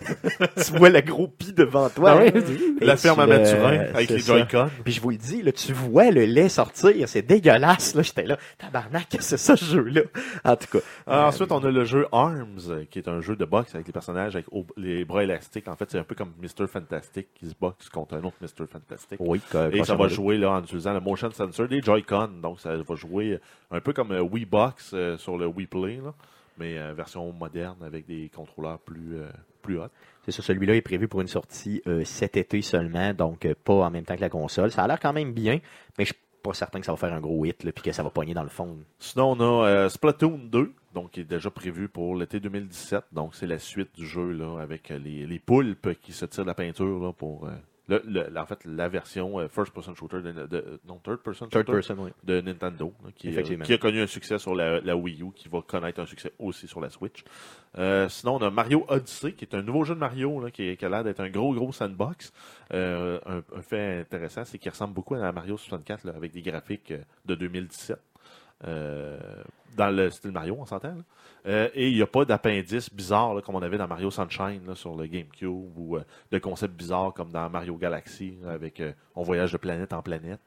tu 0.56 0.72
vois 0.76 0.90
le 0.90 1.00
gros 1.00 1.26
pis 1.28 1.52
devant 1.52 1.88
toi. 1.88 2.20
Ah 2.20 2.38
La 2.80 2.96
ferme 2.96 3.20
à 3.20 3.24
euh, 3.24 3.26
Mathurin 3.26 3.78
avec 3.94 4.10
les. 4.10 4.18
Joy-Con. 4.18 4.68
Puis 4.84 4.92
je 4.92 5.00
vous 5.00 5.10
le 5.10 5.16
dis, 5.16 5.42
là, 5.42 5.52
tu 5.52 5.72
vois 5.72 6.10
le 6.10 6.24
lait 6.24 6.48
sortir, 6.48 7.08
c'est 7.08 7.22
dégueulasse. 7.22 7.94
Là, 7.94 8.02
j'étais 8.02 8.24
là, 8.24 8.36
tabarnak, 8.58 9.06
c'est 9.20 9.36
ça 9.36 9.56
ce 9.56 9.64
jeu-là. 9.64 10.02
En 10.44 10.56
tout 10.56 10.66
cas. 10.72 10.84
Euh, 11.08 11.22
ensuite, 11.24 11.50
on 11.52 11.64
a 11.64 11.70
le 11.70 11.84
jeu 11.84 12.06
Arms, 12.12 12.58
euh, 12.68 12.84
qui 12.90 12.98
est 12.98 13.08
un 13.08 13.20
jeu 13.20 13.34
de 13.36 13.44
boxe 13.44 13.74
avec 13.74 13.86
les 13.86 13.92
personnages 13.92 14.34
avec 14.36 14.46
au- 14.52 14.66
les 14.76 15.04
bras 15.04 15.24
élastiques. 15.24 15.68
En 15.68 15.76
fait, 15.76 15.90
c'est 15.90 15.98
un 15.98 16.04
peu 16.04 16.14
comme 16.14 16.32
Mr. 16.40 16.66
Fantastic 16.68 17.28
qui 17.34 17.48
se 17.48 17.54
boxe 17.58 17.88
contre 17.88 18.14
un 18.14 18.24
autre 18.24 18.36
Mr. 18.40 18.66
Fantastic. 18.70 19.18
oui, 19.20 19.40
Et 19.72 19.84
ça 19.84 19.96
va 19.96 20.08
jouer 20.08 20.36
là, 20.38 20.50
en 20.52 20.62
utilisant 20.62 20.92
le 20.92 21.00
motion 21.00 21.30
sensor 21.30 21.68
des 21.68 21.80
Joy-Con. 21.80 22.28
Donc, 22.42 22.60
ça 22.60 22.76
va 22.76 22.94
jouer 22.94 23.38
un 23.70 23.80
peu 23.80 23.92
comme 23.92 24.12
euh, 24.12 24.20
Wii 24.20 24.44
Box 24.44 24.90
euh, 24.94 25.16
sur 25.18 25.36
le 25.38 25.46
Wii 25.46 25.66
Play, 25.66 25.98
là, 26.04 26.12
mais 26.58 26.78
euh, 26.78 26.92
version 26.94 27.32
moderne 27.32 27.76
avec 27.82 28.06
des 28.06 28.30
contrôleurs 28.34 28.78
plus, 28.80 29.16
euh, 29.16 29.28
plus 29.62 29.78
hot. 29.78 29.88
C'est 30.24 30.32
ça, 30.32 30.42
celui-là 30.42 30.74
est 30.74 30.82
prévu 30.82 31.08
pour 31.08 31.20
une 31.20 31.28
sortie 31.28 31.82
euh, 31.86 32.04
cet 32.04 32.36
été 32.36 32.62
seulement, 32.62 33.14
donc 33.14 33.46
pas 33.64 33.74
en 33.74 33.90
même 33.90 34.04
temps 34.04 34.16
que 34.16 34.20
la 34.20 34.28
console. 34.28 34.70
Ça 34.70 34.84
a 34.84 34.88
l'air 34.88 35.00
quand 35.00 35.12
même 35.12 35.32
bien, 35.32 35.60
mais 35.98 36.04
je 36.04 36.12
suis 36.12 36.22
pas 36.42 36.52
certain 36.52 36.80
que 36.80 36.86
ça 36.86 36.92
va 36.92 36.98
faire 36.98 37.12
un 37.12 37.20
gros 37.20 37.44
hit, 37.44 37.58
puis 37.58 37.82
que 37.82 37.92
ça 37.92 38.02
va 38.02 38.10
pogner 38.10 38.34
dans 38.34 38.42
le 38.42 38.48
fond. 38.48 38.78
Sinon, 38.98 39.36
on 39.38 39.64
a 39.64 39.88
Splatoon 39.88 40.38
2, 40.50 40.72
donc 40.94 41.12
qui 41.12 41.20
est 41.20 41.24
déjà 41.24 41.50
prévu 41.50 41.88
pour 41.88 42.14
l'été 42.14 42.40
2017. 42.40 43.04
Donc, 43.12 43.34
c'est 43.34 43.46
la 43.46 43.58
suite 43.58 43.94
du 43.96 44.06
jeu 44.06 44.32
là, 44.32 44.60
avec 44.60 44.90
les, 44.90 45.26
les 45.26 45.38
poulpes 45.38 45.94
qui 46.00 46.12
se 46.12 46.24
tirent 46.26 46.44
de 46.44 46.48
la 46.48 46.54
peinture 46.54 47.00
là, 47.00 47.12
pour 47.12 47.48
le, 47.88 48.02
le- 48.06 48.38
en 48.38 48.46
fait, 48.46 48.64
la 48.64 48.88
version 48.88 49.38
euh, 49.40 49.48
first-person 49.48 49.94
shooter, 49.94 50.20
de, 50.22 50.32
de- 50.46 50.80
non, 50.86 50.98
Third 50.98 51.18
shooter 51.32 51.72
person, 51.72 51.96
oui. 51.98 52.10
de 52.24 52.40
Nintendo, 52.40 52.92
qui, 53.16 53.28
euh, 53.38 53.42
qui 53.64 53.72
a 53.72 53.78
connu 53.78 54.00
un 54.02 54.06
succès 54.06 54.38
sur 54.38 54.54
la, 54.54 54.80
la 54.80 54.96
Wii 54.96 55.22
U, 55.22 55.32
qui 55.34 55.48
va 55.48 55.62
connaître 55.62 56.00
un 56.00 56.06
succès 56.06 56.32
aussi 56.38 56.68
sur 56.68 56.80
la 56.80 56.90
Switch. 56.90 57.24
Euh, 57.78 58.08
sinon, 58.08 58.36
on 58.36 58.42
a 58.42 58.50
Mario 58.50 58.84
Odyssey, 58.88 59.32
qui 59.32 59.44
est 59.44 59.54
un 59.54 59.62
nouveau 59.62 59.84
jeu 59.84 59.94
de 59.94 60.00
Mario, 60.00 60.40
là, 60.40 60.50
qui, 60.50 60.76
qui 60.76 60.84
a 60.84 60.88
l'air 60.88 61.04
d'être 61.04 61.20
un 61.20 61.30
gros, 61.30 61.52
gros 61.54 61.72
sandbox. 61.72 62.32
Euh, 62.72 63.18
un, 63.26 63.38
un 63.56 63.62
fait 63.62 64.00
intéressant, 64.00 64.44
c'est 64.44 64.58
qu'il 64.58 64.70
ressemble 64.70 64.94
beaucoup 64.94 65.14
à 65.14 65.32
Mario 65.32 65.56
64, 65.56 66.04
là, 66.04 66.12
avec 66.16 66.32
des 66.32 66.42
graphiques 66.42 66.92
de 67.24 67.34
2017. 67.34 67.98
Euh, 68.66 69.18
dans 69.76 69.90
le 69.94 70.10
style 70.10 70.32
Mario, 70.32 70.56
on 70.58 70.66
s'entend. 70.66 70.94
Euh, 71.46 71.68
et 71.74 71.88
il 71.88 71.94
n'y 71.94 72.02
a 72.02 72.06
pas 72.06 72.24
d'appendice 72.24 72.92
bizarre 72.92 73.40
comme 73.42 73.54
on 73.54 73.62
avait 73.62 73.78
dans 73.78 73.86
Mario 73.86 74.10
Sunshine 74.10 74.74
sur 74.74 74.96
le 74.96 75.06
GameCube 75.06 75.78
ou 75.78 75.96
euh, 75.96 76.04
de 76.32 76.38
concepts 76.38 76.74
bizarres 76.74 77.14
comme 77.14 77.30
dans 77.30 77.48
Mario 77.48 77.76
Galaxy 77.76 78.38
avec 78.48 78.82
on 79.14 79.22
voyage 79.22 79.52
de 79.52 79.58
planète 79.58 79.92
en 79.92 80.02
planète. 80.02 80.40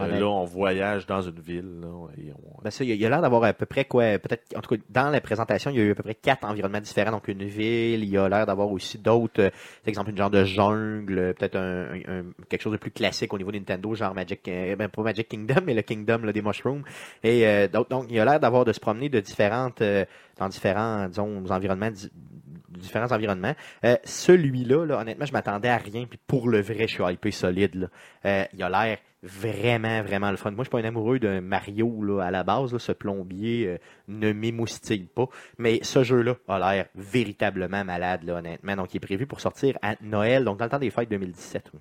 Euh, 0.00 0.20
là, 0.20 0.26
on 0.26 0.44
voyage 0.44 1.06
dans 1.06 1.20
une 1.20 1.38
ville. 1.38 1.80
Là, 1.82 1.88
et 2.16 2.32
on- 2.32 2.62
Ben 2.62 2.70
ça, 2.70 2.82
il 2.82 2.94
y 2.96 3.04
a- 3.04 3.08
l'air 3.10 3.20
d'avoir 3.20 3.44
à 3.44 3.52
peu 3.52 3.66
près 3.66 3.84
quoi, 3.84 4.18
peut-être, 4.18 4.56
en 4.56 4.60
tout 4.62 4.74
cas, 4.74 4.82
dans 4.88 5.10
la 5.10 5.20
présentation, 5.20 5.70
il 5.70 5.76
y 5.76 5.80
a 5.80 5.84
eu 5.84 5.90
à 5.90 5.94
peu 5.94 6.02
près 6.02 6.14
quatre 6.14 6.44
environnements 6.44 6.80
différents. 6.80 7.10
Donc, 7.10 7.28
une 7.28 7.44
ville, 7.44 8.02
il 8.02 8.08
y 8.08 8.16
a 8.16 8.26
l'air 8.28 8.46
d'avoir 8.46 8.70
aussi 8.70 8.96
d'autres, 8.98 9.40
euh, 9.42 9.50
par 9.50 9.88
exemple, 9.88 10.10
une 10.10 10.16
genre 10.16 10.30
de 10.30 10.44
jungle, 10.44 11.18
euh, 11.18 11.32
peut-être 11.34 11.56
un, 11.56 11.92
un- 12.08 12.24
quelque 12.48 12.62
chose 12.62 12.72
de 12.72 12.78
plus 12.78 12.90
classique 12.90 13.32
au 13.34 13.38
niveau 13.38 13.52
Nintendo, 13.52 13.94
genre 13.94 14.14
Magic, 14.14 14.48
euh, 14.48 14.76
ben, 14.76 14.88
pas 14.88 15.02
Magic 15.02 15.28
Kingdom, 15.28 15.56
mais 15.66 15.74
le 15.74 15.82
Kingdom 15.82 16.18
là, 16.24 16.32
des 16.32 16.40
Mushrooms. 16.42 16.84
Et 17.22 17.46
euh, 17.46 17.68
donc, 17.68 17.90
donc, 17.90 18.06
il 18.08 18.16
y 18.16 18.20
a 18.20 18.24
l'air 18.24 18.40
d'avoir 18.40 18.64
de 18.64 18.72
se 18.72 18.80
promener 18.80 19.10
de 19.10 19.20
différentes, 19.20 19.82
euh, 19.82 20.04
dans 20.38 20.48
différents, 20.48 21.06
disons, 21.08 21.44
environnements, 21.50 21.90
di- 21.90 22.10
différents 22.78 23.12
environnements. 23.12 23.54
Euh, 23.84 23.96
Celui-là, 24.04 24.84
là, 24.86 25.00
honnêtement, 25.00 25.26
je 25.26 25.32
m'attendais 25.32 25.68
à 25.68 25.76
rien. 25.76 26.06
Puis 26.06 26.18
pour 26.26 26.48
le 26.48 26.60
vrai, 26.60 26.86
je 26.88 26.94
suis 26.94 27.04
hypé 27.04 27.30
solide. 27.30 27.90
Euh, 28.24 28.44
il 28.52 28.62
a 28.62 28.68
l'air 28.68 28.98
vraiment, 29.22 30.02
vraiment 30.02 30.30
le 30.30 30.36
fun. 30.36 30.50
Moi, 30.50 30.64
je 30.64 30.68
suis 30.68 30.70
pas 30.70 30.80
un 30.80 30.88
amoureux 30.88 31.18
de 31.18 31.38
Mario 31.40 32.18
à 32.20 32.30
la 32.30 32.42
base. 32.42 32.76
Ce 32.76 32.92
plombier 32.92 33.66
euh, 33.68 33.78
ne 34.08 34.32
m'émoustille 34.32 35.06
pas. 35.14 35.26
Mais 35.58 35.80
ce 35.82 36.02
jeu-là 36.02 36.36
a 36.48 36.58
l'air 36.58 36.86
véritablement 36.94 37.84
malade, 37.84 38.28
honnêtement. 38.28 38.76
Donc, 38.76 38.94
il 38.94 38.96
est 38.96 39.00
prévu 39.00 39.26
pour 39.26 39.40
sortir 39.40 39.78
à 39.82 39.94
Noël, 40.02 40.44
donc 40.44 40.58
dans 40.58 40.64
le 40.64 40.70
temps 40.70 40.78
des 40.78 40.90
fêtes 40.90 41.10
2017. 41.10 41.70
oui. 41.72 41.80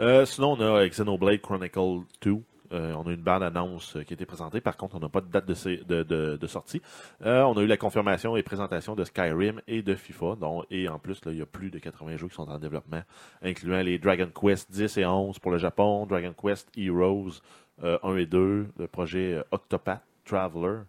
Euh, 0.00 0.24
sinon, 0.24 0.52
on 0.52 0.76
a 0.76 0.88
Xenoblade 0.88 1.40
Chronicle 1.40 2.02
2. 2.22 2.36
Euh, 2.72 2.92
on 2.94 3.06
a 3.08 3.12
une 3.12 3.22
bande-annonce 3.22 3.96
euh, 3.96 4.02
qui 4.02 4.12
a 4.12 4.14
été 4.14 4.26
présentée. 4.26 4.60
Par 4.60 4.76
contre, 4.76 4.96
on 4.96 5.00
n'a 5.00 5.08
pas 5.08 5.20
de 5.22 5.26
date 5.28 5.46
de, 5.46 5.54
sé- 5.54 5.82
de, 5.88 6.02
de- 6.02 6.36
de 6.36 6.46
sortie. 6.46 6.82
Euh, 7.24 7.42
on 7.44 7.56
a 7.56 7.62
eu 7.62 7.66
la 7.66 7.76
confirmation 7.78 8.36
et 8.36 8.42
présentation 8.42 8.94
de 8.94 9.04
Skyrim 9.04 9.60
et 9.66 9.80
de 9.82 9.94
FIFA. 9.94 10.36
dont- 10.38 10.64
et 10.70 10.88
en 10.88 10.98
plus, 10.98 11.24
là, 11.24 11.32
il 11.32 11.38
y 11.38 11.42
a 11.42 11.46
plus 11.46 11.70
de 11.70 11.78
80 11.78 12.16
jeux 12.18 12.28
qui 12.28 12.34
sont 12.34 12.48
en 12.48 12.58
développement, 12.58 13.02
incluant 13.42 13.80
les 13.80 13.98
Dragon 13.98 14.28
Quest 14.38 14.70
10 14.70 14.98
et 14.98 15.06
11 15.06 15.38
pour 15.38 15.50
le 15.50 15.58
Japon, 15.58 16.04
Dragon 16.06 16.34
Quest 16.40 16.68
Heroes 16.76 17.40
euh, 17.84 17.98
1 18.02 18.16
et 18.16 18.26
2, 18.26 18.66
le 18.78 18.86
projet 18.86 19.42
Octopath 19.50 20.02
Traveler, 20.24 20.80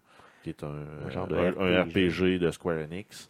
qui 0.44 0.50
est 0.50 0.64
un, 0.64 0.86
Un 1.06 1.10
genre 1.10 1.28
de 1.28 1.36
un- 1.36 1.58
un 1.60 1.84
RPG. 1.84 2.10
RPG 2.10 2.40
de 2.40 2.52
Square 2.52 2.80
Enix. 2.80 3.30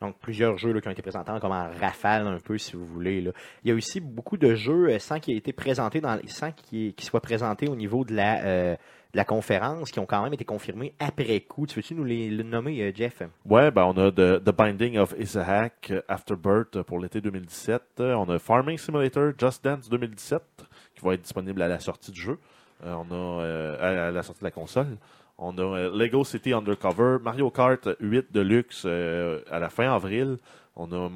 Donc, 0.00 0.16
plusieurs 0.20 0.56
jeux 0.58 0.80
qui 0.80 0.86
ont 0.86 0.92
été 0.92 1.02
présentés 1.02 1.32
comme 1.40 1.50
en 1.50 1.70
rafale 1.80 2.26
un 2.28 2.38
peu, 2.38 2.56
si 2.56 2.76
vous 2.76 2.84
voulez. 2.84 3.20
Là. 3.20 3.32
Il 3.64 3.68
y 3.68 3.72
a 3.72 3.74
aussi 3.74 3.98
beaucoup 3.98 4.36
de 4.36 4.54
jeux 4.54 4.90
euh, 4.90 4.98
sans 5.00 5.18
qu'ils 5.18 5.34
aient 5.34 5.38
été 5.38 5.52
présentés, 5.52 6.00
dans, 6.00 6.20
sans 6.26 6.52
soient 7.00 7.20
présentés 7.20 7.68
au 7.68 7.74
niveau 7.74 8.04
de 8.04 8.14
la, 8.14 8.44
euh, 8.44 8.74
de 8.74 9.16
la 9.16 9.24
conférence, 9.24 9.90
qui 9.90 9.98
ont 9.98 10.06
quand 10.06 10.22
même 10.22 10.32
été 10.32 10.44
confirmés 10.44 10.94
après 11.00 11.40
coup. 11.40 11.66
Tu 11.66 11.76
veux-tu 11.76 11.96
nous 11.96 12.04
les, 12.04 12.30
le 12.30 12.44
nommer, 12.44 12.80
euh, 12.80 12.92
Jeff? 12.94 13.22
Ouais, 13.44 13.72
ben 13.72 13.86
on 13.86 13.96
a 13.98 14.12
The, 14.12 14.44
The 14.44 14.56
Binding 14.56 14.98
of 14.98 15.16
Isaac 15.18 15.92
Afterbirth 16.06 16.80
pour 16.82 17.00
l'été 17.00 17.20
2017. 17.20 17.82
Euh, 17.98 18.14
On 18.14 18.28
a 18.28 18.38
Farming 18.38 18.78
Simulator 18.78 19.32
Just 19.36 19.64
Dance 19.64 19.88
2017 19.88 20.42
qui 20.94 21.04
va 21.04 21.14
être 21.14 21.22
disponible 21.22 21.60
à 21.60 21.66
la 21.66 21.80
sortie 21.80 22.12
du 22.12 22.20
jeu. 22.20 22.38
On 22.84 23.10
a 23.10 23.76
à 23.80 24.10
la 24.12 24.22
sortie 24.22 24.42
de 24.42 24.44
la 24.44 24.52
console. 24.52 24.96
On 25.38 25.56
a 25.56 25.62
euh, 25.62 25.96
Lego 25.96 26.24
City 26.24 26.52
Undercover, 26.52 27.18
Mario 27.22 27.50
Kart 27.50 27.88
8 28.00 28.32
Deluxe 28.32 28.82
euh, 28.84 29.40
à 29.50 29.60
la 29.60 29.70
fin 29.70 29.94
avril. 29.94 30.38
On 30.74 30.90
a 30.90 31.08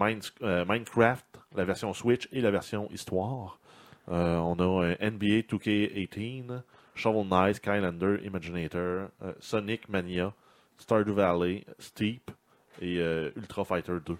euh, 0.42 0.64
Minecraft, 0.64 1.26
la 1.56 1.64
version 1.64 1.92
Switch 1.92 2.28
et 2.30 2.40
la 2.40 2.52
version 2.52 2.88
Histoire. 2.92 3.58
On 4.08 4.56
a 4.58 4.96
NBA 5.00 5.42
2K18, 5.48 6.62
Shovel 6.94 7.26
Knight, 7.28 7.56
Skylander, 7.56 8.18
Imaginator, 8.24 9.08
Sonic 9.38 9.88
Mania, 9.88 10.32
Stardew 10.76 11.14
Valley, 11.14 11.64
Steep 11.78 12.30
et 12.80 12.96
Ultra 13.36 13.64
Fighter 13.64 13.98
2. 14.04 14.18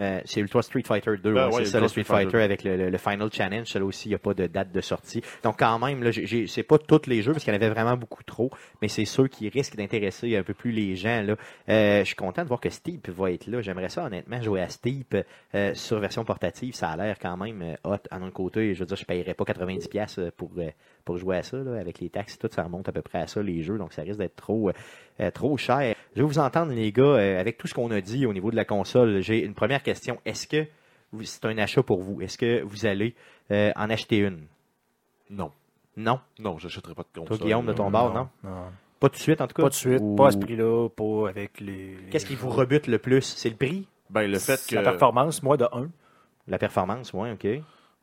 Euh, 0.00 0.20
c'est 0.24 0.40
Ultra 0.40 0.62
Street 0.62 0.82
Fighter 0.84 1.12
2, 1.22 1.32
Ben 1.32 1.48
ouais, 1.48 1.54
ouais, 1.54 1.64
c'est 1.64 1.70
ça, 1.72 1.80
le 1.80 1.88
Street 1.88 2.02
Street 2.02 2.14
Fighter 2.16 2.30
Fighter 2.30 2.42
avec 2.44 2.64
le, 2.64 2.76
le- 2.76 2.90
le 2.90 2.98
Final 2.98 3.28
Challenge. 3.32 3.66
Celui 3.66 3.84
aussi, 3.86 4.08
il 4.08 4.10
n'y 4.10 4.14
a 4.16 4.18
pas 4.18 4.34
de 4.34 4.46
date 4.46 4.70
de 4.72 4.80
sortie. 4.80 5.22
Donc, 5.42 5.58
quand 5.58 5.78
même, 5.78 6.02
là, 6.02 6.10
j'ai- 6.10 6.46
c'est 6.46 6.62
pas 6.62 6.78
tous 6.78 7.06
les 7.06 7.22
jeux 7.22 7.32
parce 7.32 7.44
qu'il 7.44 7.52
y 7.52 7.56
en 7.56 7.60
avait 7.60 7.70
vraiment 7.70 7.96
beaucoup 7.96 8.22
trop, 8.22 8.50
mais 8.82 8.88
c'est 8.88 9.04
ceux 9.06 9.26
qui 9.28 9.48
risquent 9.48 9.76
d'intéresser 9.76 10.36
un 10.36 10.42
peu 10.42 10.54
plus 10.54 10.70
les 10.72 10.96
gens. 10.96 11.22
Là. 11.22 11.36
Euh, 11.68 12.00
je 12.00 12.04
suis 12.04 12.14
content 12.16 12.42
de 12.42 12.48
voir 12.48 12.60
que 12.60 12.68
Steep 12.70 13.08
va 13.08 13.30
être 13.32 13.46
là. 13.46 13.62
J'aimerais 13.62 13.88
ça, 13.88 14.04
honnêtement, 14.04 14.40
jouer 14.42 14.60
à 14.60 14.68
Steep 14.68 15.16
euh, 15.54 15.74
sur 15.74 15.98
version 15.98 16.24
portative. 16.24 16.74
Ça 16.74 16.90
a 16.90 16.96
l'air 16.96 17.16
quand 17.18 17.36
même 17.36 17.62
euh, 17.62 17.74
hot. 17.84 17.96
À 18.10 18.16
un 18.16 18.30
côté, 18.30 18.74
je 18.74 18.80
veux 18.80 18.86
dire, 18.86 18.96
je 18.96 19.04
paierais 19.04 19.34
pas 19.34 19.44
90$ 19.44 19.88
piastres, 19.88 20.20
euh, 20.20 20.30
pour, 20.36 20.50
pour 21.06 21.16
jouer 21.16 21.38
à 21.38 21.42
ça. 21.42 21.56
Là, 21.56 21.80
avec 21.80 22.00
les 22.00 22.10
taxes, 22.10 22.38
tout 22.38 22.48
ça 22.52 22.62
remonte 22.64 22.86
à 22.90 22.92
peu 22.92 23.00
près 23.00 23.20
à 23.20 23.26
ça, 23.26 23.42
les 23.42 23.62
jeux. 23.62 23.78
Donc, 23.78 23.94
ça 23.94 24.02
risque 24.02 24.18
d'être 24.18 24.36
trop, 24.36 24.68
euh, 24.68 24.72
euh, 25.20 25.30
trop 25.30 25.56
cher. 25.56 25.94
Je 26.14 26.20
vais 26.20 26.26
vous 26.26 26.38
entendre, 26.38 26.72
les 26.72 26.92
gars, 26.92 27.02
euh, 27.04 27.40
avec 27.40 27.56
tout 27.56 27.66
ce 27.66 27.72
qu'on 27.72 27.90
a 27.90 28.02
dit 28.02 28.26
au 28.26 28.34
niveau 28.34 28.50
de 28.50 28.56
la 28.56 28.66
console. 28.66 29.20
J'ai 29.22 29.42
une 29.42 29.54
première 29.54 29.82
question. 29.82 30.18
Est-ce 30.26 30.46
que 30.46 30.66
vous- 31.12 31.24
c'est 31.24 31.46
un 31.46 31.56
achat 31.56 31.82
pour 31.82 32.02
vous? 32.02 32.20
Est-ce 32.20 32.36
que 32.36 32.60
vous 32.62 32.84
allez 32.84 33.14
euh, 33.50 33.72
en 33.76 33.88
acheter 33.88 34.18
une? 34.18 34.40
Non. 35.30 35.50
Non? 35.96 36.20
Non, 36.38 36.58
j'achèterai 36.58 36.94
pas 36.94 37.02
de 37.02 37.08
Toi, 37.14 37.24
console. 37.26 37.38
Guillaume, 37.46 37.66
de 37.66 37.72
ton 37.72 37.90
bord, 37.90 38.12
non? 38.12 38.28
non. 38.44 38.50
Pas 39.00 39.08
tout 39.08 39.16
de 39.16 39.20
suite, 39.22 39.40
en 39.40 39.46
tout 39.46 39.54
cas? 39.54 39.62
Pas 39.62 39.68
de 39.68 39.74
suite, 39.74 40.00
Ou- 40.02 40.16
pas 40.16 40.28
à 40.28 40.30
ce 40.32 40.38
prix-là, 40.38 40.88
pas 40.88 41.28
avec 41.28 41.60
les. 41.60 41.96
Qu'est-ce 42.10 42.26
qui 42.26 42.34
vous 42.34 42.50
rebute 42.50 42.86
le 42.86 42.98
plus? 42.98 43.22
C'est 43.22 43.50
le 43.50 43.56
prix? 43.56 43.86
Ben, 44.10 44.30
le 44.30 44.38
fait 44.38 44.60
que. 44.68 44.74
La 44.74 44.82
performance, 44.82 45.42
moi, 45.42 45.56
de 45.56 45.66
1. 45.72 45.88
La 46.48 46.58
performance, 46.58 47.12
oui, 47.12 47.30
OK. 47.32 47.46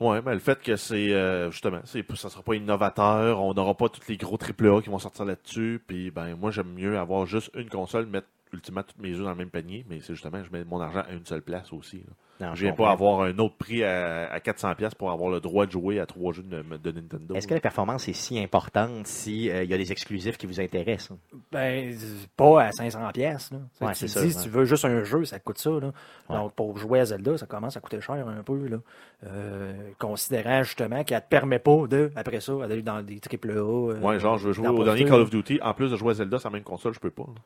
Ouais, 0.04 0.22
ben, 0.22 0.34
le 0.34 0.39
fait 0.39 0.62
que 0.62 0.76
c'est 0.76 1.14
euh, 1.14 1.49
justement, 1.49 1.80
c'est 1.86 2.06
ça 2.16 2.30
sera 2.30 2.43
pas 2.43 2.56
innovateur, 2.56 3.41
on 3.41 3.54
n'aura 3.54 3.74
pas 3.74 3.88
tous 3.88 4.06
les 4.10 4.18
gros 4.18 4.38
AAA 4.38 4.82
qui 4.82 4.89
vont 4.89 4.99
sortir 4.99 5.24
là-dessus, 5.24 5.82
puis 5.88 6.12
ben 6.12 6.36
moi 6.36 6.51
j'aime 6.51 6.74
mieux 6.74 6.97
avoir 6.99 7.26
juste 7.26 7.51
une 7.56 7.70
console, 7.70 8.06
mettre 8.08 8.28
ultimement 8.51 8.84
tous 8.84 9.01
mes 9.01 9.14
œufs 9.14 9.24
dans 9.24 9.30
le 9.30 9.38
même 9.38 9.49
panier, 9.49 9.86
mais 9.89 10.01
c'est 10.01 10.14
justement 10.14 10.43
je 10.43 10.51
mets 10.51 10.66
mon 10.66 10.82
argent 10.82 11.04
à 11.08 11.14
une 11.14 11.26
seule 11.26 11.41
place 11.41 11.72
aussi. 11.72 11.99
là. 11.99 12.14
Non, 12.39 12.55
Je 12.55 12.61
viens 12.63 12.71
comprends. 12.71 12.86
pas 12.86 12.91
avoir 12.91 13.21
un 13.21 13.38
autre 13.38 13.55
prix 13.57 13.84
à, 13.84 14.31
à 14.31 14.39
400 14.39 14.75
pièces 14.75 14.95
pour 14.95 15.11
avoir 15.11 15.29
le 15.29 15.39
droit 15.39 15.65
de 15.65 15.71
jouer 15.71 15.99
à 15.99 16.05
trois 16.05 16.34
jeux 16.34 16.43
de, 16.43 16.61
de 16.77 16.91
Nintendo. 16.91 17.36
Est-ce 17.36 17.47
que 17.47 17.53
la 17.53 17.59
performance 17.59 18.07
est 18.09 18.13
si 18.13 18.39
importante 18.39 19.05
s'il 19.07 19.43
y 19.45 19.51
a 19.73 19.77
des 19.77 19.91
exclusifs 19.91 20.38
qui 20.38 20.45
vous 20.47 20.59
intéressent? 20.59 21.17
Ben, 21.51 21.95
pas 22.36 22.63
à 22.63 22.71
500 22.71 22.99
pièces. 23.13 23.51
là. 23.51 23.59
Tu 23.77 23.86
Ouais, 23.86 23.93
ça, 23.93 24.05
dis, 24.07 24.17
ouais. 24.27 24.31
si 24.31 24.43
tu 24.43 24.49
veux 24.49 24.65
juste 24.65 24.84
un 24.86 25.03
jeu, 25.03 25.23
ça 25.25 25.39
coûte 25.39 25.59
ça. 25.59 25.69
Là. 25.69 25.91
Ouais. 26.29 26.36
Donc, 26.36 26.53
pour 26.53 26.75
jouer 26.77 26.99
à 27.01 27.05
Zelda, 27.05 27.38
ça 27.38 27.45
commence 27.45 27.77
à 27.77 27.79
coûter 27.79 28.01
cher 28.01 28.27
un 28.27 28.43
peu. 28.43 28.67
Là. 28.67 28.77
Euh, 29.25 29.73
considérant 29.99 30.63
justement 30.63 31.03
qu'elle 31.03 31.21
te 31.21 31.27
permet 31.29 31.59
pas 31.59 31.88
de, 31.88 32.11
après 32.15 32.41
ça, 32.41 32.53
d'aller 32.67 32.81
dans 32.81 33.01
des 33.01 33.21
AAA. 33.21 33.49
euh, 33.51 33.99
Ouais, 34.01 34.19
genre 34.19 34.38
je 34.38 34.47
veux 34.47 34.53
jouer 34.53 34.67
au 34.67 34.84
dernier 34.84 35.05
Call 35.05 35.21
of 35.21 35.29
Duty, 35.29 35.59
en 35.61 35.73
plus 35.73 35.91
de 35.91 35.95
jouer 35.97 36.11
à 36.11 36.13
Zelda 36.15 36.39
sur 36.39 36.49
la 36.49 36.55
même 36.55 36.63
console, 36.63 36.93
je 36.93 36.99
peux 36.99 37.11
pas. 37.11 37.23
là. 37.23 37.41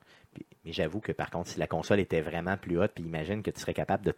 Mais 0.65 0.71
j'avoue 0.73 0.99
que 0.99 1.11
par 1.11 1.29
contre, 1.29 1.49
si 1.49 1.59
la 1.59 1.67
console 1.67 1.99
était 1.99 2.21
vraiment 2.21 2.57
plus 2.57 2.79
haute, 2.79 2.91
puis 2.93 3.03
imagine 3.03 3.41
que 3.41 3.51
tu 3.51 3.59
serais 3.59 3.73
capable 3.73 4.03
de 4.05 4.11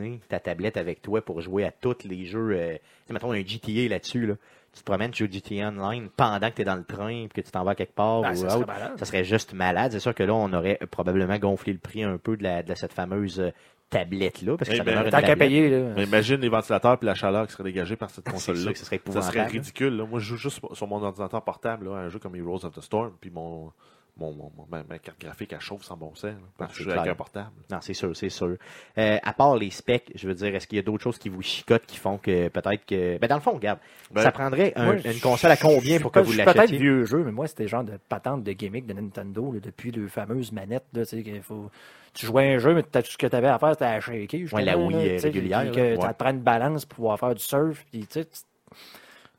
traîner 0.00 0.20
ta 0.28 0.40
tablette 0.40 0.76
avec 0.76 1.02
toi 1.02 1.20
pour 1.22 1.40
jouer 1.40 1.64
à 1.64 1.70
tous 1.70 2.04
les 2.04 2.26
jeux. 2.26 2.50
Euh, 2.52 2.72
tu 2.74 2.80
sais, 3.06 3.12
mettons 3.12 3.32
un 3.32 3.44
GTA 3.44 3.88
là-dessus, 3.88 4.26
là. 4.26 4.34
Tu 4.72 4.80
te 4.80 4.84
promènes, 4.84 5.10
tu 5.10 5.24
joues 5.26 5.32
GTA 5.32 5.68
Online 5.68 6.08
pendant 6.16 6.48
que 6.48 6.54
tu 6.54 6.62
es 6.62 6.64
dans 6.64 6.76
le 6.76 6.84
train, 6.84 7.26
puis 7.28 7.42
que 7.42 7.46
tu 7.46 7.50
t'en 7.50 7.64
vas 7.64 7.74
quelque 7.74 7.94
part. 7.94 8.22
Ah, 8.24 8.30
ou 8.32 8.36
ça 8.36 8.50
serait 8.50 8.58
autre. 8.60 8.66
malade. 8.68 8.92
ça 8.98 9.04
serait 9.04 9.24
juste 9.24 9.52
malade. 9.52 9.90
C'est 9.90 9.98
sûr 9.98 10.14
que 10.14 10.22
là, 10.22 10.32
on 10.32 10.52
aurait 10.52 10.78
probablement 10.92 11.36
gonflé 11.38 11.72
le 11.72 11.80
prix 11.80 12.04
un 12.04 12.18
peu 12.18 12.36
de, 12.36 12.44
la, 12.44 12.62
de 12.62 12.74
cette 12.76 12.92
fameuse 12.92 13.40
euh, 13.40 13.50
tablette-là, 13.90 14.56
parce 14.56 14.68
que 14.68 14.74
Eh 14.74 14.78
ça 14.78 14.84
ben, 14.84 15.10
Tant 15.10 15.20
qu'à 15.22 15.34
payer, 15.34 15.68
là. 15.68 15.92
Mais 15.96 16.04
imagine 16.04 16.36
les 16.36 16.48
ventilateurs 16.48 16.98
et 17.02 17.04
la 17.04 17.14
chaleur 17.14 17.48
qui 17.48 17.52
serait 17.52 17.64
dégagée 17.64 17.96
par 17.96 18.10
cette 18.10 18.24
C'est 18.26 18.32
console-là. 18.32 18.72
Ça 18.76 18.84
serait 18.84 18.96
épouvantable. 18.96 19.40
ridicule. 19.50 19.96
là. 19.96 20.06
Moi, 20.06 20.20
je 20.20 20.26
joue 20.26 20.36
juste 20.36 20.60
sur 20.72 20.86
mon 20.86 21.02
ordinateur 21.02 21.42
portable 21.42 21.86
là, 21.86 21.96
à 21.96 22.00
un 22.02 22.08
jeu 22.08 22.20
comme 22.20 22.36
Heroes 22.36 22.64
of 22.64 22.72
the 22.72 22.80
Storm, 22.80 23.12
puis 23.20 23.30
mon, 23.30 23.72
mon, 24.20 24.32
mon- 24.32 24.52
mon- 24.56 24.66
ma, 24.70 24.82
ma 24.84 24.98
carte 24.98 25.18
graphique, 25.20 25.52
elle 25.52 25.60
chauffe 25.60 25.82
sans 25.82 25.96
bon 25.96 26.14
sens. 26.14 26.24
là, 26.24 26.30
parce 26.58 26.70
Ah, 26.70 26.72
que 26.72 26.78
je 26.78 26.84
c'est 26.84 26.90
joue 26.94 26.98
avec 26.98 27.10
un 27.12 27.14
portable. 27.16 27.50
Non, 27.70 27.78
c'est 27.80 27.94
sûr, 27.94 28.14
c'est 28.14 28.28
sûr. 28.28 28.56
Euh, 28.98 29.18
à 29.22 29.32
part 29.32 29.56
les 29.56 29.70
specs, 29.70 30.12
je 30.14 30.28
veux 30.28 30.34
dire, 30.34 30.54
est-ce 30.54 30.66
qu'il 30.66 30.76
y 30.76 30.78
a 30.78 30.82
d'autres 30.82 31.02
choses 31.02 31.18
qui 31.18 31.28
vous 31.30 31.42
chicotent 31.42 31.86
qui 31.86 31.96
font 31.96 32.18
que 32.18 32.48
peut-être 32.48 32.84
que. 32.86 33.18
Ben, 33.18 33.26
dans 33.26 33.36
le 33.36 33.40
fond, 33.40 33.52
regarde, 33.52 33.78
Ben, 34.12 34.22
ça 34.22 34.30
prendrait 34.30 34.72
un- 34.76 34.84
Moi, 34.84 34.96
une 35.04 35.20
console 35.20 35.50
à 35.50 35.56
combien 35.56 35.98
pour 35.98 36.12
que 36.12 36.20
vous 36.20 36.32
suis 36.32 36.42
peut-être 36.44 36.56
l'achetiez? 36.56 36.78
vieux 36.78 37.04
jeu, 37.06 37.24
mais 37.24 37.32
moi, 37.32 37.46
c'était 37.48 37.66
genre 37.66 37.82
de 37.84 37.96
patente 38.08 38.44
de 38.44 38.52
gimmick 38.52 38.86
de 38.86 38.92
Nintendo 38.92 39.52
là, 39.52 39.60
depuis 39.60 39.90
les 39.90 40.06
fameuses 40.08 40.52
manettes. 40.52 40.84
Là, 40.92 41.06
tu 41.06 41.40
faut... 41.42 41.70
Tu 42.12 42.26
jouais 42.26 42.54
un 42.54 42.58
jeu, 42.58 42.74
mais 42.74 42.82
t'as- 42.82 43.02
tout 43.02 43.12
ce 43.12 43.16
que 43.18 43.26
tu 43.28 43.36
avais 43.36 43.46
à 43.48 43.58
faire, 43.58 43.70
c'était 43.70 43.84
à 43.84 44.00
shaker. 44.00 44.40
Ouais, 44.52 44.64
la 44.64 44.76
Wii, 44.76 44.90
là, 44.90 44.98
euh, 44.98 45.18
tu 45.18 45.26
régulière, 45.26 45.72
Ça 45.72 45.80
Ouais. 45.80 45.96
te 46.12 46.18
prend 46.18 46.30
une 46.30 46.40
balance 46.42 46.84
pour 46.84 46.96
pouvoir 46.96 47.18
faire 47.18 47.34
du 47.34 47.42
surf. 47.42 47.84
Puis, 47.90 48.00
tu 48.00 48.06
sais, 48.10 48.24
tu- 48.24 48.40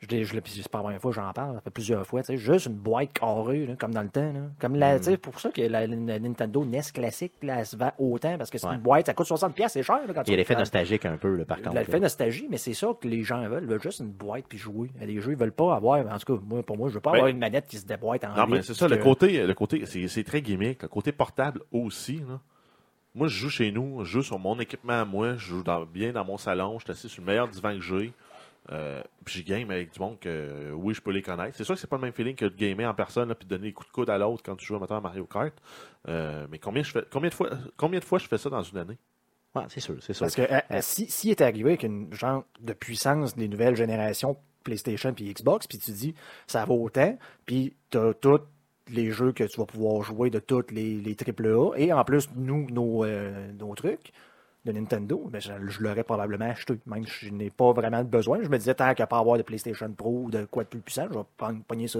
Je 0.01 0.07
l'ai, 0.07 0.23
je 0.23 0.33
l'ai- 0.33 0.41
puis 0.41 0.51
c'est 0.55 0.67
pas 0.67 0.79
la 0.79 0.83
première 0.85 0.99
fois 0.99 1.11
que 1.11 1.15
j'en 1.15 1.31
parle, 1.31 1.53
ça 1.55 1.61
fait 1.61 1.69
plusieurs 1.69 2.07
fois, 2.07 2.21
tu 2.23 2.27
sais, 2.27 2.37
juste 2.37 2.65
une 2.65 2.73
boîte 2.73 3.13
carrée, 3.13 3.67
là, 3.67 3.75
comme 3.77 3.93
dans 3.93 4.01
le 4.01 4.09
temps. 4.09 4.33
Là. 4.33 4.39
Comme 4.59 4.75
la, 4.75 4.99
sais, 4.99 5.15
pour 5.15 5.39
ça 5.39 5.51
que 5.51 5.61
la, 5.61 5.85
la 5.85 6.19
Nintendo 6.19 6.65
NES 6.65 6.81
classique, 6.91 7.33
là, 7.43 7.59
elle 7.59 7.65
se 7.67 7.75
vend 7.77 7.91
autant, 7.99 8.35
parce 8.35 8.49
que 8.49 8.57
c'est 8.57 8.65
Ouais. 8.67 8.73
une 8.73 8.81
boîte, 8.81 9.05
ça 9.05 9.13
coûte 9.13 9.27
60$, 9.27 9.53
piastres, 9.53 9.73
c'est 9.73 9.83
cher. 9.83 9.99
Là, 10.07 10.11
quand 10.13 10.23
Il 10.25 10.31
y 10.31 10.33
a 10.33 10.37
l'effet 10.37 10.55
nostalgique 10.55 11.05
un 11.05 11.17
peu, 11.17 11.35
là, 11.35 11.45
par 11.45 11.61
contre. 11.61 11.75
L'effet 11.75 11.99
nostalgie, 11.99 12.47
mais 12.49 12.57
c'est 12.57 12.73
ça 12.73 12.87
que 12.99 13.07
les 13.07 13.21
gens 13.23 13.47
veulent. 13.47 13.61
Ils 13.63 13.69
veulent 13.69 13.81
juste 13.81 13.99
une 13.99 14.09
boîte 14.11 14.45
puis 14.49 14.57
jouer. 14.57 14.89
Des 14.99 15.21
jeux, 15.21 15.33
ils 15.33 15.37
veulent 15.37 15.51
pas 15.51 15.75
avoir. 15.75 15.99
En 16.11 16.17
tout 16.17 16.35
cas, 16.35 16.41
moi, 16.43 16.63
pour 16.63 16.77
moi, 16.77 16.89
je 16.89 16.95
veux 16.95 16.99
pas 16.99 17.11
Ben, 17.11 17.17
avoir 17.17 17.29
une 17.29 17.37
manette 17.37 17.67
qui 17.67 17.77
se 17.77 17.85
déboîte 17.85 18.23
en 18.23 18.33
Non, 18.35 18.47
mais 18.47 18.63
c'est 18.63 18.73
ça, 18.73 18.87
le 18.87 18.97
côté, 18.97 19.45
le 19.45 19.53
côté, 19.53 19.85
c'est 19.85 20.07
c'est 20.07 20.23
très 20.23 20.41
gimmick. 20.41 20.81
Le 20.81 20.87
côté 20.87 21.11
portable 21.11 21.61
aussi, 21.71 22.17
là. 22.27 22.39
Moi, 23.13 23.27
je 23.27 23.35
joue 23.37 23.49
chez 23.49 23.71
nous, 23.71 24.03
je 24.03 24.09
joue 24.13 24.21
sur 24.23 24.39
mon 24.39 24.57
équipement 24.59 25.01
à 25.01 25.05
moi, 25.05 25.33
je 25.33 25.45
joue 25.49 25.63
dans- 25.63 25.85
bien 25.85 26.11
dans 26.13 26.23
mon 26.25 26.37
salon, 26.37 26.79
je 26.79 26.85
suis 26.85 26.91
assis 26.91 27.09
sur 27.09 27.21
le 27.21 27.27
meilleur 27.27 27.47
divan 27.49 27.75
que 27.75 27.81
j'ai. 27.81 28.13
Euh, 28.71 29.01
puis 29.25 29.39
je 29.39 29.45
game 29.45 29.69
avec 29.71 29.91
du 29.91 29.99
monde 29.99 30.19
que, 30.19 30.29
euh, 30.29 30.71
oui, 30.71 30.93
je 30.93 31.01
peux 31.01 31.11
les 31.11 31.21
connaître. 31.21 31.57
C'est 31.57 31.63
sûr 31.63 31.75
que 31.75 31.81
c'est 31.81 31.89
pas 31.89 31.95
le 31.95 32.03
même 32.03 32.13
feeling 32.13 32.35
que 32.35 32.45
de 32.45 32.55
gamer 32.55 32.89
en 32.89 32.93
personne, 32.93 33.29
là, 33.29 33.35
puis 33.35 33.47
de 33.47 33.55
donner 33.55 33.69
des 33.69 33.73
coups 33.73 33.89
de 33.89 33.93
coude 33.93 34.09
à 34.09 34.17
l'autre 34.17 34.43
quand 34.45 34.55
tu 34.55 34.65
joues 34.65 34.75
à 34.75 35.01
Mario 35.01 35.25
Kart. 35.25 35.53
Euh, 36.07 36.45
mais 36.49 36.59
combien, 36.59 36.83
je 36.83 36.91
fais, 36.91 37.03
combien, 37.11 37.29
de 37.29 37.33
fois, 37.33 37.49
combien 37.75 37.99
de 37.99 38.05
fois 38.05 38.19
je 38.19 38.27
fais 38.27 38.37
ça 38.37 38.49
dans 38.49 38.63
une 38.63 38.77
année? 38.77 38.97
Ouais, 39.55 39.63
c'est 39.67 39.81
sûr, 39.81 39.95
c'est 40.01 40.13
sûr. 40.13 40.25
Parce 40.25 40.35
que 40.35 40.41
euh, 40.43 40.59
euh, 40.71 40.79
si, 40.81 41.09
si 41.09 41.29
est 41.29 41.41
arrivé 41.41 41.71
avec 41.71 41.83
une 41.83 42.13
genre 42.13 42.45
de 42.61 42.73
puissance 42.73 43.35
des 43.35 43.47
nouvelles 43.47 43.75
générations 43.75 44.37
PlayStation 44.63 45.13
puis 45.13 45.33
Xbox, 45.33 45.67
puis 45.67 45.77
tu 45.77 45.91
dis 45.91 46.13
ça 46.47 46.63
vaut 46.65 46.81
autant, 46.81 47.17
puis 47.45 47.75
t'as 47.89 48.13
tous 48.13 48.41
les 48.89 49.11
jeux 49.11 49.31
que 49.33 49.43
tu 49.43 49.59
vas 49.59 49.65
pouvoir 49.65 50.03
jouer 50.03 50.29
de 50.29 50.39
toutes 50.39 50.71
les, 50.71 50.95
les 50.95 51.15
AAA, 51.15 51.77
et 51.77 51.91
en 51.91 52.03
plus, 52.03 52.29
nous, 52.35 52.69
nos, 52.69 53.03
euh, 53.03 53.51
nos 53.53 53.73
trucs 53.75 54.13
de 54.65 54.71
Nintendo, 54.71 55.29
je, 55.33 55.51
je 55.69 55.81
l'aurais 55.81 56.03
probablement 56.03 56.49
acheté. 56.49 56.75
Même 56.85 57.05
si 57.07 57.27
je 57.27 57.33
n'ai 57.33 57.49
pas 57.49 57.71
vraiment 57.73 58.03
besoin. 58.03 58.39
Je 58.43 58.49
me 58.49 58.57
disais, 58.57 58.73
tant 58.75 58.93
qu'à 58.93 59.07
pas 59.07 59.17
avoir 59.17 59.37
de 59.37 59.43
PlayStation 59.43 59.91
Pro 59.91 60.23
ou 60.25 60.31
de 60.31 60.45
quoi 60.45 60.63
de 60.63 60.69
plus 60.69 60.79
puissant, 60.81 61.07
je 61.11 61.17
vais 61.17 61.25
pogn- 61.39 61.63
pogner 61.63 61.87
ça. 61.87 61.99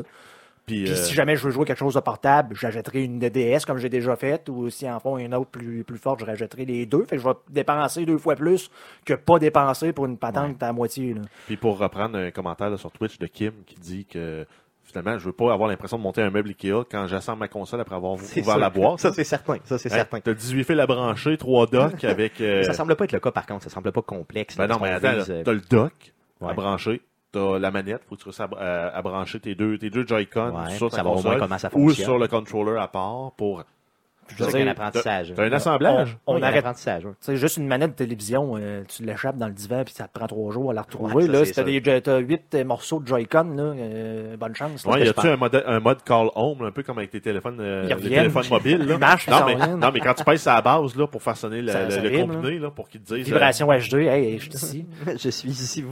Puis, 0.68 0.84
Puis 0.84 0.92
euh, 0.92 0.96
si 0.96 1.16
jamais 1.16 1.36
je 1.36 1.44
veux 1.44 1.50
jouer 1.50 1.66
quelque 1.66 1.80
chose 1.80 1.96
de 1.96 2.00
portable, 2.02 2.56
j'achèterai 2.56 3.04
une 3.04 3.18
DS 3.18 3.66
comme 3.66 3.80
j'ai 3.80 3.90
déjà 3.90 4.16
fait, 4.16 4.48
ou 4.48 4.70
si 4.70 4.88
en 4.88 5.00
font 5.00 5.18
une 5.18 5.34
autre 5.34 5.50
plus, 5.50 5.84
plus 5.84 5.98
forte, 5.98 6.20
je 6.20 6.26
rachèterai 6.26 6.66
les 6.66 6.86
deux. 6.86 7.04
Fait 7.06 7.16
que 7.16 7.22
je 7.24 7.28
vais 7.28 7.34
dépenser 7.50 8.06
deux 8.06 8.20
fois 8.20 8.36
plus 8.36 8.70
que 9.04 9.16
pas 9.16 9.40
dépenser 9.40 9.92
pour 9.92 10.06
une 10.06 10.18
patente 10.18 10.62
à 10.62 10.72
moitié. 10.72 11.16
Là. 11.16 11.22
Puis 11.48 11.58
pour 11.58 11.80
reprendre 11.80 12.16
un 12.20 12.30
commentaire 12.30 12.70
là, 12.70 12.78
sur 12.78 12.92
Twitch 12.92 13.18
de 13.18 13.26
Kim 13.26 13.54
qui 13.66 13.74
dit 13.80 14.06
que 14.06 14.46
finalement, 14.92 15.18
je 15.18 15.26
veux 15.26 15.32
pas 15.34 15.52
avoir 15.54 15.70
l'impression 15.70 15.98
de 15.98 16.04
monter 16.04 16.22
un 16.22 16.30
meuble 16.30 16.50
Ikea 16.50 16.84
quand 16.90 17.08
j'assemble 17.08 17.40
ma 17.40 17.48
console 17.48 17.82
après 17.82 17.96
avoir 17.96 18.14
ouvert 18.14 18.28
sûr. 18.28 18.58
la 18.58 18.70
boîte. 18.70 19.00
Ça, 19.00 19.12
c'est 19.14 19.24
certain. 19.24 19.58
Ça, 19.64 19.78
c'est 19.78 19.92
Hein, 19.92 19.96
certain. 19.96 20.20
T'as 20.20 20.34
18 20.34 20.64
fils 20.64 20.80
à 20.80 20.86
brancher, 20.88 21.38
3 21.38 21.68
docks 21.68 22.04
avec. 22.04 22.40
euh, 22.42 22.64
Ça 22.64 22.74
semble 22.74 22.96
pas 22.96 23.06
être 23.06 23.12
le 23.14 23.20
cas, 23.20 23.32
par 23.32 23.46
contre. 23.46 23.64
Ça 23.64 23.70
semble 23.70 23.92
pas 23.92 24.02
complexe. 24.02 24.56
Ben 24.58 24.68
non, 24.68 24.78
mais 24.82 24.90
attends, 24.90 25.30
euh, 25.30 25.44
t'as 25.44 25.52
le 25.54 25.62
dock 25.62 26.14
à 26.42 26.54
brancher, 26.54 27.02
t'as 27.32 27.60
la 27.60 27.72
manette, 27.72 28.02
faut 28.10 28.16
que 28.16 28.22
tu 28.22 28.26
réussisses 28.30 28.42
à, 28.42 28.50
à- 28.58 28.88
à 28.98 29.02
brancher 29.02 29.40
tes 29.40 29.56
deux, 29.56 29.78
tes 29.78 29.90
deux 29.90 30.06
Joy-Con 30.08 30.52
Ouais, 30.66 30.76
sur 30.76 30.90
ta 30.90 30.98
savoir 30.98 31.18
au 31.18 31.22
moins 31.22 31.38
comment 31.38 31.58
ça 31.58 31.70
ou 31.74 31.88
fonctionne. 31.88 32.06
sur 32.06 32.18
le 32.20 32.28
controller 32.28 32.78
à 32.80 32.88
part 32.88 33.32
pour. 33.38 33.64
Je 34.38 34.44
veux 34.44 34.56
un 34.62 34.68
apprentissage. 34.68 35.34
T'as 35.36 35.44
un 35.46 35.52
assemblage. 35.52 36.18
on 36.28 36.36
Oui, 36.36 36.44
a 36.44 36.48
un 36.48 36.54
apprentissage. 36.54 37.06
oui. 37.06 37.12
Tu 37.20 37.26
sais, 37.26 37.36
juste 37.38 37.58
une 37.58 37.68
manette 37.68 37.92
de 37.92 37.96
télévision, 37.96 38.56
euh, 38.58 38.84
tu 38.88 39.04
l'échappes 39.04 39.38
dans 39.38 39.48
le 39.48 39.54
divan 39.54 39.84
puis 39.84 39.94
ça 39.94 40.08
te 40.08 40.18
prend 40.18 40.28
trois 40.28 40.52
jours 40.52 40.72
à 40.72 40.74
la 40.74 40.82
retrouver. 40.82 41.14
Ouais, 41.14 41.28
là, 41.28 41.46
si 41.46 41.52
t'as 41.54 41.66
sûr. 41.66 41.82
des- 41.82 42.02
t'as 42.02 42.18
huit 42.20 42.44
euh, 42.56 42.64
morceaux 42.64 43.00
de 43.00 43.08
Joy-Con, 43.08 43.54
là, 43.56 43.64
euh, 43.64 44.38
bonne 44.38 44.56
chance. 44.56 44.86
là. 44.86 44.92
Ouais, 44.94 45.06
y 45.06 45.10
a-tu 45.10 45.28
un 45.28 45.38
mode, 45.38 45.64
un 45.66 45.80
mode 45.80 46.04
call 46.04 46.28
home, 46.36 46.64
un 46.64 46.72
peu 46.72 46.84
comme 46.84 46.98
avec 46.98 47.12
tes 47.12 47.22
téléphones, 47.22 47.58
euh, 47.60 47.84
les 47.88 48.10
téléphones 48.10 48.48
mobiles, 48.50 48.86
là? 48.86 48.98
Non, 49.28 49.46
mais, 49.46 49.56
non, 49.56 49.92
mais 49.94 50.00
quand 50.00 50.14
tu 50.14 50.24
pèses 50.24 50.48
à 50.48 50.56
la 50.56 50.62
base, 50.62 50.96
là, 50.96 51.08
pour 51.08 51.22
faire 51.22 51.36
sonner 51.38 51.62
le, 51.62 51.72
Ça- 51.72 51.84
le- 51.86 51.90
ça 51.92 52.02
le 52.02 52.10
combiné, 52.22 52.60
là, 52.60 52.72
pour 52.72 52.88
qu'ils 52.90 53.02
te 53.02 53.14
disent. 53.16 53.26
Vibration 53.26 53.68
HD, 53.68 53.94
hey, 54.08 54.40
je 54.40 54.44
suis 54.44 54.54
ici. 54.54 54.86
je 55.24 55.30
suis 55.30 55.50
ici. 55.50 55.84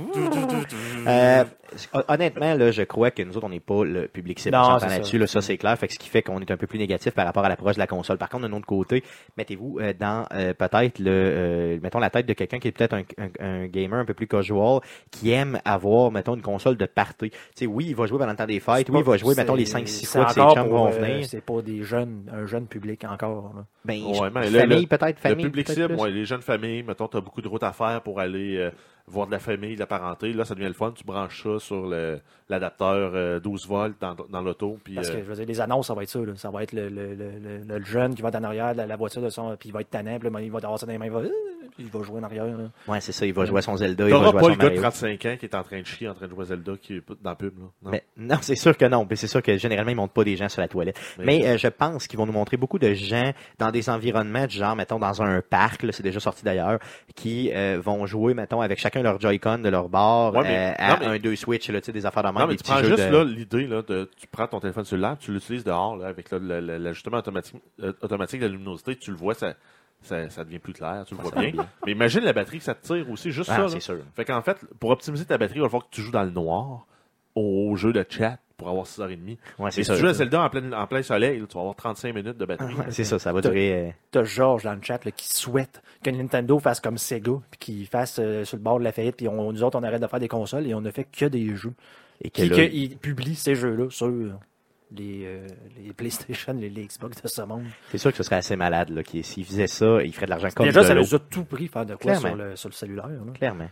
Hon- 1.93 2.03
honnêtement, 2.07 2.55
là, 2.55 2.71
je 2.71 2.81
crois 2.83 3.11
que 3.11 3.21
nous 3.21 3.37
autres, 3.37 3.45
on 3.45 3.49
n'est 3.49 3.59
pas 3.59 3.83
le 3.85 4.07
public 4.07 4.39
cible. 4.39 4.55
Non, 4.55 4.61
On 4.61 4.65
s'entend 4.65 4.79
c'est 4.79 4.87
ça. 4.87 4.93
là-dessus. 4.95 5.17
Là, 5.19 5.27
ça, 5.27 5.41
c'est 5.41 5.57
clair. 5.57 5.77
Fait 5.77 5.87
que 5.87 5.93
ce 5.93 5.99
qui 5.99 6.09
fait 6.09 6.23
qu'on 6.23 6.39
est 6.39 6.49
un 6.49 6.57
peu 6.57 6.65
plus 6.67 6.79
négatif 6.79 7.13
par 7.13 7.25
rapport 7.25 7.45
à 7.45 7.49
l'approche 7.49 7.75
de 7.75 7.79
la 7.79 7.87
console. 7.87 8.17
Par 8.17 8.28
contre, 8.29 8.47
d'un 8.47 8.55
autre 8.55 8.65
côté, 8.65 9.03
mettez-vous 9.37 9.79
euh, 9.81 9.93
dans 9.99 10.25
euh, 10.33 10.53
peut-être 10.53 10.99
le, 10.99 11.09
euh, 11.11 11.77
mettons 11.81 11.99
la 11.99 12.09
tête 12.09 12.25
de 12.25 12.33
quelqu'un 12.33 12.59
qui 12.59 12.67
est 12.67 12.71
peut-être 12.71 12.93
un, 12.93 13.03
un- 13.17 13.45
un 13.45 13.65
gamer 13.67 13.99
un 13.99 14.05
peu 14.05 14.13
plus 14.13 14.27
casual, 14.27 14.79
qui 15.11 15.31
aime 15.31 15.59
avoir, 15.65 16.11
mettons, 16.11 16.35
une 16.35 16.41
console 16.41 16.77
de 16.77 16.85
party. 16.85 17.29
Tu 17.31 17.37
sais, 17.55 17.65
oui, 17.65 17.87
il 17.89 17.95
va 17.95 18.05
jouer 18.05 18.17
pendant 18.19 18.31
le 18.31 18.37
temps 18.37 18.45
des 18.45 18.59
fêtes. 18.59 18.89
Oui, 18.89 18.99
il 18.99 19.03
va 19.05 19.17
jouer, 19.17 19.33
mettons, 19.35 19.55
les 19.55 19.65
5-6 19.65 19.87
C'est 19.87 20.05
fois 20.07 20.25
que 20.25 20.33
ses 20.33 20.39
chums 20.41 20.69
pour, 20.69 20.77
vont 20.77 20.87
euh, 20.87 20.91
venir. 20.91 21.25
C'est 21.25 21.41
pas 21.43 21.61
des 21.61 21.83
jeunes, 21.83 22.29
un 22.33 22.45
jeune 22.45 22.67
public 22.67 23.03
encore. 23.05 23.53
là. 23.55 23.65
Ben, 23.85 24.01
Ouais, 24.03 24.13
je- 24.13 24.33
mais 24.33 24.49
le- 24.49 24.59
famille, 24.59 24.81
le- 24.81 24.87
peut-être, 24.87 25.17
Le 25.23 25.29
famille. 25.29 25.45
public 25.45 25.67
peut-être 25.67 25.87
cible, 25.89 25.99
ouais, 25.99 26.11
les 26.11 26.25
jeunes 26.25 26.41
familles, 26.41 26.83
mettons, 26.83 27.07
tu 27.07 27.17
as 27.17 27.21
beaucoup 27.21 27.41
de 27.41 27.47
routes 27.47 27.63
à 27.63 27.71
faire 27.73 28.01
pour 28.03 28.19
aller 28.19 28.57
euh, 28.57 28.71
voir 29.09 29.27
de 29.27 29.31
la 29.31 29.39
famille, 29.39 29.75
de 29.75 29.79
la 29.79 29.87
parenté. 29.87 30.31
Là, 30.33 30.45
ça 30.45 30.55
devient 30.55 30.67
le 30.67 30.73
fun. 30.73 30.91
Tu 30.95 31.03
branches 31.03 31.43
ça 31.43 31.59
sur 31.59 31.87
le- 31.87 32.19
l'adapteur 32.49 33.11
euh, 33.13 33.39
12 33.39 33.67
volts 33.67 33.95
dans, 34.01 34.15
dans 34.29 34.41
l'auto. 34.41 34.77
Puis, 34.83 34.95
Parce 34.95 35.09
que, 35.09 35.17
euh, 35.17 35.23
je 35.23 35.29
veux 35.29 35.35
dire, 35.35 35.45
les 35.45 35.61
annonces, 35.61 35.87
ça 35.87 35.93
va 35.93 36.03
être 36.03 36.09
ça. 36.09 36.19
là. 36.19 36.33
Ça 36.35 36.49
va 36.49 36.63
être 36.63 36.73
le, 36.73 36.89
le, 36.89 37.13
le, 37.15 37.29
le- 37.67 37.83
jeune 37.85 38.15
qui 38.15 38.21
va 38.21 38.29
être 38.29 38.35
en 38.35 38.43
arrière 38.43 38.73
de 38.73 38.77
la, 38.79 38.87
la 38.87 38.95
voiture 38.95 39.21
de 39.21 39.29
son. 39.29 39.55
Puis 39.59 39.69
il 39.69 39.71
va 39.71 39.81
être 39.81 39.89
tannant. 39.89 40.17
Puis 40.19 40.29
il 40.43 40.51
va 40.51 40.57
avoir 40.57 40.79
ça 40.79 40.85
dans 40.85 40.91
les 40.91 40.97
mains. 40.97 41.05
Il 41.05 41.11
va, 41.11 41.19
euh, 41.19 41.29
il 41.77 41.85
va 41.87 42.01
jouer 42.03 42.19
en 42.19 42.23
arrière. 42.23 42.45
là. 42.45 42.53
Ouais, 42.87 42.99
c'est 42.99 43.11
ça. 43.11 43.25
Il 43.25 43.33
va 43.33 43.45
jouer 43.45 43.59
à 43.59 43.61
son 43.61 43.77
Zelda. 43.77 44.05
Il 44.07 44.11
va 44.11 44.17
jouer 44.17 44.27
à 44.29 44.31
pas 44.33 44.39
son 44.41 44.47
le 44.49 44.55
gars 44.55 44.63
de 44.69 44.75
Mario. 44.75 44.81
35 44.81 45.25
ans 45.25 45.35
qui 45.39 45.45
est 45.45 45.55
en 45.55 45.63
train 45.63 45.79
de 45.79 45.85
chier, 45.85 46.09
en 46.09 46.13
train 46.15 46.25
de 46.25 46.31
jouer 46.31 46.41
à 46.41 46.45
Zelda 46.45 46.71
qui 46.81 46.95
est 46.95 47.03
dans 47.21 47.29
la 47.29 47.35
pub. 47.35 47.57
Là. 47.59 47.65
Non? 47.83 47.91
Mais, 47.91 48.03
non, 48.17 48.37
c'est 48.41 48.55
sûr 48.55 48.75
que 48.75 48.85
non. 48.85 49.05
Mais 49.09 49.15
c'est 49.15 49.27
sûr 49.27 49.41
que 49.43 49.55
généralement, 49.57 49.91
ils 49.91 49.95
montent 49.95 50.11
pas 50.13 50.23
des 50.23 50.35
gens 50.35 50.49
sur 50.49 50.61
la 50.61 50.67
toilette. 50.67 50.99
Mais- 51.19 51.25
Mais 51.39 51.47
euh, 51.47 51.57
je 51.57 51.67
pense 51.67 52.07
qu'ils 52.07 52.17
vont 52.17 52.25
nous 52.25 52.33
montrer 52.33 52.57
beaucoup 52.57 52.79
de 52.79 52.93
gens 52.93 53.31
dans 53.59 53.69
des 53.71 53.89
environnements 53.89 54.47
du 54.47 54.57
genre, 54.57 54.75
mettons, 54.75 54.97
dans 54.99 55.21
un 55.21 55.41
parc, 55.41 55.83
là, 55.83 55.91
c'est 55.91 56.03
déjà 56.03 56.19
sorti 56.19 56.43
d'ailleurs, 56.43 56.79
qui 57.15 57.51
euh, 57.53 57.79
vont 57.81 58.05
jouer, 58.07 58.33
mettons, 58.33 58.59
avec 58.61 58.79
chacun 58.79 58.98
leur 59.01 59.19
Joy-Con 59.19 59.59
de 59.59 59.69
leur 59.69 59.89
bord 59.89 60.33
Ouais, 60.35 60.43
mais- 60.43 60.69
euh, 60.71 60.73
à 60.77 60.89
non, 60.91 60.95
mais- 60.99 61.05
un, 61.07 61.19
deux 61.19 61.35
Switch, 61.35 61.69
là, 61.69 61.79
des 61.81 62.05
affaires 62.05 62.23
de 62.23 62.27
même, 62.29 62.37
Non, 62.39 62.47
mais 62.47 62.53
des 62.55 62.57
tu 62.57 62.63
prends 62.71 62.83
juste 62.83 63.09
de... 63.09 63.17
l'idée 63.23 63.67
de 63.67 64.09
tu 64.17 64.27
prends 64.27 64.47
ton 64.47 64.59
téléphone 64.59 64.85
cellulaire, 64.85 65.17
tu 65.19 65.31
l'utilises 65.31 65.63
dehors 65.63 65.95
là, 65.97 66.07
avec 66.07 66.29
l'ajustement 66.31 67.17
automatique, 67.17 67.55
euh, 67.81 67.93
automatique 68.01 68.39
de 68.39 68.45
la 68.45 68.51
luminosité, 68.51 68.95
tu 68.95 69.11
le 69.11 69.17
vois, 69.17 69.33
ça, 69.33 69.53
ça, 70.01 70.29
ça 70.29 70.43
devient 70.43 70.59
plus 70.59 70.73
clair, 70.73 71.03
tu 71.07 71.15
le 71.15 71.21
vois 71.21 71.31
bien. 71.31 71.51
bien. 71.51 71.67
Mais 71.85 71.91
imagine 71.91 72.21
la 72.21 72.33
batterie 72.33 72.57
que 72.59 72.63
ça 72.63 72.75
te 72.75 72.85
tire 72.85 73.09
aussi, 73.09 73.31
juste 73.31 73.49
Ah, 73.51 73.67
ça. 73.67 73.73
là. 73.75 73.79
sûr. 73.79 73.97
Fait 74.15 74.25
qu'en 74.25 74.41
fait, 74.41 74.57
pour 74.79 74.89
optimiser 74.91 75.25
ta 75.25 75.37
batterie, 75.37 75.59
il 75.59 75.61
va 75.61 75.67
falloir 75.69 75.89
que 75.89 75.95
tu 75.95 76.01
joues 76.01 76.11
dans 76.11 76.23
le 76.23 76.31
noir 76.31 76.85
au 77.35 77.75
jeu 77.75 77.93
de 77.93 78.05
chat 78.09 78.37
pour 78.59 78.69
avoir 78.69 78.85
6h30. 78.85 79.37
Ouais, 79.57 79.69
Et 79.69 79.71
c'est 79.71 79.81
si 79.81 79.85
ça. 79.85 79.95
tu 79.95 80.01
joues 80.01 80.07
à 80.07 80.13
Zelda 80.13 80.43
en 80.43 80.49
plein, 80.49 80.71
en 80.73 80.85
plein 80.85 81.01
soleil, 81.01 81.39
là, 81.39 81.45
tu 81.47 81.55
vas 81.55 81.61
avoir 81.61 81.75
35 81.75 82.13
minutes 82.13 82.37
de 82.37 82.45
batterie. 82.45 82.73
Ouais, 82.75 82.85
c'est 82.91 83.03
ça, 83.05 83.17
ça 83.17 83.33
va 83.33 83.41
durer... 83.41 83.73
euh, 83.73 83.89
T'as 84.11 84.23
Georges 84.23 84.63
dans 84.65 84.75
le 84.75 84.81
chat 84.83 85.03
là, 85.03 85.09
qui 85.11 85.27
souhaite 85.27 85.81
que 86.03 86.11
Nintendo 86.11 86.59
fasse 86.59 86.79
comme 86.79 86.99
Sega, 86.99 87.31
puis 87.49 87.57
qu'il 87.59 87.87
fasse 87.87 88.17
euh, 88.19 88.43
sur 88.45 88.57
le 88.57 88.61
bord 88.63 88.77
de 88.77 88.83
la 88.83 88.91
faillite, 88.91 89.15
puis 89.15 89.27
on, 89.27 89.51
nous 89.51 89.63
autres, 89.63 89.79
on 89.79 89.83
arrête 89.83 90.01
de 90.01 90.07
faire 90.07 90.19
des 90.19 90.27
consoles 90.27 90.67
et 90.67 90.75
on 90.75 90.81
ne 90.81 90.91
fait 90.91 91.05
que 91.05 91.25
des 91.25 91.55
jeux. 91.55 91.73
et 92.21 92.29
qu'ils 92.29 92.97
publient 92.97 93.35
ces 93.35 93.55
jeux-là 93.55 93.89
sur 93.89 94.09
les, 94.91 95.21
euh, 95.25 95.47
les 95.85 95.93
PlayStation, 95.93 96.51
les, 96.53 96.69
les 96.69 96.85
Xbox 96.85 97.21
de 97.21 97.27
ce 97.27 97.41
monde. 97.43 97.63
c'est 97.91 97.97
sûr 97.99 98.09
que 98.11 98.17
ce 98.17 98.23
serait 98.23 98.37
assez 98.37 98.55
malade, 98.55 98.89
là, 98.89 99.03
qu'il- 99.03 99.23
s'il 99.23 99.45
faisait 99.45 99.67
ça, 99.67 100.01
il 100.03 100.11
ferait 100.13 100.25
de 100.25 100.31
l'argent 100.31 100.49
comme 100.55 100.65
Déjà, 100.65 100.81
de 100.81 100.85
ça 100.87 100.93
l'eau. 100.95 101.01
nous 101.01 101.15
a 101.15 101.19
tout 101.19 101.43
pris 101.45 101.67
faire 101.67 101.85
de 101.85 101.93
quoi 101.95 102.15
sur 102.15 102.35
le, 102.35 102.55
sur 102.55 102.69
le 102.69 102.73
cellulaire. 102.73 103.07
là. 103.07 103.31
Clairement. 103.35 103.69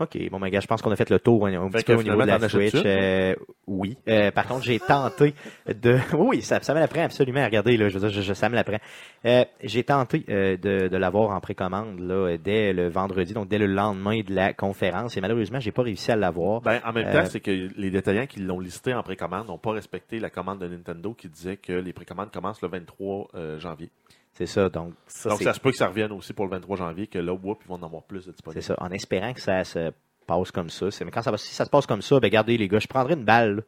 OK, 0.00 0.16
bon, 0.30 0.38
ben, 0.38 0.48
gars, 0.48 0.60
je 0.60 0.66
pense 0.66 0.80
qu'on 0.80 0.92
a 0.92 0.96
fait 0.96 1.10
le 1.10 1.18
tour 1.18 1.46
hein, 1.46 1.54
un 1.54 1.70
Fait 1.70 1.78
petit 1.78 1.84
que 1.86 1.92
peu 1.92 1.98
au 1.98 2.02
niveau 2.02 2.22
de 2.22 2.26
la 2.26 2.48
Switch. 2.48 2.74
Euh, 2.84 3.34
oui. 3.66 3.96
Euh, 4.08 4.30
par 4.30 4.46
contre, 4.46 4.62
j'ai 4.64 4.78
tenté 4.78 5.34
de... 5.66 5.98
Oui, 6.16 6.40
ça, 6.42 6.60
ça 6.62 6.72
me 6.74 6.78
l'apprend 6.78 7.02
absolument. 7.02 7.44
Regardez, 7.44 7.76
là, 7.76 7.88
je 7.88 7.98
veux 7.98 8.08
dire, 8.08 8.22
je, 8.22 8.32
ça 8.32 8.48
me 8.48 8.54
l'apprend. 8.54 8.78
Euh, 9.26 9.44
j'ai 9.62 9.82
tenté 9.82 10.24
euh, 10.28 10.56
de, 10.56 10.86
de 10.88 10.96
l'avoir 10.96 11.30
en 11.30 11.40
précommande 11.40 11.98
là, 11.98 12.36
dès 12.38 12.72
le 12.72 12.88
vendredi, 12.88 13.32
donc 13.34 13.48
dès 13.48 13.58
le 13.58 13.66
lendemain 13.66 14.20
de 14.20 14.32
la 14.34 14.52
conférence. 14.52 15.16
Et 15.16 15.20
malheureusement, 15.20 15.58
j'ai 15.58 15.72
pas 15.72 15.82
réussi 15.82 16.12
à 16.12 16.16
l'avoir. 16.16 16.60
Ben, 16.60 16.80
en 16.84 16.92
même 16.92 17.06
Euh, 17.08 17.12
temps, 17.12 17.24
c'est 17.26 17.40
que 17.40 17.50
les 17.50 17.90
détaillants 17.90 18.26
qui 18.26 18.40
l'ont 18.40 18.60
listé 18.60 18.94
en 18.94 19.02
précommande 19.02 19.48
n'ont 19.48 19.58
pas 19.58 19.72
respecté 19.72 20.20
la 20.20 20.30
commande 20.30 20.60
de 20.60 20.68
Nintendo 20.68 21.12
qui 21.14 21.28
disait 21.28 21.56
que 21.56 21.72
les 21.72 21.92
précommandes 21.92 22.30
commencent 22.30 22.62
le 22.62 22.68
23 22.68 23.28
euh, 23.34 23.58
janvier. 23.58 23.90
C'est 24.38 24.46
ça, 24.46 24.68
donc 24.68 24.94
ça, 25.08 25.30
Donc, 25.30 25.38
c'est 25.38 25.44
ça 25.44 25.52
se 25.54 25.58
peut 25.60 25.70
que 25.72 25.76
ça 25.76 25.88
revienne 25.88 26.12
aussi 26.12 26.32
pour 26.32 26.44
le 26.44 26.50
23 26.52 26.76
janvier, 26.76 27.06
que 27.08 27.18
là, 27.18 27.32
whoop, 27.32 27.58
ils 27.64 27.68
vont 27.68 27.74
en 27.74 27.82
avoir 27.82 28.04
plus 28.04 28.20
de 28.20 28.22
c'est 28.26 28.30
disponibles. 28.32 28.62
ça. 28.62 28.76
En 28.78 28.90
espérant 28.92 29.32
que 29.34 29.40
ça 29.40 29.64
se 29.64 29.90
passe 30.26 30.50
comme 30.52 30.70
ça. 30.70 30.90
C'est- 30.92 31.04
Mais 31.04 31.10
quand 31.10 31.22
ça 31.22 31.30
va, 31.32 31.38
si 31.38 31.52
ça 31.54 31.64
se 31.64 31.70
passe 31.70 31.86
comme 31.86 32.02
ça, 32.02 32.20
ben 32.20 32.28
regardez 32.28 32.56
les 32.56 32.68
gars, 32.68 32.78
je 32.78 32.86
prendrai 32.86 33.14
une 33.14 33.24
balle 33.24 33.56
là, 33.56 33.62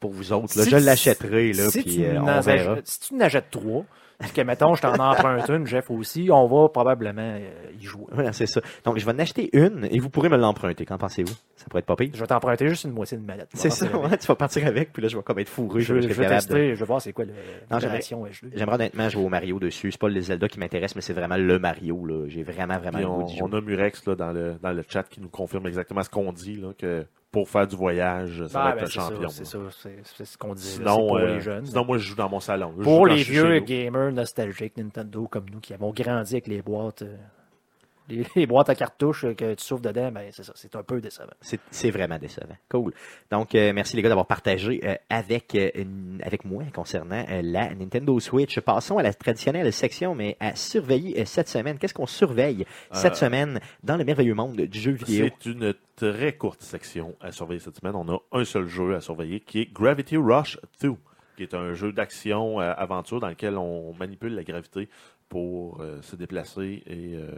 pour 0.00 0.10
vous 0.10 0.32
autres. 0.32 0.58
Là. 0.58 0.64
Si 0.64 0.70
je 0.70 0.76
l'achèterai, 0.76 1.52
là, 1.52 1.70
si 1.70 1.82
puis 1.82 1.94
tu 1.96 2.04
euh, 2.04 2.20
on 2.20 2.24
n'en 2.24 2.40
verra. 2.40 2.72
achètes- 2.72 2.86
si 2.88 3.00
tu 3.00 3.14
n'achètes 3.14 3.50
trois, 3.50 3.84
puis 4.18 4.30
que, 4.30 4.40
mettons, 4.42 4.74
je 4.74 4.82
t'en 4.82 4.94
emprunte 4.94 5.48
une, 5.48 5.66
Jeff 5.66 5.90
aussi, 5.90 6.28
on 6.32 6.46
va 6.46 6.68
probablement 6.68 7.20
euh, 7.22 7.48
y 7.78 7.84
jouer. 7.84 8.04
Voilà, 8.12 8.32
c'est 8.32 8.46
ça. 8.46 8.60
Donc, 8.84 8.98
je 8.98 9.04
vais 9.04 9.12
en 9.12 9.18
acheter 9.18 9.50
une 9.52 9.86
et 9.90 9.98
vous 9.98 10.08
pourrez 10.10 10.28
me 10.28 10.36
l'emprunter. 10.36 10.84
Qu'en 10.86 10.98
pensez-vous? 10.98 11.34
Ça 11.56 11.66
pourrait 11.68 11.80
être 11.80 11.86
pas 11.86 11.96
pire. 11.96 12.10
Je 12.14 12.20
vais 12.20 12.26
t'emprunter 12.26 12.68
juste 12.68 12.84
une 12.84 12.92
moitié 12.92 13.18
de 13.18 13.22
manette. 13.24 13.48
C'est 13.54 13.70
ça, 13.70 13.86
ouais, 13.98 14.16
tu 14.16 14.26
vas 14.26 14.34
partir 14.34 14.66
avec, 14.66 14.92
puis 14.92 15.02
là, 15.02 15.08
je 15.08 15.16
vais 15.16 15.22
comme 15.22 15.38
être 15.38 15.48
fourré. 15.48 15.80
Je, 15.80 15.94
vais 15.94 16.02
je 16.02 16.08
être 16.08 16.14
vais 16.16 16.22
capable 16.24 16.42
de- 16.42 16.46
tester, 16.46 16.74
je 16.74 16.80
vais 16.80 16.86
voir 16.86 17.02
c'est 17.02 17.12
quoi 17.12 17.24
le 17.24 17.32
Non, 17.70 17.78
HD. 17.78 18.52
J'aimerais 18.54 18.74
honnêtement 18.76 19.08
jouer 19.08 19.24
au 19.24 19.28
Mario 19.28 19.58
dessus. 19.58 19.90
C'est 19.92 20.00
pas 20.00 20.08
le 20.08 20.20
Zelda 20.20 20.48
qui 20.48 20.58
m'intéresse, 20.58 20.94
mais 20.96 21.02
c'est 21.02 21.12
vraiment 21.14 21.36
le 21.36 21.58
Mario. 21.58 22.04
là. 22.06 22.26
J'ai 22.28 22.42
vraiment, 22.42 22.78
vraiment 22.78 22.92
Puis 22.98 23.02
le 23.02 23.08
goût 23.08 23.26
on, 23.42 23.52
on 23.52 23.58
a 23.58 23.60
Murex 23.60 24.06
là, 24.06 24.14
dans, 24.14 24.32
le, 24.32 24.54
dans 24.62 24.72
le 24.72 24.82
chat 24.88 25.02
qui 25.04 25.20
nous 25.20 25.28
confirme 25.28 25.66
exactement 25.66 26.02
ce 26.02 26.10
qu'on 26.10 26.32
dit, 26.32 26.56
là, 26.56 26.72
que 26.78 27.04
pour 27.30 27.48
faire 27.48 27.66
du 27.66 27.76
voyage, 27.76 28.46
ça 28.48 28.60
Ah, 28.60 28.64
va 28.64 28.70
ben, 28.72 28.76
être 28.78 28.84
le 28.84 28.90
ça, 28.90 29.00
champion. 29.00 29.28
C'est 29.28 29.44
ça, 29.44 29.58
c'est 30.04 30.24
ce 30.24 30.38
qu'on 30.38 30.54
dit. 30.54 30.62
Sinon, 30.62 30.96
pour 30.96 31.16
euh, 31.18 31.26
les 31.34 31.40
jeunes. 31.40 31.66
sinon, 31.66 31.84
moi, 31.84 31.98
je 31.98 32.04
joue 32.04 32.14
dans 32.14 32.28
mon 32.28 32.40
salon. 32.40 32.72
Je 32.78 32.82
pour 32.82 33.06
les 33.06 33.22
vieux 33.22 33.58
gamers 33.60 34.12
nostalgiques 34.12 34.76
Nintendo 34.76 35.26
comme 35.28 35.46
nous 35.50 35.60
qui 35.60 35.74
avons 35.74 35.92
grandi 35.92 36.34
avec 36.34 36.46
les 36.46 36.62
boîtes. 36.62 37.02
Les, 38.08 38.24
les 38.36 38.46
boîtes 38.46 38.68
à 38.68 38.74
cartouches 38.74 39.26
que 39.34 39.54
tu 39.54 39.64
souffles 39.64 39.82
dedans, 39.82 40.10
ben, 40.12 40.28
c'est 40.32 40.42
ça, 40.44 40.52
c'est 40.54 40.74
un 40.76 40.82
peu 40.82 41.00
décevant. 41.00 41.32
C'est 41.40 41.60
c'est 41.70 41.90
vraiment 41.90 42.18
décevant. 42.18 42.56
Cool. 42.68 42.92
Donc, 43.30 43.54
euh, 43.54 43.72
merci 43.74 43.96
les 43.96 44.02
gars 44.02 44.08
d'avoir 44.08 44.26
partagé 44.26 44.80
euh, 44.84 44.94
avec, 45.10 45.54
euh, 45.54 45.70
avec 46.22 46.44
moi 46.44 46.64
concernant 46.74 47.24
euh, 47.28 47.40
la 47.42 47.74
Nintendo 47.74 48.18
Switch. 48.20 48.58
Passons 48.60 48.98
à 48.98 49.02
la 49.02 49.12
traditionnelle 49.14 49.72
section, 49.72 50.14
mais 50.14 50.36
à 50.40 50.54
surveiller 50.56 51.20
euh, 51.20 51.24
cette 51.24 51.48
semaine. 51.48 51.78
Qu'est-ce 51.78 51.94
qu'on 51.94 52.06
surveille 52.06 52.64
cette 52.92 53.12
Euh, 53.12 53.16
semaine 53.16 53.60
dans 53.82 53.96
le 53.96 54.04
merveilleux 54.04 54.34
monde 54.34 54.56
du 54.56 54.78
jeu 54.78 54.92
vidéo? 54.92 55.28
C'est 55.40 55.50
une 55.50 55.74
très 55.96 56.34
courte 56.36 56.62
section 56.62 57.14
à 57.20 57.32
surveiller 57.32 57.60
cette 57.60 57.76
semaine. 57.78 57.94
On 57.96 58.08
a 58.12 58.18
un 58.32 58.44
seul 58.44 58.66
jeu 58.66 58.94
à 58.94 59.00
surveiller 59.00 59.40
qui 59.40 59.60
est 59.62 59.72
Gravity 59.72 60.16
Rush 60.16 60.58
2, 60.82 60.92
qui 61.36 61.42
est 61.42 61.54
un 61.54 61.72
jeu 61.74 61.92
d'action 61.92 62.60
euh, 62.60 62.72
aventure 62.76 63.20
dans 63.20 63.28
lequel 63.28 63.56
on 63.56 63.92
manipule 63.94 64.34
la 64.34 64.42
gravité 64.44 64.88
pour 65.28 65.80
euh, 65.80 66.00
se 66.02 66.14
déplacer 66.16 66.82
et 66.86 67.14
euh, 67.16 67.30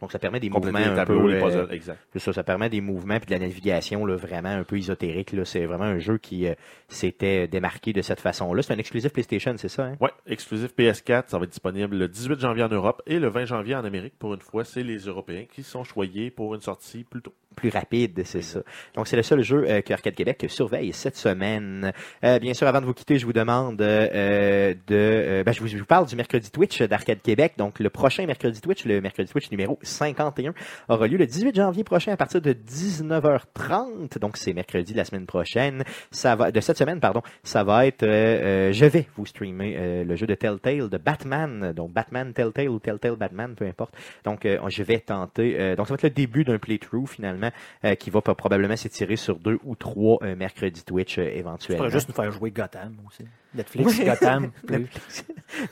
Donc, 0.00 0.12
ça 0.12 0.18
permet 0.18 0.38
des 0.38 0.48
mouvements 0.48 0.78
un 0.78 0.94
tableaux, 0.94 1.22
peu... 1.22 1.30
les 1.30 1.36
euh, 1.36 1.44
puzzles. 1.44 1.68
Exact. 1.72 1.98
C'est 2.12 2.20
ça, 2.20 2.32
ça 2.32 2.44
permet 2.44 2.68
des 2.68 2.80
mouvements 2.80 3.18
puis 3.18 3.26
de 3.26 3.32
la 3.32 3.40
navigation 3.40 4.06
là, 4.06 4.16
vraiment 4.16 4.50
un 4.50 4.62
peu 4.62 4.76
ésotérique. 4.76 5.32
là. 5.32 5.44
C'est 5.44 5.66
vraiment 5.66 5.84
un 5.84 5.98
jeu 5.98 6.18
qui 6.18 6.46
euh, 6.46 6.54
s'était 6.88 7.48
démarqué 7.48 7.92
de 7.92 8.02
cette 8.02 8.20
façon-là. 8.20 8.62
C'est 8.62 8.72
un 8.72 8.78
exclusif 8.78 9.12
PlayStation, 9.12 9.54
c'est 9.56 9.68
ça? 9.68 9.86
Hein? 9.86 9.96
Ouais, 10.00 10.12
exclusif 10.26 10.72
PS4, 10.76 11.24
ça 11.28 11.38
va 11.38 11.44
être 11.44 11.50
disponible 11.50 11.96
le 11.96 12.08
18 12.08 12.38
janvier 12.38 12.62
en 12.62 12.68
Europe 12.68 13.02
et 13.06 13.18
le 13.18 13.28
20 13.28 13.46
janvier 13.46 13.74
en 13.74 13.84
Amérique. 13.84 14.14
Pour 14.18 14.34
une 14.34 14.40
fois, 14.40 14.64
c'est 14.64 14.82
les 14.82 14.98
Européens 14.98 15.44
qui 15.50 15.62
sont 15.62 15.82
choyés 15.84 16.30
pour 16.30 16.54
une 16.54 16.60
sortie 16.60 17.04
plus 17.04 17.22
tôt. 17.22 17.34
Plus 17.58 17.70
rapide, 17.70 18.22
c'est 18.24 18.42
ça. 18.42 18.60
Donc, 18.94 19.08
c'est 19.08 19.16
le 19.16 19.22
seul 19.22 19.42
jeu 19.42 19.64
euh, 19.68 19.80
que 19.80 19.92
Arcade 19.92 20.14
Québec 20.14 20.46
surveille 20.48 20.92
cette 20.92 21.16
semaine. 21.16 21.92
Euh, 22.24 22.38
bien 22.38 22.54
sûr, 22.54 22.66
avant 22.66 22.80
de 22.80 22.86
vous 22.86 22.94
quitter, 22.94 23.18
je 23.18 23.26
vous 23.26 23.32
demande 23.32 23.80
euh, 23.82 24.74
de... 24.86 24.94
euh, 24.94 25.44
ben, 25.44 25.52
je, 25.52 25.60
vous, 25.60 25.66
je 25.66 25.76
vous 25.76 25.84
parle 25.84 26.06
du 26.06 26.16
mercredi 26.16 26.50
Twitch 26.50 26.80
d'Arcade 26.82 27.20
Québec. 27.22 27.54
Donc, 27.58 27.80
le 27.80 27.90
prochain 27.90 28.24
mercredi 28.26 28.60
Twitch, 28.60 28.84
le 28.84 29.00
mercredi 29.00 29.30
Twitch 29.30 29.50
numéro 29.50 29.78
51, 29.82 30.54
aura 30.88 31.06
lieu 31.06 31.18
le 31.18 31.26
18 31.26 31.54
janvier 31.56 31.84
prochain 31.84 32.12
à 32.12 32.16
partir 32.16 32.40
de 32.40 32.52
19h30. 32.52 34.18
Donc, 34.18 34.36
c'est 34.36 34.52
mercredi 34.52 34.92
de 34.92 34.98
la 34.98 35.04
semaine 35.04 35.26
prochaine. 35.26 35.84
Ça 36.10 36.36
va 36.36 36.50
de 36.50 36.60
cette 36.60 36.78
semaine, 36.78 37.00
pardon. 37.00 37.22
Ça 37.42 37.64
va 37.64 37.86
être... 37.86 38.02
euh, 38.02 38.68
euh, 38.68 38.72
je 38.72 38.84
vais 38.84 39.06
vous 39.16 39.26
streamer 39.26 39.76
euh, 39.76 40.04
le 40.04 40.16
jeu 40.16 40.26
de 40.26 40.34
Telltale, 40.34 40.88
de 40.88 40.98
Batman. 40.98 41.72
Donc, 41.72 41.92
Batman 41.92 42.32
Telltale 42.32 42.68
ou 42.68 42.78
Telltale 42.78 43.16
Batman, 43.16 43.54
peu 43.56 43.66
importe. 43.66 43.94
Donc, 44.24 44.46
euh, 44.46 44.58
je 44.68 44.82
vais 44.82 45.00
tenter... 45.00 45.56
euh, 45.58 45.76
donc, 45.76 45.86
ça 45.86 45.94
va 45.94 45.96
être 45.96 46.02
le 46.04 46.10
début 46.10 46.44
d'un 46.44 46.58
playthrough, 46.58 47.06
finalement, 47.08 47.47
euh, 47.84 47.94
qui 47.94 48.10
va 48.10 48.20
probablement 48.20 48.76
s'étirer 48.76 49.16
sur 49.16 49.38
deux 49.38 49.58
ou 49.64 49.74
trois 49.76 50.18
euh, 50.22 50.36
mercredis 50.36 50.84
Twitch 50.84 51.18
euh, 51.18 51.24
Tu 51.30 51.38
éventuellement. 51.38 51.84
pourrais 51.84 51.90
juste 51.90 52.08
nous 52.08 52.14
faire 52.14 52.30
jouer 52.30 52.50
Gotham 52.50 52.96
aussi. 53.06 53.24
Netflix. 53.54 54.00
Gotham. 54.00 54.50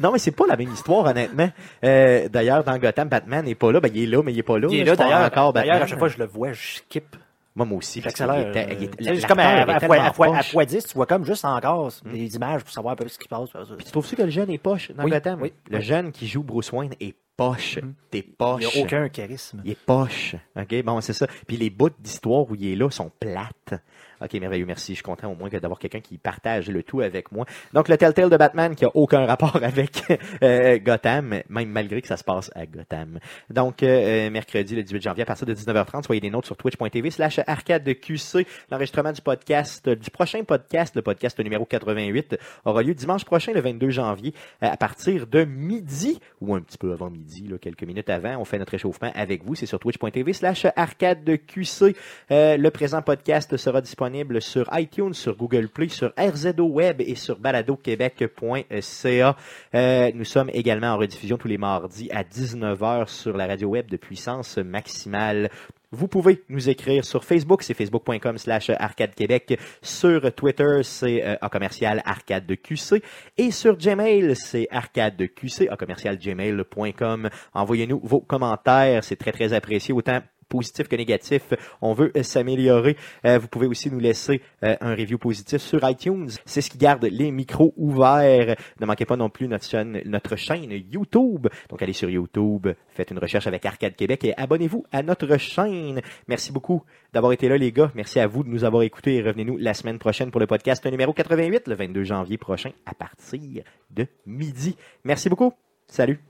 non, 0.01 0.13
mais 0.13 0.19
c'est 0.19 0.31
pas 0.31 0.47
la 0.47 0.57
même 0.57 0.73
histoire, 0.73 1.07
honnêtement. 1.07 1.51
D'ailleurs, 1.83 2.65
dans 2.65 2.79
Gotham, 2.79 3.09
Batman 3.09 3.45
n'est 3.45 3.55
pas 3.55 3.73
là. 3.73 3.81
Ben, 3.81 3.91
il 3.95 4.05
est 4.05 4.07
là, 4.07 4.23
mais 4.23 4.33
il 4.33 4.39
est 4.39 4.43
pas 4.43 4.59
là. 4.59 4.69
Il 4.71 4.81
est 4.81 4.85
là, 4.85 4.97
d'ailleurs. 4.97 5.27
encore 5.27 5.53
D'ailleurs, 5.53 5.83
à 5.83 5.87
chaque 5.87 5.99
fois 5.99 6.09
que 6.09 6.15
je 6.15 6.19
le 6.19 6.27
vois, 6.27 6.53
je 6.53 6.77
skip. 6.77 7.17
Moi, 7.57 7.65
moi 7.65 7.79
aussi. 7.79 8.03
J'accélère. 8.03 8.53
tu 8.53 9.27
comme 9.27 9.39
à, 9.39 9.63
à, 9.63 9.81
fois, 9.81 9.97
à, 9.97 10.39
à 10.39 10.43
fois 10.43 10.65
10, 10.67 10.87
tu 10.89 10.95
vois 10.95 11.07
comme 11.07 11.25
juste 11.25 11.45
encore 11.45 11.91
des 12.05 12.37
images 12.37 12.63
pour 12.63 12.71
savoir 12.71 12.93
un 12.93 12.97
peu 12.97 13.09
ce 13.09 13.19
qui 13.19 13.29
passe. 13.29 13.49
Puis 13.51 13.87
tu 13.87 13.93
trouves-tu 13.93 14.15
que 14.15 14.23
le 14.23 14.31
jeune 14.31 14.51
est 14.51 14.59
poche? 14.59 14.93
Dans 14.93 15.09
Gotham? 15.09 15.41
oui, 15.41 15.55
le 15.71 15.81
jeune 15.81 16.13
qui 16.13 16.27
joue 16.27 16.43
Bruce 16.43 16.71
Wayne 16.73 16.93
est 17.01 17.15
poche. 17.37 17.79
Mhm. 17.83 17.95
T'es 18.11 18.19
Il 18.19 18.33
poche. 18.35 18.61
n'y 18.75 18.81
a 18.81 18.85
aucun 18.85 19.09
charisme. 19.09 19.61
Il 19.65 19.73
est 19.73 19.79
poche. 19.79 20.37
OK, 20.57 20.83
bon, 20.85 21.01
c'est 21.01 21.13
ça. 21.13 21.27
Puis 21.47 21.57
les 21.57 21.71
bouts 21.71 21.91
d'histoire 21.99 22.51
où 22.51 22.55
il 22.55 22.73
est 22.73 22.77
là 22.77 22.91
sont 22.91 23.11
plates. 23.21 23.75
OK, 24.23 24.33
merveilleux, 24.35 24.65
merci. 24.65 24.93
Je 24.93 24.97
suis 24.97 25.03
content 25.03 25.31
au 25.31 25.35
moins 25.35 25.51
que 25.51 25.59
d'avoir 25.59 25.79
quelqu'un 25.79 26.01
qui 26.01 26.17
partage 26.17 26.71
le 26.71 26.83
tout 26.83 27.03
avec 27.03 27.33
moi. 27.33 27.45
Donc, 27.75 27.89
le 27.89 27.99
Telltale 27.99 28.31
de 28.31 28.37
Batman 28.39 28.75
qui 28.75 28.87
a 28.87 28.91
aucun 28.95 29.27
rapport 29.27 29.57
avec 29.63 30.03
euh, 30.43 30.79
Gotham, 30.79 31.43
même 31.51 31.69
malgré 31.69 32.01
que 32.01 32.09
ça 32.09 32.17
se 32.17 32.25
passe 32.25 32.51
à 32.55 32.65
Gotham. 32.65 33.19
Donc, 33.51 33.83
euh, 33.83 34.31
mercredi, 34.31 34.75
le 34.75 34.83
18 34.83 35.03
janvier, 35.03 35.23
à 35.25 35.27
partir 35.27 35.47
de 35.47 35.53
19h30, 35.55 36.05
soyez 36.07 36.21
des 36.23 36.31
notes 36.31 36.47
sur 36.47 36.57
twitch.tv 36.57 37.11
slash 37.11 37.41
arcade 37.47 37.85
de 37.85 37.93
QC. 37.93 38.47
L'enregistrement 38.71 39.13
du 39.13 39.21
podcast, 39.21 39.87
du 39.87 40.11
prochain 40.11 40.43
podcast, 40.45 40.97
le 40.97 41.03
podcast 41.03 41.39
numéro 41.41 41.67
88, 41.67 42.39
aura 42.65 42.83
lieu 42.83 42.95
dimanche 42.95 43.27
prochain, 43.27 43.53
le 43.53 43.61
22 43.61 43.91
janvier, 43.91 44.33
euh, 44.63 44.69
à 44.71 44.79
partir 44.79 45.27
de 45.27 45.45
midi, 45.45 46.21
ou 46.41 46.55
un 46.55 46.63
petit 46.63 46.79
peu 46.79 46.91
avant 46.93 47.11
midi, 47.11 47.26
là, 47.49 47.59
quelques 47.59 47.83
minutes 47.83 48.11
avant. 48.11 48.37
On 48.39 48.45
fait 48.45 48.59
notre 48.59 48.75
échauffement 48.75 49.11
avec 49.15 49.45
vous. 49.45 49.55
C'est 49.55 49.67
sur 49.67 49.79
twitch.tv 49.79 50.33
slash 50.33 50.67
arcade 50.77 51.25
de 51.25 51.37
QC. 51.37 51.97
Euh, 52.31 52.57
le 52.57 52.71
présent 52.71 53.03
podcast 53.03 53.57
sera 53.57 53.81
disponible 53.81 54.41
sur 54.43 54.69
iTunes, 54.73 55.15
sur 55.15 55.37
Google 55.37 55.69
Play, 55.69 55.89
sur 55.89 56.13
RZO 56.19 56.65
Web 56.65 57.01
et 57.01 57.15
sur 57.15 57.39
baladoquebec.ca. 57.39 59.37
Euh, 59.75 60.11
nous 60.15 60.25
sommes 60.25 60.51
également 60.53 60.89
en 60.89 60.99
rediffusion 60.99 61.37
tous 61.37 61.49
les 61.49 61.59
mardis 61.59 62.11
à 62.13 62.23
19h 62.23 63.09
sur 63.09 63.37
la 63.37 63.47
radio 63.47 63.69
web 63.69 63.89
de 63.91 63.97
puissance 63.97 64.59
maximale. 64.59 65.51
Vous 65.93 66.09
pouvez 66.09 66.43
nous 66.49 66.69
écrire 66.69 67.05
sur 67.05 67.25
Facebook, 67.25 67.63
c'est 67.63 67.75
facebook.com 67.75 68.39
slash 68.39 68.71
arcade 68.71 69.15
québec. 69.15 69.59
Sur 69.83 70.33
Twitter, 70.35 70.81
c'est 70.83 71.25
euh, 71.25 71.37
à 71.41 71.49
commercial 71.49 72.03
arcade 72.05 72.47
de 72.47 72.57
QC. 72.57 73.03
Et 73.39 73.51
sur 73.51 73.77
Gmail, 73.77 74.35
c'est 74.35 74.67
arcade 74.71 75.17
de 75.17 75.27
QC, 75.27 75.69
à 75.69 75.77
commercial 75.77 76.19
gmail.com. 76.19 77.29
Envoyez-nous 77.55 78.01
vos 78.03 78.21
commentaires, 78.21 79.05
c'est 79.05 79.17
très 79.17 79.33
très 79.33 79.53
apprécié, 79.53 79.95
autant 79.95 80.21
positif 80.49 80.89
que 80.89 80.97
négatif. 80.97 81.55
On 81.83 81.93
veut 81.93 82.13
euh, 82.17 82.23
s'améliorer. 82.23 82.97
Euh, 83.25 83.39
vous 83.39 83.49
pouvez 83.49 83.67
aussi 83.67 83.91
nous 83.91 83.99
laisser 83.99 84.43
euh, 84.63 84.77
un 84.81 84.95
review 84.95 85.19
positif 85.19 85.61
sur 85.61 85.89
iTunes. 85.89 86.29
C'est 86.45 86.61
ce 86.61 86.71
qui 86.71 86.79
garde 86.79 87.05
les 87.05 87.31
micros 87.31 87.75
ouverts. 87.77 88.57
Ne 88.81 88.87
manquez 88.87 89.05
pas 89.05 89.17
non 89.17 89.31
plus 89.31 89.49
notre 89.49 90.37
chaîne, 90.37 90.73
YouTube. 90.91 91.49
Donc 91.69 91.83
allez 91.83 91.93
sur 91.93 92.09
YouTube, 92.09 92.69
faites 92.89 93.11
une 93.11 93.19
recherche 93.19 93.47
avec 93.47 93.65
Arcade 93.67 93.97
Québec 93.97 94.25
et 94.25 94.35
abonnez-vous 94.37 94.85
à 94.93 95.03
notre 95.03 95.37
chaîne. 95.39 96.01
Merci 96.29 96.53
beaucoup 96.53 96.83
d'avoir 97.13 97.33
été 97.33 97.49
là 97.49 97.57
les 97.57 97.73
gars. 97.73 97.91
Merci 97.95 98.21
à 98.21 98.27
vous 98.27 98.43
de 98.45 98.49
nous 98.49 98.65
avoir 98.65 98.83
écoutés 98.83 99.17
et 99.17 99.23
revenez-nous 99.23 99.57
la 99.57 99.75
semaine 99.75 99.99
prochaine 99.99 100.31
pour 100.31 100.41
le 100.41 100.47
podcast 100.47 100.85
numéro 100.87 101.13
88, 101.13 101.69
le 101.69 101.75
22 101.75 102.05
janvier 102.05 102.39
prochain 102.39 102.71
à 102.85 102.95
partir 102.95 103.63
de 103.91 104.07
midi. 104.27 104.77
Merci 105.05 105.29
beaucoup. 105.29 105.53
Salut. 105.89 106.21